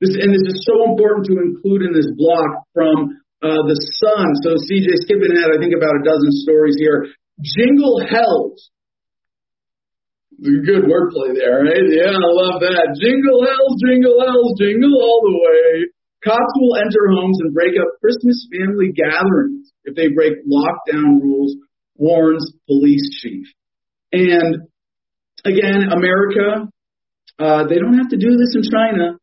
This, 0.00 0.12
and 0.20 0.28
this 0.28 0.44
is 0.44 0.66
so 0.68 0.92
important 0.92 1.24
to 1.32 1.40
include 1.40 1.88
in 1.88 1.92
this 1.96 2.10
block 2.16 2.68
from 2.76 3.16
uh, 3.40 3.64
the 3.64 3.78
Sun. 4.00 4.26
So 4.44 4.60
CJ 4.60 5.08
skipping 5.08 5.32
ahead, 5.32 5.52
I 5.52 5.60
think 5.60 5.72
about 5.72 5.96
a 5.96 6.04
dozen 6.04 6.32
stories 6.44 6.76
here. 6.76 7.08
Jingle 7.40 8.04
Hells. 8.04 8.70
Good 10.44 10.84
wordplay 10.84 11.32
there, 11.32 11.64
right? 11.64 11.88
Yeah, 11.88 12.12
I 12.12 12.28
love 12.36 12.60
that. 12.60 13.00
Jingle 13.00 13.40
Hells, 13.48 13.80
Jingle 13.80 14.20
Hells, 14.20 14.52
Jingle 14.60 14.92
all 14.92 15.20
the 15.24 15.40
way. 15.40 15.88
Cops 16.22 16.54
will 16.60 16.76
enter 16.76 17.16
homes 17.16 17.38
and 17.40 17.54
break 17.54 17.72
up 17.80 17.88
Christmas 18.00 18.46
family 18.52 18.92
gatherings 18.92 19.72
if 19.84 19.96
they 19.96 20.08
break 20.08 20.44
lockdown 20.44 21.20
rules, 21.24 21.56
warns 21.96 22.44
police 22.68 23.08
chief. 23.22 23.46
And 24.12 24.68
again, 25.44 25.88
America, 25.92 26.68
uh, 27.38 27.64
they 27.66 27.76
don't 27.76 27.96
have 27.96 28.10
to 28.10 28.18
do 28.18 28.36
this 28.36 28.54
in 28.54 28.62
China. 28.68 29.16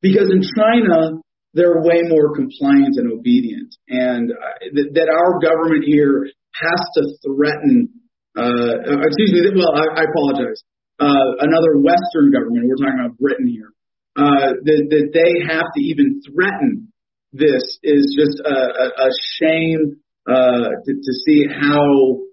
Because 0.00 0.30
in 0.30 0.42
China, 0.42 1.18
they're 1.54 1.82
way 1.82 2.02
more 2.06 2.36
compliant 2.36 2.94
and 2.96 3.10
obedient, 3.12 3.74
and 3.88 4.30
uh, 4.30 4.58
th- 4.60 4.92
that 4.92 5.08
our 5.08 5.40
government 5.40 5.84
here 5.84 6.28
has 6.54 6.80
to 6.94 7.02
threaten. 7.26 7.88
Uh, 8.36 8.44
uh, 8.44 9.00
excuse 9.08 9.32
me. 9.32 9.48
Well, 9.56 9.72
I, 9.72 10.00
I 10.00 10.04
apologize. 10.04 10.60
Uh, 11.00 11.40
another 11.40 11.80
Western 11.80 12.32
government. 12.32 12.68
We're 12.68 12.76
talking 12.76 13.00
about 13.00 13.18
Britain 13.18 13.48
here. 13.48 13.72
Uh, 14.16 14.56
that, 14.64 14.80
that 14.88 15.06
they 15.12 15.32
have 15.44 15.68
to 15.76 15.80
even 15.82 16.20
threaten 16.24 16.92
this 17.32 17.64
is 17.84 18.16
just 18.16 18.40
a, 18.40 18.56
a, 18.56 18.86
a 19.04 19.10
shame 19.36 20.00
uh, 20.24 20.72
to, 20.84 20.90
to 20.96 21.12
see 21.28 21.44
how 21.44 22.24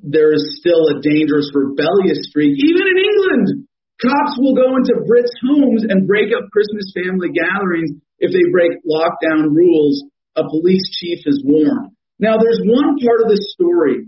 there 0.00 0.32
is 0.32 0.56
still 0.60 0.88
a 0.88 1.00
dangerous 1.04 1.52
rebellious 1.52 2.24
streak, 2.32 2.56
even 2.56 2.84
in 2.88 2.98
England. 2.98 3.68
Cops 4.00 4.38
will 4.38 4.54
go 4.54 4.76
into 4.76 5.04
Brits' 5.04 5.36
homes 5.42 5.84
and 5.88 6.06
break 6.06 6.32
up 6.32 6.48
Christmas 6.48 6.92
family 6.94 7.28
gatherings 7.28 7.90
if 8.18 8.32
they 8.32 8.46
break 8.50 8.72
lockdown 8.86 9.52
rules, 9.52 10.04
a 10.36 10.42
police 10.48 10.86
chief 10.98 11.18
has 11.26 11.42
warned. 11.44 11.92
Now, 12.18 12.38
there's 12.38 12.62
one 12.64 12.96
part 12.98 13.20
of 13.22 13.28
this 13.28 13.52
story 13.54 14.06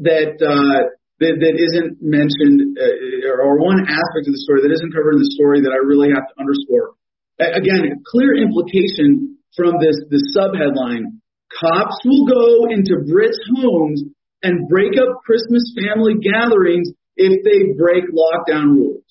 that 0.00 0.40
uh, 0.40 0.80
that, 1.20 1.34
that 1.36 1.54
isn't 1.60 2.00
mentioned, 2.00 2.80
uh, 2.80 3.44
or 3.44 3.60
one 3.60 3.84
aspect 3.84 4.24
of 4.24 4.32
the 4.32 4.42
story 4.44 4.64
that 4.64 4.72
isn't 4.72 4.92
covered 4.92 5.20
in 5.20 5.22
the 5.22 5.32
story 5.36 5.60
that 5.60 5.72
I 5.72 5.80
really 5.84 6.08
have 6.16 6.24
to 6.24 6.34
underscore. 6.40 6.96
Again, 7.40 8.00
clear 8.08 8.36
implication 8.36 9.36
from 9.56 9.80
this 9.80 9.96
the 10.08 10.20
subheadline: 10.32 11.20
Cops 11.52 12.00
will 12.04 12.24
go 12.24 12.72
into 12.72 13.04
Brits' 13.04 13.40
homes 13.60 14.04
and 14.42 14.68
break 14.68 14.96
up 14.96 15.20
Christmas 15.24 15.76
family 15.76 16.16
gatherings 16.20 16.88
if 17.16 17.44
they 17.44 17.76
break 17.76 18.04
lockdown 18.08 18.76
rules. 18.76 19.04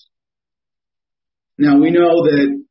Now 1.58 1.78
we 1.78 1.92
know 1.92 2.26
that 2.26 2.66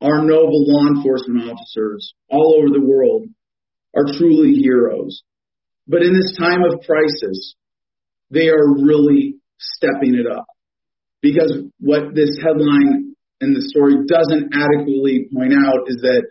our 0.00 0.22
noble 0.22 0.62
law 0.68 0.86
enforcement 0.94 1.50
officers 1.50 2.14
all 2.30 2.54
over 2.58 2.68
the 2.70 2.84
world 2.84 3.26
are 3.96 4.04
truly 4.16 4.54
heroes. 4.54 5.22
But 5.88 6.02
in 6.02 6.12
this 6.12 6.36
time 6.38 6.62
of 6.64 6.80
crisis, 6.84 7.54
they 8.30 8.48
are 8.48 8.76
really 8.76 9.36
stepping 9.58 10.14
it 10.14 10.30
up. 10.30 10.46
Because 11.22 11.62
what 11.80 12.14
this 12.14 12.38
headline 12.40 13.16
and 13.40 13.56
the 13.56 13.62
story 13.70 14.06
doesn't 14.06 14.52
adequately 14.52 15.28
point 15.32 15.54
out 15.54 15.88
is 15.88 15.96
that 16.02 16.28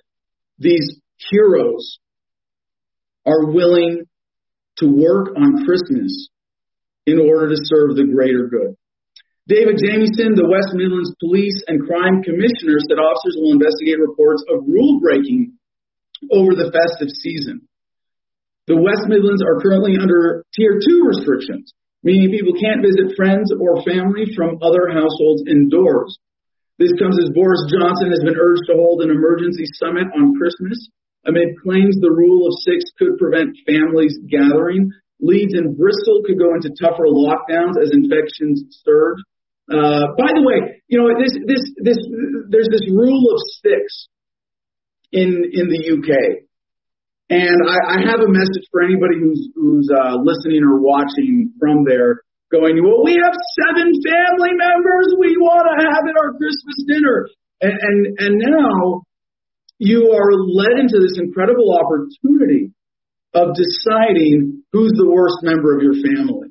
these 0.59 1.01
heroes 1.29 1.99
are 3.25 3.51
willing 3.51 4.03
to 4.77 4.85
work 4.85 5.35
on 5.35 5.65
Christmas 5.65 6.29
in 7.05 7.19
order 7.19 7.49
to 7.49 7.57
serve 7.63 7.95
the 7.95 8.05
greater 8.05 8.47
good. 8.47 8.75
David 9.47 9.79
Jamieson, 9.79 10.35
the 10.35 10.47
West 10.47 10.75
Midlands 10.75 11.15
Police 11.19 11.63
and 11.67 11.88
Crime 11.88 12.21
Commissioner, 12.21 12.84
said 12.84 12.99
officers 12.99 13.39
will 13.39 13.55
investigate 13.55 13.95
reports 13.99 14.43
of 14.51 14.67
rule 14.67 14.99
breaking 14.99 15.55
over 16.31 16.51
the 16.51 16.67
festive 16.67 17.09
season. 17.09 17.67
The 18.68 18.76
West 18.76 19.07
Midlands 19.07 19.39
are 19.41 19.64
currently 19.64 19.95
under 19.95 20.44
Tier 20.52 20.76
2 20.76 21.07
restrictions, 21.07 21.72
meaning 22.03 22.35
people 22.35 22.60
can't 22.60 22.84
visit 22.84 23.15
friends 23.15 23.48
or 23.56 23.80
family 23.88 24.27
from 24.35 24.60
other 24.60 24.91
households 24.91 25.48
indoors. 25.48 26.19
This 26.76 26.91
comes 26.99 27.18
as 27.18 27.34
Boris 27.34 27.64
Johnson 27.72 28.11
has 28.11 28.22
been 28.22 28.38
urged 28.38 28.68
to 28.68 28.76
hold 28.76 29.02
an 29.02 29.10
emergency 29.10 29.65
summit 29.80 30.11
on 30.11 30.35
Christmas 30.35 30.77
amid 31.26 31.60
claims 31.64 31.95
the 31.99 32.11
rule 32.11 32.48
of 32.48 32.53
six 32.64 32.85
could 32.99 33.18
prevent 33.18 33.57
families 33.65 34.19
gathering. 34.30 34.91
Leeds 35.19 35.53
and 35.56 35.76
Bristol 35.76 36.23
could 36.26 36.39
go 36.39 36.53
into 36.53 36.76
tougher 36.80 37.07
lockdowns 37.07 37.76
as 37.81 37.91
infections 37.91 38.64
surge. 38.84 39.19
Uh, 39.68 40.15
by 40.15 40.31
the 40.31 40.44
way, 40.44 40.84
you 40.88 40.99
know 40.99 41.11
this 41.19 41.34
this 41.44 41.64
this 41.84 41.99
there's 42.48 42.69
this 42.72 42.88
rule 42.88 43.31
of 43.31 43.39
six 43.64 44.07
in 45.11 45.44
in 45.52 45.68
the 45.68 45.81
UK, 45.91 46.47
and 47.30 47.60
I, 47.68 47.78
I 47.95 47.98
have 48.08 48.22
a 48.24 48.32
message 48.32 48.66
for 48.72 48.82
anybody 48.82 49.20
who's 49.20 49.49
who's 49.56 49.90
uh, 49.91 50.16
listening 50.24 50.64
or 50.64 50.80
watching 50.80 51.52
from 51.60 51.84
there 51.84 52.24
going, 52.52 52.80
well, 52.80 53.04
we 53.04 53.20
have 53.20 53.36
seven 53.68 53.91
family 53.91 54.54
members 54.56 55.08
we 55.20 55.36
want 55.36 55.68
to 55.68 55.76
have 55.84 56.04
at 56.08 56.16
our 56.16 56.32
Christmas 56.40 56.78
dinner. 56.88 57.28
And, 57.60 57.76
and, 57.76 57.98
and 58.20 58.34
now 58.40 59.04
you 59.80 60.16
are 60.16 60.32
led 60.48 60.80
into 60.80 60.99
this 60.99 61.20
incredible 61.20 61.76
opportunity 61.76 62.72
of 63.34 63.54
deciding 63.54 64.64
who's 64.72 64.94
the 64.95 65.10
worst 65.10 65.44
member 65.44 65.76
of 65.76 65.84
your 65.84 65.99
family. 65.99 66.49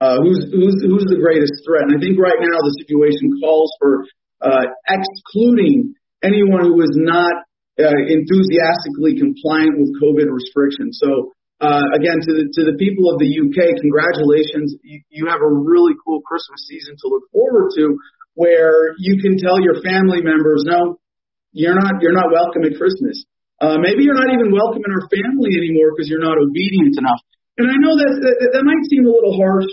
Uh, 0.00 0.16
who's, 0.22 0.46
who's, 0.54 0.78
who's 0.80 1.06
the 1.10 1.18
greatest 1.20 1.52
threat? 1.66 1.90
And 1.90 1.98
I 1.98 2.00
think 2.00 2.18
right 2.18 2.38
now 2.38 2.58
the 2.62 2.74
situation 2.80 3.34
calls 3.42 3.70
for 3.82 4.06
uh, 4.40 4.64
excluding 4.88 5.94
anyone 6.22 6.64
who 6.64 6.80
is 6.80 6.94
not 6.94 7.34
uh, 7.78 8.02
enthusiastically 8.10 9.16
compliant 9.16 9.78
with 9.78 9.94
COVID 10.02 10.28
restrictions. 10.28 10.98
So 11.00 11.32
uh, 11.58 11.86
again, 11.94 12.22
to 12.22 12.32
the, 12.38 12.44
to 12.54 12.62
the 12.70 12.76
people 12.78 13.10
of 13.10 13.18
the 13.18 13.26
UK, 13.26 13.78
congratulations. 13.82 14.78
You, 14.82 15.02
you 15.10 15.24
have 15.26 15.42
a 15.42 15.50
really 15.50 15.94
cool 16.06 16.22
Christmas 16.22 16.66
season 16.70 16.94
to 16.94 17.06
look 17.10 17.26
forward 17.34 17.74
to 17.78 17.98
where 18.38 18.94
you 19.02 19.18
can 19.18 19.34
tell 19.38 19.58
your 19.58 19.82
family 19.82 20.22
members, 20.22 20.62
no, 20.62 21.02
you're 21.50 21.74
not, 21.74 21.98
you're 21.98 22.14
not 22.14 22.30
welcome 22.30 22.62
at 22.62 22.78
Christmas. 22.78 23.26
Uh, 23.58 23.74
maybe 23.82 24.06
you're 24.06 24.14
not 24.14 24.30
even 24.30 24.54
welcome 24.54 24.82
in 24.86 24.92
our 24.94 25.10
family 25.10 25.58
anymore 25.58 25.90
because 25.90 26.06
you're 26.06 26.22
not 26.22 26.38
obedient 26.38 26.94
enough. 26.94 27.18
And 27.58 27.66
I 27.66 27.74
know 27.74 27.90
that, 27.98 28.12
that 28.22 28.50
that 28.54 28.62
might 28.62 28.86
seem 28.86 29.02
a 29.02 29.10
little 29.10 29.34
harsh, 29.34 29.66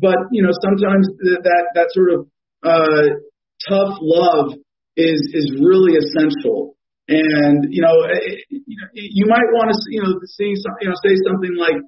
but 0.00 0.16
you 0.32 0.40
know 0.40 0.56
sometimes 0.56 1.04
that 1.20 1.44
that, 1.44 1.64
that 1.76 1.88
sort 1.92 2.16
of 2.16 2.20
uh, 2.64 3.20
tough 3.68 4.00
love 4.00 4.56
is 4.96 5.20
is 5.36 5.52
really 5.60 6.00
essential. 6.00 6.75
And 7.08 7.70
you 7.70 7.82
know, 7.82 7.94
it, 8.10 8.44
you 8.50 8.76
know, 8.76 8.88
you 8.94 9.26
might 9.26 9.46
want 9.54 9.70
to 9.70 9.76
you 9.90 10.02
know 10.02 10.18
see 10.26 10.54
some, 10.58 10.74
you 10.80 10.88
know 10.90 10.98
say 11.04 11.14
something 11.22 11.54
like, 11.54 11.78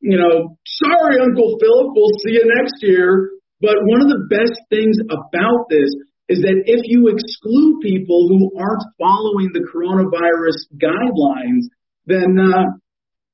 you 0.00 0.18
know, 0.18 0.58
sorry, 0.66 1.16
Uncle 1.20 1.56
Philip, 1.60 1.88
we'll 1.96 2.18
see 2.24 2.36
you 2.36 2.44
next 2.44 2.82
year. 2.82 3.30
But 3.60 3.74
one 3.82 4.02
of 4.02 4.08
the 4.08 4.28
best 4.30 4.60
things 4.70 4.96
about 5.08 5.66
this 5.68 5.90
is 6.28 6.44
that 6.44 6.62
if 6.68 6.84
you 6.84 7.08
exclude 7.08 7.80
people 7.80 8.28
who 8.28 8.52
aren't 8.60 8.84
following 9.00 9.48
the 9.56 9.64
coronavirus 9.64 10.68
guidelines, 10.76 11.66
then 12.04 12.36
uh, 12.38 12.68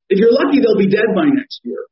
if 0.09 0.19
you're 0.23 0.33
lucky, 0.33 0.63
they'll 0.63 0.79
be 0.79 0.89
dead 0.89 1.11
by 1.15 1.27
next 1.27 1.61
year. 1.65 1.83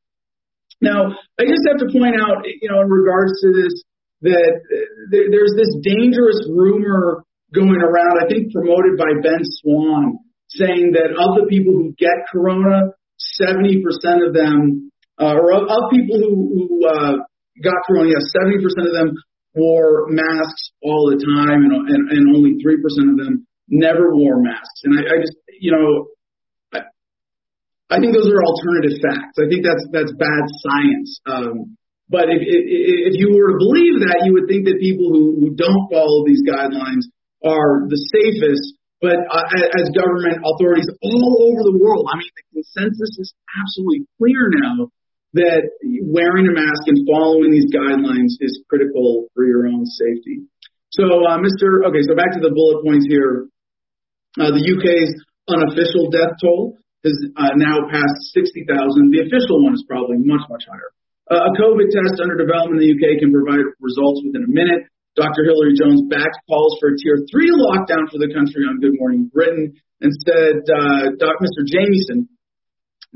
Now, 0.79 1.15
I 1.39 1.43
just 1.43 1.67
have 1.67 1.79
to 1.83 1.91
point 1.91 2.15
out, 2.15 2.43
you 2.47 2.71
know, 2.71 2.81
in 2.81 2.89
regards 2.89 3.39
to 3.43 3.51
this, 3.51 3.83
that 4.23 4.53
eh, 4.71 5.27
there's 5.31 5.53
this 5.55 5.75
dangerous 5.83 6.47
rumor 6.47 7.23
going 7.53 7.81
around, 7.81 8.17
I 8.17 8.27
think 8.27 8.51
promoted 8.51 8.97
by 8.97 9.13
Ben 9.21 9.41
Swann, 9.61 10.19
saying 10.49 10.93
that 10.97 11.13
of 11.13 11.29
the 11.37 11.45
people 11.49 11.73
who 11.73 11.93
get 11.97 12.25
corona, 12.31 12.93
70% 13.39 13.85
of 14.27 14.33
them, 14.33 14.91
uh, 15.21 15.37
or 15.37 15.53
of, 15.53 15.63
of 15.69 15.83
people 15.91 16.17
who, 16.17 16.33
who 16.57 16.87
uh, 16.89 17.13
got 17.61 17.77
corona, 17.87 18.09
yes, 18.09 18.33
70% 18.33 18.89
of 18.89 18.93
them 18.93 19.15
wore 19.55 20.09
masks 20.09 20.73
all 20.81 21.13
the 21.13 21.21
time, 21.21 21.69
and, 21.69 21.73
and, 21.89 22.03
and 22.09 22.35
only 22.35 22.57
3% 22.57 22.81
of 23.13 23.17
them 23.17 23.45
never 23.69 24.15
wore 24.15 24.41
masks. 24.41 24.81
And 24.83 24.97
I, 24.97 25.01
I 25.01 25.15
just, 25.21 25.37
you 25.59 25.71
know, 25.71 26.09
I, 27.89 27.99
think 28.01 28.13
those 28.13 28.25
are 28.25 28.41
alternative 28.41 28.97
facts. 29.05 29.37
I 29.37 29.45
think 29.45 29.61
that's 29.61 29.85
that's 29.93 30.13
bad 30.17 30.43
science. 30.65 31.21
Um, 31.29 31.77
but 32.09 32.25
if, 32.25 32.41
if, 32.41 32.63
if 32.65 33.13
you 33.21 33.37
were 33.37 33.53
to 33.53 33.61
believe 33.61 34.01
that, 34.01 34.25
you 34.25 34.33
would 34.33 34.49
think 34.49 34.65
that 34.65 34.81
people 34.81 35.13
who, 35.13 35.37
who 35.37 35.49
don't 35.53 35.93
follow 35.93 36.25
these 36.25 36.41
guidelines 36.41 37.05
are 37.43 37.85
the 37.87 37.99
safest, 38.15 38.79
but 39.03 39.19
uh, 39.19 39.47
as 39.79 39.91
government 39.91 40.39
authorities 40.41 40.87
all 41.03 41.51
over 41.51 41.61
the 41.67 41.75
world, 41.75 42.07
I 42.07 42.17
mean, 42.17 42.31
the 42.39 42.63
consensus 42.63 43.11
is 43.19 43.35
absolutely 43.51 44.07
clear 44.17 44.47
now 44.49 44.89
that 45.33 45.65
wearing 46.05 46.47
a 46.47 46.53
mask 46.53 46.87
and 46.87 47.03
following 47.09 47.51
these 47.51 47.67
guidelines 47.73 48.37
is 48.39 48.63
critical 48.69 49.27
for 49.33 49.43
your 49.43 49.65
own 49.65 49.85
safety. 49.85 50.45
So, 50.93 51.25
uh, 51.25 51.41
Mr. 51.41 51.89
Okay, 51.89 52.05
so 52.05 52.13
back 52.13 52.37
to 52.37 52.41
the 52.41 52.53
bullet 52.53 52.85
points 52.85 53.09
here. 53.09 53.49
Uh, 54.37 54.53
the 54.53 54.61
UK's 54.61 55.09
unofficial 55.49 56.13
death 56.13 56.37
toll 56.37 56.77
has 57.01 57.17
uh, 57.35 57.57
now 57.57 57.89
passed 57.89 58.31
60,000. 58.37 58.69
The 59.09 59.25
official 59.25 59.65
one 59.65 59.73
is 59.73 59.83
probably 59.89 60.21
much, 60.21 60.45
much 60.53 60.69
higher. 60.69 60.93
Uh, 61.27 61.49
a 61.49 61.51
COVID 61.57 61.89
test 61.89 62.21
under 62.21 62.37
development 62.37 62.77
in 62.77 62.87
the 62.87 62.93
UK 62.93 63.17
can 63.19 63.33
provide 63.33 63.65
results 63.81 64.21
within 64.21 64.45
a 64.45 64.51
minute. 64.53 64.85
Dr. 65.15 65.45
Hilary 65.45 65.77
Jones 65.77 66.09
backed 66.09 66.41
calls 66.49 66.77
for 66.79 66.89
a 66.89 66.97
tier 66.97 67.21
three 67.29 67.49
lockdown 67.53 68.09
for 68.09 68.17
the 68.17 68.33
country 68.33 68.65
on 68.65 68.81
Good 68.81 68.97
Morning 68.97 69.29
Britain 69.31 69.73
and 70.01 70.11
said, 70.25 70.65
uh, 70.65 71.13
Doc, 71.21 71.37
Mr. 71.37 71.61
Jamieson 71.65 72.27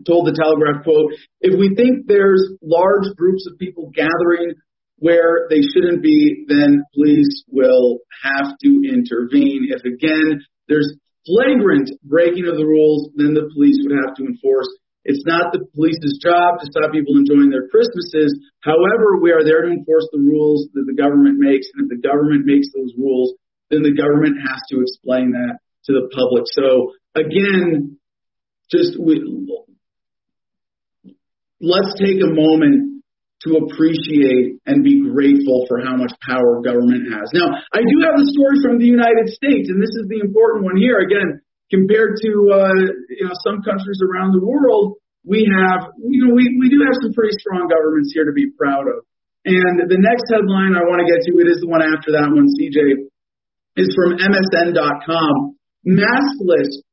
told 0.06 0.28
the 0.28 0.38
Telegraph, 0.38 0.84
quote, 0.84 1.14
if 1.42 1.58
we 1.58 1.74
think 1.74 2.06
there's 2.06 2.54
large 2.62 3.10
groups 3.18 3.48
of 3.50 3.58
people 3.58 3.90
gathering 3.96 4.54
where 5.00 5.48
they 5.50 5.62
shouldn't 5.62 6.02
be, 6.02 6.46
then 6.48 6.84
police 6.94 7.44
will 7.50 8.00
have 8.24 8.54
to 8.62 8.82
intervene. 8.86 9.70
If 9.70 9.82
again, 9.86 10.42
there's 10.68 10.98
flagrant 11.26 11.90
breaking 12.04 12.48
of 12.48 12.58
the 12.58 12.66
rules, 12.66 13.10
then 13.16 13.34
the 13.34 13.50
police 13.54 13.78
would 13.82 13.98
have 14.06 14.16
to 14.16 14.26
enforce 14.26 14.70
it's 15.08 15.24
not 15.24 15.56
the 15.56 15.64
police's 15.72 16.20
job 16.20 16.60
to 16.60 16.68
stop 16.68 16.92
people 16.92 17.16
enjoying 17.16 17.48
their 17.48 17.72
Christmases. 17.72 18.36
However, 18.60 19.16
we 19.24 19.32
are 19.32 19.40
there 19.40 19.64
to 19.64 19.72
enforce 19.72 20.04
the 20.12 20.20
rules 20.20 20.68
that 20.76 20.84
the 20.84 21.00
government 21.00 21.40
makes. 21.40 21.72
And 21.72 21.88
if 21.88 21.96
the 21.96 22.04
government 22.04 22.44
makes 22.44 22.68
those 22.76 22.92
rules, 23.00 23.32
then 23.72 23.88
the 23.88 23.96
government 23.96 24.36
has 24.44 24.60
to 24.76 24.84
explain 24.84 25.32
that 25.32 25.64
to 25.88 25.92
the 25.96 26.12
public. 26.12 26.44
So 26.52 26.92
again, 27.16 27.96
just 28.68 29.00
we, 29.00 29.24
let's 31.64 31.96
take 31.96 32.20
a 32.20 32.28
moment 32.28 33.00
to 33.48 33.64
appreciate 33.64 34.60
and 34.68 34.84
be 34.84 35.08
grateful 35.08 35.66
for 35.72 35.80
how 35.80 35.96
much 35.96 36.12
power 36.20 36.60
government 36.60 37.08
has. 37.16 37.32
Now, 37.32 37.48
I 37.72 37.80
do 37.80 37.96
have 38.04 38.20
a 38.20 38.28
story 38.36 38.60
from 38.60 38.76
the 38.80 38.90
United 38.92 39.32
States, 39.32 39.72
and 39.72 39.80
this 39.80 39.96
is 39.96 40.10
the 40.10 40.20
important 40.20 40.66
one 40.66 40.76
here. 40.76 41.00
Again, 41.00 41.40
compared 41.70 42.18
to 42.24 42.32
uh, 42.54 42.80
you 43.12 43.26
know 43.28 43.36
some 43.44 43.62
countries 43.64 44.00
around 44.04 44.34
the 44.34 44.44
world, 44.44 45.00
we 45.24 45.48
have 45.48 45.92
you 46.00 46.28
know 46.28 46.34
we, 46.34 46.56
we 46.60 46.68
do 46.70 46.84
have 46.84 46.98
some 47.02 47.14
pretty 47.14 47.36
strong 47.40 47.68
governments 47.68 48.12
here 48.14 48.26
to 48.26 48.36
be 48.36 48.52
proud 48.56 48.88
of. 48.88 49.04
And 49.48 49.88
the 49.88 50.00
next 50.00 50.28
headline 50.28 50.76
I 50.76 50.84
want 50.84 51.00
to 51.00 51.08
get 51.08 51.24
to, 51.24 51.40
it 51.40 51.48
is 51.48 51.64
the 51.64 51.72
one 51.72 51.80
after 51.80 52.12
that 52.20 52.28
one, 52.36 52.52
CJ, 52.52 53.08
is 53.80 53.96
from 53.96 54.20
MSN.com. 54.20 55.56
Maskless 55.88 56.84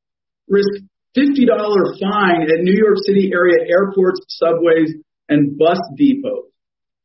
risk 0.47 0.87
$50 1.19 1.51
fine 1.99 2.47
at 2.47 2.63
New 2.63 2.79
York 2.79 2.99
City 3.07 3.35
area 3.35 3.67
airports, 3.67 4.23
subways, 4.29 4.95
and 5.29 5.59
bus 5.59 5.83
depots. 5.99 6.55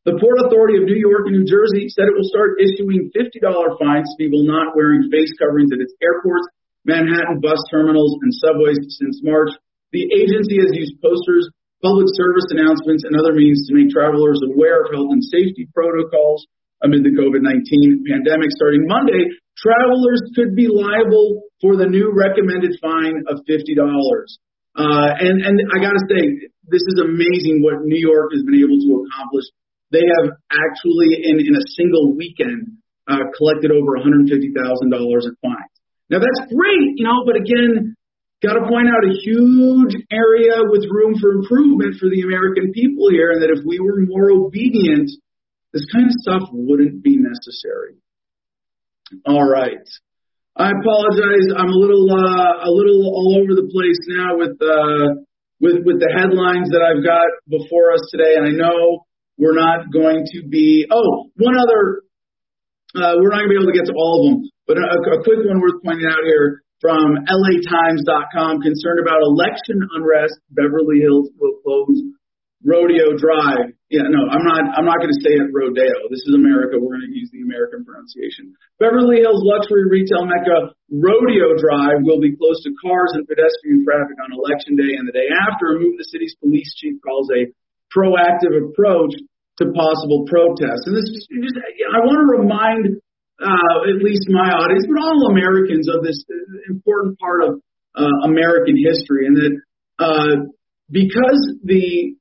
The 0.05 0.17
Port 0.21 0.37
Authority 0.45 0.77
of 0.77 0.85
New 0.85 0.97
York 0.97 1.25
and 1.29 1.37
New 1.37 1.45
Jersey 1.45 1.89
said 1.89 2.09
it 2.09 2.17
will 2.17 2.29
start 2.29 2.57
issuing 2.57 3.09
$50 3.13 3.41
fines 3.77 4.09
to 4.09 4.15
people 4.17 4.45
not 4.45 4.73
wearing 4.77 5.09
face 5.09 5.33
coverings 5.37 5.69
at 5.73 5.81
its 5.81 5.93
airports 6.01 6.49
Manhattan 6.89 7.37
bus 7.37 7.61
terminals, 7.69 8.17
and 8.25 8.33
subways 8.33 8.81
since 8.97 9.21
March. 9.21 9.53
The 9.93 10.09
agency 10.09 10.57
has 10.57 10.73
used 10.73 10.97
posters, 10.97 11.45
public 11.85 12.09
service 12.17 12.49
announcements, 12.49 13.05
and 13.05 13.13
other 13.13 13.37
means 13.37 13.69
to 13.69 13.77
make 13.77 13.93
travelers 13.93 14.41
aware 14.41 14.81
of 14.81 14.89
health 14.89 15.13
and 15.13 15.21
safety 15.21 15.69
protocols 15.69 16.49
amid 16.81 17.05
the 17.05 17.13
COVID-19 17.13 18.09
pandemic. 18.09 18.49
Starting 18.57 18.89
Monday, 18.89 19.29
travelers 19.53 20.21
could 20.33 20.55
be 20.55 20.65
liable 20.65 21.45
for 21.61 21.75
the 21.75 21.85
new 21.85 22.09
recommended 22.09 22.73
fine 22.81 23.21
of 23.27 23.45
$50. 23.45 23.77
Uh, 24.79 25.11
and, 25.19 25.43
and 25.43 25.55
I 25.75 25.77
gotta 25.83 26.01
say, 26.07 26.49
this 26.69 26.85
is 26.85 27.01
amazing 27.01 27.61
what 27.65 27.83
New 27.83 27.99
York 27.99 28.31
has 28.31 28.43
been 28.45 28.61
able 28.61 28.79
to 28.79 28.91
accomplish. 29.03 29.45
They 29.91 30.05
have 30.05 30.37
actually, 30.53 31.25
in, 31.25 31.41
in 31.41 31.57
a 31.57 31.65
single 31.75 32.15
weekend, 32.15 32.77
uh, 33.09 33.25
collected 33.35 33.73
over 33.73 33.97
$150,000 33.97 34.29
in 34.29 35.35
fines. 35.41 35.68
Now 36.09 36.19
that's 36.19 36.53
great, 36.53 36.97
you 36.97 37.05
know, 37.05 37.23
but 37.25 37.37
again, 37.37 37.95
got 38.41 38.53
to 38.53 38.65
point 38.67 38.89
out 38.89 39.05
a 39.05 39.13
huge 39.21 39.93
area 40.09 40.65
with 40.65 40.89
room 40.89 41.15
for 41.21 41.31
improvement 41.31 41.95
for 41.99 42.09
the 42.09 42.21
American 42.21 42.71
people 42.73 43.09
here, 43.11 43.31
and 43.31 43.43
that 43.43 43.53
if 43.53 43.63
we 43.65 43.79
were 43.79 44.01
more 44.05 44.31
obedient, 44.31 45.11
this 45.73 45.85
kind 45.93 46.07
of 46.07 46.15
stuff 46.25 46.49
wouldn't 46.51 47.03
be 47.03 47.17
necessary. 47.17 48.01
All 49.25 49.47
right. 49.47 49.85
I 50.57 50.71
apologize. 50.71 51.47
I'm 51.55 51.69
a 51.69 51.77
little 51.77 52.09
uh, 52.09 52.65
a 52.65 52.71
little 52.71 53.05
all 53.05 53.39
over 53.41 53.53
the 53.55 53.69
place 53.71 54.01
now 54.09 54.37
with 54.37 54.57
uh, 54.59 55.21
with 55.61 55.85
with 55.85 55.99
the 55.99 56.11
headlines 56.11 56.69
that 56.71 56.81
I've 56.81 57.05
got 57.05 57.27
before 57.47 57.93
us 57.93 58.01
today, 58.11 58.33
and 58.35 58.47
I 58.47 58.51
know 58.51 59.05
We're 59.39 59.55
not 59.55 59.87
going 59.91 60.25
to 60.35 60.43
be. 60.43 60.85
Oh, 60.91 61.31
one 61.37 61.55
other. 61.57 62.03
Uh, 62.93 63.15
we're 63.21 63.29
not 63.29 63.47
going 63.47 63.49
to 63.49 63.55
be 63.55 63.61
able 63.61 63.71
to 63.71 63.77
get 63.77 63.85
to 63.87 63.93
all 63.95 64.19
of 64.19 64.33
them, 64.33 64.49
but 64.69 64.77
a, 64.77 65.17
a 65.17 65.25
quick 65.25 65.41
one 65.49 65.57
worth 65.57 65.81
pointing 65.81 66.05
out 66.05 66.21
here 66.21 66.61
from 66.77 67.25
LATimes.com 67.25 68.61
concerned 68.61 69.01
about 69.01 69.25
election 69.25 69.81
unrest. 69.97 70.37
Beverly 70.53 71.01
Hills 71.01 71.33
will 71.41 71.57
close 71.65 71.97
Rodeo 72.61 73.17
Drive. 73.17 73.73
Yeah, 73.89 74.05
no, 74.05 74.29
I'm 74.29 74.45
not. 74.45 74.77
I'm 74.77 74.85
not 74.85 75.01
going 75.01 75.09
to 75.09 75.21
say 75.25 75.33
it 75.33 75.49
Rodeo. 75.49 76.11
This 76.13 76.21
is 76.29 76.37
America. 76.37 76.77
We're 76.77 77.01
going 77.01 77.09
to 77.09 77.17
use 77.17 77.33
the 77.33 77.41
American 77.41 77.81
pronunciation. 77.81 78.53
Beverly 78.77 79.25
Hills 79.25 79.41
luxury 79.41 79.89
retail 79.89 80.29
mecca 80.29 80.77
Rodeo 80.93 81.57
Drive 81.57 82.05
will 82.05 82.21
be 82.21 82.37
closed 82.37 82.61
to 82.69 82.71
cars 82.77 83.17
and 83.17 83.25
pedestrian 83.25 83.81
traffic 83.81 84.21
on 84.21 84.29
election 84.37 84.77
day 84.77 84.93
and 84.93 85.09
the 85.09 85.15
day 85.17 85.33
after. 85.49 85.73
A 85.73 85.81
move 85.81 85.97
the 85.97 86.05
city's 86.13 86.37
police 86.37 86.69
chief 86.77 87.01
calls 87.01 87.25
a 87.33 87.49
proactive 87.89 88.53
approach 88.53 89.17
to 89.57 89.73
possible 89.73 90.29
protests. 90.29 90.85
And 90.85 90.93
this 90.93 91.09
just, 91.09 91.57
I 91.57 92.05
want 92.05 92.21
to 92.21 92.27
remind 92.37 93.01
uh, 93.39 93.75
at 93.87 94.03
least 94.03 94.27
my 94.27 94.51
audience, 94.51 94.85
but 94.87 94.99
all 94.99 95.31
Americans 95.31 95.87
of 95.87 96.03
this 96.03 96.19
important 96.69 97.17
part 97.19 97.43
of 97.43 97.61
uh, 97.95 98.27
American 98.27 98.75
history, 98.75 99.27
and 99.27 99.35
that 99.37 99.53
uh, 99.99 100.35
because 100.91 101.41
the 101.63 102.15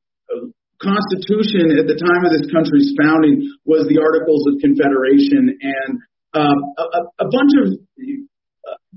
Constitution 0.78 1.74
at 1.74 1.90
the 1.90 1.98
time 1.98 2.22
of 2.22 2.30
this 2.30 2.46
country's 2.54 2.94
founding 2.94 3.42
was 3.66 3.90
the 3.90 3.98
Articles 3.98 4.46
of 4.46 4.62
Confederation, 4.62 5.58
and 5.58 5.90
uh, 6.38 6.54
a, 6.54 7.26
a 7.26 7.28
bunch 7.28 7.52
of 7.66 7.66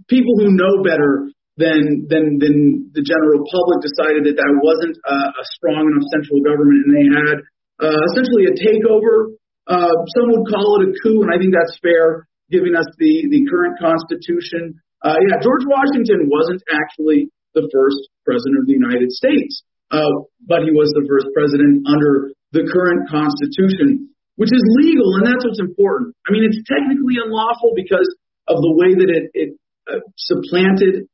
people 0.08 0.38
who 0.38 0.54
know 0.54 0.86
better 0.86 1.32
than 1.58 2.06
than 2.08 2.38
than 2.38 2.56
the 2.94 3.04
general 3.04 3.44
public 3.50 3.82
decided 3.82 4.30
that 4.30 4.38
that 4.38 4.54
wasn't 4.62 4.94
a, 4.94 5.18
a 5.36 5.44
strong 5.58 5.90
enough 5.90 6.06
central 6.14 6.40
government, 6.46 6.86
and 6.86 6.92
they 6.96 7.08
had 7.10 7.38
uh, 7.82 8.00
essentially 8.14 8.46
a 8.46 8.56
takeover. 8.56 9.36
Uh, 9.68 9.94
some 10.18 10.34
would 10.34 10.50
call 10.50 10.82
it 10.82 10.90
a 10.90 10.92
coup, 11.02 11.22
and 11.22 11.30
I 11.30 11.38
think 11.38 11.54
that's 11.54 11.78
fair, 11.82 12.28
giving 12.50 12.74
us 12.76 12.88
the 12.98 13.30
the 13.30 13.46
current 13.46 13.78
Constitution. 13.78 14.82
Uh, 15.02 15.18
yeah, 15.22 15.42
George 15.42 15.66
Washington 15.66 16.30
wasn't 16.30 16.62
actually 16.70 17.30
the 17.54 17.70
first 17.70 18.00
president 18.26 18.62
of 18.62 18.66
the 18.66 18.78
United 18.78 19.12
States, 19.12 19.64
uh, 19.92 20.26
but 20.46 20.66
he 20.66 20.72
was 20.72 20.90
the 20.94 21.06
first 21.06 21.30
president 21.34 21.86
under 21.86 22.34
the 22.52 22.66
current 22.68 23.10
Constitution, 23.10 24.12
which 24.36 24.52
is 24.52 24.64
legal, 24.82 25.16
and 25.20 25.26
that's 25.30 25.46
what's 25.46 25.62
important. 25.62 26.16
I 26.26 26.34
mean, 26.34 26.44
it's 26.46 26.62
technically 26.66 27.22
unlawful 27.22 27.74
because 27.76 28.08
of 28.50 28.58
the 28.60 28.74
way 28.76 28.98
that 28.98 29.10
it, 29.10 29.26
it 29.34 29.50
uh, 29.86 30.02
supplanted 30.18 31.08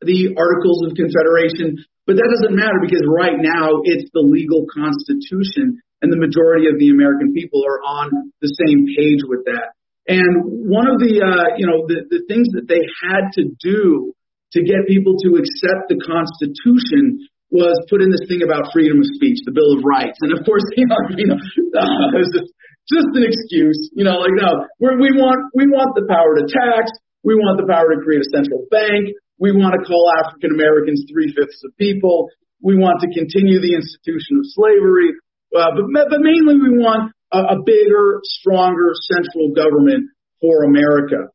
the 0.00 0.34
Articles 0.38 0.86
of 0.86 0.94
Confederation, 0.94 1.84
but 2.06 2.16
that 2.16 2.28
doesn't 2.32 2.56
matter 2.56 2.78
because 2.80 3.02
right 3.04 3.36
now 3.36 3.82
it's 3.84 4.08
the 4.14 4.22
legal 4.22 4.64
constitution 4.70 5.82
and 6.02 6.12
the 6.12 6.20
majority 6.20 6.70
of 6.70 6.78
the 6.78 6.90
American 6.90 7.34
people 7.34 7.64
are 7.66 7.82
on 7.82 8.32
the 8.40 8.50
same 8.66 8.86
page 8.86 9.22
with 9.26 9.44
that. 9.46 9.74
And 10.08 10.64
one 10.70 10.88
of 10.88 10.96
the, 11.02 11.20
uh, 11.20 11.60
you 11.60 11.68
know, 11.68 11.84
the, 11.84 12.08
the 12.08 12.24
things 12.24 12.48
that 12.56 12.64
they 12.64 12.80
had 13.04 13.28
to 13.36 13.52
do 13.60 14.16
to 14.56 14.64
get 14.64 14.88
people 14.88 15.20
to 15.20 15.36
accept 15.36 15.92
the 15.92 16.00
Constitution 16.00 17.28
was 17.52 17.76
put 17.92 18.00
in 18.00 18.08
this 18.08 18.24
thing 18.28 18.40
about 18.40 18.72
freedom 18.72 19.04
of 19.04 19.08
speech, 19.16 19.44
the 19.44 19.52
Bill 19.52 19.76
of 19.76 19.84
Rights. 19.84 20.16
And 20.24 20.32
of 20.32 20.44
course, 20.48 20.64
you 20.80 20.88
know, 20.88 21.00
you 21.12 21.28
know 21.28 21.36
uh, 21.76 22.08
just, 22.32 22.48
just 22.88 23.10
an 23.12 23.24
excuse, 23.28 23.92
you 23.92 24.04
know, 24.04 24.16
like, 24.24 24.32
no, 24.32 24.64
we're, 24.80 24.96
we 24.96 25.12
want, 25.12 25.52
we 25.52 25.68
want 25.68 25.92
the 25.92 26.08
power 26.08 26.40
to 26.40 26.48
tax. 26.48 26.88
We 27.20 27.36
want 27.36 27.60
the 27.60 27.68
power 27.68 27.92
to 27.92 28.00
create 28.00 28.24
a 28.24 28.30
central 28.32 28.64
bank. 28.72 29.12
We 29.36 29.52
want 29.52 29.76
to 29.76 29.84
call 29.84 30.08
African 30.24 30.56
Americans 30.56 31.04
three 31.12 31.28
fifths 31.36 31.60
of 31.68 31.76
people. 31.76 32.32
We 32.64 32.80
want 32.80 33.04
to 33.04 33.08
continue 33.12 33.60
the 33.60 33.76
institution 33.76 34.40
of 34.40 34.44
slavery. 34.56 35.12
Uh, 35.54 35.72
but, 35.74 36.10
but 36.10 36.20
mainly 36.20 36.56
we 36.60 36.76
want 36.76 37.12
a, 37.32 37.56
a 37.56 37.58
bigger, 37.64 38.20
stronger 38.24 38.92
central 39.08 39.52
government 39.52 40.12
for 40.40 40.64
America. 40.64 41.32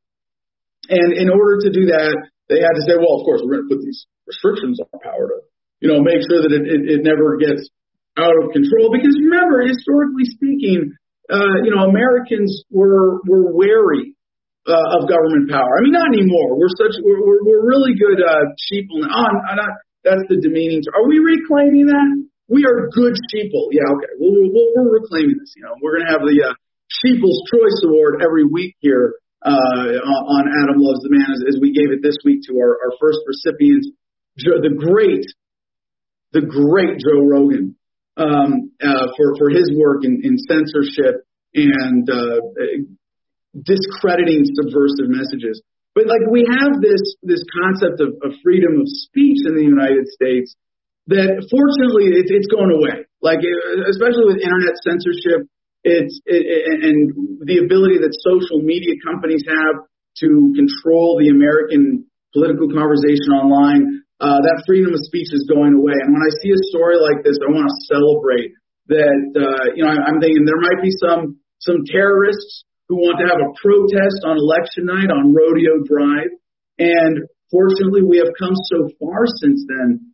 And 0.89 1.15
in 1.15 1.29
order 1.29 1.63
to 1.65 1.69
do 1.71 1.89
that, 1.93 2.13
they 2.49 2.59
had 2.59 2.75
to 2.75 2.83
say, 2.83 2.99
well, 2.99 3.19
of 3.19 3.23
course, 3.25 3.41
we're 3.43 3.57
going 3.57 3.69
to 3.69 3.71
put 3.75 3.81
these 3.81 4.05
restrictions 4.27 4.79
on 4.83 4.99
power 4.99 5.31
to, 5.31 5.37
you 5.79 5.87
know, 5.89 6.03
make 6.03 6.21
sure 6.27 6.43
that 6.43 6.51
it, 6.51 6.63
it, 6.67 6.81
it 6.99 7.01
never 7.01 7.39
gets 7.39 7.67
out 8.19 8.35
of 8.35 8.51
control. 8.51 8.91
Because 8.91 9.15
remember, 9.15 9.63
historically 9.63 10.27
speaking, 10.27 10.93
uh, 11.31 11.63
you 11.63 11.71
know, 11.71 11.87
Americans 11.87 12.67
were 12.69 13.23
were 13.23 13.55
wary 13.55 14.15
uh, 14.67 14.99
of 14.99 15.07
government 15.07 15.49
power. 15.49 15.71
I 15.79 15.81
mean, 15.83 15.95
not 15.95 16.11
anymore. 16.11 16.59
We're 16.59 16.75
such 16.75 16.99
we're 16.99 17.23
we're, 17.23 17.63
really 17.63 17.95
good 17.95 18.19
uh, 18.19 18.43
sheeple. 18.67 19.07
Oh, 19.07 19.27
I'm 19.49 19.55
not. 19.55 19.71
That's 20.03 20.23
the 20.27 20.35
demeaning. 20.35 20.83
Are 20.91 21.07
we 21.07 21.19
reclaiming 21.19 21.87
that? 21.87 22.27
We 22.47 22.65
are 22.65 22.89
good 22.91 23.15
sheeple. 23.31 23.71
Yeah, 23.71 23.87
okay. 23.95 24.13
We'll, 24.19 24.51
we'll, 24.51 24.69
we're 24.75 24.99
reclaiming 24.99 25.37
this. 25.39 25.53
You 25.55 25.63
know, 25.63 25.75
we're 25.81 25.97
going 25.97 26.07
to 26.07 26.11
have 26.11 26.21
the 26.21 26.51
uh, 26.51 26.53
Sheeple's 27.01 27.41
Choice 27.51 27.81
Award 27.85 28.21
every 28.21 28.45
week 28.45 28.75
here 28.79 29.15
uh, 29.43 29.49
on 29.49 30.43
Adam 30.47 30.79
Loves 30.79 31.03
the 31.03 31.09
Man, 31.11 31.27
as, 31.31 31.55
as 31.55 31.57
we 31.59 31.73
gave 31.73 31.91
it 31.91 32.01
this 32.01 32.17
week 32.23 32.41
to 32.47 32.59
our, 32.59 32.79
our 32.79 32.93
first 32.99 33.19
recipient, 33.27 33.85
the 34.37 34.75
great, 34.75 35.25
the 36.31 36.41
great 36.41 36.99
Joe 36.99 37.21
Rogan, 37.23 37.75
um, 38.15 38.71
uh, 38.81 39.07
for 39.17 39.35
for 39.37 39.49
his 39.49 39.71
work 39.75 40.03
in, 40.03 40.21
in 40.23 40.37
censorship 40.37 41.25
and 41.53 42.09
uh, 42.09 42.39
discrediting 43.57 44.45
subversive 44.45 45.09
messages. 45.09 45.61
But 45.95 46.07
like 46.07 46.25
we 46.29 46.45
have 46.49 46.81
this 46.81 47.01
this 47.21 47.43
concept 47.51 48.01
of, 48.01 48.09
of 48.23 48.37
freedom 48.43 48.81
of 48.81 48.87
speech 48.87 49.45
in 49.45 49.55
the 49.55 49.63
United 49.63 50.07
States 50.07 50.55
that 51.07 51.31
fortunately 51.51 52.15
it, 52.15 52.31
it's 52.31 52.47
going 52.47 52.71
away. 52.71 53.03
Like 53.19 53.39
especially 53.87 54.27
with 54.27 54.43
internet 54.43 54.75
censorship, 54.83 55.47
it's 55.83 56.19
it, 56.27 56.43
and 56.83 57.39
the 57.43 57.63
ability 57.63 57.99
that 58.03 58.15
social 58.23 58.63
media 58.63 58.95
companies 59.03 59.43
have 59.47 59.83
to 60.23 60.29
control 60.55 61.19
the 61.19 61.31
American 61.31 62.07
political 62.31 62.71
conversation 62.71 63.35
online. 63.35 64.03
Uh, 64.23 64.39
that 64.39 64.63
freedom 64.63 64.95
of 64.95 65.01
speech 65.03 65.27
is 65.35 65.43
going 65.51 65.75
away. 65.75 65.99
And 65.99 66.15
when 66.15 66.23
I 66.23 66.31
see 66.39 66.55
a 66.55 66.61
story 66.71 66.95
like 66.95 67.27
this, 67.27 67.35
I 67.43 67.51
want 67.51 67.67
to 67.67 67.75
celebrate 67.91 68.55
that. 68.87 69.19
Uh, 69.35 69.75
you 69.75 69.83
know, 69.83 69.91
I'm 69.91 70.23
thinking 70.23 70.47
there 70.47 70.63
might 70.63 70.79
be 70.79 70.93
some 71.03 71.43
some 71.59 71.83
terrorists 71.87 72.63
who 72.87 72.99
want 73.03 73.19
to 73.19 73.27
have 73.27 73.39
a 73.39 73.51
protest 73.59 74.23
on 74.23 74.39
election 74.39 74.87
night 74.87 75.11
on 75.11 75.35
Rodeo 75.35 75.83
Drive. 75.83 76.31
And 76.79 77.27
fortunately, 77.51 78.03
we 78.03 78.19
have 78.23 78.31
come 78.39 78.55
so 78.55 78.87
far 78.99 79.27
since 79.27 79.63
then 79.67 80.12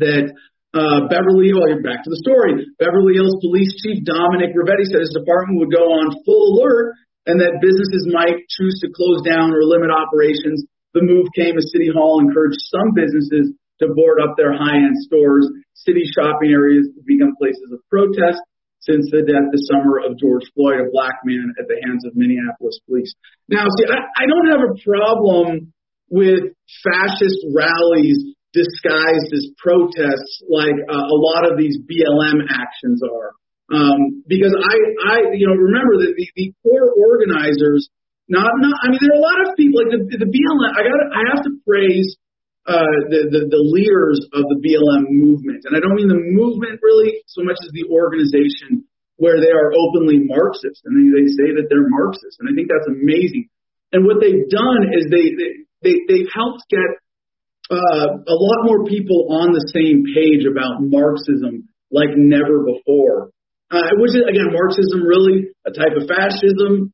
that 0.00 0.32
uh, 0.70 1.10
Beverly, 1.10 1.50
well, 1.50 1.66
back 1.82 2.06
to 2.06 2.10
the 2.10 2.22
story. 2.22 2.62
Beverly 2.78 3.18
Hills 3.18 3.38
Police 3.42 3.74
Chief 3.82 4.06
Dominic 4.06 4.54
Rivetti 4.54 4.86
said 4.86 5.02
his 5.02 5.14
department 5.14 5.58
would 5.58 5.74
go 5.74 5.82
on 5.82 6.14
full 6.22 6.56
alert 6.56 6.94
and 7.26 7.42
that 7.42 7.58
businesses 7.60 8.06
might 8.08 8.46
choose 8.48 8.78
to 8.80 8.88
close 8.94 9.20
down 9.26 9.50
or 9.50 9.66
limit 9.66 9.90
operations. 9.90 10.64
The 10.94 11.02
move 11.02 11.26
came 11.34 11.58
as 11.58 11.70
City 11.74 11.90
Hall 11.90 12.22
encouraged 12.22 12.58
some 12.70 12.94
businesses 12.94 13.52
to 13.82 13.92
board 13.92 14.22
up 14.22 14.38
their 14.38 14.54
high-end 14.54 14.96
stores. 15.04 15.46
City 15.74 16.06
shopping 16.06 16.54
areas 16.54 16.88
become 17.04 17.36
places 17.36 17.66
of 17.74 17.82
protest 17.90 18.40
since 18.80 19.10
the 19.12 19.26
death 19.26 19.52
this 19.52 19.68
summer 19.68 20.00
of 20.00 20.16
George 20.16 20.46
Floyd, 20.56 20.80
a 20.80 20.88
black 20.88 21.20
man 21.24 21.52
at 21.60 21.68
the 21.68 21.76
hands 21.84 22.06
of 22.06 22.16
Minneapolis 22.16 22.80
police. 22.88 23.12
Now, 23.48 23.68
see, 23.76 23.84
I, 23.84 24.00
I 24.00 24.24
don't 24.24 24.48
have 24.48 24.64
a 24.64 24.74
problem 24.80 25.72
with 26.08 26.56
fascist 26.82 27.44
rallies 27.52 28.34
disguised 28.52 29.30
as 29.30 29.54
protests 29.58 30.42
like 30.50 30.74
uh, 30.74 31.06
a 31.06 31.18
lot 31.18 31.46
of 31.46 31.58
these 31.58 31.78
BLM 31.86 32.42
actions 32.50 33.00
are. 33.02 33.30
Um, 33.70 34.26
because 34.26 34.50
I, 34.50 34.74
I, 35.06 35.16
you 35.38 35.46
know, 35.46 35.54
remember 35.54 36.02
that 36.02 36.18
the, 36.18 36.26
the 36.34 36.50
core 36.66 36.90
organizers, 36.90 37.86
not, 38.26 38.50
not, 38.58 38.74
I 38.82 38.90
mean, 38.90 38.98
there 38.98 39.14
are 39.14 39.22
a 39.22 39.26
lot 39.26 39.40
of 39.46 39.54
people 39.54 39.78
like 39.78 39.94
the, 39.94 40.26
the 40.26 40.26
BLM. 40.26 40.74
I 40.74 40.82
got, 40.82 40.98
I 41.14 41.22
have 41.30 41.42
to 41.46 41.54
praise 41.62 42.18
uh, 42.66 42.98
the, 43.06 43.30
the, 43.30 43.40
the 43.46 43.62
leaders 43.62 44.26
of 44.34 44.42
the 44.50 44.58
BLM 44.58 45.06
movement. 45.14 45.70
And 45.70 45.78
I 45.78 45.80
don't 45.80 45.94
mean 45.94 46.10
the 46.10 46.18
movement 46.18 46.82
really 46.82 47.22
so 47.30 47.46
much 47.46 47.62
as 47.62 47.70
the 47.70 47.86
organization 47.86 48.90
where 49.22 49.38
they 49.38 49.54
are 49.54 49.70
openly 49.70 50.18
Marxist 50.26 50.82
and 50.82 50.98
they, 50.98 51.06
they 51.14 51.28
say 51.30 51.48
that 51.54 51.70
they're 51.70 51.86
Marxist. 51.86 52.42
And 52.42 52.50
I 52.50 52.52
think 52.58 52.66
that's 52.66 52.90
amazing. 52.90 53.46
And 53.94 54.02
what 54.02 54.18
they've 54.18 54.50
done 54.50 54.90
is 54.98 55.06
they, 55.10 55.30
they, 55.38 55.52
they 55.82 55.94
they've 56.08 56.32
helped 56.32 56.66
get 56.70 56.88
uh, 57.70 58.06
a 58.26 58.36
lot 58.36 58.60
more 58.66 58.84
people 58.84 59.30
on 59.30 59.54
the 59.54 59.62
same 59.70 60.02
page 60.10 60.42
about 60.42 60.82
Marxism 60.82 61.70
like 61.90 62.18
never 62.18 62.66
before. 62.66 63.30
Uh, 63.70 63.94
which 64.02 64.18
is 64.18 64.26
again, 64.26 64.50
Marxism 64.50 65.06
really 65.06 65.54
a 65.62 65.70
type 65.70 65.94
of 65.94 66.10
fascism, 66.10 66.90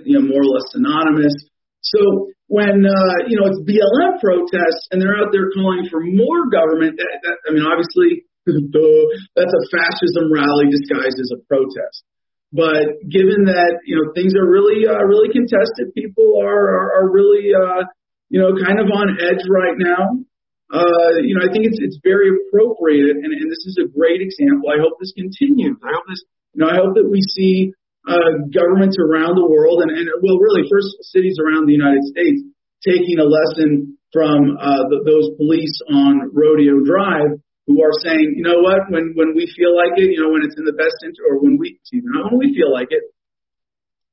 you 0.00 0.16
know, 0.16 0.24
more 0.24 0.40
or 0.40 0.50
less 0.56 0.72
synonymous. 0.72 1.36
So 1.84 2.32
when 2.48 2.88
uh, 2.88 3.16
you 3.28 3.36
know 3.36 3.52
it's 3.52 3.60
BLM 3.68 4.16
protests 4.16 4.88
and 4.88 5.04
they're 5.04 5.20
out 5.20 5.28
there 5.36 5.52
calling 5.52 5.84
for 5.92 6.00
more 6.00 6.48
government, 6.48 6.96
that, 6.96 7.12
that, 7.20 7.36
I 7.44 7.52
mean, 7.52 7.68
obviously, 7.68 8.24
that's 9.36 9.52
a 9.52 9.64
fascism 9.68 10.32
rally 10.32 10.72
disguised 10.72 11.20
as 11.20 11.28
a 11.36 11.44
protest. 11.44 12.08
But 12.48 13.04
given 13.04 13.44
that 13.52 13.84
you 13.84 14.00
know 14.00 14.16
things 14.16 14.32
are 14.32 14.48
really 14.48 14.88
uh, 14.88 15.04
really 15.04 15.28
contested, 15.28 15.92
people 15.92 16.40
are 16.40 16.72
are, 16.72 16.88
are 17.04 17.08
really 17.12 17.52
uh, 17.52 17.84
you 18.28 18.40
know 18.40 18.52
kind 18.64 18.78
of 18.80 18.86
on 18.92 19.16
edge 19.20 19.44
right 19.48 19.76
now. 19.76 20.20
uh, 20.68 21.24
you 21.24 21.32
know, 21.32 21.48
I 21.48 21.50
think 21.52 21.64
it's 21.64 21.80
it's 21.80 21.98
very 22.04 22.28
appropriate, 22.28 23.16
and, 23.16 23.32
and 23.32 23.48
this 23.48 23.64
is 23.64 23.80
a 23.80 23.88
great 23.88 24.20
example. 24.20 24.68
I 24.68 24.76
hope 24.76 25.00
this 25.00 25.16
continues. 25.16 25.80
I 25.80 25.96
hope 25.96 26.04
this, 26.08 26.22
you 26.52 26.60
know, 26.60 26.68
I 26.68 26.76
hope 26.76 26.92
that 27.00 27.08
we 27.08 27.24
see 27.24 27.72
uh, 28.04 28.44
governments 28.52 29.00
around 29.00 29.40
the 29.40 29.48
world, 29.48 29.80
and, 29.80 29.96
and 29.96 30.08
well, 30.20 30.36
really, 30.36 30.68
first 30.68 30.92
cities 31.08 31.40
around 31.40 31.66
the 31.66 31.72
United 31.72 32.04
States 32.12 32.44
taking 32.84 33.16
a 33.18 33.24
lesson 33.24 33.96
from 34.12 34.56
uh, 34.60 34.84
the, 34.92 35.08
those 35.08 35.32
police 35.36 35.72
on 35.88 36.30
Rodeo 36.32 36.84
Drive 36.84 37.40
who 37.66 37.82
are 37.84 37.92
saying, 38.04 38.36
you 38.36 38.44
know 38.44 38.60
what, 38.60 38.92
when 38.92 39.12
when 39.16 39.32
we 39.32 39.48
feel 39.56 39.72
like 39.72 39.96
it, 39.96 40.12
you 40.12 40.20
know, 40.20 40.32
when 40.32 40.44
it's 40.44 40.56
in 40.56 40.64
the 40.68 40.76
best 40.76 41.00
interest, 41.00 41.24
or 41.24 41.40
when 41.40 41.56
we, 41.56 41.80
not 42.12 42.28
when 42.28 42.44
we 42.44 42.52
feel 42.52 42.72
like 42.72 42.88
it. 42.92 43.08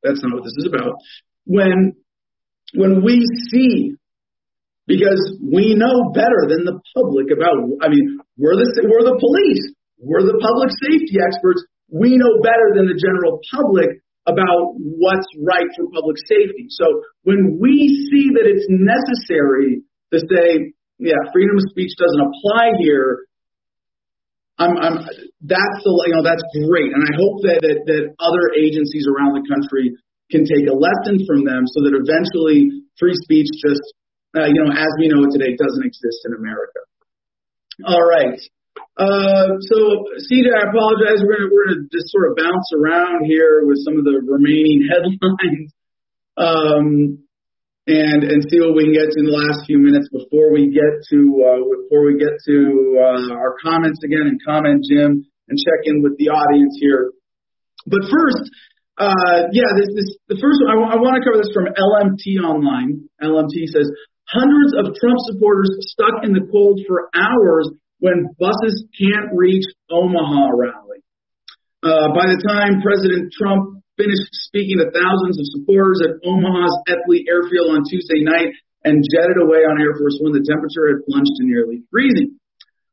That's 0.03 0.23
not 0.23 0.39
what 0.39 0.43
this 0.43 0.55
is 0.55 0.67
about. 0.71 1.03
When 1.43 1.99
when 2.73 3.03
we 3.03 3.19
see 3.51 3.95
because 4.87 5.19
we 5.41 5.73
know 5.73 6.13
better 6.13 6.45
than 6.45 6.65
the 6.65 6.77
public 6.93 7.33
about. 7.33 7.57
I 7.81 7.89
mean, 7.89 8.21
we're 8.37 8.55
the 8.55 8.69
we're 8.85 9.05
the 9.05 9.17
police, 9.17 9.65
we're 9.97 10.25
the 10.25 10.37
public 10.37 10.69
safety 10.85 11.17
experts. 11.21 11.65
We 11.89 12.17
know 12.17 12.41
better 12.41 12.73
than 12.77 12.89
the 12.89 12.97
general 12.97 13.41
public 13.53 14.01
about 14.25 14.73
what's 14.77 15.29
right 15.37 15.69
for 15.77 15.85
public 15.93 16.17
safety. 16.25 16.65
So 16.69 16.85
when 17.23 17.61
we 17.61 17.93
see 18.09 18.33
that 18.33 18.49
it's 18.49 18.65
necessary 18.69 19.85
to 20.09 20.17
say, 20.17 20.73
yeah, 20.97 21.21
freedom 21.29 21.61
of 21.61 21.65
speech 21.69 21.93
doesn't 21.93 22.25
apply 22.25 22.73
here, 22.81 23.29
I'm, 24.57 24.77
I'm 24.77 24.97
that's 25.43 25.79
the 25.83 25.91
you 26.07 26.15
know 26.15 26.23
that's 26.23 26.45
great, 26.63 26.93
and 26.95 27.03
I 27.03 27.11
hope 27.19 27.43
that, 27.43 27.59
that 27.59 27.79
that 27.91 28.03
other 28.23 28.45
agencies 28.55 29.03
around 29.03 29.35
the 29.35 29.43
country 29.51 29.91
can 30.31 30.47
take 30.47 30.65
a 30.65 30.73
lesson 30.73 31.21
from 31.27 31.43
them, 31.43 31.67
so 31.67 31.83
that 31.83 31.93
eventually 31.93 32.71
free 32.95 33.13
speech 33.27 33.51
just 33.59 33.83
uh, 34.35 34.45
you 34.51 34.59
know, 34.59 34.71
as 34.71 34.91
we 34.99 35.07
know 35.07 35.23
it 35.23 35.31
today, 35.31 35.55
doesn't 35.55 35.85
exist 35.85 36.27
in 36.27 36.35
America. 36.35 36.83
All 37.87 38.03
right. 38.03 38.39
Uh, 38.95 39.59
so, 39.59 39.77
CJ, 40.27 40.51
I 40.51 40.71
apologize. 40.71 41.23
We're 41.23 41.39
gonna, 41.39 41.51
we're 41.51 41.67
gonna 41.71 41.87
just 41.91 42.11
sort 42.11 42.31
of 42.31 42.37
bounce 42.39 42.67
around 42.75 43.25
here 43.25 43.63
with 43.63 43.79
some 43.83 43.99
of 43.99 44.03
the 44.03 44.19
remaining 44.23 44.87
headlines, 44.91 45.71
um, 46.35 47.23
and 47.87 48.23
and 48.23 48.39
see 48.47 48.59
what 48.59 48.75
we 48.75 48.87
can 48.87 48.95
get 48.95 49.11
to 49.11 49.19
in 49.19 49.27
the 49.27 49.35
last 49.35 49.67
few 49.67 49.79
minutes 49.79 50.07
before 50.11 50.51
we 50.51 50.71
get 50.71 51.03
to 51.11 51.19
uh, 51.43 51.61
before 51.63 52.07
we 52.07 52.19
get 52.19 52.35
to 52.47 52.55
uh, 52.99 53.35
our 53.35 53.55
comments 53.63 53.99
again 54.03 54.31
and 54.31 54.39
comment 54.43 54.83
Jim 54.87 55.27
and 55.47 55.55
check 55.59 55.87
in 55.87 56.01
with 56.01 56.17
the 56.17 56.31
audience 56.31 56.75
here. 56.79 57.11
But 57.85 58.07
first, 58.07 58.43
uh, 58.97 59.51
yeah, 59.51 59.75
this, 59.75 59.91
this 59.91 60.09
the 60.31 60.39
first 60.39 60.63
I, 60.71 60.75
I 60.75 60.97
want 61.03 61.19
to 61.19 61.23
cover 61.23 61.39
this 61.39 61.51
from 61.51 61.67
LMT 61.67 62.39
Online. 62.43 63.11
LMT 63.19 63.67
says 63.75 63.91
Hundreds 64.25 64.73
of 64.73 64.93
Trump 64.97 65.19
supporters 65.29 65.69
stuck 65.93 66.25
in 66.25 66.33
the 66.33 66.45
cold 66.49 66.81
for 66.87 67.09
hours 67.13 67.69
when 67.99 68.33
buses 68.41 68.85
can't 68.97 69.29
reach 69.33 69.65
Omaha 69.89 70.49
rally. 70.57 71.05
Uh, 71.85 72.09
by 72.17 72.25
the 72.33 72.41
time 72.41 72.81
President 72.81 73.29
Trump 73.29 73.85
finished 73.95 74.33
speaking 74.49 74.81
to 74.81 74.89
thousands 74.89 75.37
of 75.37 75.45
supporters 75.53 76.01
at 76.01 76.17
Omaha's 76.25 76.73
Eppley 76.89 77.23
Airfield 77.29 77.71
on 77.71 77.85
Tuesday 77.85 78.25
night 78.25 78.51
and 78.83 79.05
jetted 79.05 79.37
away 79.37 79.63
on 79.63 79.77
Air 79.77 79.93
Force 79.93 80.17
One, 80.19 80.33
the 80.33 80.43
temperature 80.43 80.89
had 80.89 81.05
plunged 81.05 81.37
to 81.37 81.45
nearly 81.45 81.85
freezing. 81.93 82.41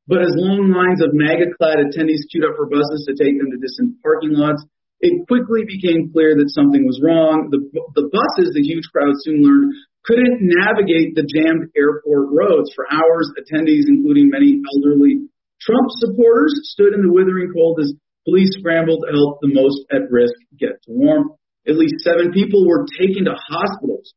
But 0.06 0.22
as 0.22 0.34
long 0.36 0.68
lines 0.68 1.00
of 1.00 1.14
MAGA-clad 1.14 1.78
attendees 1.88 2.28
queued 2.28 2.44
up 2.44 2.58
for 2.58 2.68
buses 2.68 3.08
to 3.08 3.16
take 3.16 3.38
them 3.38 3.48
to 3.54 3.58
distant 3.58 4.02
parking 4.02 4.34
lots, 4.34 4.60
it 5.00 5.26
quickly 5.26 5.64
became 5.66 6.12
clear 6.12 6.36
that 6.36 6.52
something 6.54 6.86
was 6.86 7.00
wrong. 7.02 7.50
The, 7.50 7.58
the 7.96 8.06
buses, 8.10 8.54
the 8.54 8.62
huge 8.62 8.86
crowd 8.92 9.14
soon 9.24 9.42
learned, 9.42 9.74
couldn't 10.04 10.42
navigate 10.42 11.14
the 11.14 11.22
jammed 11.22 11.70
airport 11.76 12.34
roads. 12.34 12.70
For 12.74 12.86
hours, 12.90 13.30
attendees, 13.38 13.86
including 13.86 14.30
many 14.30 14.58
elderly 14.74 15.30
Trump 15.62 15.88
supporters, 16.02 16.52
stood 16.74 16.94
in 16.94 17.06
the 17.06 17.12
withering 17.12 17.54
cold 17.54 17.78
as 17.78 17.94
police 18.26 18.50
scrambled 18.58 19.06
to 19.06 19.14
help 19.14 19.38
the 19.42 19.54
most 19.54 19.86
at 19.94 20.10
risk 20.10 20.34
get 20.58 20.82
to 20.86 20.90
warmth. 20.90 21.38
At 21.66 21.78
least 21.78 22.02
seven 22.02 22.34
people 22.34 22.66
were 22.66 22.86
taken 22.98 23.30
to 23.30 23.34
hospitals, 23.38 24.14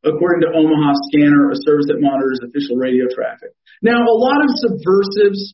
according 0.00 0.48
to 0.48 0.56
Omaha 0.56 0.96
Scanner, 1.12 1.52
a 1.52 1.58
service 1.68 1.92
that 1.92 2.00
monitors 2.00 2.40
official 2.40 2.80
radio 2.80 3.04
traffic. 3.12 3.52
Now, 3.84 4.00
a 4.00 4.16
lot 4.16 4.40
of 4.40 4.48
subversives 4.64 5.52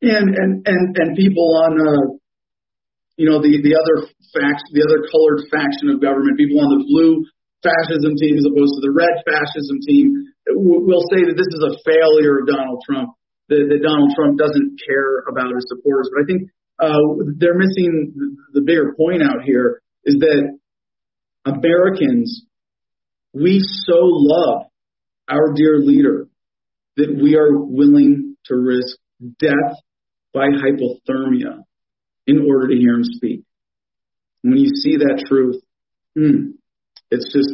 and 0.00 0.32
and 0.32 0.64
and, 0.64 0.96
and 0.96 1.16
people 1.16 1.60
on 1.60 1.76
uh, 1.76 2.16
you 3.20 3.28
know, 3.28 3.36
the, 3.36 3.52
the 3.60 3.76
other 3.76 4.08
fact, 4.32 4.64
the 4.72 4.80
other 4.80 5.04
colored 5.12 5.44
faction 5.52 5.92
of 5.92 6.00
government, 6.00 6.40
people 6.40 6.56
on 6.56 6.72
the 6.72 6.80
blue 6.88 7.20
fascism 7.62 8.16
team 8.16 8.36
as 8.36 8.46
opposed 8.48 8.74
to 8.78 8.82
the 8.84 8.94
red 8.94 9.20
fascism 9.24 9.78
team, 9.84 10.30
will 10.48 11.04
say 11.12 11.24
that 11.28 11.36
this 11.36 11.50
is 11.50 11.62
a 11.62 11.76
failure 11.84 12.40
of 12.40 12.48
Donald 12.48 12.82
Trump, 12.84 13.14
that, 13.48 13.66
that 13.68 13.82
Donald 13.82 14.12
Trump 14.16 14.38
doesn't 14.38 14.80
care 14.80 15.24
about 15.28 15.54
his 15.54 15.66
supporters. 15.68 16.08
But 16.12 16.24
I 16.24 16.26
think 16.26 16.40
uh, 16.80 17.36
they're 17.36 17.58
missing 17.58 18.38
the 18.52 18.62
bigger 18.62 18.94
point 18.96 19.22
out 19.22 19.44
here 19.44 19.82
is 20.04 20.16
that 20.20 20.58
Americans, 21.44 22.44
we 23.32 23.60
so 23.60 23.98
love 24.00 24.66
our 25.28 25.52
dear 25.54 25.78
leader 25.78 26.28
that 26.96 27.16
we 27.22 27.36
are 27.36 27.52
willing 27.52 28.36
to 28.46 28.56
risk 28.56 28.96
death 29.38 29.76
by 30.32 30.46
hypothermia 30.48 31.62
in 32.26 32.46
order 32.48 32.68
to 32.68 32.76
hear 32.76 32.94
him 32.94 33.04
speak. 33.04 33.44
When 34.42 34.56
you 34.56 34.70
see 34.74 34.96
that 34.96 35.24
truth, 35.28 35.56
hmm, 36.16 36.52
it's 37.10 37.32
just 37.32 37.50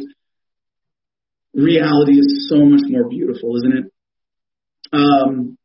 reality 1.53 2.19
is 2.19 2.47
so 2.49 2.63
much 2.65 2.85
more 2.85 3.09
beautiful, 3.09 3.57
isn't 3.57 3.77
it? 3.77 3.85
Um, 4.93 5.57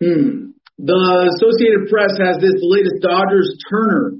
hmm. 0.00 0.54
The 0.78 1.32
Associated 1.32 1.88
Press 1.88 2.14
has 2.20 2.36
this: 2.38 2.54
the 2.60 2.68
latest 2.68 3.00
Dodgers 3.00 3.48
Turner 3.68 4.12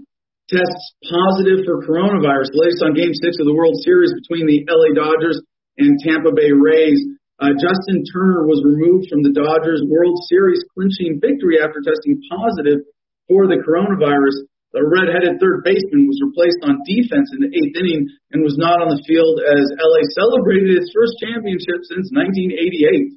tests 0.48 0.94
positive 1.04 1.66
for 1.66 1.84
coronavirus. 1.84 2.54
The 2.54 2.62
latest 2.64 2.82
on 2.82 2.96
Game 2.96 3.12
Six 3.12 3.36
of 3.38 3.46
the 3.46 3.54
World 3.54 3.76
Series 3.84 4.14
between 4.24 4.46
the 4.46 4.64
LA 4.64 4.96
Dodgers 4.96 5.42
and 5.78 6.00
Tampa 6.00 6.32
Bay 6.32 6.50
Rays. 6.50 6.98
Uh, 7.36 7.52
Justin 7.60 8.00
Turner 8.08 8.48
was 8.48 8.64
removed 8.64 9.12
from 9.12 9.20
the 9.20 9.36
Dodgers 9.36 9.84
World 9.84 10.16
Series 10.24 10.64
clinching 10.72 11.20
victory 11.20 11.60
after 11.60 11.84
testing 11.84 12.24
positive 12.32 12.80
for 13.28 13.44
the 13.44 13.60
coronavirus. 13.60 14.48
The 14.76 14.84
red-headed 14.84 15.40
third 15.40 15.64
baseman 15.64 16.04
was 16.04 16.20
replaced 16.20 16.60
on 16.68 16.84
defense 16.84 17.32
in 17.32 17.48
the 17.48 17.48
eighth 17.48 17.80
inning 17.80 18.12
and 18.36 18.44
was 18.44 18.60
not 18.60 18.84
on 18.84 18.92
the 18.92 19.00
field 19.08 19.40
as 19.40 19.64
LA 19.72 20.04
celebrated 20.12 20.76
its 20.76 20.92
first 20.92 21.16
championship 21.16 21.80
since 21.88 22.12
1988. 22.12 23.16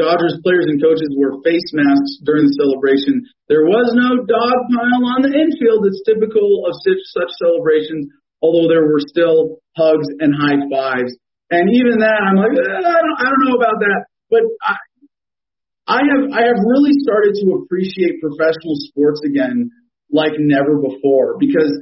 Dodgers 0.00 0.40
players 0.40 0.64
and 0.64 0.80
coaches 0.80 1.12
wore 1.12 1.44
face 1.44 1.68
masks 1.76 2.24
during 2.24 2.48
the 2.48 2.56
celebration. 2.56 3.20
There 3.52 3.68
was 3.68 3.92
no 4.00 4.24
dog 4.24 4.58
pile 4.72 5.04
on 5.12 5.28
the 5.28 5.36
infield 5.36 5.84
that's 5.84 6.00
typical 6.08 6.64
of 6.64 6.72
such, 6.80 7.04
such 7.12 7.36
celebrations, 7.36 8.08
although 8.40 8.72
there 8.72 8.88
were 8.88 9.04
still 9.04 9.60
hugs 9.76 10.08
and 10.24 10.32
high 10.32 10.56
fives. 10.72 11.12
And 11.52 11.68
even 11.68 12.00
that, 12.00 12.16
I'm 12.16 12.40
like, 12.40 12.56
eh, 12.56 12.64
I, 12.64 13.00
don't, 13.04 13.18
I 13.20 13.26
don't 13.28 13.44
know 13.44 13.60
about 13.60 13.76
that. 13.84 14.00
But 14.32 14.48
I, 14.64 14.76
I 15.84 16.00
have 16.00 16.24
I 16.32 16.42
have 16.48 16.60
really 16.64 16.96
started 17.04 17.36
to 17.44 17.60
appreciate 17.60 18.24
professional 18.24 18.76
sports 18.88 19.20
again 19.24 19.68
like 20.10 20.32
never 20.38 20.78
before 20.78 21.36
because 21.38 21.72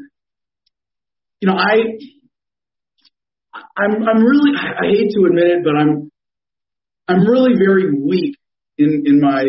you 1.41 1.49
know 1.49 1.57
I 1.57 1.99
I'm 3.77 4.03
I'm 4.03 4.23
really 4.23 4.53
I 4.57 4.87
hate 4.87 5.11
to 5.13 5.27
admit 5.27 5.47
it 5.47 5.65
but 5.65 5.77
I'm 5.77 6.11
I'm 7.09 7.27
really 7.27 7.55
very 7.57 7.93
weak 7.93 8.37
in 8.79 9.05
in 9.07 9.21
my 9.21 9.45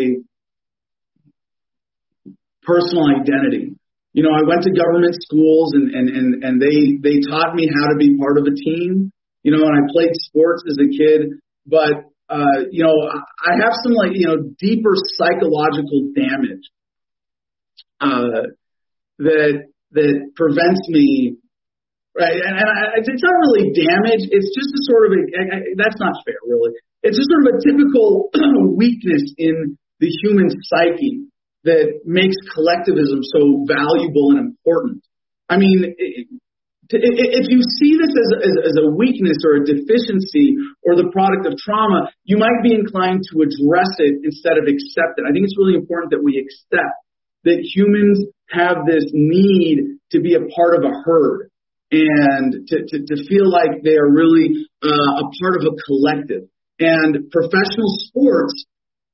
personal 2.63 3.07
identity. 3.09 3.73
You 4.13 4.23
know, 4.23 4.29
I 4.29 4.43
went 4.47 4.63
to 4.63 4.71
government 4.71 5.15
schools 5.21 5.73
and 5.73 5.93
and 5.93 6.09
and 6.09 6.43
and 6.43 6.61
they 6.61 6.97
they 7.01 7.21
taught 7.21 7.55
me 7.55 7.69
how 7.73 7.87
to 7.87 7.97
be 7.97 8.17
part 8.17 8.37
of 8.37 8.45
a 8.45 8.55
team. 8.55 9.11
You 9.43 9.55
know, 9.55 9.63
and 9.63 9.77
I 9.77 9.87
played 9.91 10.11
sports 10.13 10.63
as 10.67 10.77
a 10.77 10.89
kid, 10.89 11.39
but 11.65 12.11
uh, 12.29 12.67
you 12.71 12.83
know, 12.83 12.91
I 12.91 13.63
have 13.63 13.71
some 13.83 13.93
like, 13.93 14.11
you 14.13 14.27
know, 14.27 14.35
deeper 14.59 14.93
psychological 14.95 16.11
damage, 16.13 16.67
uh, 18.01 18.51
that, 19.19 19.69
that 19.91 20.15
prevents 20.35 20.83
me, 20.89 21.37
right? 22.17 22.37
And, 22.37 22.55
and 22.57 22.69
I, 22.69 23.01
it's 23.01 23.23
not 23.23 23.37
really 23.47 23.73
damage. 23.73 24.29
It's 24.29 24.51
just 24.53 24.71
a 24.73 24.81
sort 24.89 25.03
of 25.07 25.11
a, 25.17 25.21
I, 25.33 25.43
I, 25.43 25.57
that's 25.77 25.99
not 25.99 26.21
fair, 26.25 26.37
really. 26.45 26.77
It's 27.03 27.17
just 27.17 27.29
sort 27.29 27.47
of 27.47 27.49
a 27.55 27.63
typical 27.63 28.29
weakness 28.75 29.33
in 29.37 29.77
the 29.99 30.09
human 30.23 30.49
psyche 30.49 31.29
that 31.63 32.05
makes 32.05 32.37
collectivism 32.53 33.21
so 33.23 33.65
valuable 33.67 34.37
and 34.37 34.53
important. 34.53 35.03
I 35.49 35.57
mean, 35.57 35.95
if 36.89 37.45
you 37.51 37.59
see 37.59 37.99
this 37.99 38.13
as 38.15 38.29
a, 38.31 38.39
as 38.63 38.75
a 38.79 38.87
weakness 38.87 39.43
or 39.43 39.59
a 39.59 39.63
deficiency 39.65 40.55
or 40.83 40.95
the 40.95 41.11
product 41.11 41.47
of 41.47 41.59
trauma, 41.59 42.11
you 42.23 42.37
might 42.37 42.63
be 42.63 42.71
inclined 42.71 43.23
to 43.31 43.43
address 43.43 43.91
it 43.99 44.23
instead 44.23 44.55
of 44.55 44.67
accept 44.67 45.19
it. 45.19 45.27
I 45.27 45.35
think 45.35 45.43
it's 45.43 45.57
really 45.59 45.75
important 45.75 46.11
that 46.11 46.23
we 46.23 46.39
accept 46.39 46.95
that 47.43 47.59
humans 47.61 48.25
have 48.49 48.85
this 48.87 49.05
need 49.13 49.99
to 50.11 50.21
be 50.21 50.35
a 50.35 50.47
part 50.55 50.75
of 50.75 50.83
a 50.83 50.93
herd 51.03 51.49
and 51.91 52.67
to, 52.67 52.75
to, 52.83 52.97
to 53.05 53.15
feel 53.27 53.47
like 53.47 53.83
they 53.83 53.95
are 53.95 54.09
really 54.09 54.67
uh, 54.83 55.11
a 55.23 55.25
part 55.39 55.55
of 55.59 55.63
a 55.67 55.75
collective. 55.87 56.49
And 56.79 57.31
professional 57.31 57.89
sports 58.07 58.65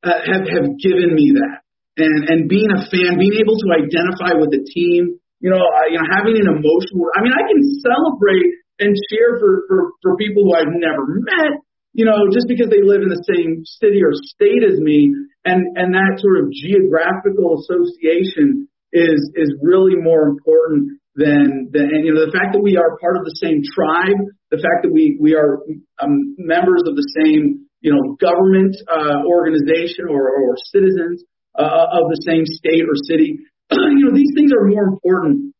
uh, 0.04 0.20
have 0.20 0.44
have 0.44 0.68
given 0.82 1.16
me 1.16 1.32
that. 1.38 1.64
And 1.96 2.30
and 2.30 2.50
being 2.50 2.68
a 2.74 2.82
fan, 2.90 3.22
being 3.22 3.38
able 3.40 3.56
to 3.56 3.68
identify 3.72 4.36
with 4.36 4.52
the 4.52 4.66
team, 4.66 5.22
you 5.40 5.50
know, 5.50 5.62
uh, 5.62 5.88
you 5.88 6.02
know, 6.02 6.08
having 6.10 6.36
an 6.36 6.50
emotional. 6.50 7.08
I 7.16 7.24
mean, 7.24 7.32
I 7.32 7.46
can 7.48 7.62
celebrate 7.80 8.52
and 8.82 8.92
cheer 9.08 9.38
for 9.40 9.64
for 9.70 9.80
for 10.02 10.18
people 10.18 10.44
who 10.44 10.52
I've 10.58 10.74
never 10.74 11.06
met, 11.08 11.62
you 11.94 12.04
know, 12.04 12.28
just 12.34 12.50
because 12.50 12.68
they 12.68 12.82
live 12.82 13.06
in 13.06 13.14
the 13.14 13.24
same 13.24 13.64
city 13.64 14.02
or 14.04 14.12
state 14.12 14.66
as 14.66 14.82
me, 14.82 15.14
and 15.46 15.78
and 15.78 15.94
that 15.94 16.20
sort 16.20 16.40
of 16.40 16.52
geographical 16.52 17.60
association 17.60 18.68
is 18.92 19.20
is 19.36 19.50
really 19.62 19.96
more 19.96 20.28
important 20.28 21.00
than 21.16 21.70
than 21.72 21.90
and 21.94 22.06
you 22.06 22.14
know 22.14 22.26
the 22.26 22.32
fact 22.32 22.54
that 22.54 22.62
we 22.62 22.78
are 22.78 22.98
part 22.98 23.18
of 23.18 23.24
the 23.26 23.38
same 23.42 23.62
tribe, 23.76 24.20
the 24.52 24.58
fact 24.58 24.84
that 24.84 24.92
we 24.92 25.18
we 25.20 25.36
are 25.36 25.62
um, 26.02 26.36
members 26.38 26.84
of 26.88 26.96
the 26.96 27.08
same 27.20 27.64
you 27.84 27.92
know, 27.92 28.16
government 28.16 28.74
uh, 28.88 29.28
organization 29.28 30.08
or, 30.08 30.32
or 30.32 30.56
citizens 30.72 31.22
uh, 31.54 32.00
of 32.00 32.08
the 32.08 32.24
same 32.24 32.48
state 32.48 32.88
or 32.88 32.96
city. 32.96 33.44
you 34.00 34.08
know, 34.08 34.16
these 34.16 34.32
things 34.34 34.56
are 34.56 34.64
more 34.64 34.88
important, 34.88 35.52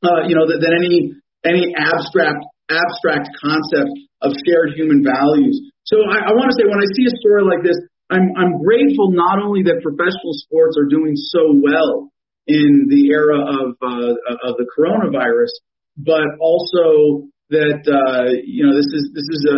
uh, 0.00 0.24
you 0.24 0.34
know, 0.34 0.48
than, 0.48 0.64
than 0.64 0.72
any 0.72 1.12
any 1.44 1.76
abstract 1.76 2.40
abstract 2.72 3.28
concept 3.36 3.92
of 4.24 4.32
shared 4.48 4.72
human 4.72 5.04
values. 5.04 5.60
So 5.84 6.00
I, 6.08 6.32
I 6.32 6.32
want 6.32 6.48
to 6.48 6.56
say 6.56 6.64
when 6.64 6.80
I 6.80 6.88
see 6.96 7.04
a 7.04 7.14
story 7.20 7.44
like 7.44 7.60
this, 7.60 7.76
I'm 8.12 8.28
I'm 8.36 8.52
grateful 8.60 9.08
not 9.16 9.40
only 9.40 9.64
that 9.64 9.80
professional 9.80 10.36
sports 10.44 10.76
are 10.76 10.84
doing 10.84 11.16
so 11.16 11.56
well 11.56 12.12
in 12.46 12.92
the 12.92 13.08
era 13.08 13.40
of 13.40 13.80
uh, 13.80 14.12
of 14.44 14.60
the 14.60 14.68
coronavirus, 14.68 15.52
but 15.96 16.36
also 16.36 17.24
that 17.48 17.80
uh, 17.88 18.28
you 18.44 18.68
know 18.68 18.76
this 18.76 18.90
is 18.92 19.04
this 19.16 19.28
is 19.32 19.40
a 19.48 19.56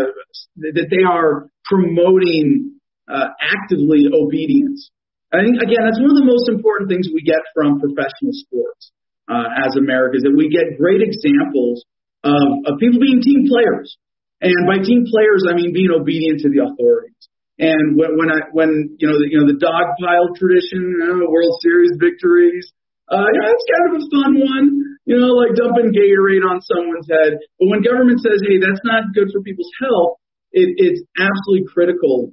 that 0.71 0.87
they 0.87 1.03
are 1.03 1.51
promoting 1.67 2.79
uh, 3.11 3.35
actively 3.43 4.07
obedience. 4.07 4.91
I 5.35 5.43
think 5.43 5.59
again 5.59 5.83
that's 5.83 5.99
one 5.99 6.15
of 6.15 6.21
the 6.23 6.31
most 6.31 6.47
important 6.47 6.91
things 6.91 7.11
we 7.11 7.27
get 7.27 7.43
from 7.59 7.83
professional 7.83 8.35
sports 8.47 8.95
uh, 9.27 9.67
as 9.67 9.75
Americans 9.75 10.23
that 10.23 10.37
we 10.37 10.47
get 10.47 10.79
great 10.79 11.03
examples 11.03 11.83
of, 12.23 12.71
of 12.71 12.79
people 12.79 13.03
being 13.03 13.19
team 13.19 13.51
players, 13.51 13.99
and 14.39 14.63
by 14.71 14.79
team 14.79 15.11
players 15.11 15.43
I 15.51 15.59
mean 15.59 15.75
being 15.75 15.91
obedient 15.91 16.47
to 16.47 16.51
the 16.55 16.63
authorities. 16.63 17.19
And 17.59 17.95
when, 17.95 18.19
when 18.19 18.31
I 18.35 18.51
when 18.51 18.99
you 18.99 19.07
know 19.07 19.19
the, 19.19 19.29
you 19.31 19.39
know 19.39 19.47
the 19.47 19.61
dog 19.63 19.95
pile 20.03 20.35
tradition, 20.35 20.99
uh, 20.99 21.23
World 21.31 21.55
Series 21.63 21.95
victories, 22.03 22.67
uh, 23.07 23.31
you 23.31 23.39
know, 23.39 23.51
it's 23.53 23.69
kind 23.69 23.85
of 23.87 23.93
a 24.01 24.05
fun 24.11 24.33
one, 24.41 24.67
you 25.05 25.21
know, 25.21 25.37
like 25.37 25.55
dumping 25.55 25.93
Gatorade 25.93 26.43
on 26.43 26.65
someone's 26.65 27.07
head. 27.07 27.39
But 27.61 27.69
when 27.69 27.85
government 27.85 28.19
says, 28.25 28.41
hey, 28.43 28.59
that's 28.59 28.81
not 28.83 29.13
good 29.15 29.29
for 29.31 29.45
people's 29.45 29.71
health, 29.79 30.19
it, 30.51 30.75
it's 30.81 31.05
absolutely 31.15 31.69
critical 31.69 32.33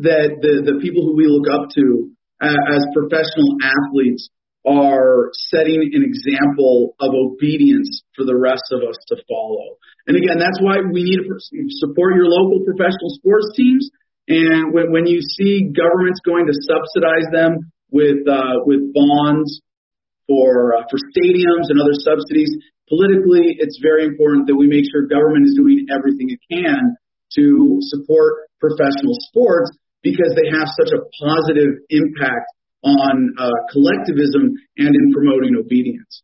that 0.00 0.38
the, 0.40 0.64
the 0.64 0.80
people 0.80 1.04
who 1.04 1.16
we 1.16 1.26
look 1.26 1.50
up 1.50 1.68
to 1.74 2.08
uh, 2.40 2.62
as 2.72 2.86
professional 2.94 3.58
athletes 3.60 4.30
are 4.62 5.34
setting 5.50 5.82
an 5.92 6.06
example 6.06 6.94
of 7.02 7.10
obedience 7.10 8.06
for 8.14 8.24
the 8.24 8.38
rest 8.38 8.62
of 8.70 8.86
us 8.86 8.94
to 9.10 9.16
follow. 9.26 9.76
And 10.06 10.16
again, 10.16 10.38
that's 10.38 10.62
why 10.62 10.78
we 10.78 11.02
need 11.02 11.18
to 11.18 11.34
support 11.82 12.14
your 12.14 12.30
local 12.30 12.62
professional 12.62 13.10
sports 13.18 13.50
teams. 13.56 13.90
And 14.28 14.72
when, 14.72 14.92
when 14.92 15.06
you 15.06 15.20
see 15.20 15.72
governments 15.72 16.20
going 16.24 16.46
to 16.46 16.54
subsidize 16.54 17.26
them 17.32 17.72
with 17.90 18.26
uh, 18.26 18.64
with 18.64 18.92
bonds 18.94 19.60
for 20.26 20.74
uh, 20.74 20.82
for 20.88 20.98
stadiums 21.12 21.68
and 21.68 21.78
other 21.78 21.94
subsidies. 21.94 22.50
Politically, 22.88 23.56
it's 23.60 23.78
very 23.80 24.04
important 24.04 24.48
that 24.48 24.56
we 24.56 24.66
make 24.66 24.84
sure 24.90 25.06
government 25.06 25.46
is 25.46 25.54
doing 25.56 25.86
everything 25.92 26.28
it 26.28 26.40
can 26.50 26.96
to 27.36 27.78
support 27.80 28.48
professional 28.60 29.16
sports 29.28 29.70
because 30.02 30.34
they 30.36 30.50
have 30.50 30.68
such 30.76 30.92
a 30.92 31.00
positive 31.20 31.80
impact 31.88 32.48
on 32.82 33.34
uh, 33.38 33.48
collectivism 33.70 34.52
and 34.76 34.92
in 34.92 35.12
promoting 35.12 35.56
obedience. 35.56 36.22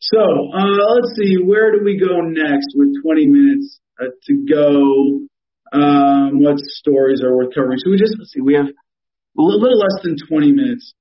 So 0.00 0.20
uh, 0.20 0.76
let's 1.00 1.14
see, 1.16 1.36
where 1.42 1.72
do 1.72 1.80
we 1.84 1.98
go 1.98 2.20
next 2.20 2.74
with 2.74 2.90
20 3.02 3.26
minutes 3.26 3.80
uh, 4.00 4.10
to 4.26 4.32
go? 4.48 5.26
Um, 5.72 6.40
what 6.40 6.58
stories 6.58 7.22
are 7.22 7.36
worth 7.36 7.54
covering? 7.54 7.78
So 7.78 7.90
we 7.90 7.98
just 7.98 8.14
let's 8.18 8.32
see, 8.32 8.40
we 8.40 8.54
have 8.54 8.66
a 8.66 9.42
little 9.42 9.78
less 9.78 10.02
than 10.02 10.16
20 10.28 10.52
minutes. 10.52 10.94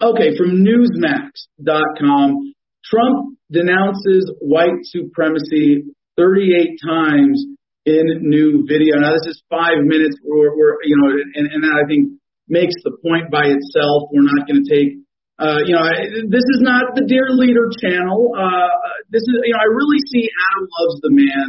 Okay, 0.00 0.36
from 0.36 0.64
Newsmax.com, 0.64 2.54
Trump 2.84 3.38
denounces 3.50 4.32
white 4.40 4.82
supremacy 4.82 5.84
38 6.16 6.78
times 6.82 7.46
in 7.84 8.04
new 8.22 8.64
video. 8.66 8.96
Now 8.98 9.12
this 9.12 9.26
is 9.26 9.42
five 9.50 9.78
minutes. 9.82 10.16
You 10.24 10.96
know, 10.98 11.10
and, 11.34 11.46
and 11.52 11.62
that 11.64 11.82
I 11.84 11.86
think 11.88 12.18
makes 12.48 12.74
the 12.82 12.96
point 13.02 13.30
by 13.30 13.46
itself. 13.46 14.10
We're 14.12 14.26
not 14.26 14.46
going 14.46 14.64
to 14.64 14.68
take. 14.68 14.98
Uh, 15.38 15.58
you 15.64 15.74
know, 15.74 15.82
this 16.28 16.46
is 16.54 16.60
not 16.62 16.94
the 16.94 17.02
Dear 17.06 17.30
Leader 17.30 17.66
channel. 17.82 18.30
Uh, 18.36 18.68
this 19.10 19.22
is, 19.22 19.34
you 19.42 19.54
know, 19.54 19.58
I 19.58 19.68
really 19.70 19.98
see 20.12 20.28
Adam 20.28 20.68
Loves 20.68 21.00
the 21.02 21.10
Man 21.10 21.48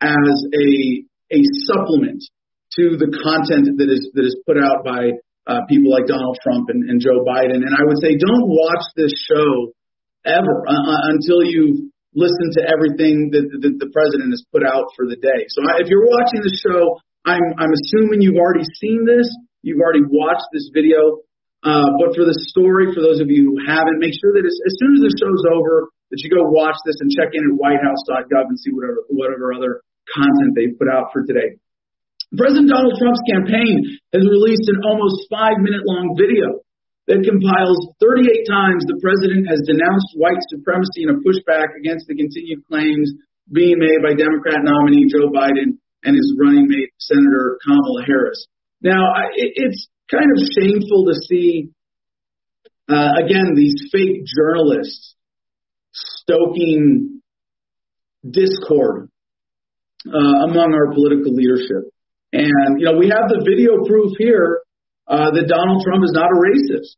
as 0.00 0.36
a 0.54 1.04
a 1.30 1.40
supplement 1.68 2.22
to 2.76 2.96
the 2.96 3.08
content 3.10 3.78
that 3.78 3.88
is 3.88 4.10
that 4.14 4.24
is 4.24 4.36
put 4.44 4.56
out 4.56 4.84
by 4.84 5.16
uh, 5.48 5.64
people 5.68 5.90
like 5.90 6.04
Donald 6.04 6.36
Trump 6.44 6.68
and, 6.68 6.88
and 6.88 7.00
Joe 7.00 7.24
Biden. 7.24 7.64
And 7.64 7.72
I 7.72 7.82
would 7.84 7.98
say 8.00 8.16
don't 8.20 8.48
watch 8.48 8.84
this 8.96 9.12
show 9.16 9.72
ever 10.24 10.54
uh, 10.68 10.72
uh 10.72 11.02
until 11.16 11.40
you 11.40 11.88
listen 12.16 12.50
to 12.58 12.62
everything 12.64 13.30
that, 13.32 13.46
that 13.62 13.74
the 13.78 13.90
president 13.92 14.32
has 14.32 14.44
put 14.50 14.64
out 14.64 14.90
for 14.96 15.06
the 15.06 15.16
day. 15.16 15.46
So 15.52 15.62
if 15.78 15.86
you're 15.86 16.08
watching 16.08 16.40
the 16.42 16.54
show, 16.56 16.98
I'm, 17.22 17.44
I'm 17.60 17.70
assuming 17.70 18.24
you've 18.24 18.40
already 18.40 18.66
seen 18.80 19.04
this. 19.04 19.28
You've 19.62 19.78
already 19.78 20.02
watched 20.02 20.48
this 20.50 20.72
video. 20.72 21.22
Uh, 21.62 21.90
but 21.98 22.14
for 22.14 22.24
the 22.24 22.34
story, 22.48 22.90
for 22.94 23.02
those 23.02 23.18
of 23.20 23.28
you 23.28 23.52
who 23.52 23.56
haven't, 23.62 23.98
make 23.98 24.14
sure 24.14 24.34
that 24.34 24.46
as, 24.46 24.56
as 24.56 24.74
soon 24.78 24.98
as 24.98 25.02
the 25.10 25.14
show's 25.18 25.44
over, 25.52 25.90
that 26.10 26.18
you 26.22 26.30
go 26.30 26.48
watch 26.48 26.78
this 26.86 26.96
and 27.02 27.10
check 27.12 27.34
in 27.34 27.44
at 27.44 27.54
whitehouse.gov 27.54 28.46
and 28.48 28.56
see 28.56 28.72
whatever, 28.72 29.04
whatever 29.10 29.52
other 29.52 29.82
content 30.14 30.56
they 30.56 30.72
put 30.76 30.88
out 30.88 31.10
for 31.12 31.24
today. 31.24 31.58
President 32.36 32.68
Donald 32.68 32.96
Trump's 33.00 33.24
campaign 33.24 33.84
has 34.12 34.24
released 34.24 34.68
an 34.68 34.84
almost 34.84 35.28
five 35.32 35.56
minute 35.64 35.84
long 35.88 36.12
video 36.12 36.60
that 37.08 37.24
compiles 37.24 37.80
38 38.04 38.44
times 38.44 38.84
the 38.84 39.00
president 39.00 39.48
has 39.48 39.64
denounced 39.64 40.12
white 40.20 40.40
supremacy 40.52 41.08
in 41.08 41.16
a 41.16 41.20
pushback 41.24 41.72
against 41.80 42.04
the 42.04 42.12
continued 42.12 42.60
claims 42.68 43.08
being 43.48 43.80
made 43.80 44.04
by 44.04 44.12
Democrat 44.12 44.60
nominee 44.60 45.08
Joe 45.08 45.32
Biden 45.32 45.80
and 46.04 46.12
his 46.12 46.36
running 46.36 46.68
mate, 46.68 46.92
Senator 47.00 47.56
Kamala 47.64 48.04
Harris. 48.04 48.44
Now, 48.84 49.00
it's 49.34 49.88
kind 50.12 50.28
of 50.28 50.38
shameful 50.52 51.08
to 51.08 51.14
see, 51.26 51.72
uh, 52.92 53.24
again, 53.24 53.56
these 53.56 53.88
fake 53.90 54.28
journalists 54.28 55.16
stoking 55.92 57.22
discord 58.28 59.08
uh, 60.06 60.36
among 60.46 60.70
our 60.74 60.94
political 60.94 61.34
leadership. 61.34 61.90
And, 62.32 62.78
you 62.78 62.86
know, 62.86 62.96
we 63.00 63.08
have 63.08 63.26
the 63.32 63.40
video 63.42 63.82
proof 63.88 64.12
here 64.18 64.60
uh, 65.08 65.32
that 65.32 65.48
Donald 65.48 65.80
Trump 65.82 66.04
is 66.04 66.12
not 66.12 66.28
a 66.28 66.38
racist. 66.38 66.94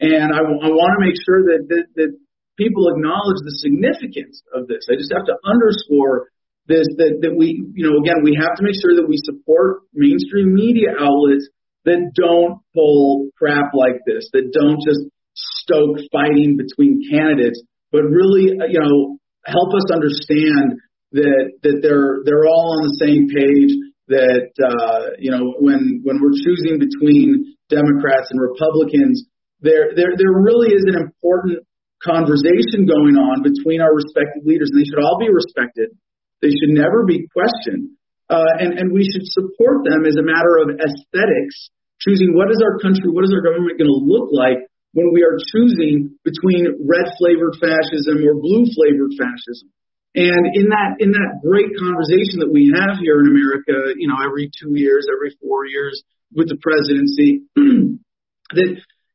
And 0.00 0.32
I, 0.32 0.40
w- 0.40 0.62
I 0.64 0.72
want 0.72 0.96
to 0.96 1.00
make 1.04 1.18
sure 1.20 1.52
that, 1.52 1.68
that, 1.68 1.84
that 2.00 2.10
people 2.56 2.88
acknowledge 2.88 3.44
the 3.44 3.56
significance 3.60 4.40
of 4.56 4.66
this. 4.66 4.88
I 4.88 4.96
just 4.96 5.12
have 5.12 5.28
to 5.28 5.36
underscore 5.44 6.32
this 6.64 6.88
that, 6.96 7.20
that 7.20 7.34
we, 7.36 7.60
you 7.76 7.84
know, 7.84 8.00
again, 8.00 8.24
we 8.24 8.32
have 8.40 8.56
to 8.56 8.62
make 8.64 8.80
sure 8.80 8.96
that 8.96 9.08
we 9.08 9.20
support 9.20 9.84
mainstream 9.92 10.54
media 10.56 10.96
outlets 10.96 11.48
that 11.84 12.00
don't 12.16 12.60
pull 12.72 13.28
crap 13.36 13.72
like 13.76 14.00
this, 14.08 14.28
that 14.32 14.52
don't 14.52 14.80
just 14.80 15.04
stoke 15.36 16.00
fighting 16.12 16.56
between 16.56 17.04
candidates, 17.08 17.60
but 17.92 18.04
really, 18.04 18.56
uh, 18.56 18.68
you 18.68 18.80
know, 18.80 19.20
help 19.44 19.72
us 19.76 19.88
understand 19.92 20.80
that 21.12 21.58
that 21.62 21.76
they're 21.82 22.22
they're 22.24 22.46
all 22.46 22.78
on 22.78 22.86
the 22.86 22.96
same 23.02 23.26
page 23.26 23.72
that 24.10 24.50
uh, 24.58 25.14
you 25.18 25.30
know 25.30 25.54
when 25.58 26.02
when 26.02 26.18
we're 26.22 26.34
choosing 26.34 26.78
between 26.78 27.56
Democrats 27.70 28.30
and 28.30 28.38
Republicans, 28.38 29.26
there 29.62 29.94
there 29.94 30.14
there 30.18 30.34
really 30.34 30.74
is 30.74 30.86
an 30.86 30.98
important 30.98 31.62
conversation 32.02 32.86
going 32.86 33.18
on 33.18 33.42
between 33.42 33.82
our 33.82 33.94
respective 33.94 34.42
leaders, 34.46 34.70
and 34.72 34.82
they 34.82 34.86
should 34.86 35.02
all 35.02 35.18
be 35.18 35.30
respected. 35.30 35.94
They 36.42 36.50
should 36.50 36.72
never 36.72 37.04
be 37.06 37.26
questioned, 37.30 37.94
uh, 38.30 38.62
and 38.62 38.78
and 38.78 38.90
we 38.90 39.06
should 39.06 39.26
support 39.26 39.86
them 39.86 40.06
as 40.06 40.18
a 40.18 40.26
matter 40.26 40.62
of 40.62 40.78
aesthetics, 40.78 41.70
choosing 42.02 42.34
what 42.34 42.50
is 42.50 42.58
our 42.62 42.78
country, 42.78 43.10
what 43.10 43.26
is 43.26 43.34
our 43.34 43.42
government 43.42 43.78
going 43.78 43.90
to 43.90 44.02
look 44.06 44.30
like 44.34 44.62
when 44.94 45.14
we 45.14 45.22
are 45.22 45.38
choosing 45.54 46.18
between 46.26 46.66
red 46.82 47.06
flavored 47.18 47.54
fascism 47.62 48.26
or 48.26 48.42
blue 48.42 48.66
flavored 48.74 49.14
fascism. 49.14 49.70
And 50.14 50.56
in 50.58 50.74
that 50.74 50.98
in 50.98 51.12
that 51.14 51.38
great 51.38 51.70
conversation 51.78 52.42
that 52.42 52.50
we 52.50 52.74
have 52.74 52.98
here 52.98 53.22
in 53.22 53.30
America, 53.30 53.94
you 53.94 54.08
know, 54.08 54.18
every 54.18 54.50
two 54.50 54.74
years, 54.74 55.06
every 55.06 55.36
four 55.38 55.66
years 55.66 56.02
with 56.34 56.48
the 56.48 56.58
presidency, 56.58 57.46
that 57.54 58.70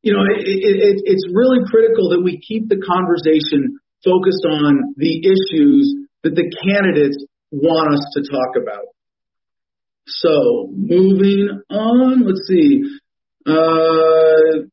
you 0.05 0.13
know, 0.13 0.23
it, 0.23 0.45
it, 0.45 1.01
it's 1.03 1.25
really 1.33 1.65
critical 1.67 2.15
that 2.15 2.21
we 2.23 2.39
keep 2.39 2.69
the 2.69 2.79
conversation 2.79 3.79
focused 4.05 4.45
on 4.47 4.93
the 4.95 5.19
issues 5.25 6.07
that 6.23 6.35
the 6.35 6.47
candidates 6.63 7.17
want 7.51 7.91
us 7.91 8.05
to 8.13 8.21
talk 8.31 8.55
about. 8.55 8.85
So 10.07 10.69
moving 10.71 11.49
on, 11.69 12.23
let's 12.23 12.45
see. 12.47 12.83
Uh, 13.45 14.63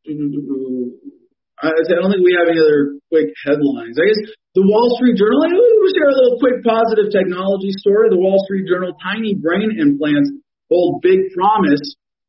I 1.62 1.70
don't 1.96 2.10
think 2.12 2.24
we 2.24 2.36
have 2.38 2.48
any 2.48 2.60
other 2.60 3.00
quick 3.08 3.32
headlines. 3.44 3.96
I 3.98 4.06
guess 4.06 4.36
the 4.54 4.64
Wall 4.68 4.92
Street 5.00 5.16
Journal. 5.16 5.40
We'll 5.48 5.96
share 5.96 6.12
a 6.12 6.18
little 6.20 6.36
quick 6.36 6.60
positive 6.60 7.08
technology 7.08 7.72
story. 7.80 8.12
The 8.12 8.20
Wall 8.20 8.36
Street 8.44 8.68
Journal: 8.68 8.92
Tiny 9.00 9.32
brain 9.34 9.80
implants 9.80 10.28
hold 10.68 11.00
big 11.00 11.32
promise 11.32 11.80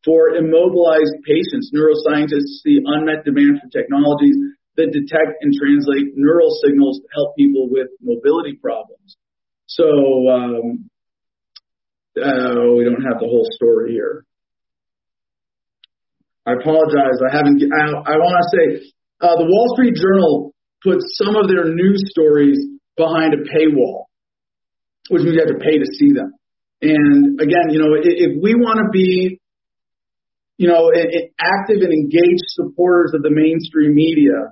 for 0.07 0.35
immobilized 0.35 1.19
patients. 1.27 1.71
Neuroscientists 1.75 2.63
see 2.63 2.79
unmet 2.79 3.27
demand 3.27 3.59
for 3.59 3.67
technologies 3.71 4.35
that 4.79 4.91
detect 4.95 5.43
and 5.43 5.51
translate 5.51 6.15
neural 6.15 6.49
signals 6.63 6.99
to 7.03 7.07
help 7.13 7.35
people 7.35 7.67
with 7.69 7.87
mobility 8.01 8.55
problems. 8.55 9.19
So 9.67 9.85
um, 10.31 10.89
uh, 12.15 12.71
we 12.71 12.87
don't 12.87 13.03
have 13.03 13.19
the 13.19 13.27
whole 13.27 13.47
story 13.51 13.91
here. 13.91 14.25
I 16.47 16.53
apologize. 16.55 17.19
I 17.19 17.35
haven't. 17.35 17.59
I, 17.59 18.15
I 18.15 18.15
want 18.15 18.35
to 18.39 18.47
say 18.55 18.65
uh, 19.19 19.35
the 19.35 19.47
Wall 19.47 19.67
Street 19.75 19.95
Journal 19.95 20.52
puts 20.83 21.05
some 21.15 21.35
of 21.35 21.47
their 21.47 21.73
news 21.73 22.03
stories 22.09 22.59
behind 22.97 23.33
a 23.33 23.37
paywall, 23.37 24.05
which 25.09 25.23
means 25.23 25.35
you 25.35 25.45
have 25.45 25.55
to 25.55 25.63
pay 25.63 25.79
to 25.79 25.85
see 25.85 26.11
them. 26.13 26.33
And 26.81 27.39
again, 27.39 27.71
you 27.71 27.79
know, 27.79 27.95
if, 27.95 28.03
if 28.03 28.43
we 28.43 28.55
want 28.55 28.83
to 28.83 28.89
be, 28.91 29.39
you 30.57 30.67
know, 30.67 30.91
active 31.39 31.81
and 31.81 31.93
engaged 31.93 32.45
supporters 32.51 33.13
of 33.15 33.23
the 33.23 33.31
mainstream 33.31 33.95
media, 33.95 34.51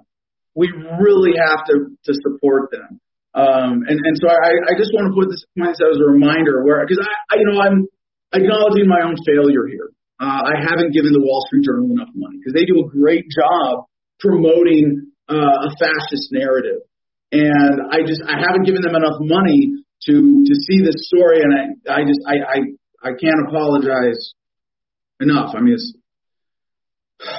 we 0.55 0.71
really 0.99 1.35
have 1.37 1.65
to 1.67 1.95
to 2.05 2.13
support 2.23 2.71
them. 2.71 2.99
Um, 3.33 3.83
and 3.87 3.99
and 3.99 4.15
so 4.19 4.27
I, 4.27 4.51
I 4.67 4.73
just 4.79 4.91
want 4.91 5.11
to 5.11 5.15
put 5.15 5.29
this 5.29 5.43
point 5.55 5.71
as 5.71 5.99
a 5.99 6.07
reminder, 6.07 6.63
where 6.63 6.83
because 6.83 6.99
I, 6.99 7.35
I 7.35 7.39
you 7.39 7.47
know 7.47 7.59
I'm 7.59 7.87
acknowledging 8.33 8.87
my 8.87 9.03
own 9.03 9.15
failure 9.27 9.67
here. 9.67 9.91
Uh, 10.19 10.51
I 10.51 10.59
haven't 10.59 10.93
given 10.93 11.13
the 11.13 11.21
Wall 11.21 11.43
Street 11.47 11.63
Journal 11.63 11.91
enough 11.91 12.11
money 12.15 12.37
because 12.39 12.53
they 12.53 12.65
do 12.65 12.83
a 12.83 12.87
great 12.87 13.25
job 13.31 13.87
promoting 14.19 15.10
uh, 15.31 15.67
a 15.67 15.69
fascist 15.79 16.31
narrative, 16.31 16.83
and 17.31 17.87
I 17.91 18.03
just 18.03 18.21
I 18.27 18.35
haven't 18.35 18.65
given 18.65 18.81
them 18.81 18.95
enough 18.95 19.15
money 19.19 19.81
to 20.07 20.13
to 20.43 20.53
see 20.67 20.83
this 20.83 21.07
story, 21.07 21.39
and 21.41 21.53
I 21.55 21.63
I 21.87 22.03
just 22.03 22.19
I 22.27 22.35
I, 22.43 22.59
I 23.01 23.11
can't 23.15 23.47
apologize 23.47 24.33
enough. 25.21 25.55
I 25.55 25.61
mean, 25.61 25.75
it's, 25.75 25.93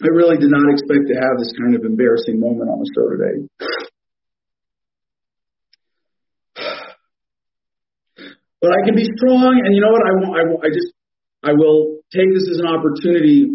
I 0.00 0.06
really 0.14 0.38
did 0.38 0.50
not 0.50 0.70
expect 0.70 1.06
to 1.08 1.14
have 1.14 1.38
this 1.38 1.52
kind 1.58 1.74
of 1.74 1.84
embarrassing 1.84 2.38
moment 2.38 2.70
on 2.70 2.78
the 2.78 2.90
show 2.94 3.08
today. 3.14 3.36
But 8.60 8.72
I 8.72 8.84
can 8.84 8.96
be 8.96 9.06
strong, 9.16 9.62
and 9.64 9.72
you 9.72 9.80
know 9.80 9.92
what? 9.94 10.02
I, 10.02 10.10
I, 10.34 10.66
I 10.66 10.68
just 10.74 10.90
I 11.44 11.52
will 11.52 11.98
take 12.12 12.34
this 12.34 12.48
as 12.50 12.58
an 12.58 12.66
opportunity 12.66 13.46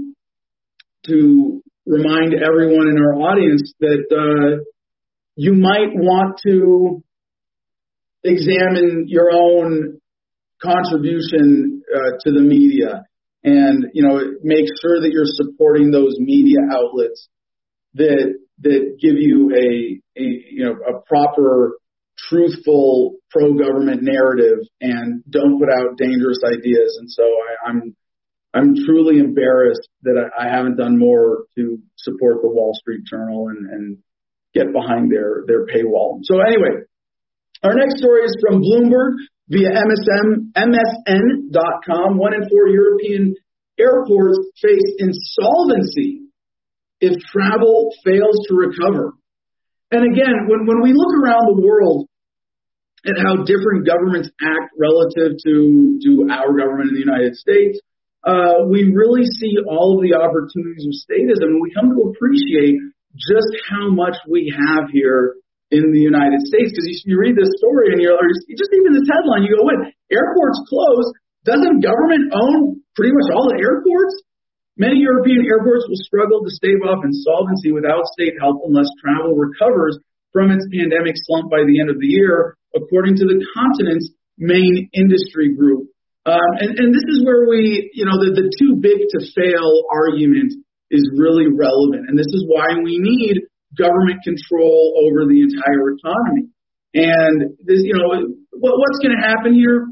to 1.08 1.63
remind 1.86 2.34
everyone 2.34 2.88
in 2.88 2.98
our 2.98 3.16
audience 3.32 3.74
that 3.80 4.06
uh, 4.12 4.64
you 5.36 5.54
might 5.54 5.94
want 5.94 6.40
to 6.48 7.04
examine 8.24 9.06
your 9.08 9.32
own 9.34 10.00
contribution 10.62 11.82
uh, 11.94 12.12
to 12.24 12.32
the 12.32 12.40
media 12.40 13.04
and 13.44 13.88
you 13.94 14.02
know 14.02 14.22
make 14.44 14.66
sure 14.82 15.02
that 15.02 15.12
you're 15.12 15.26
supporting 15.26 15.92
those 15.92 16.16
media 16.20 16.60
outlets 16.72 17.28
that 17.96 18.34
that 18.62 18.98
give 19.02 19.16
you 19.18 19.52
a, 19.54 20.22
a 20.22 20.24
you 20.24 20.64
know 20.64 20.72
a 20.72 21.02
proper 21.06 21.74
truthful 22.30 23.16
pro 23.30 23.54
government 23.54 24.02
narrative 24.02 24.60
and 24.82 25.24
don't 25.30 25.60
put 25.60 25.70
out 25.70 25.98
dangerous 25.98 26.40
ideas. 26.46 26.98
And 27.00 27.10
so 27.10 27.24
I, 27.24 27.70
I'm 27.70 27.96
I'm 28.54 28.76
truly 28.86 29.20
embarrassed 29.20 29.90
that 30.04 30.16
I, 30.16 30.46
I 30.46 30.56
haven't 30.56 30.78
done 30.78 31.00
more 31.00 31.46
to 31.58 31.80
support 31.98 32.42
the 32.42 32.50
Wall 32.50 32.74
Street 32.76 33.04
Journal 33.06 33.48
and, 33.50 33.70
and 33.70 33.98
get 34.54 34.72
behind 34.72 35.12
their 35.12 35.44
their 35.48 35.66
paywall. 35.66 36.20
So 36.24 36.40
anyway, 36.40 36.86
our 37.64 37.74
next 37.74 37.98
story 37.98 38.24
is 38.26 38.36
from 38.42 38.62
Bloomberg 38.62 39.16
via 39.50 39.70
MSM, 39.70 40.54
MSN.com. 40.56 42.18
One 42.18 42.34
in 42.34 42.48
four 42.50 42.68
European 42.68 43.36
airports 43.80 44.40
face 44.62 44.96
insolvency 45.00 46.22
if 47.02 47.20
travel 47.32 47.90
fails 48.06 48.38
to 48.48 48.56
recover. 48.56 49.14
And 49.92 50.12
again, 50.12 50.48
when, 50.48 50.66
when 50.66 50.82
we 50.82 50.94
look 50.94 51.14
around 51.24 51.56
the 51.56 51.62
world 51.62 52.08
at 53.06 53.16
how 53.20 53.44
different 53.44 53.86
governments 53.86 54.30
act 54.42 54.72
relative 54.80 55.38
to, 55.44 56.00
to 56.04 56.28
our 56.32 56.56
government 56.58 56.90
in 56.90 56.96
the 56.96 57.04
United 57.04 57.36
States, 57.36 57.80
uh, 58.24 58.64
we 58.72 58.88
really 58.96 59.28
see 59.28 59.60
all 59.68 60.00
of 60.00 60.04
the 60.04 60.16
opportunities 60.16 60.88
of 60.88 60.96
statism, 60.96 61.60
and 61.60 61.62
we 61.62 61.76
come 61.76 61.92
to 61.92 62.12
appreciate 62.16 62.80
just 63.20 63.52
how 63.68 63.92
much 63.92 64.16
we 64.32 64.48
have 64.48 64.88
here 64.90 65.36
in 65.70 65.92
the 65.92 66.00
United 66.00 66.40
States. 66.48 66.72
Because 66.72 66.88
you, 66.88 66.96
you 67.14 67.16
read 67.20 67.36
this 67.36 67.52
story 67.60 67.92
and 67.92 68.00
you're, 68.00 68.16
or 68.16 68.28
just 68.56 68.72
even 68.72 68.96
this 68.96 69.08
headline, 69.12 69.44
you 69.44 69.60
go, 69.60 69.68
"What? 69.68 69.92
Airports 70.08 70.60
closed? 70.72 71.12
Doesn't 71.44 71.84
government 71.84 72.32
own 72.32 72.80
pretty 72.96 73.12
much 73.12 73.28
all 73.36 73.52
the 73.52 73.60
airports?" 73.60 74.16
Many 74.80 75.06
European 75.06 75.46
airports 75.46 75.86
will 75.86 76.02
struggle 76.02 76.42
to 76.42 76.50
stave 76.50 76.82
off 76.82 77.06
insolvency 77.06 77.72
without 77.72 78.10
state 78.18 78.34
help 78.40 78.64
unless 78.66 78.90
travel 78.98 79.36
recovers 79.36 80.00
from 80.32 80.50
its 80.50 80.66
pandemic 80.74 81.14
slump 81.28 81.52
by 81.52 81.62
the 81.62 81.78
end 81.80 81.92
of 81.92 82.00
the 82.00 82.10
year, 82.10 82.58
according 82.74 83.16
to 83.22 83.26
the 83.26 83.38
continent's 83.54 84.10
main 84.40 84.90
industry 84.94 85.54
group. 85.54 85.93
Um, 86.26 86.52
and, 86.60 86.72
and 86.80 86.90
this 86.96 87.04
is 87.12 87.26
where 87.26 87.50
we, 87.50 87.92
you 87.94 88.06
know, 88.06 88.16
the, 88.16 88.32
the 88.32 88.48
too 88.48 88.80
big 88.80 89.12
to 89.12 89.20
fail 89.36 89.84
argument 89.92 90.54
is 90.90 91.04
really 91.18 91.52
relevant. 91.52 92.08
And 92.08 92.16
this 92.18 92.32
is 92.32 92.46
why 92.48 92.80
we 92.80 92.96
need 92.96 93.44
government 93.76 94.24
control 94.24 95.04
over 95.04 95.28
the 95.28 95.42
entire 95.42 95.98
economy. 96.00 96.54
And 96.94 97.58
this, 97.66 97.82
you 97.84 97.98
know, 97.98 98.08
what, 98.56 98.74
what's 98.80 99.00
going 99.04 99.18
to 99.20 99.24
happen 99.28 99.54
here? 99.54 99.90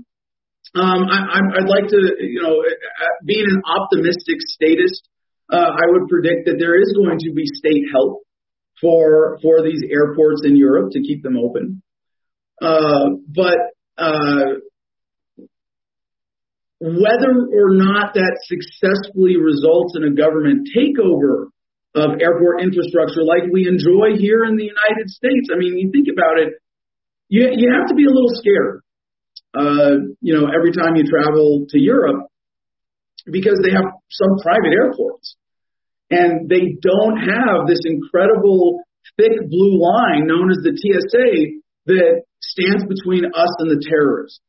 Um, 0.74 1.04
I, 1.10 1.42
I'd 1.60 1.68
like 1.68 1.90
to, 1.90 2.00
you 2.22 2.42
know, 2.42 2.64
being 3.26 3.46
an 3.50 3.62
optimistic 3.68 4.40
statist, 4.40 5.04
uh, 5.52 5.68
I 5.68 5.84
would 5.88 6.08
predict 6.08 6.46
that 6.46 6.56
there 6.60 6.80
is 6.80 6.96
going 6.96 7.20
to 7.20 7.34
be 7.34 7.44
state 7.46 7.92
help 7.92 8.24
for 8.80 9.38
for 9.42 9.62
these 9.64 9.82
airports 9.92 10.44
in 10.46 10.56
Europe 10.56 10.92
to 10.94 11.02
keep 11.02 11.24
them 11.24 11.36
open. 11.36 11.82
Uh, 12.62 13.20
but 13.28 13.58
uh, 13.98 14.62
whether 16.82 17.46
or 17.54 17.78
not 17.78 18.18
that 18.18 18.42
successfully 18.50 19.38
results 19.38 19.94
in 19.96 20.04
a 20.04 20.14
government 20.18 20.68
takeover 20.74 21.54
of 21.94 22.18
airport 22.18 22.66
infrastructure 22.66 23.22
like 23.22 23.46
we 23.54 23.70
enjoy 23.70 24.18
here 24.18 24.44
in 24.44 24.58
the 24.58 24.66
United 24.66 25.08
States, 25.08 25.54
I 25.54 25.58
mean, 25.62 25.78
you 25.78 25.92
think 25.94 26.10
about 26.10 26.42
it, 26.42 26.58
you 27.30 27.46
you 27.54 27.70
have 27.78 27.88
to 27.90 27.96
be 27.96 28.06
a 28.06 28.12
little 28.12 28.34
scared 28.34 28.82
uh, 29.54 30.16
you 30.22 30.34
know, 30.34 30.48
every 30.48 30.72
time 30.72 30.96
you 30.96 31.04
travel 31.04 31.66
to 31.70 31.80
Europe 31.80 32.28
because 33.26 33.60
they 33.64 33.72
have 33.72 33.86
some 34.10 34.38
private 34.42 34.72
airports 34.72 35.36
and 36.10 36.50
they 36.50 36.76
don't 36.82 37.18
have 37.18 37.68
this 37.68 37.82
incredible 37.86 38.82
thick 39.18 39.50
blue 39.50 39.78
line 39.80 40.28
known 40.28 40.52
as 40.52 40.58
the 40.64 40.72
TSA 40.72 41.60
that 41.88 42.24
stands 42.42 42.84
between 42.86 43.26
us 43.26 43.52
and 43.60 43.70
the 43.72 43.84
terrorists. 43.88 44.40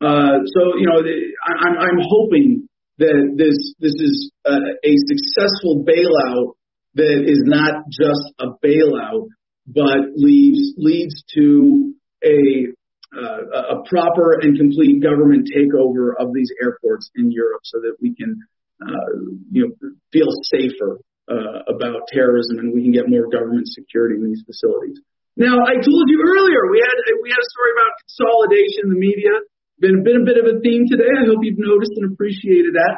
Uh, 0.00 0.44
so, 0.44 0.76
you 0.76 0.86
know, 0.86 1.00
I'm, 1.00 1.76
I'm 1.78 2.00
hoping 2.00 2.68
that 2.98 3.34
this, 3.36 3.74
this 3.80 3.94
is 3.94 4.30
a, 4.44 4.52
a 4.52 4.92
successful 5.08 5.84
bailout 5.84 6.54
that 6.94 7.24
is 7.26 7.42
not 7.44 7.84
just 7.90 8.32
a 8.40 8.56
bailout, 8.64 9.28
but 9.66 10.16
leads, 10.16 10.74
leads 10.76 11.24
to 11.34 11.94
a 12.24 12.72
uh, 13.16 13.80
a 13.80 13.88
proper 13.88 14.36
and 14.42 14.58
complete 14.58 15.00
government 15.00 15.48
takeover 15.48 16.12
of 16.18 16.34
these 16.34 16.50
airports 16.60 17.08
in 17.16 17.30
Europe 17.30 17.62
so 17.64 17.78
that 17.80 17.96
we 18.02 18.14
can, 18.14 18.36
uh, 18.82 19.12
you 19.50 19.62
know, 19.62 19.72
feel 20.12 20.28
safer 20.52 20.98
uh, 21.30 21.64
about 21.70 22.02
terrorism 22.12 22.58
and 22.58 22.74
we 22.74 22.82
can 22.82 22.92
get 22.92 23.08
more 23.08 23.30
government 23.30 23.66
security 23.68 24.16
in 24.16 24.26
these 24.26 24.42
facilities. 24.44 25.00
Now, 25.36 25.56
I 25.64 25.80
told 25.80 26.04
you 26.08 26.18
earlier 26.24 26.68
we 26.68 26.80
had 26.80 26.96
we 27.22 27.28
had 27.30 27.40
a 27.40 27.50
story 27.56 27.72
about 27.76 27.92
consolidation 28.04 28.80
in 28.84 28.90
the 28.90 29.00
media. 29.00 29.34
Been 29.78 30.02
been 30.02 30.22
a 30.22 30.24
bit 30.24 30.38
of 30.40 30.48
a 30.48 30.60
theme 30.64 30.88
today. 30.88 31.12
I 31.12 31.28
hope 31.28 31.44
you've 31.44 31.60
noticed 31.60 31.92
and 31.96 32.12
appreciated 32.12 32.74
that. 32.80 32.96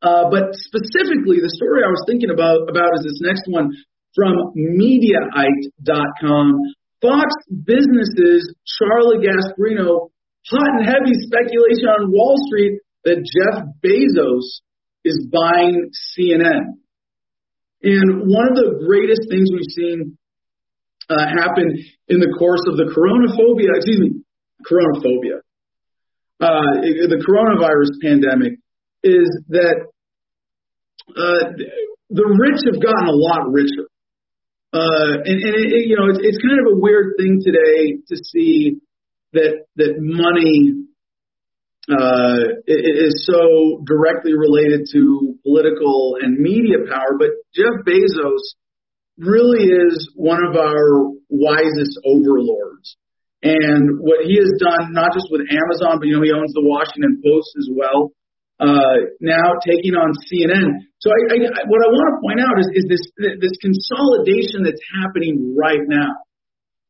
Uh, 0.00 0.28
but 0.32 0.56
specifically, 0.56 1.40
the 1.40 1.52
story 1.52 1.84
I 1.84 1.92
was 1.92 2.04
thinking 2.08 2.30
about 2.32 2.68
about 2.68 2.96
is 2.96 3.04
this 3.04 3.20
next 3.20 3.44
one 3.48 3.72
from 4.14 4.52
Mediaite.com. 4.56 6.46
Fox 7.04 7.28
Business's 7.52 8.54
Charlie 8.64 9.20
Gasparino, 9.20 10.08
hot 10.48 10.70
and 10.80 10.88
heavy 10.88 11.20
speculation 11.20 11.88
on 11.88 12.12
Wall 12.12 12.36
Street 12.48 12.80
that 13.04 13.20
Jeff 13.20 13.68
Bezos 13.84 14.64
is 15.04 15.28
buying 15.28 15.90
CNN. 16.16 16.80
And 17.84 18.24
one 18.24 18.48
of 18.48 18.56
the 18.56 18.80
greatest 18.88 19.28
things 19.28 19.52
we've 19.52 19.68
seen 19.76 20.16
uh, 21.10 21.28
happen 21.28 21.76
in 22.08 22.20
the 22.20 22.32
course 22.38 22.64
of 22.64 22.80
the 22.80 22.88
coronaphobia, 22.88 23.76
excuse 23.76 24.00
me, 24.00 24.24
coronaphobia, 24.64 25.43
uh, 26.40 26.82
the 26.82 27.22
coronavirus 27.22 28.00
pandemic 28.02 28.58
is 29.02 29.28
that 29.48 29.86
uh, 31.16 31.52
the 32.10 32.24
rich 32.24 32.60
have 32.66 32.82
gotten 32.82 33.08
a 33.08 33.12
lot 33.12 33.52
richer. 33.52 33.88
Uh, 34.72 35.22
and, 35.24 35.38
and 35.42 35.54
it, 35.54 35.86
you 35.86 35.96
know, 35.96 36.10
it's, 36.10 36.18
it's 36.20 36.38
kind 36.42 36.58
of 36.58 36.72
a 36.74 36.80
weird 36.80 37.14
thing 37.16 37.40
today 37.44 37.98
to 38.08 38.16
see 38.16 38.80
that 39.32 39.66
that 39.76 39.94
money 39.98 40.84
uh, 41.88 42.58
is 42.66 43.26
so 43.26 43.82
directly 43.84 44.32
related 44.34 44.88
to 44.92 45.38
political 45.44 46.16
and 46.20 46.38
media 46.38 46.78
power. 46.90 47.18
But 47.18 47.30
Jeff 47.54 47.84
Bezos 47.86 48.56
really 49.18 49.64
is 49.64 50.10
one 50.16 50.44
of 50.44 50.56
our 50.56 51.12
wisest 51.28 51.98
overlords. 52.04 52.96
And 53.44 54.00
what 54.00 54.24
he 54.24 54.40
has 54.40 54.48
done, 54.56 54.96
not 54.96 55.12
just 55.12 55.28
with 55.28 55.44
Amazon, 55.44 56.00
but 56.00 56.08
you 56.08 56.16
know, 56.16 56.24
he 56.24 56.32
owns 56.32 56.56
the 56.56 56.64
Washington 56.64 57.20
Post 57.20 57.52
as 57.60 57.68
well. 57.68 58.16
Uh, 58.56 59.12
now 59.20 59.60
taking 59.60 59.92
on 59.92 60.16
CNN. 60.24 60.88
So 60.96 61.12
I, 61.12 61.36
I, 61.36 61.68
what 61.68 61.84
I 61.84 61.90
want 61.92 62.08
to 62.08 62.16
point 62.24 62.40
out 62.40 62.56
is, 62.56 62.70
is 62.72 62.86
this 62.88 63.04
this 63.42 63.52
consolidation 63.60 64.64
that's 64.64 64.80
happening 64.96 65.52
right 65.52 65.84
now, 65.84 66.24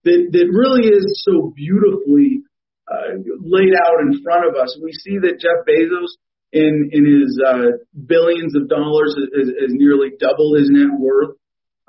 that 0.06 0.30
that 0.30 0.46
really 0.52 0.86
is 0.86 1.24
so 1.26 1.50
beautifully 1.56 2.46
uh, 2.86 3.18
laid 3.42 3.74
out 3.74 3.98
in 4.06 4.22
front 4.22 4.46
of 4.46 4.54
us. 4.54 4.78
We 4.78 4.92
see 4.92 5.18
that 5.26 5.42
Jeff 5.42 5.66
Bezos, 5.66 6.14
in 6.52 6.94
in 6.94 7.02
his 7.02 7.34
uh, 7.42 7.82
billions 7.90 8.54
of 8.54 8.68
dollars, 8.68 9.16
has, 9.18 9.48
has 9.48 9.72
nearly 9.74 10.14
doubled 10.20 10.60
his 10.60 10.70
net 10.70 10.94
worth 11.00 11.34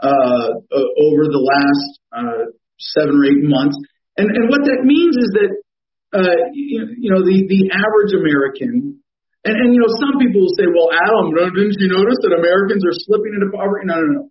uh, 0.02 0.50
over 0.98 1.24
the 1.30 1.44
last 1.44 1.90
uh, 2.16 2.44
seven 2.80 3.22
or 3.22 3.26
eight 3.26 3.44
months. 3.44 3.78
And 4.18 4.32
and 4.32 4.46
what 4.48 4.64
that 4.64 4.88
means 4.88 5.16
is 5.16 5.30
that 5.36 5.52
uh, 6.16 6.38
you, 6.56 6.96
you 6.98 7.10
know 7.12 7.20
the 7.24 7.44
the 7.48 7.72
average 7.76 8.16
American. 8.16 9.04
And, 9.46 9.54
and 9.62 9.70
you 9.78 9.82
know, 9.84 9.92
some 10.02 10.18
people 10.18 10.42
will 10.42 10.58
say, 10.58 10.66
"Well, 10.66 10.90
Adam, 10.90 11.30
didn't 11.36 11.78
you 11.78 11.92
notice 11.94 12.18
that 12.26 12.34
Americans 12.34 12.82
are 12.82 12.98
slipping 13.06 13.38
into 13.38 13.54
poverty?" 13.54 13.86
No, 13.86 14.02
no, 14.02 14.10
no. 14.10 14.24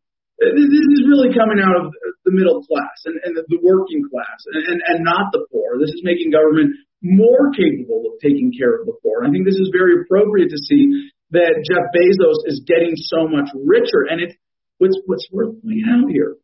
This 0.43 0.67
is 0.67 1.07
really 1.07 1.31
coming 1.31 1.63
out 1.63 1.79
of 1.79 1.95
the 2.27 2.35
middle 2.35 2.59
class 2.67 2.99
and, 3.07 3.23
and 3.23 3.39
the 3.39 3.61
working 3.63 4.03
class, 4.11 4.43
and, 4.51 4.83
and, 4.83 5.07
not 5.07 5.31
the 5.31 5.47
poor. 5.47 5.79
This 5.79 5.95
is 5.95 6.03
making 6.03 6.35
government 6.35 6.75
more 6.99 7.55
capable 7.55 8.03
of 8.11 8.19
taking 8.19 8.51
care 8.51 8.75
of 8.75 8.91
the 8.91 8.99
poor. 8.99 9.23
And 9.23 9.31
I 9.31 9.31
think 9.31 9.47
this 9.47 9.63
is 9.63 9.71
very 9.71 10.03
appropriate 10.03 10.51
to 10.51 10.59
see 10.59 10.91
that 11.31 11.63
Jeff 11.63 11.87
Bezos 11.95 12.51
is 12.51 12.67
getting 12.67 12.99
so 12.99 13.31
much 13.31 13.55
richer. 13.55 14.11
And 14.11 14.19
it's 14.19 14.35
what's 14.83 14.99
what's 15.07 15.31
worth 15.31 15.55
pointing 15.63 15.87
out 15.87 16.11
here 16.11 16.35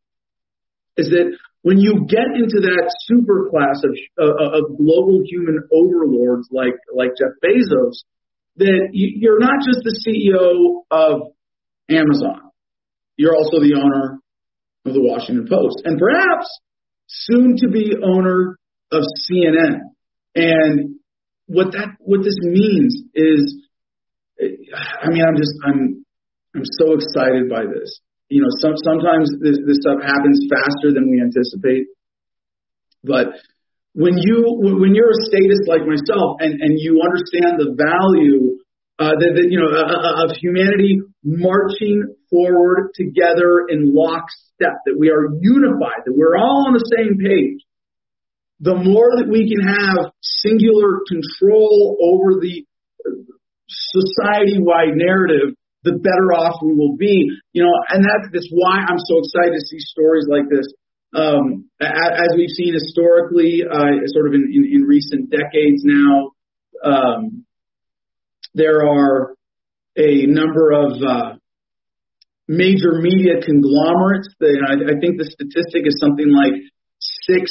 is 0.97 1.11
that 1.11 1.37
when 1.63 1.79
you 1.79 2.07
get 2.09 2.25
into 2.35 2.61
that 2.61 2.91
super 3.05 3.49
class 3.51 3.83
of, 3.85 3.93
uh, 4.19 4.59
of 4.59 4.77
global 4.79 5.21
human 5.27 5.61
overlords 5.73 6.49
like, 6.51 6.75
like 6.95 7.11
Jeff 7.19 7.37
Bezos, 7.45 8.05
that 8.57 8.91
you're 8.93 9.39
not 9.39 9.61
just 9.65 9.81
the 9.85 9.97
CEO 10.05 10.83
of 10.91 11.33
Amazon, 11.89 12.51
you're 13.17 13.37
also 13.37 13.61
the 13.61 13.75
owner 13.77 14.19
of 14.87 14.95
the 14.95 15.03
Washington 15.03 15.47
Post, 15.49 15.83
and 15.85 15.99
perhaps 15.99 16.49
soon 17.07 17.57
to 17.59 17.69
be 17.69 17.93
owner 18.03 18.59
of 18.93 19.03
CNN. 19.31 19.81
And 20.35 20.97
what 21.47 21.73
that 21.73 21.97
what 22.01 22.23
this 22.23 22.37
means 22.41 23.03
is, 23.15 23.57
I 24.41 25.11
mean, 25.11 25.23
I'm 25.23 25.37
just 25.37 25.53
I'm 25.65 26.05
I'm 26.55 26.63
so 26.65 26.95
excited 26.95 27.51
by 27.51 27.65
this 27.67 28.01
you 28.31 28.41
know, 28.41 28.49
some, 28.63 28.79
sometimes 28.79 29.29
this, 29.43 29.59
this 29.67 29.83
stuff 29.83 29.99
happens 30.01 30.47
faster 30.47 30.95
than 30.95 31.11
we 31.11 31.21
anticipate. 31.21 31.91
But 33.03 33.35
when 33.93 34.15
you 34.23 34.55
when 34.63 34.95
you're 34.95 35.11
a 35.11 35.23
statist 35.27 35.67
like 35.67 35.83
myself 35.83 36.39
and 36.39 36.63
and 36.63 36.79
you 36.79 37.03
understand 37.03 37.59
the 37.59 37.75
value 37.75 38.63
uh, 39.03 39.19
that, 39.19 39.33
that 39.35 39.47
you 39.51 39.59
know 39.59 39.67
uh, 39.67 39.83
uh, 39.83 40.25
of 40.25 40.37
humanity 40.37 41.03
marching 41.25 42.15
forward 42.31 42.95
together 42.95 43.67
in 43.69 43.93
lockstep, 43.93 44.79
that 44.87 44.95
we 44.97 45.11
are 45.11 45.27
unified, 45.41 46.07
that 46.07 46.15
we're 46.15 46.39
all 46.39 46.71
on 46.71 46.75
the 46.75 46.87
same 46.87 47.19
page. 47.19 47.67
The 48.61 48.77
more 48.77 49.17
that 49.17 49.27
we 49.27 49.49
can 49.49 49.67
have 49.67 50.13
singular 50.21 51.01
control 51.09 51.97
over 51.99 52.39
the 52.39 52.67
society-wide 53.67 54.95
narrative, 54.95 55.57
the 55.83 55.93
better 55.93 56.33
off 56.37 56.61
we 56.63 56.75
will 56.75 56.97
be. 56.97 57.31
You 57.53 57.65
know, 57.65 57.73
and 57.91 58.05
that's, 58.05 58.29
that's 58.33 58.51
why 58.53 58.85
I'm 58.87 58.99
so 58.99 59.19
excited 59.19 59.55
to 59.55 59.67
see 59.67 59.81
stories 59.81 60.27
like 60.29 60.49
this. 60.51 60.67
Um, 61.13 61.69
as 61.81 62.31
we've 62.37 62.55
seen 62.55 62.75
historically, 62.75 63.63
uh, 63.67 64.07
sort 64.07 64.29
of 64.29 64.35
in, 64.35 64.47
in, 64.53 64.65
in 64.73 64.83
recent 64.83 65.31
decades 65.31 65.83
now, 65.83 66.31
um, 66.85 67.45
there 68.55 68.87
are 68.87 69.35
a 69.97 70.27
number 70.27 70.71
of 70.71 70.93
uh, 71.03 71.35
major 72.47 73.01
media 73.01 73.43
conglomerates. 73.45 74.29
That, 74.39 74.63
I, 74.63 74.95
I 74.95 75.01
think 75.01 75.19
the 75.19 75.27
statistic 75.27 75.87
is 75.87 75.99
something 75.99 76.31
like 76.31 76.55
six 77.27 77.51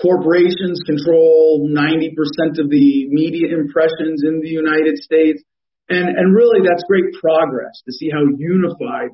corporations 0.00 0.82
control 0.86 1.70
90% 1.70 2.58
of 2.58 2.68
the 2.70 3.06
media 3.08 3.54
impressions 3.54 4.22
in 4.26 4.40
the 4.40 4.48
United 4.48 4.98
States. 4.98 5.42
And, 5.88 6.08
and 6.08 6.34
really 6.34 6.64
that's 6.64 6.84
great 6.88 7.12
progress 7.20 7.82
to 7.84 7.92
see 7.92 8.08
how 8.08 8.24
unified 8.38 9.12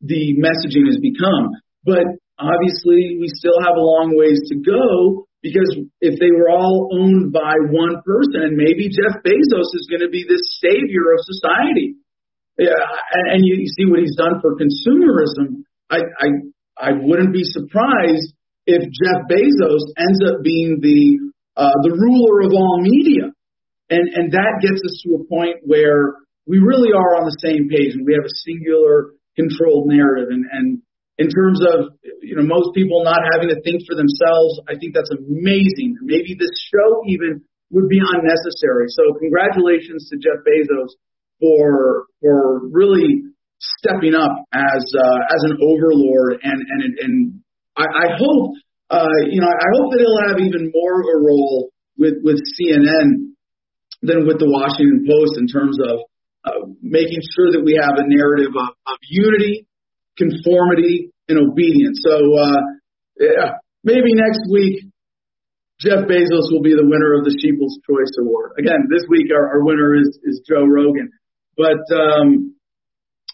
the 0.00 0.38
messaging 0.38 0.86
has 0.86 0.98
become. 1.02 1.50
But 1.84 2.06
obviously 2.38 3.18
we 3.18 3.26
still 3.26 3.58
have 3.62 3.74
a 3.74 3.82
long 3.82 4.14
ways 4.14 4.38
to 4.50 4.56
go 4.62 5.26
because 5.42 5.74
if 6.00 6.18
they 6.22 6.30
were 6.30 6.50
all 6.50 6.90
owned 6.94 7.32
by 7.32 7.58
one 7.70 7.98
person, 8.06 8.54
maybe 8.54 8.86
Jeff 8.86 9.18
Bezos 9.26 9.74
is 9.74 9.90
going 9.90 10.06
to 10.06 10.10
be 10.10 10.22
this 10.22 10.62
savior 10.62 11.10
of 11.10 11.26
society. 11.26 11.98
Yeah, 12.58 12.78
and 13.32 13.42
you 13.42 13.66
see 13.66 13.90
what 13.90 13.98
he's 13.98 14.14
done 14.14 14.38
for 14.40 14.54
consumerism. 14.54 15.66
I, 15.90 15.98
I, 15.98 16.28
I 16.78 16.90
wouldn't 16.94 17.32
be 17.32 17.42
surprised 17.42 18.34
if 18.66 18.82
Jeff 18.82 19.26
Bezos 19.26 19.82
ends 19.98 20.20
up 20.30 20.44
being 20.44 20.78
the 20.80 21.32
uh, 21.56 21.74
the 21.82 21.90
ruler 21.90 22.46
of 22.46 22.52
all 22.54 22.80
media. 22.80 23.31
And, 23.92 24.08
and 24.16 24.26
that 24.32 24.64
gets 24.64 24.80
us 24.80 25.04
to 25.04 25.20
a 25.20 25.22
point 25.28 25.60
where 25.68 26.16
we 26.48 26.58
really 26.58 26.96
are 26.96 27.20
on 27.20 27.28
the 27.28 27.38
same 27.44 27.68
page 27.68 27.92
and 27.92 28.08
we 28.08 28.16
have 28.16 28.24
a 28.24 28.38
singular 28.40 29.12
controlled 29.36 29.92
narrative. 29.92 30.32
And, 30.32 30.48
and 30.48 30.66
in 31.20 31.28
terms 31.28 31.60
of, 31.60 31.92
you 32.24 32.40
know, 32.40 32.42
most 32.42 32.72
people 32.72 33.04
not 33.04 33.20
having 33.36 33.52
to 33.52 33.60
think 33.60 33.84
for 33.84 33.92
themselves, 33.92 34.64
I 34.64 34.80
think 34.80 34.96
that's 34.96 35.12
amazing. 35.12 36.00
Maybe 36.00 36.32
this 36.40 36.56
show 36.72 37.04
even 37.04 37.44
would 37.68 37.88
be 37.92 38.00
unnecessary. 38.00 38.88
So 38.88 39.12
congratulations 39.20 40.08
to 40.08 40.16
Jeff 40.16 40.40
Bezos 40.40 40.96
for, 41.36 42.08
for 42.24 42.64
really 42.72 43.28
stepping 43.60 44.16
up 44.16 44.32
as, 44.52 44.82
uh, 44.88 45.20
as 45.36 45.40
an 45.52 45.60
overlord. 45.60 46.40
And, 46.42 46.60
and, 46.64 46.82
and 46.96 47.14
I, 47.76 47.84
I 47.84 48.06
hope, 48.16 48.56
uh, 48.88 49.20
you 49.28 49.40
know, 49.40 49.52
I 49.52 49.68
hope 49.76 49.92
that 49.92 50.00
he'll 50.00 50.28
have 50.32 50.40
even 50.40 50.72
more 50.72 51.00
of 51.00 51.06
a 51.12 51.18
role 51.20 51.70
with, 51.96 52.24
with 52.24 52.40
CNN 52.56 53.31
than 54.02 54.26
with 54.26 54.42
the 54.42 54.50
Washington 54.50 55.06
Post 55.06 55.38
in 55.38 55.46
terms 55.46 55.78
of 55.78 56.02
uh, 56.44 56.74
making 56.82 57.22
sure 57.34 57.54
that 57.54 57.62
we 57.62 57.78
have 57.78 57.94
a 57.96 58.06
narrative 58.06 58.50
of, 58.50 58.74
of 58.74 58.98
unity, 59.06 59.66
conformity, 60.18 61.14
and 61.30 61.38
obedience. 61.38 62.02
So, 62.02 62.18
uh, 62.18 62.60
yeah, 63.18 63.62
maybe 63.86 64.12
next 64.18 64.42
week 64.50 64.90
Jeff 65.82 66.06
Bezos 66.06 66.46
will 66.54 66.62
be 66.62 66.74
the 66.78 66.86
winner 66.86 67.18
of 67.18 67.26
the 67.26 67.34
Sheeple's 67.42 67.78
Choice 67.82 68.14
Award. 68.22 68.54
Again, 68.58 68.86
this 68.86 69.02
week 69.10 69.30
our, 69.34 69.58
our 69.58 69.62
winner 69.66 69.98
is, 69.98 70.18
is 70.22 70.42
Joe 70.46 70.62
Rogan. 70.66 71.10
But 71.58 71.82
um, 71.90 72.54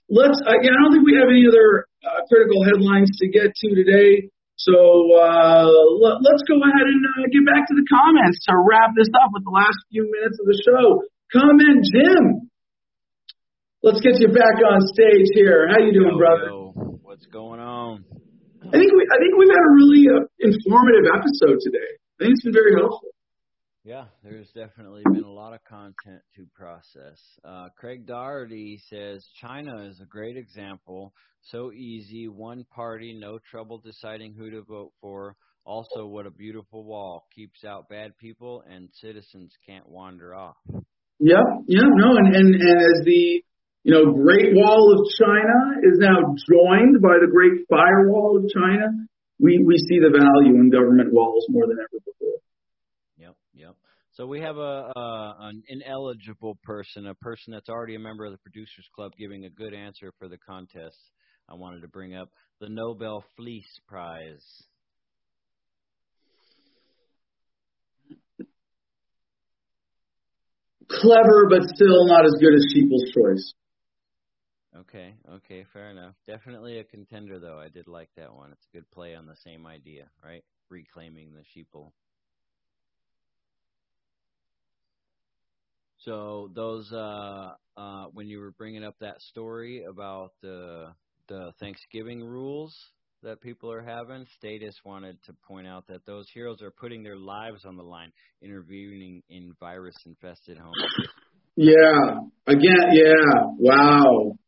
let's. 0.09 0.41
Again, 0.41 0.73
I 0.73 0.79
don't 0.81 0.93
think 0.97 1.05
we 1.05 1.21
have 1.21 1.29
any 1.29 1.45
other 1.45 1.87
uh, 2.01 2.25
critical 2.29 2.65
headlines 2.65 3.13
to 3.21 3.29
get 3.29 3.53
to 3.53 3.69
today. 3.77 4.33
So 4.59 4.75
uh, 4.75 5.71
let, 6.03 6.35
us 6.35 6.43
go 6.51 6.59
ahead 6.59 6.87
and 6.91 7.03
uh, 7.07 7.31
get 7.31 7.47
back 7.47 7.71
to 7.71 7.75
the 7.79 7.87
comments 7.87 8.43
to 8.51 8.59
wrap 8.59 8.91
this 8.99 9.07
up 9.15 9.31
with 9.31 9.47
the 9.47 9.55
last 9.55 9.79
few 9.87 10.03
minutes 10.11 10.35
of 10.43 10.47
the 10.51 10.59
show. 10.67 11.07
Comment 11.31 11.79
Jim. 11.87 12.51
Let's 13.87 14.03
get 14.03 14.19
you 14.19 14.35
back 14.35 14.59
on 14.59 14.83
stage 14.91 15.31
here. 15.39 15.71
How 15.71 15.79
you 15.79 15.95
doing, 15.95 16.19
yo, 16.19 16.19
brother? 16.19 16.51
Yo. 16.51 16.99
What's 17.07 17.27
going 17.31 17.63
on? 17.63 18.03
I 18.67 18.75
think 18.75 18.91
we 18.91 19.03
I 19.07 19.19
think 19.23 19.39
we've 19.39 19.55
had 19.55 19.63
a 19.63 19.75
really 19.79 20.05
uh, 20.11 20.27
informative 20.43 21.07
episode 21.07 21.63
today. 21.63 21.91
I 22.19 22.27
think 22.27 22.35
it's 22.35 22.43
been 22.43 22.53
very 22.53 22.75
helpful. 22.75 23.08
Yeah, 23.89 24.05
there's 24.23 24.51
definitely 24.55 25.01
been 25.15 25.25
a 25.25 25.33
lot 25.33 25.55
of 25.55 25.65
content 25.65 26.21
to 26.37 26.47
process. 26.55 27.19
Uh, 27.43 27.69
Craig 27.75 28.05
Doherty 28.05 28.79
says 28.91 29.27
China 29.41 29.83
is 29.89 29.99
a 30.03 30.05
great 30.05 30.37
example. 30.37 31.15
So 31.45 31.73
easy, 31.73 32.29
one 32.29 32.67
party, 32.71 33.19
no 33.19 33.39
trouble 33.51 33.79
deciding 33.79 34.35
who 34.35 34.51
to 34.51 34.61
vote 34.61 34.93
for. 35.01 35.37
Also, 35.65 36.05
what 36.05 36.27
a 36.27 36.31
beautiful 36.31 36.85
wall 36.85 37.29
keeps 37.35 37.65
out 37.65 37.89
bad 37.89 38.15
people 38.19 38.63
and 38.71 38.91
citizens 38.93 39.55
can't 39.67 39.89
wander 39.89 40.35
off. 40.35 40.57
Yeah, 41.19 41.41
yeah, 41.67 41.89
no, 41.89 42.15
and 42.19 42.37
and, 42.37 42.55
and 42.55 42.81
as 42.83 43.07
the 43.07 43.43
you 43.85 43.95
know 43.95 44.13
Great 44.13 44.53
Wall 44.53 45.01
of 45.01 45.07
China 45.19 45.89
is 45.91 45.99
now 45.99 46.37
joined 46.47 47.01
by 47.01 47.17
the 47.25 47.33
Great 47.33 47.65
Firewall 47.71 48.37
of 48.37 48.51
China, 48.53 49.09
we 49.41 49.65
we 49.65 49.79
see 49.79 49.99
the 49.99 50.13
value 50.13 50.61
in 50.61 50.69
government 50.69 51.11
walls 51.11 51.47
more 51.49 51.67
than 51.67 51.79
ever. 51.81 52.08
So 54.19 54.27
we 54.27 54.41
have 54.41 54.57
a, 54.57 54.91
a 54.97 55.37
an 55.43 55.63
ineligible 55.69 56.59
person, 56.65 57.07
a 57.07 57.15
person 57.15 57.53
that's 57.53 57.69
already 57.69 57.95
a 57.95 58.01
member 58.01 58.25
of 58.25 58.33
the 58.33 58.39
producers 58.39 58.85
club, 58.93 59.13
giving 59.17 59.45
a 59.45 59.49
good 59.49 59.73
answer 59.73 60.13
for 60.19 60.27
the 60.27 60.39
contest. 60.39 60.99
I 61.49 61.55
wanted 61.55 61.83
to 61.83 61.89
bring 61.89 62.17
up 62.17 62.29
the 62.61 62.69
Nobel 62.69 63.23
Fleece 63.37 63.79
Prize. 63.87 64.45
Clever, 70.91 71.47
but 71.49 71.63
still 71.77 72.07
not 72.09 72.25
as 72.27 72.35
good 72.41 72.55
as 72.55 72.67
Sheeple's 72.75 73.05
Choice. 73.15 73.55
Okay, 74.81 75.15
okay, 75.33 75.65
fair 75.73 75.91
enough. 75.91 76.15
Definitely 76.27 76.81
a 76.81 76.85
contender, 76.85 77.39
though. 77.39 77.61
I 77.61 77.69
did 77.69 77.87
like 77.87 78.11
that 78.17 78.35
one. 78.35 78.51
It's 78.51 78.67
a 78.75 78.79
good 78.79 78.91
play 78.91 79.15
on 79.15 79.27
the 79.27 79.37
same 79.45 79.65
idea, 79.65 80.09
right? 80.25 80.43
Reclaiming 80.71 81.35
the 81.35 81.43
sheeple. 81.55 81.93
So 86.05 86.51
those, 86.55 86.91
uh, 86.93 87.53
uh, 87.77 88.05
when 88.13 88.29
you 88.29 88.39
were 88.39 88.53
bringing 88.53 88.85
up 88.85 88.95
that 89.01 89.21
story 89.21 89.85
about 89.89 90.33
the 90.43 90.93
the 91.29 91.53
Thanksgiving 91.61 92.25
rules 92.25 92.75
that 93.23 93.41
people 93.43 93.71
are 93.71 93.83
having, 93.83 94.25
Status 94.39 94.75
wanted 94.85 95.23
to 95.25 95.35
point 95.47 95.67
out 95.67 95.87
that 95.89 96.07
those 96.07 96.27
heroes 96.33 96.63
are 96.63 96.71
putting 96.71 97.03
their 97.03 97.19
lives 97.19 97.65
on 97.67 97.77
the 97.77 97.83
line, 97.83 98.13
intervening 98.41 99.23
in 99.29 99.53
virus-infested 99.61 100.57
homes. 100.57 100.77
Yeah. 101.57 102.21
Again, 102.47 102.87
yeah. 102.93 103.43
Wow. 103.59 104.39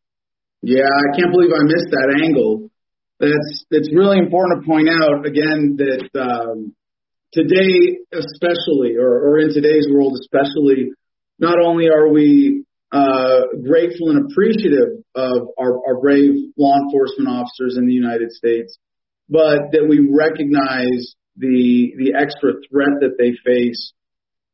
Yeah, 0.63 0.85
I 0.85 1.17
can't 1.19 1.33
believe 1.33 1.51
I 1.53 1.65
missed 1.65 1.91
that 1.91 2.21
angle. 2.23 2.71
That's 3.19 3.65
it's 3.71 3.91
really 3.95 4.19
important 4.19 4.63
to 4.63 4.67
point 4.67 4.89
out 4.89 5.27
again 5.27 5.77
that 5.77 6.09
um, 6.21 6.75
today, 7.33 7.99
especially, 8.13 8.97
or, 8.97 9.11
or 9.11 9.39
in 9.41 9.53
today's 9.53 9.87
world, 9.91 10.17
especially, 10.21 10.93
not 11.41 11.57
only 11.65 11.89
are 11.89 12.09
we 12.09 12.65
uh, 12.93 13.43
grateful 13.67 14.11
and 14.11 14.31
appreciative 14.31 15.03
of 15.15 15.49
our, 15.59 15.79
our 15.87 16.01
brave 16.01 16.35
law 16.57 16.77
enforcement 16.85 17.29
officers 17.29 17.77
in 17.77 17.87
the 17.87 17.93
United 17.93 18.31
States, 18.31 18.79
but 19.29 19.73
that 19.73 19.87
we 19.89 20.11
recognize 20.11 21.15
the 21.37 21.95
the 21.97 22.15
extra 22.19 22.53
threat 22.69 23.01
that 23.01 23.17
they 23.17 23.33
face 23.45 23.93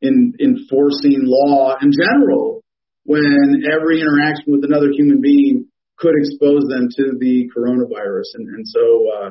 in 0.02 0.34
enforcing 0.40 1.24
law 1.24 1.74
in 1.80 1.90
general 1.90 2.62
when 3.04 3.64
every 3.72 4.00
interaction 4.00 4.52
with 4.52 4.64
another 4.64 4.90
human 4.92 5.20
being 5.20 5.66
could 5.96 6.12
expose 6.20 6.62
them 6.68 6.88
to 6.94 7.16
the 7.18 7.48
coronavirus. 7.56 8.28
And, 8.34 8.48
and 8.48 8.68
so, 8.68 8.80
uh, 8.82 9.30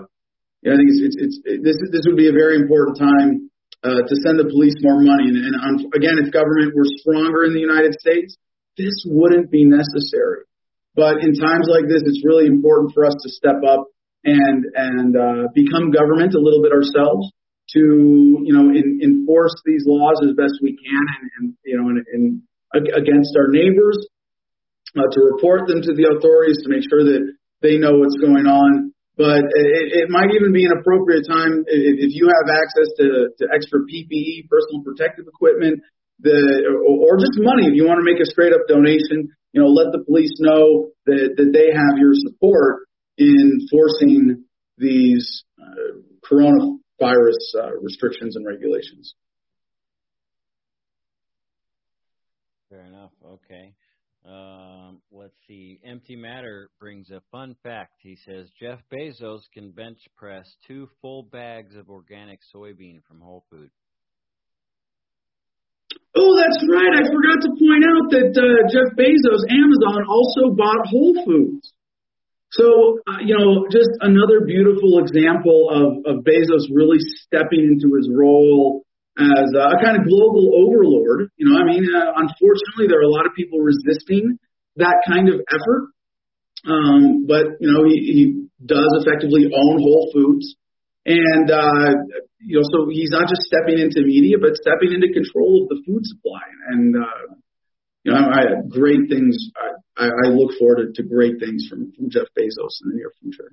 you 0.62 0.72
know, 0.72 0.74
I 0.74 0.78
think 0.78 0.90
it's, 0.90 1.02
it's, 1.06 1.18
it's 1.20 1.40
it, 1.46 1.64
this 1.64 1.78
this 1.92 2.06
would 2.08 2.18
be 2.18 2.28
a 2.28 2.34
very 2.34 2.56
important 2.56 2.98
time 2.98 3.52
uh, 3.84 4.02
to 4.06 4.16
send 4.24 4.40
the 4.40 4.48
police 4.48 4.76
more 4.80 5.02
money. 5.02 5.28
And, 5.32 5.38
and 5.38 5.56
um, 5.56 5.76
again, 5.92 6.22
if 6.22 6.32
government 6.32 6.72
were 6.76 6.88
stronger 7.02 7.44
in 7.44 7.54
the 7.54 7.64
United 7.64 7.98
States, 8.00 8.38
this 8.78 8.96
wouldn't 9.08 9.52
be 9.52 9.66
necessary. 9.66 10.48
But 10.96 11.20
in 11.20 11.36
times 11.36 11.68
like 11.68 11.88
this, 11.92 12.04
it's 12.06 12.24
really 12.24 12.48
important 12.48 12.96
for 12.96 13.06
us 13.06 13.16
to 13.16 13.30
step 13.30 13.60
up 13.68 13.88
and 14.24 14.66
and 14.74 15.12
uh, 15.16 15.44
become 15.54 15.92
government 15.92 16.34
a 16.34 16.42
little 16.42 16.64
bit 16.64 16.72
ourselves 16.72 17.30
to 17.74 17.80
you 18.42 18.54
know 18.54 18.74
in, 18.74 19.00
enforce 19.04 19.54
these 19.66 19.84
laws 19.86 20.22
as 20.24 20.34
best 20.36 20.58
we 20.62 20.74
can 20.78 21.06
and, 21.22 21.30
and 21.38 21.46
you 21.64 21.78
know 21.78 21.90
and, 21.90 22.02
and 22.12 22.42
against 22.74 23.38
our 23.38 23.48
neighbors 23.48 23.98
uh, 24.98 25.08
to 25.12 25.20
report 25.32 25.68
them 25.68 25.82
to 25.82 25.94
the 25.94 26.10
authorities 26.18 26.58
to 26.64 26.70
make 26.70 26.84
sure 26.90 27.04
that 27.04 27.24
they 27.62 27.78
know 27.78 28.00
what's 28.00 28.18
going 28.18 28.48
on. 28.48 28.92
But 29.18 29.48
it, 29.48 30.06
it 30.06 30.10
might 30.10 30.36
even 30.36 30.52
be 30.52 30.66
an 30.66 30.76
appropriate 30.76 31.24
time 31.28 31.64
if, 31.68 31.94
if 32.04 32.12
you 32.12 32.28
have 32.28 32.52
access 32.52 32.92
to, 33.00 33.32
to 33.40 33.44
extra 33.56 33.80
PPE, 33.80 34.50
personal 34.52 34.84
protective 34.84 35.26
equipment, 35.28 35.80
the 36.20 36.68
or, 36.68 37.16
or 37.16 37.18
just 37.18 37.40
money. 37.40 37.68
If 37.68 37.76
you 37.76 37.88
want 37.88 38.00
to 38.00 38.08
make 38.08 38.20
a 38.20 38.26
straight 38.26 38.52
up 38.52 38.68
donation, 38.68 39.32
you 39.52 39.62
know, 39.62 39.68
let 39.68 39.92
the 39.92 40.04
police 40.04 40.36
know 40.40 40.92
that 41.06 41.36
that 41.38 41.50
they 41.52 41.72
have 41.72 41.96
your 41.98 42.12
support 42.14 42.88
in 43.18 43.68
forcing 43.72 44.44
these 44.78 45.44
uh, 45.60 46.04
coronavirus 46.24 47.40
uh, 47.56 47.72
restrictions 47.82 48.36
and 48.36 48.46
regulations. 48.46 49.16
Fair 52.70 52.86
enough. 52.86 53.12
Okay. 53.24 53.74
Um, 54.28 55.02
let's 55.12 55.36
see. 55.48 55.80
Empty 55.86 56.16
Matter 56.16 56.70
brings 56.80 57.12
a 57.12 57.22
fun 57.32 57.56
fact. 57.62 57.94
He 58.00 58.18
says 58.26 58.48
Jeff 58.60 58.80
Bezos 58.92 59.42
can 59.54 59.70
bench 59.72 60.00
press 60.18 60.48
two 60.68 60.90
full 61.02 61.24
bags 61.24 61.76
of 61.76 61.90
organic 61.90 62.40
soybean 62.54 63.04
from 63.08 63.22
Whole 63.22 63.46
Foods. 63.52 63.74
Oh, 66.18 66.34
that's 66.42 66.64
right. 66.72 66.94
I 66.96 67.04
forgot 67.06 67.44
to 67.44 67.50
point 67.60 67.86
out 67.86 68.06
that 68.12 68.32
uh, 68.34 68.66
Jeff 68.72 68.98
Bezos, 68.98 69.44
Amazon, 69.52 70.06
also 70.10 70.56
bought 70.56 70.88
Whole 70.88 71.14
Foods. 71.26 71.74
So, 72.52 73.00
uh, 73.06 73.20
you 73.24 73.38
know, 73.38 73.68
just 73.70 73.90
another 74.00 74.46
beautiful 74.46 75.00
example 75.00 75.70
of, 75.70 76.18
of 76.18 76.24
Bezos 76.24 76.66
really 76.74 77.00
stepping 77.00 77.60
into 77.60 77.96
his 77.96 78.10
role 78.10 78.85
as 79.18 79.48
a 79.56 79.78
kind 79.84 79.96
of 79.96 80.04
global 80.04 80.52
overlord. 80.60 81.32
You 81.38 81.50
know, 81.50 81.56
I 81.60 81.64
mean, 81.64 81.88
uh, 81.88 82.12
unfortunately, 82.16 82.88
there 82.92 83.00
are 83.00 83.08
a 83.08 83.16
lot 83.16 83.26
of 83.26 83.34
people 83.36 83.60
resisting 83.60 84.38
that 84.76 85.04
kind 85.08 85.30
of 85.30 85.40
effort. 85.48 85.96
Um, 86.68 87.26
but 87.28 87.62
you 87.62 87.72
know, 87.72 87.86
he, 87.86 87.96
he 88.12 88.24
does 88.66 88.90
effectively 89.00 89.46
own 89.46 89.78
Whole 89.80 90.10
Foods, 90.12 90.56
and 91.06 91.52
uh, 91.52 91.94
you 92.42 92.58
know, 92.58 92.66
so 92.74 92.90
he's 92.90 93.12
not 93.12 93.30
just 93.30 93.46
stepping 93.46 93.78
into 93.80 94.02
media, 94.02 94.38
but 94.42 94.58
stepping 94.58 94.92
into 94.92 95.14
control 95.14 95.64
of 95.64 95.70
the 95.70 95.84
food 95.86 96.02
supply. 96.04 96.42
And 96.74 96.96
uh, 96.98 97.36
you 98.04 98.12
know, 98.12 98.18
I, 98.18 98.40
I 98.40 98.46
great 98.68 99.10
things. 99.10 99.38
I, 99.98 100.10
I 100.10 100.28
look 100.30 100.58
forward 100.60 100.94
to, 100.94 101.02
to 101.02 101.08
great 101.08 101.40
things 101.40 101.68
from, 101.70 101.94
from 101.96 102.10
Jeff 102.10 102.28
Bezos 102.38 102.82
in 102.84 102.90
the 102.92 102.96
near 102.96 103.12
future. 103.22 103.52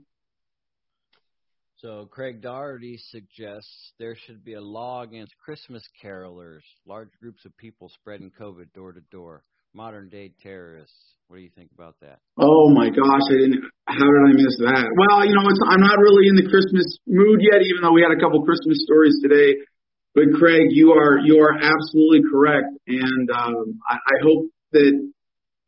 So 1.82 2.06
Craig 2.12 2.40
Doherty 2.40 2.96
suggests 3.10 3.90
there 3.98 4.14
should 4.14 4.44
be 4.44 4.54
a 4.54 4.60
law 4.60 5.02
against 5.02 5.34
Christmas 5.36 5.82
carolers, 5.98 6.62
large 6.86 7.10
groups 7.20 7.44
of 7.44 7.56
people 7.56 7.90
spreading 7.90 8.30
COVID 8.38 8.72
door 8.72 8.92
to 8.92 9.00
door, 9.10 9.42
modern 9.74 10.08
day 10.08 10.30
terrorists. 10.40 10.94
What 11.26 11.38
do 11.38 11.42
you 11.42 11.50
think 11.50 11.70
about 11.74 11.96
that? 12.00 12.20
Oh 12.38 12.70
my 12.70 12.86
gosh, 12.86 13.26
I 13.26 13.34
didn't. 13.34 13.66
How 13.88 13.98
did 13.98 14.22
I 14.30 14.32
miss 14.38 14.54
that? 14.62 14.86
Well, 14.94 15.26
you 15.26 15.34
know, 15.34 15.50
it's, 15.50 15.58
I'm 15.74 15.82
not 15.82 15.98
really 15.98 16.30
in 16.30 16.38
the 16.38 16.46
Christmas 16.46 16.86
mood 17.08 17.42
yet, 17.42 17.66
even 17.66 17.82
though 17.82 17.98
we 17.98 18.06
had 18.06 18.14
a 18.14 18.20
couple 18.22 18.38
Christmas 18.46 18.78
stories 18.86 19.18
today. 19.18 19.58
But 20.14 20.38
Craig, 20.38 20.70
you 20.70 20.92
are 20.92 21.18
you 21.18 21.42
are 21.42 21.50
absolutely 21.50 22.22
correct, 22.30 22.70
and 22.86 23.26
um, 23.34 23.80
I, 23.90 23.98
I 23.98 24.16
hope 24.22 24.46
that 24.70 24.92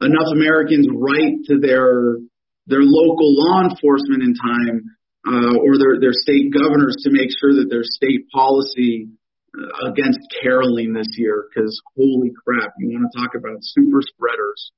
enough 0.07 0.31
Americans 0.31 0.87
write 0.95 1.43
to 1.51 1.59
their 1.59 2.23
their 2.71 2.87
local 2.87 3.35
law 3.35 3.67
enforcement 3.67 4.23
in 4.23 4.39
time 4.39 4.95
uh, 5.27 5.57
or 5.57 5.79
their, 5.79 6.01
their 6.01 6.13
state 6.13 6.53
governors 6.53 6.97
to 7.05 7.11
make 7.11 7.31
sure 7.41 7.55
that 7.55 7.69
their 7.71 7.85
state 7.85 8.29
policy 8.31 9.09
uh, 9.57 9.91
against 9.91 10.21
caroling 10.43 10.93
this 10.93 11.09
year, 11.17 11.47
because 11.49 11.81
holy 11.97 12.31
crap, 12.45 12.73
you 12.79 12.93
want 12.93 13.11
to 13.11 13.19
talk 13.19 13.35
about 13.35 13.59
super 13.61 14.01
spreaders, 14.03 14.73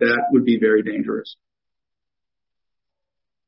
that 0.00 0.22
would 0.32 0.44
be 0.44 0.58
very 0.58 0.82
dangerous. 0.82 1.36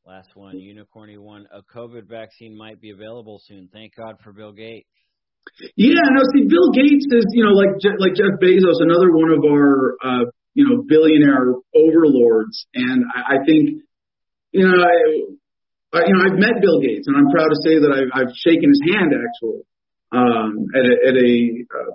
Last 0.06 0.36
one, 0.36 0.54
Unicorny 0.54 1.18
one. 1.18 1.48
A 1.50 1.62
COVID 1.62 2.06
vaccine 2.08 2.56
might 2.56 2.80
be 2.80 2.90
available 2.90 3.40
soon. 3.44 3.68
Thank 3.72 3.96
God 3.96 4.18
for 4.22 4.32
Bill 4.32 4.52
Gates. 4.52 4.86
Yeah, 5.74 5.98
no, 5.98 6.22
see, 6.32 6.46
Bill 6.46 6.70
Gates 6.70 7.06
is, 7.10 7.26
you 7.34 7.44
know, 7.44 7.50
like 7.50 7.74
like 7.98 8.14
Jeff 8.14 8.38
Bezos, 8.40 8.78
another 8.78 9.10
one 9.10 9.30
of 9.32 9.44
our, 9.50 9.96
uh, 10.04 10.24
you 10.54 10.68
know, 10.68 10.84
billionaire 10.86 11.54
overlords, 11.74 12.66
and 12.74 13.04
I, 13.14 13.34
I 13.34 13.44
think, 13.44 13.82
you 14.52 14.66
know, 14.66 15.36
uh, 15.96 16.04
you 16.04 16.12
know, 16.12 16.22
I've 16.28 16.38
met 16.38 16.60
Bill 16.60 16.80
Gates, 16.80 17.08
and 17.08 17.16
I'm 17.16 17.32
proud 17.32 17.48
to 17.48 17.58
say 17.64 17.80
that 17.80 17.88
I've, 17.88 18.12
I've 18.12 18.32
shaken 18.36 18.68
his 18.68 18.82
hand 18.84 19.16
actually 19.16 19.64
um, 20.12 20.68
at 20.76 20.84
a, 20.84 20.94
at 21.08 21.16
a 21.16 21.32
uh, 21.72 21.94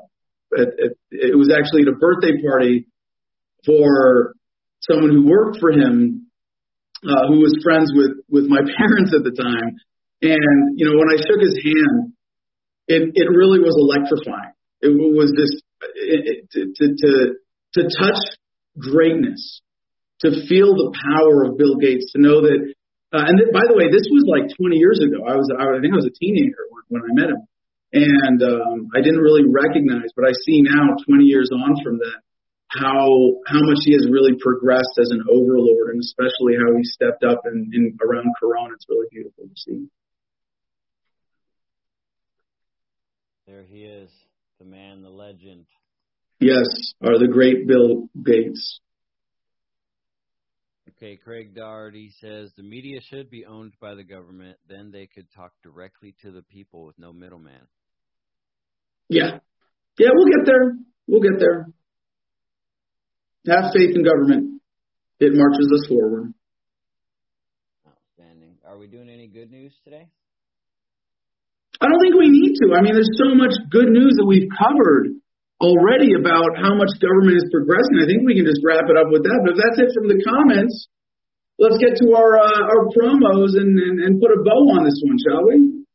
at, 0.57 0.68
at, 0.68 0.91
it 1.11 1.38
was 1.38 1.53
actually 1.53 1.84
at 1.84 1.94
a 1.94 1.98
birthday 2.02 2.41
party 2.41 2.88
for 3.65 4.34
someone 4.82 5.11
who 5.11 5.30
worked 5.30 5.60
for 5.60 5.72
him, 5.72 6.28
uh, 7.06 7.28
who 7.30 7.40
was 7.40 7.53
friends 7.64 7.91
with 7.94 8.26
with 8.30 8.49
my 8.49 8.60
parents 8.78 9.14
at 9.14 9.23
the 9.23 9.36
time, 9.38 9.78
and 10.22 10.78
you 10.78 10.90
know, 10.90 10.98
when 10.98 11.10
I 11.10 11.18
shook 11.22 11.40
his 11.40 11.56
hand, 11.61 12.14
it 12.88 13.11
it 13.14 13.28
really 13.30 13.60
was 13.60 13.78
electrifying. 13.78 14.53
It 14.82 14.90
was 14.90 15.32
just 15.38 15.61
it, 15.95 16.22
it, 16.26 16.73
to 16.78 16.88
to 16.90 17.11
to 17.76 17.82
touch 18.02 18.22
greatness, 18.78 19.61
to 20.22 20.32
feel 20.48 20.73
the 20.73 20.94
power 20.94 21.45
of 21.45 21.57
Bill 21.57 21.78
Gates, 21.78 22.11
to 22.14 22.22
know 22.22 22.41
that 22.41 22.73
uh, 23.11 23.27
and 23.27 23.35
th- 23.38 23.51
by 23.51 23.67
the 23.67 23.75
way, 23.75 23.91
this 23.91 24.07
was 24.07 24.23
like 24.23 24.47
20 24.55 24.79
years 24.79 25.03
ago. 25.03 25.27
I 25.27 25.35
was, 25.35 25.51
I 25.51 25.79
think 25.83 25.91
I 25.91 25.99
was 25.99 26.07
a 26.07 26.15
teenager 26.15 26.63
when, 26.71 26.83
when 26.88 27.03
I 27.03 27.11
met 27.11 27.29
him, 27.35 27.43
and 27.91 28.39
um, 28.39 28.77
I 28.95 29.03
didn't 29.03 29.19
really 29.19 29.43
recognize, 29.43 30.15
but 30.15 30.23
I 30.23 30.33
see 30.47 30.63
now, 30.63 30.95
20 31.03 31.27
years 31.27 31.51
on 31.51 31.75
from 31.83 31.99
that, 31.99 32.23
how 32.71 33.03
how 33.47 33.59
much 33.67 33.83
he 33.83 33.91
has 33.91 34.07
really 34.09 34.39
progressed 34.39 34.95
as 34.95 35.11
an 35.11 35.27
overlord, 35.27 35.91
and 35.91 35.99
especially 35.99 36.55
how 36.55 36.71
he 36.77 36.83
stepped 36.88 37.23
up 37.23 37.43
in, 37.45 37.69
in 37.73 37.97
around 37.99 38.31
Corona. 38.39 38.73
It's 38.75 38.88
really 38.88 39.07
beautiful 39.11 39.43
to 39.43 39.55
see. 39.59 39.88
There 43.45 43.63
he 43.63 43.83
is, 43.83 44.09
the 44.59 44.65
man, 44.65 45.01
the 45.01 45.09
legend. 45.09 45.65
Yes, 46.39 46.93
are 47.03 47.19
the 47.19 47.27
great 47.27 47.67
Bill 47.67 48.07
Gates. 48.23 48.79
Okay, 51.02 51.18
Craig 51.18 51.56
Doherty 51.56 52.11
says 52.22 52.52
the 52.56 52.61
media 52.61 52.99
should 53.10 53.32
be 53.32 53.44
owned 53.44 53.73
by 53.82 53.95
the 53.95 54.03
government. 54.03 54.57
Then 54.69 54.91
they 54.91 55.07
could 55.07 55.26
talk 55.36 55.52
directly 55.64 56.14
to 56.22 56.30
the 56.30 56.44
people 56.44 56.86
with 56.86 56.99
no 56.99 57.11
middleman. 57.11 57.61
Yeah. 59.10 59.40
Yeah, 59.98 60.10
we'll 60.14 60.28
get 60.28 60.45
there. 60.45 60.73
We'll 61.07 61.22
get 61.22 61.40
there. 61.40 61.65
Have 63.48 63.73
faith 63.73 63.95
in 63.95 64.03
government. 64.03 64.61
It 65.19 65.32
marches 65.34 65.72
us 65.73 65.88
forward. 65.90 66.36
Outstanding. 67.88 68.57
Are 68.64 68.78
we 68.78 68.86
doing 68.86 69.10
any 69.10 69.28
good 69.28 69.49
news 69.49 69.73
today? 69.84 70.07
I 71.82 71.86
don't 71.88 71.99
think 71.99 72.14
we 72.14 72.30
need 72.30 72.53
to. 72.61 72.76
I 72.78 72.82
mean, 72.84 72.94
there's 72.94 73.10
so 73.18 73.34
much 73.34 73.53
good 73.72 73.90
news 73.90 74.14
that 74.18 74.26
we've 74.28 74.49
covered 74.56 75.15
already 75.61 76.17
about 76.17 76.57
how 76.57 76.73
much 76.73 76.89
government 76.97 77.38
is 77.38 77.45
progressing. 77.53 78.01
I 78.01 78.09
think 78.09 78.25
we 78.25 78.33
can 78.33 78.49
just 78.49 78.65
wrap 78.65 78.89
it 78.89 78.97
up 78.97 79.13
with 79.13 79.21
that. 79.23 79.39
But 79.45 79.53
if 79.55 79.59
that's 79.61 79.79
it 79.85 79.93
from 79.93 80.09
the 80.09 80.17
comments, 80.25 80.89
let's 81.61 81.77
get 81.77 82.01
to 82.01 82.17
our 82.17 82.41
uh, 82.41 82.63
our 82.65 82.89
promos 82.89 83.53
and, 83.53 83.77
and, 83.77 84.01
and 84.01 84.17
put 84.17 84.33
a 84.33 84.41
bow 84.41 84.73
on 84.73 84.81
this 84.83 84.97
one, 85.05 85.21
shall 85.21 85.45
we? 85.45 85.85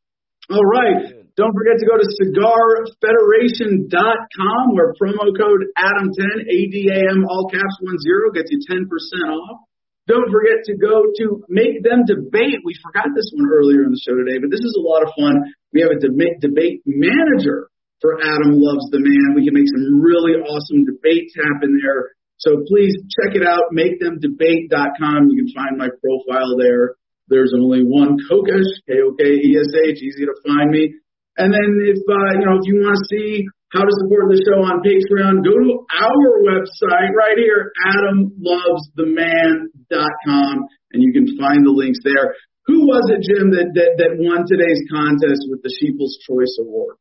All 0.54 0.62
right. 0.62 1.26
Don't 1.36 1.52
forget 1.52 1.76
to 1.76 1.84
go 1.84 2.00
to 2.00 2.08
cigarfederation.com 2.16 4.64
where 4.72 4.96
promo 4.96 5.28
code 5.36 5.68
ADAM10, 5.76 6.48
A-D-A-M, 6.48 7.28
all 7.28 7.52
caps 7.52 7.76
10, 7.84 7.92
gets 8.32 8.48
you 8.48 8.64
10% 8.64 8.88
off. 9.36 9.68
Don't 10.08 10.32
forget 10.32 10.64
to 10.64 10.72
go 10.78 11.12
to 11.18 11.44
Make 11.50 11.84
Them 11.84 12.06
Debate. 12.06 12.64
We 12.64 12.72
forgot 12.80 13.12
this 13.14 13.30
one 13.36 13.50
earlier 13.52 13.84
in 13.84 13.90
the 13.90 14.00
show 14.00 14.16
today, 14.16 14.38
but 14.40 14.48
this 14.48 14.64
is 14.64 14.80
a 14.80 14.86
lot 14.86 15.02
of 15.02 15.12
fun. 15.12 15.52
We 15.74 15.82
have 15.82 15.90
a 15.90 15.98
debate, 16.00 16.40
debate 16.40 16.80
manager 16.86 17.68
for 18.00 18.20
Adam 18.20 18.56
Loves 18.56 18.90
the 18.92 19.00
Man. 19.00 19.34
We 19.34 19.44
can 19.44 19.54
make 19.54 19.68
some 19.68 20.00
really 20.00 20.34
awesome 20.40 20.84
debates 20.84 21.34
happen 21.36 21.78
there. 21.80 22.12
So 22.38 22.62
please 22.68 22.92
check 23.16 23.34
it 23.34 23.42
out, 23.46 23.72
makethemdebate.com. 23.72 25.30
You 25.32 25.44
can 25.44 25.52
find 25.56 25.78
my 25.80 25.88
profile 25.88 26.56
there. 26.60 26.96
There's 27.28 27.52
only 27.56 27.82
one 27.82 28.18
Kokesh, 28.30 28.70
K-O-K-E-S-H, 28.86 29.98
easy 29.98 30.26
to 30.28 30.34
find 30.46 30.70
me. 30.70 30.94
And 31.36 31.52
then 31.52 31.80
if 31.84 31.98
uh, 32.06 32.38
you 32.38 32.46
know 32.46 32.54
if 32.56 32.64
you 32.64 32.80
want 32.80 32.96
to 32.96 33.04
see 33.12 33.44
how 33.74 33.82
to 33.82 33.90
support 34.04 34.30
the 34.30 34.38
show 34.46 34.62
on 34.62 34.78
Patreon, 34.80 35.42
go 35.42 35.50
to 35.52 35.84
our 35.90 36.38
website 36.46 37.10
right 37.12 37.36
here, 37.36 37.72
AdamLovesTheMan.com, 37.82 40.68
and 40.92 41.02
you 41.02 41.12
can 41.12 41.36
find 41.36 41.66
the 41.66 41.72
links 41.74 41.98
there. 42.04 42.36
Who 42.66 42.86
was 42.86 43.10
it, 43.10 43.22
Jim, 43.26 43.50
that, 43.52 43.74
that, 43.74 43.96
that 43.98 44.18
won 44.18 44.46
today's 44.46 44.82
contest 44.90 45.48
with 45.50 45.62
the 45.62 45.70
Sheeple's 45.70 46.18
Choice 46.26 46.58
Award? 46.62 46.96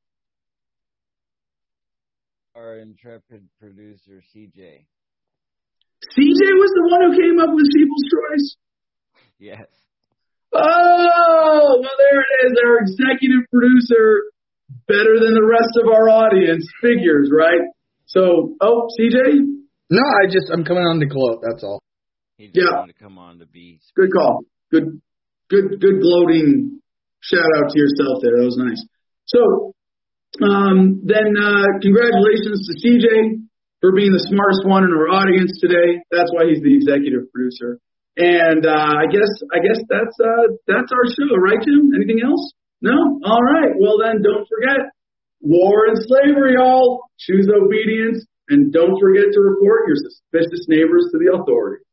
Our 2.66 2.80
intrepid 2.80 3.46
producer, 3.60 4.24
CJ. 4.34 4.58
CJ 6.18 6.42
was 6.58 6.72
the 6.74 6.88
one 6.90 7.02
who 7.06 7.14
came 7.14 7.38
up 7.40 7.54
with 7.54 7.66
Sheeple's 7.78 8.06
Choice? 8.10 8.56
Yes. 9.38 9.68
Oh, 10.52 11.78
well, 11.80 11.98
there 12.00 12.20
it 12.22 12.50
is. 12.50 12.58
Our 12.66 12.80
executive 12.80 13.46
producer, 13.54 14.24
better 14.88 15.14
than 15.22 15.36
the 15.36 15.46
rest 15.46 15.78
of 15.78 15.94
our 15.94 16.10
audience, 16.10 16.66
figures, 16.82 17.30
right? 17.32 17.62
So, 18.08 18.56
oh, 18.60 18.88
CJ? 19.00 19.46
No, 19.92 20.02
I 20.02 20.26
just 20.26 20.50
I'm 20.52 20.66
coming 20.66 20.86
on 20.86 21.00
to 21.02 21.06
gloat. 21.06 21.44
That's 21.46 21.64
all. 21.64 21.84
He 22.40 22.48
just 22.48 22.58
Yeah. 22.58 22.80
wanted 22.80 22.94
to 22.94 23.00
come 23.00 23.20
on 23.20 23.38
to 23.40 23.46
be. 23.46 23.80
Good 23.96 24.10
call. 24.12 24.42
Good, 24.72 25.02
good, 25.50 25.80
good 25.80 26.02
gloating 26.02 26.82
shout 27.22 27.46
out 27.58 27.70
to 27.70 27.78
yourself 27.78 28.24
there. 28.24 28.38
That 28.38 28.46
was 28.46 28.58
nice. 28.58 28.84
So, 29.26 29.75
um, 30.42 31.02
then, 31.06 31.36
uh, 31.38 31.80
congratulations 31.82 32.66
to 32.68 32.72
CJ 32.82 33.46
for 33.82 33.92
being 33.94 34.12
the 34.12 34.26
smartest 34.28 34.66
one 34.66 34.84
in 34.84 34.92
our 34.92 35.08
audience 35.08 35.60
today. 35.62 36.02
That's 36.12 36.32
why 36.34 36.50
he's 36.50 36.62
the 36.64 36.74
executive 36.74 37.32
producer. 37.32 37.80
And, 38.18 38.66
uh, 38.66 38.96
I 38.96 39.06
guess, 39.12 39.30
I 39.52 39.60
guess 39.60 39.80
that's, 39.92 40.18
uh, 40.20 40.56
that's 40.68 40.92
our 40.92 41.06
show, 41.14 41.36
right, 41.38 41.60
Jim? 41.60 41.92
Anything 41.96 42.24
else? 42.24 42.54
No? 42.82 42.96
All 43.24 43.44
right. 43.44 43.76
Well, 43.78 44.00
then 44.00 44.22
don't 44.24 44.48
forget 44.48 44.92
war 45.42 45.88
and 45.88 45.98
slavery, 46.00 46.56
y'all. 46.58 47.06
Choose 47.20 47.48
obedience 47.52 48.26
and 48.50 48.72
don't 48.72 49.00
forget 49.00 49.32
to 49.32 49.40
report 49.42 49.88
your 49.88 49.98
suspicious 50.00 50.66
neighbors 50.68 51.10
to 51.12 51.18
the 51.20 51.38
authorities. 51.38 51.85